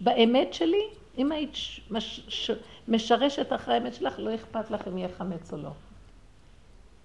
באמת 0.00 0.54
שלי, 0.54 0.82
אם 1.18 1.32
היית 1.32 1.54
מש, 1.90 2.50
משרשת 2.88 3.52
אחרי 3.52 3.74
האמת 3.74 3.94
שלך, 3.94 4.18
לא 4.18 4.34
אכפת 4.34 4.70
לך 4.70 4.88
אם 4.88 4.98
יהיה 4.98 5.08
חמץ 5.08 5.52
או 5.52 5.58
לא. 5.58 5.70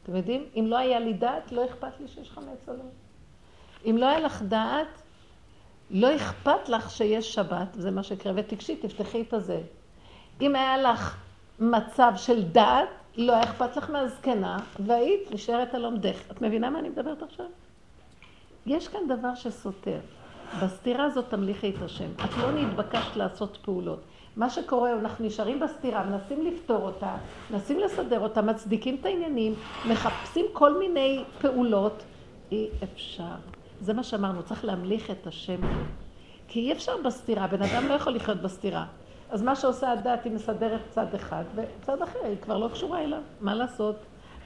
אתם 0.03 0.15
יודעים? 0.15 0.45
אם 0.56 0.65
לא 0.68 0.77
היה 0.77 0.99
לי 0.99 1.14
דעת, 1.14 1.52
לא 1.52 1.65
אכפת 1.65 1.99
לי 1.99 2.07
שיש 2.07 2.31
חמץ 2.31 2.68
או 2.68 2.73
לא. 2.73 2.84
אם 3.89 3.97
לא 3.97 4.06
היה 4.06 4.19
לך 4.19 4.41
דעת, 4.41 5.02
לא 5.91 6.15
אכפת 6.15 6.69
לך 6.69 6.91
שיש 6.91 7.34
שבת, 7.34 7.68
זה 7.73 7.91
מה 7.91 8.03
שקרה, 8.03 8.34
ותקשי, 8.35 8.76
תפתחי 8.76 9.22
את 9.22 9.34
הזה. 9.34 9.61
אם 10.41 10.56
היה 10.56 10.77
לך 10.77 11.18
מצב 11.60 12.14
של 12.15 12.43
דעת, 12.43 12.89
לא 13.18 13.34
היה 13.34 13.44
אכפת 13.44 13.78
לך 13.78 13.90
מהזקנה, 13.90 14.58
והיית 14.80 15.32
נשארת 15.32 15.74
על 15.76 15.86
עומדך. 15.86 16.18
את 16.32 16.42
מבינה 16.42 16.70
מה 16.70 16.80
אני 16.80 16.90
מדברת 16.90 17.24
עכשיו? 17.24 17.46
יש 18.66 18.88
כאן 18.88 19.00
דבר 19.08 19.36
שסותר. 19.36 20.00
בסתירה 20.64 21.06
הזאת 21.06 21.26
תמליכי 21.30 21.70
את 21.70 21.82
השם. 21.82 22.10
את 22.26 22.38
לא 22.38 22.52
נתבקשת 22.52 23.16
לעשות 23.16 23.58
פעולות. 23.62 24.00
מה 24.36 24.50
שקורה, 24.50 24.94
אנחנו 24.94 25.26
נשארים 25.26 25.60
בסתירה, 25.60 26.04
מנסים 26.04 26.46
לפתור 26.46 26.82
אותה, 26.82 27.16
מנסים 27.52 27.80
לסדר 27.80 28.20
אותה, 28.20 28.42
מצדיקים 28.42 28.98
את 29.02 29.06
העניינים, 29.06 29.54
מחפשים 29.90 30.46
כל 30.54 30.80
מיני 30.80 31.24
פעולות. 31.42 32.04
אי 32.52 32.68
אפשר. 32.84 33.36
זה 33.82 33.94
מה 33.94 34.04
שאמרנו, 34.04 34.44
צריך 34.44 34.66
להמליך 34.66 35.12
את 35.12 35.28
השם. 35.28 35.62
כי 36.48 36.60
אי 36.60 36.72
אפשר 36.72 36.94
בסתירה, 37.06 37.48
בן 37.48 37.62
אדם 37.62 37.88
לא 37.88 37.94
יכול 37.94 38.16
לחיות 38.16 38.42
בסתירה. 38.42 38.86
אז 39.36 39.41
מה 39.44 39.56
שעושה 39.56 39.91
הדת, 39.91 40.24
היא 40.26 40.34
מסדרת 40.34 40.80
צד 40.90 41.14
אחד, 41.16 41.44
וצד 41.56 42.02
אחר, 42.02 42.20
היא 42.24 42.36
כבר 42.41 42.57
לא 42.57 42.68
קשורה 42.68 43.03
אליו. 43.03 43.22
מה 43.41 43.56
לעשות? 43.56 43.95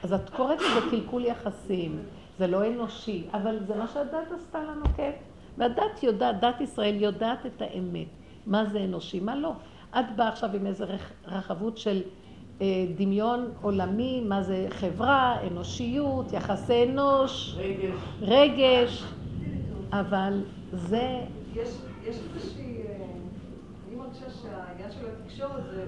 אז 0.02 0.12
את 0.12 0.30
קוראת 0.30 0.58
לזה 0.60 0.90
קלקול 0.90 1.24
יחסים, 1.24 1.98
זה 2.38 2.46
לא 2.46 2.66
אנושי, 2.68 3.24
אבל 3.34 3.58
זה 3.66 3.74
מה 3.76 3.88
שהדת 3.88 4.32
עשתה 4.36 4.62
לנו, 4.62 4.84
כן? 4.96 5.10
והדת 5.58 6.02
יודעת, 6.02 6.40
דת 6.40 6.60
ישראל 6.60 6.94
יודעת 7.02 7.46
את 7.46 7.62
האמת, 7.62 8.06
מה 8.46 8.64
זה 8.64 8.78
אנושי, 8.84 9.20
מה 9.20 9.36
לא. 9.36 9.52
את 9.90 10.16
באה 10.16 10.28
עכשיו 10.28 10.50
עם 10.56 10.66
איזו 10.66 10.84
רח- 10.88 11.12
רחבות 11.28 11.78
של 11.78 12.02
אה, 12.60 12.66
דמיון 12.96 13.50
עולמי, 13.62 14.20
מה 14.20 14.42
זה 14.42 14.66
חברה, 14.70 15.36
אנושיות, 15.50 16.32
יחסי 16.32 16.84
אנוש, 16.84 17.56
רגש. 17.58 17.94
רגש, 18.22 19.04
אבל 19.92 20.40
זה, 20.72 21.20
יש, 21.54 21.68
יש 22.04 22.16
איזושהי, 22.36 22.69
שהעניין 24.42 24.90
של 24.90 25.06
התקשורת 25.06 25.64
זה, 25.70 25.86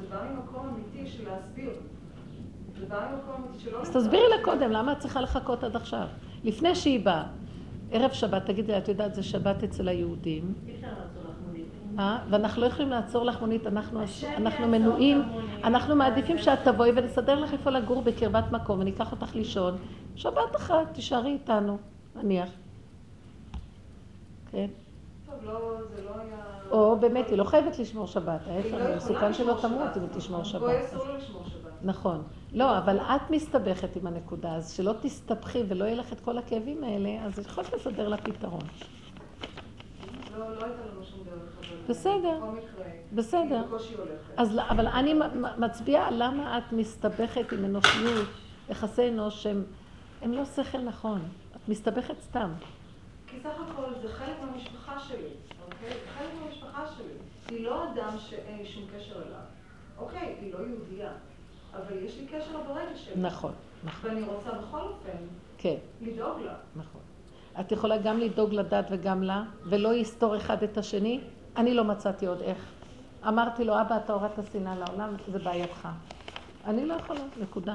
זה 0.00 0.06
בא 0.10 0.22
ממקום 0.30 0.68
אמיתי 0.68 1.10
של 1.10 1.24
להסביר. 1.28 1.70
זה 2.80 2.86
בא 2.86 3.08
ממקום 3.12 3.44
אמיתי 3.44 3.64
שלא... 3.64 3.80
אז 3.80 3.96
תסבירי 3.96 4.28
לה 4.36 4.44
קודם, 4.44 4.70
למה 4.70 4.92
את 4.92 4.98
צריכה 4.98 5.20
לחכות 5.20 5.64
עד 5.64 5.76
עכשיו? 5.76 6.06
לפני 6.44 6.74
שהיא 6.74 7.04
באה, 7.04 7.24
ערב 7.90 8.12
שבת, 8.12 8.46
תגידי 8.46 8.72
לה, 8.72 8.78
את 8.78 8.88
יודעת, 8.88 9.14
זה 9.14 9.22
שבת 9.22 9.64
אצל 9.64 9.88
היהודים, 9.88 10.54
אי 10.66 10.74
אפשר 10.74 10.86
לעצור 10.86 11.22
לך 11.22 11.36
מונית. 11.46 11.66
אה? 11.98 12.18
ואנחנו 12.30 12.62
לא 12.62 12.66
יכולים 12.66 12.90
לעצור 12.90 13.24
לך 13.24 13.40
מונית, 13.40 13.66
אנחנו, 13.66 14.00
אנחנו 14.36 14.68
מנועים. 14.68 15.22
אנחנו 15.64 15.96
מעדיפים 15.96 16.38
שאת 16.38 16.58
תבואי 16.64 16.90
ונסדר 16.94 17.40
לך 17.40 17.52
איפה 17.52 17.70
לגור 17.70 18.02
בקרבת 18.02 18.52
מקום, 18.52 18.80
וניקח 18.80 19.12
אותך 19.12 19.34
לישון. 19.34 19.76
שבת 20.16 20.56
אחת, 20.56 20.92
תישארי 20.92 21.30
איתנו, 21.30 21.78
נניח. 22.16 22.48
כן? 24.50 24.66
טוב, 25.26 25.34
לא, 25.44 25.80
זה 25.94 26.02
לא 26.04 26.10
היה... 26.20 26.55
או 26.70 26.96
באמת, 27.00 27.28
היא 27.28 27.38
לא 27.38 27.44
חייבת 27.44 27.78
לשמור 27.78 28.06
שבת, 28.06 28.40
ההפך, 28.46 28.72
לא 28.72 28.78
זה 28.78 28.96
מסוכן 28.96 29.34
שלא 29.34 29.58
תמות. 29.62 29.96
אם 29.96 30.02
היא 30.02 30.10
תשמור 30.12 30.44
שבת. 30.44 30.60
גוי 30.60 30.84
אסור 30.84 31.06
לו 31.06 31.16
לשמור 31.16 31.42
שבת. 31.46 31.72
נכון. 31.82 32.22
לא, 32.52 32.78
אבל 32.78 33.00
את 33.00 33.30
מסתבכת 33.30 33.96
עם 33.96 34.06
הנקודה, 34.06 34.54
אז 34.54 34.72
שלא 34.72 34.92
תסתבכי 35.00 35.62
ולא 35.68 35.84
יהיה 35.84 35.96
לך 35.96 36.12
את 36.12 36.20
כל 36.20 36.38
הכאבים 36.38 36.84
האלה, 36.84 37.24
אז 37.24 37.38
יכולת 37.38 37.72
לסדר 37.72 38.08
לה 38.08 38.16
פתרון. 38.16 38.60
לא, 40.38 40.38
לא 40.38 40.64
הייתה 40.64 40.82
לנו 40.92 41.04
שום 41.04 41.24
דרך, 41.24 41.56
אבל... 41.58 41.76
בסדר. 41.88 42.40
בסדר. 43.12 43.62
אז, 44.36 44.58
אבל 44.70 44.86
אני 44.86 45.14
מצביעה 45.58 46.10
למה 46.10 46.58
את 46.58 46.72
מסתבכת 46.72 47.52
עם 47.52 47.64
אנושיות, 47.64 48.28
יחסי 48.68 49.08
אנוש 49.08 49.42
שהם 49.42 49.64
הם 50.22 50.32
לא 50.32 50.44
שכל 50.44 50.78
נכון. 50.78 51.20
את 51.56 51.68
מסתבכת 51.68 52.20
סתם. 52.20 52.50
כי 53.26 53.36
סך 53.42 53.60
הכל 53.68 53.82
זה 54.02 54.08
חלק 54.08 54.36
מהמשפחה 54.40 55.00
שלי, 55.00 55.28
חלק 56.18 56.28
מהמשפחה 56.40 56.84
שלי. 56.96 57.14
היא 57.48 57.64
לא 57.64 57.84
אדם 57.84 58.18
שאין 58.18 58.58
לי 58.58 58.66
שום 58.66 58.84
קשר 58.96 59.14
אליו. 59.14 59.40
אוקיי, 59.98 60.36
היא 60.40 60.52
לא 60.52 60.58
יהודייה, 60.58 61.12
אבל 61.74 61.96
יש 62.04 62.18
לי 62.18 62.26
קשר 62.26 62.60
ברגע 62.68 62.96
שלי. 62.96 63.22
נכון, 63.22 63.52
נכון, 63.84 64.10
ואני 64.10 64.22
רוצה 64.22 64.50
בכל 64.50 64.80
אופן 64.80 65.16
כן, 65.58 65.76
לדאוג 66.00 66.40
לה. 66.40 66.54
נכון. 66.76 67.00
את 67.60 67.72
יכולה 67.72 67.98
גם 67.98 68.18
לדאוג 68.18 68.52
לדת 68.52 68.86
וגם 68.90 69.22
לה, 69.22 69.44
ולא 69.64 69.94
יסתור 69.94 70.36
אחד 70.36 70.62
את 70.62 70.78
השני. 70.78 71.20
אני 71.56 71.74
לא 71.74 71.84
מצאתי 71.84 72.26
עוד 72.26 72.40
איך. 72.40 72.58
אמרתי 73.28 73.64
לו, 73.64 73.80
אבא, 73.80 73.96
אתה 73.96 74.12
הורדת 74.12 74.52
שנאה 74.52 74.76
לעולם, 74.76 75.14
זה 75.32 75.38
בעייתך. 75.38 75.88
אני 76.64 76.86
לא 76.86 76.94
יכולה, 76.94 77.20
נקודה. 77.40 77.74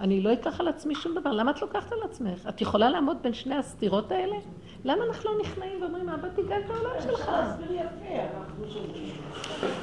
אני 0.00 0.20
לא 0.20 0.32
אקח 0.32 0.60
על 0.60 0.68
עצמי 0.68 0.94
שום 0.94 1.14
דבר. 1.14 1.32
למה 1.32 1.50
את 1.50 1.62
לוקחת 1.62 1.92
על 1.92 1.98
עצמך? 2.04 2.48
את 2.48 2.60
יכולה 2.60 2.90
לעמוד 2.90 3.16
בין 3.22 3.34
שני 3.34 3.54
הסתירות 3.54 4.12
האלה? 4.12 4.36
למה 4.84 5.04
אנחנו 5.04 5.30
לא 5.30 5.40
נכנעים 5.40 5.82
ואומרים, 5.82 6.08
אבא, 6.08 6.28
תיגע 6.28 6.58
את 6.58 6.70
העולם 6.70 6.90
שלך? 7.02 7.30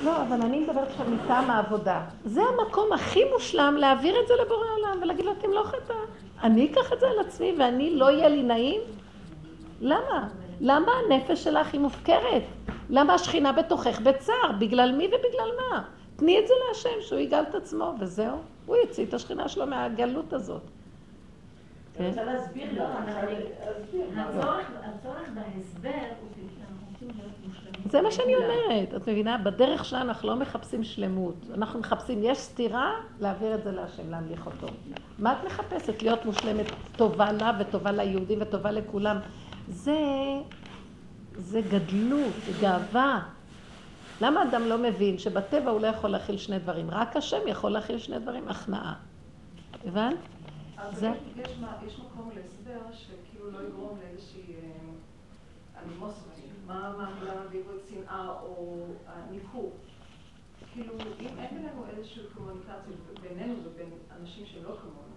לא, 0.03 0.21
אבל 0.21 0.41
אני 0.41 0.59
מדברת 0.59 0.87
עכשיו 0.87 1.05
מטעם 1.09 1.49
העבודה. 1.49 2.01
זה 2.25 2.41
המקום 2.41 2.93
הכי 2.93 3.21
מושלם 3.33 3.75
להעביר 3.77 4.15
את 4.21 4.27
זה 4.27 4.33
לבורא 4.45 4.65
עולם 4.77 4.99
ולהגיד 5.01 5.25
לו, 5.25 5.31
תמלוך 5.35 5.73
את 5.73 5.89
ה... 5.89 5.93
אני 6.43 6.71
אקח 6.71 6.93
את 6.93 6.99
זה 6.99 7.07
על 7.07 7.19
עצמי 7.19 7.55
ואני 7.59 7.95
לא 7.95 8.11
יהיה 8.11 8.29
לי 8.29 8.43
נעים? 8.43 8.81
למה? 9.81 10.27
למה 10.61 10.91
הנפש 10.91 11.43
שלך 11.43 11.73
היא 11.73 11.81
מופקרת? 11.81 12.43
למה 12.89 13.13
השכינה 13.13 13.51
בתוכך 13.51 13.99
בצער? 13.99 14.51
בגלל 14.59 14.91
מי 14.91 15.07
ובגלל 15.07 15.49
מה? 15.59 15.83
תני 16.17 16.39
את 16.39 16.47
זה 16.47 16.53
להשם, 16.67 17.01
שהוא 17.01 17.19
יגאל 17.19 17.43
את 17.49 17.55
עצמו, 17.55 17.93
וזהו. 17.99 18.37
הוא 18.65 18.75
יוציא 18.75 19.05
את 19.05 19.13
השכינה 19.13 19.49
שלו 19.49 19.67
מהגלות 19.67 20.33
הזאת. 20.33 20.61
אני 21.99 22.09
רוצה 22.09 22.23
להסביר 22.23 22.73
זה. 22.75 22.83
הצורך 24.83 25.29
בהסבר 25.33 25.91
מה 28.01 28.11
שאני. 28.11 28.35
אומרת, 28.35 28.93
את 28.95 29.09
מבינה? 29.09 29.37
בדרך 29.37 29.85
שלנו 29.85 30.03
אנחנו 30.09 30.29
לא 30.29 30.35
מחפשים 30.35 30.83
שלמות. 30.83 31.35
אנחנו 31.53 31.79
מחפשים, 31.79 32.19
יש 32.23 32.37
סתירה, 32.37 32.91
להעביר 33.19 33.55
את 33.55 33.63
זה 33.63 33.71
להשם, 33.71 34.09
להמליך 34.09 34.45
אותו. 34.45 34.67
מה 35.19 35.33
את 35.33 35.37
מחפשת? 35.45 36.01
להיות 36.01 36.25
מושלמת, 36.25 36.65
טובה 36.95 37.31
לה 37.31 37.51
וטובה 37.59 37.91
ליהודים 37.91 38.39
וטובה 38.41 38.71
לכולם. 38.71 39.17
זה, 39.69 39.99
זה 41.35 41.61
גדלות, 41.61 42.33
זה 42.45 42.51
גאווה. 42.61 43.19
למה 44.21 44.43
אדם 44.43 44.61
לא 44.61 44.77
מבין 44.77 45.17
שבטבע 45.17 45.71
הוא 45.71 45.81
לא 45.81 45.87
יכול 45.87 46.09
להכיל 46.09 46.37
שני 46.37 46.59
דברים? 46.59 46.91
רק 46.91 47.15
השם 47.15 47.47
יכול 47.47 47.71
להכיל 47.71 47.99
שני 47.99 48.19
דברים, 48.19 48.47
הכנעה. 48.47 48.93
הבנת? 49.85 50.15
זה- 50.93 51.11
יש, 51.35 51.49
יש 51.87 51.99
מקום 51.99 52.29
להסבר 52.35 52.79
שכאילו 52.93 53.51
לא 53.51 53.67
יגרום 53.67 53.97
לאיזושהי 54.03 54.41
אה, 54.55 54.69
אנימוסטי, 55.83 56.41
מה 56.67 56.87
המילה 56.87 57.33
בעברית 57.51 57.81
שנאה 57.89 58.29
או 58.41 58.85
ניכור. 59.31 59.71
כאילו, 60.73 60.93
אם 61.19 61.39
אין 61.39 61.49
בינינו 61.55 61.83
איזושהי 61.97 62.23
קומוניקציה 62.37 62.73
בינינו 63.21 63.53
ובין 63.65 63.89
אנשים 64.21 64.45
שהם 64.45 64.63
לא 64.63 64.75
כמונו, 64.81 65.07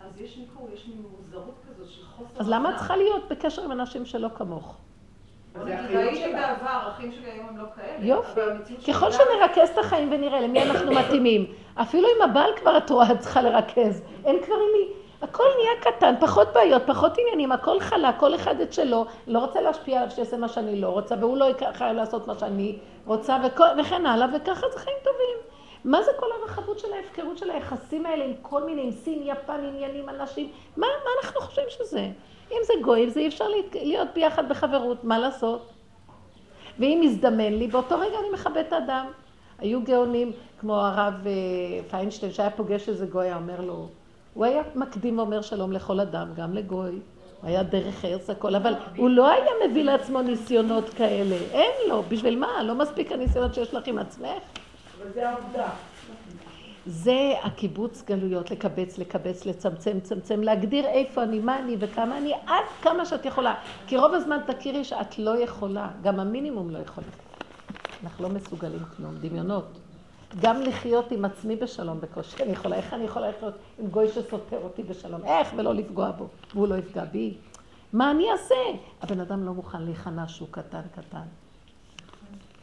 אז 0.00 0.20
יש 0.20 0.36
ניכור, 0.38 0.68
יש 0.74 0.86
מין 0.88 1.02
מוזרות 1.18 1.54
כזאת 1.68 1.88
של 1.90 2.04
חוסר... 2.06 2.40
אז 2.40 2.48
למה 2.48 2.70
את. 2.70 2.76
צריכה 2.76 2.96
להיות 2.96 3.22
בקשר 3.30 3.62
עם 3.64 3.72
אנשים 3.72 4.06
שלא 4.06 4.28
כמוך? 4.36 4.66
בוא 4.66 4.76
זה 4.76 4.76
נגיד, 4.76 4.76
החיות 4.76 4.86
ראיתי. 5.64 6.32
בעבר, 6.32 6.68
האחים 6.68 7.12
שלי 7.12 7.30
היום 7.30 7.46
הם 7.48 7.58
לא 7.58 7.64
כאלה. 7.76 8.06
יופי. 8.06 8.40
ככל 8.88 9.10
שנרכז 9.12 9.68
את 9.68 9.78
החיים 9.78 10.12
ונראה 10.12 10.40
למי 10.40 10.62
אנחנו 10.62 10.92
מתאימים, 10.92 11.46
אפילו 11.74 12.08
עם 12.16 12.30
הבעל 12.30 12.50
כבר 12.56 12.76
את 12.76 12.90
רואה, 12.90 13.12
את 13.12 13.18
צריכה 13.18 13.42
לרכז. 13.42 14.02
אין 14.24 14.42
כבר 14.44 14.54
עם 14.54 14.72
מי. 14.72 14.88
הכל 15.22 15.44
נהיה 15.58 15.80
קטן, 15.80 16.14
פחות 16.20 16.48
בעיות, 16.52 16.82
פחות 16.86 17.18
עניינים, 17.18 17.52
הכל 17.52 17.80
חלק, 17.80 18.14
כל 18.18 18.34
אחד 18.34 18.60
את 18.60 18.72
שלו, 18.72 19.06
לא 19.26 19.38
רוצה 19.38 19.60
להשפיע 19.60 19.98
עליו 19.98 20.10
שיעשה 20.10 20.36
מה 20.36 20.48
שאני 20.48 20.80
לא 20.80 20.88
רוצה, 20.88 21.14
והוא 21.20 21.36
לא 21.36 21.46
חייב 21.74 21.96
לעשות 21.96 22.26
מה 22.26 22.34
שאני 22.34 22.78
רוצה, 23.06 23.36
וכל, 23.46 23.66
וכן 23.80 24.06
הלאה, 24.06 24.26
וככה 24.36 24.66
זה 24.72 24.78
חיים 24.78 24.96
טובים. 25.04 25.36
מה 25.84 26.02
זה 26.02 26.10
כל 26.16 26.26
הרחבות 26.40 26.78
של 26.78 26.92
ההפקרות 26.92 27.38
של 27.38 27.50
היחסים 27.50 28.06
האלה 28.06 28.24
עם 28.24 28.32
כל 28.42 28.64
מיני, 28.64 28.82
עם 28.82 28.90
סין, 28.90 29.22
יפן, 29.24 29.64
עניינים, 29.64 30.08
אנשים? 30.08 30.50
מה, 30.76 30.86
מה 31.04 31.10
אנחנו 31.22 31.40
חושבים 31.40 31.64
שזה? 31.68 32.08
אם 32.50 32.58
זה 32.66 32.72
גויים, 32.82 33.08
זה 33.08 33.20
אי 33.20 33.28
אפשר 33.28 33.44
להיות 33.74 34.08
ביחד 34.14 34.48
בחברות, 34.48 35.04
מה 35.04 35.18
לעשות? 35.18 35.68
ואם 36.78 37.00
יזדמן 37.04 37.52
לי, 37.52 37.66
באותו 37.66 37.98
רגע 37.98 38.18
אני 38.18 38.30
מכבד 38.34 38.62
את 38.68 38.72
האדם. 38.72 39.06
היו 39.58 39.82
גאונים, 39.82 40.32
כמו 40.60 40.76
הרב 40.76 41.14
אה, 41.26 41.32
פיינשטיין, 41.90 42.32
שהיה 42.32 42.50
פוגש 42.50 42.88
איזה 42.88 43.06
גוי, 43.06 43.24
היה 43.24 43.36
אומר 43.36 43.60
לו, 43.60 43.88
הוא 44.34 44.44
היה 44.44 44.62
מקדים 44.74 45.18
ואומר 45.18 45.42
שלום 45.42 45.72
לכל 45.72 46.00
אדם, 46.00 46.28
גם 46.36 46.54
לגוי. 46.54 46.90
הוא 46.90 47.48
היה 47.48 47.62
דרך 47.62 48.04
ארץ 48.04 48.30
הכל, 48.30 48.54
אבל 48.54 48.74
הוא 48.96 49.10
לא 49.10 49.28
היה 49.30 49.50
מביא 49.68 49.84
לעצמו 49.84 50.22
ניסיונות 50.22 50.88
כאלה. 50.88 51.36
אין 51.52 51.70
לו, 51.88 52.02
בשביל 52.08 52.38
מה? 52.38 52.62
לא 52.62 52.74
מספיק 52.74 53.12
הניסיונות 53.12 53.54
שיש 53.54 53.74
לך 53.74 53.86
עם 53.86 53.98
עצמך? 53.98 54.42
אבל 54.98 55.12
זה 55.14 55.28
העובדה. 55.28 55.68
זה 56.90 57.32
הקיבוץ 57.42 58.02
גלויות, 58.06 58.50
לקבץ, 58.50 58.98
לקבץ, 58.98 59.46
לצמצם, 59.46 59.96
לצמצם, 59.96 60.42
להגדיר 60.42 60.86
איפה 60.86 61.22
אני, 61.22 61.38
מה 61.38 61.58
אני 61.58 61.76
וכמה 61.80 62.18
אני, 62.18 62.34
עד 62.46 62.64
כמה 62.82 63.06
שאת 63.06 63.24
יכולה. 63.24 63.54
כי 63.86 63.96
רוב 63.96 64.14
הזמן 64.14 64.38
תכירי 64.46 64.84
שאת 64.84 65.18
לא 65.18 65.42
יכולה, 65.42 65.90
גם 66.02 66.20
המינימום 66.20 66.70
לא 66.70 66.78
יכולה. 66.78 67.06
אנחנו 68.02 68.24
לא 68.24 68.30
מסוגלים 68.30 68.84
כלום, 68.96 69.14
דמיונות. 69.20 69.78
גם 70.42 70.62
לחיות 70.62 71.12
עם 71.12 71.24
עצמי 71.24 71.56
בשלום 71.56 72.00
בקושי 72.00 72.42
אני 72.42 72.52
יכולה. 72.52 72.76
איך 72.76 72.94
אני 72.94 73.04
יכולה 73.04 73.30
לחיות 73.30 73.54
עם 73.78 73.86
גוי 73.86 74.08
שסותר 74.08 74.58
אותי 74.62 74.82
בשלום? 74.82 75.24
איך? 75.24 75.48
ולא 75.56 75.74
לפגוע 75.74 76.10
בו, 76.10 76.28
והוא 76.54 76.68
לא 76.68 76.74
יפגע 76.74 77.04
בי. 77.04 77.34
מה 77.92 78.10
אני 78.10 78.32
אעשה? 78.32 78.54
הבן 79.02 79.20
אדם 79.20 79.44
לא 79.44 79.52
מוכן 79.52 79.82
להיכנע 79.82 80.28
שהוא 80.28 80.48
קטן 80.50 80.82
קטן. 80.94 81.26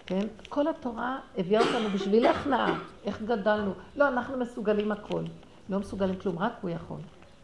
כן? 0.05 0.27
כל 0.49 0.67
התורה 0.67 1.19
הביאה 1.37 1.61
אותנו 1.61 1.89
בשביל 1.89 2.25
הכנעה. 2.25 2.79
איך 3.05 3.21
גדלנו? 3.21 3.71
לא, 3.95 4.07
אנחנו 4.07 4.37
מסוגלים 4.37 4.91
הכל. 4.91 5.23
לא 5.69 5.79
מסוגלים 5.79 6.15
כלום, 6.15 6.39
רק 6.39 6.53
הוא 6.61 6.69
יכול. 6.69 6.99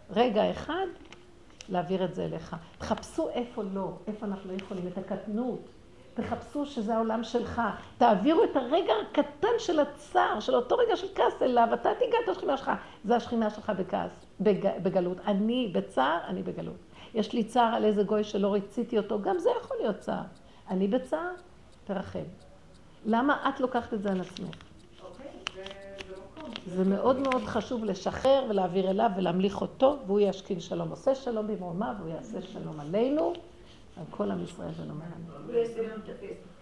רגע 0.10 0.52
אחד, 0.52 0.86
להעביר 1.70 2.06
את 2.06 2.16
זה 2.16 2.26
אליך. 2.26 2.56
תחפשו 2.78 3.30
איפה 3.30 3.64
לא, 3.74 3.92
איפה 4.08 4.26
אנחנו 4.26 4.52
לא 4.52 4.58
יכולים, 4.58 4.88
את 4.88 4.98
הקטנות. 4.98 5.60
תחפשו 6.14 6.66
שזה 6.66 6.96
העולם 6.96 7.24
שלך. 7.24 7.62
תעבירו 7.98 8.44
את 8.44 8.56
הרגע 8.56 8.94
הקטן 9.02 9.48
של 9.58 9.80
הצער, 9.80 10.40
של 10.40 10.56
אותו 10.56 10.78
רגע 10.78 10.96
של 10.96 11.08
כעס 11.16 11.42
אליו, 11.42 11.68
אתה 11.74 11.90
תיגע 12.00 12.18
את 12.24 12.30
השכינה 12.30 12.58
שלך. 12.58 12.72
זה 13.06 13.16
השכינה 13.16 13.50
שלך 13.50 13.72
בכעס, 13.80 14.12
בג... 14.40 14.70
בגלות. 14.84 15.18
אני 15.28 15.72
בצער, 15.74 16.20
אני 16.28 16.44
בגלות. 16.44 16.78
יש 17.14 17.34
לי 17.34 17.44
צער 17.44 17.76
על 17.76 17.86
איזה 17.86 18.04
גוי 18.04 18.24
שלא 18.24 18.54
רציתי 18.54 18.98
אותו, 18.98 19.22
גם 19.22 19.40
זה 19.40 19.50
יכול 19.62 19.78
להיות 19.78 20.00
צער. 20.00 20.24
אני 20.70 20.88
בצער, 20.88 21.32
תרחם. 21.84 22.20
למה 23.06 23.50
את 23.50 23.60
לוקחת 23.60 23.94
את 23.94 24.04
זה 24.04 24.12
על 24.12 24.22
עצמך? 24.22 24.56
אוקיי, 25.04 25.66
זה 26.76 26.84
מאוד 26.84 27.20
מאוד 27.20 27.44
חשוב 27.46 27.86
לשחרר 27.86 28.46
ולהעביר 28.50 28.90
אליו 28.90 29.10
ולהמליך 29.18 29.62
אותו, 29.62 29.98
והוא 30.08 30.20
ישכין 30.20 30.60
שלום. 30.60 30.90
עושה 30.90 31.16
שלום 31.16 31.48
במרומיו, 31.48 31.94
והוא 32.00 32.14
יעשה 32.14 32.42
שלום 32.42 32.80
עלינו, 32.80 33.34
על 33.98 34.04
כל 34.12 34.32
עם 34.32 34.44
ישראל 34.44 34.70
את 34.70 36.10
הפסח. 36.10 36.62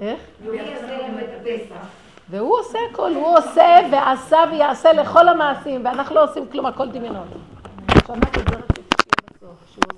איך? 0.00 0.20
והוא 2.30 2.58
עושה 2.58 2.78
הכל, 2.90 3.14
הוא 3.14 3.38
עושה 3.38 3.76
ועשה 3.92 4.38
ויעשה 4.52 4.92
לכל 4.92 5.28
המעשים, 5.28 5.84
ואנחנו 5.84 6.14
לא 6.14 6.24
עושים 6.24 6.46
כלום, 6.52 6.66
הכל 6.66 6.90
דמיונות. 6.90 7.26
שמעת 8.06 8.38
את 8.38 8.48
זה 8.48 8.56
רק 8.56 8.64
בסוף, 8.70 9.56
שהוא 9.72 9.82
עושה 9.84 9.88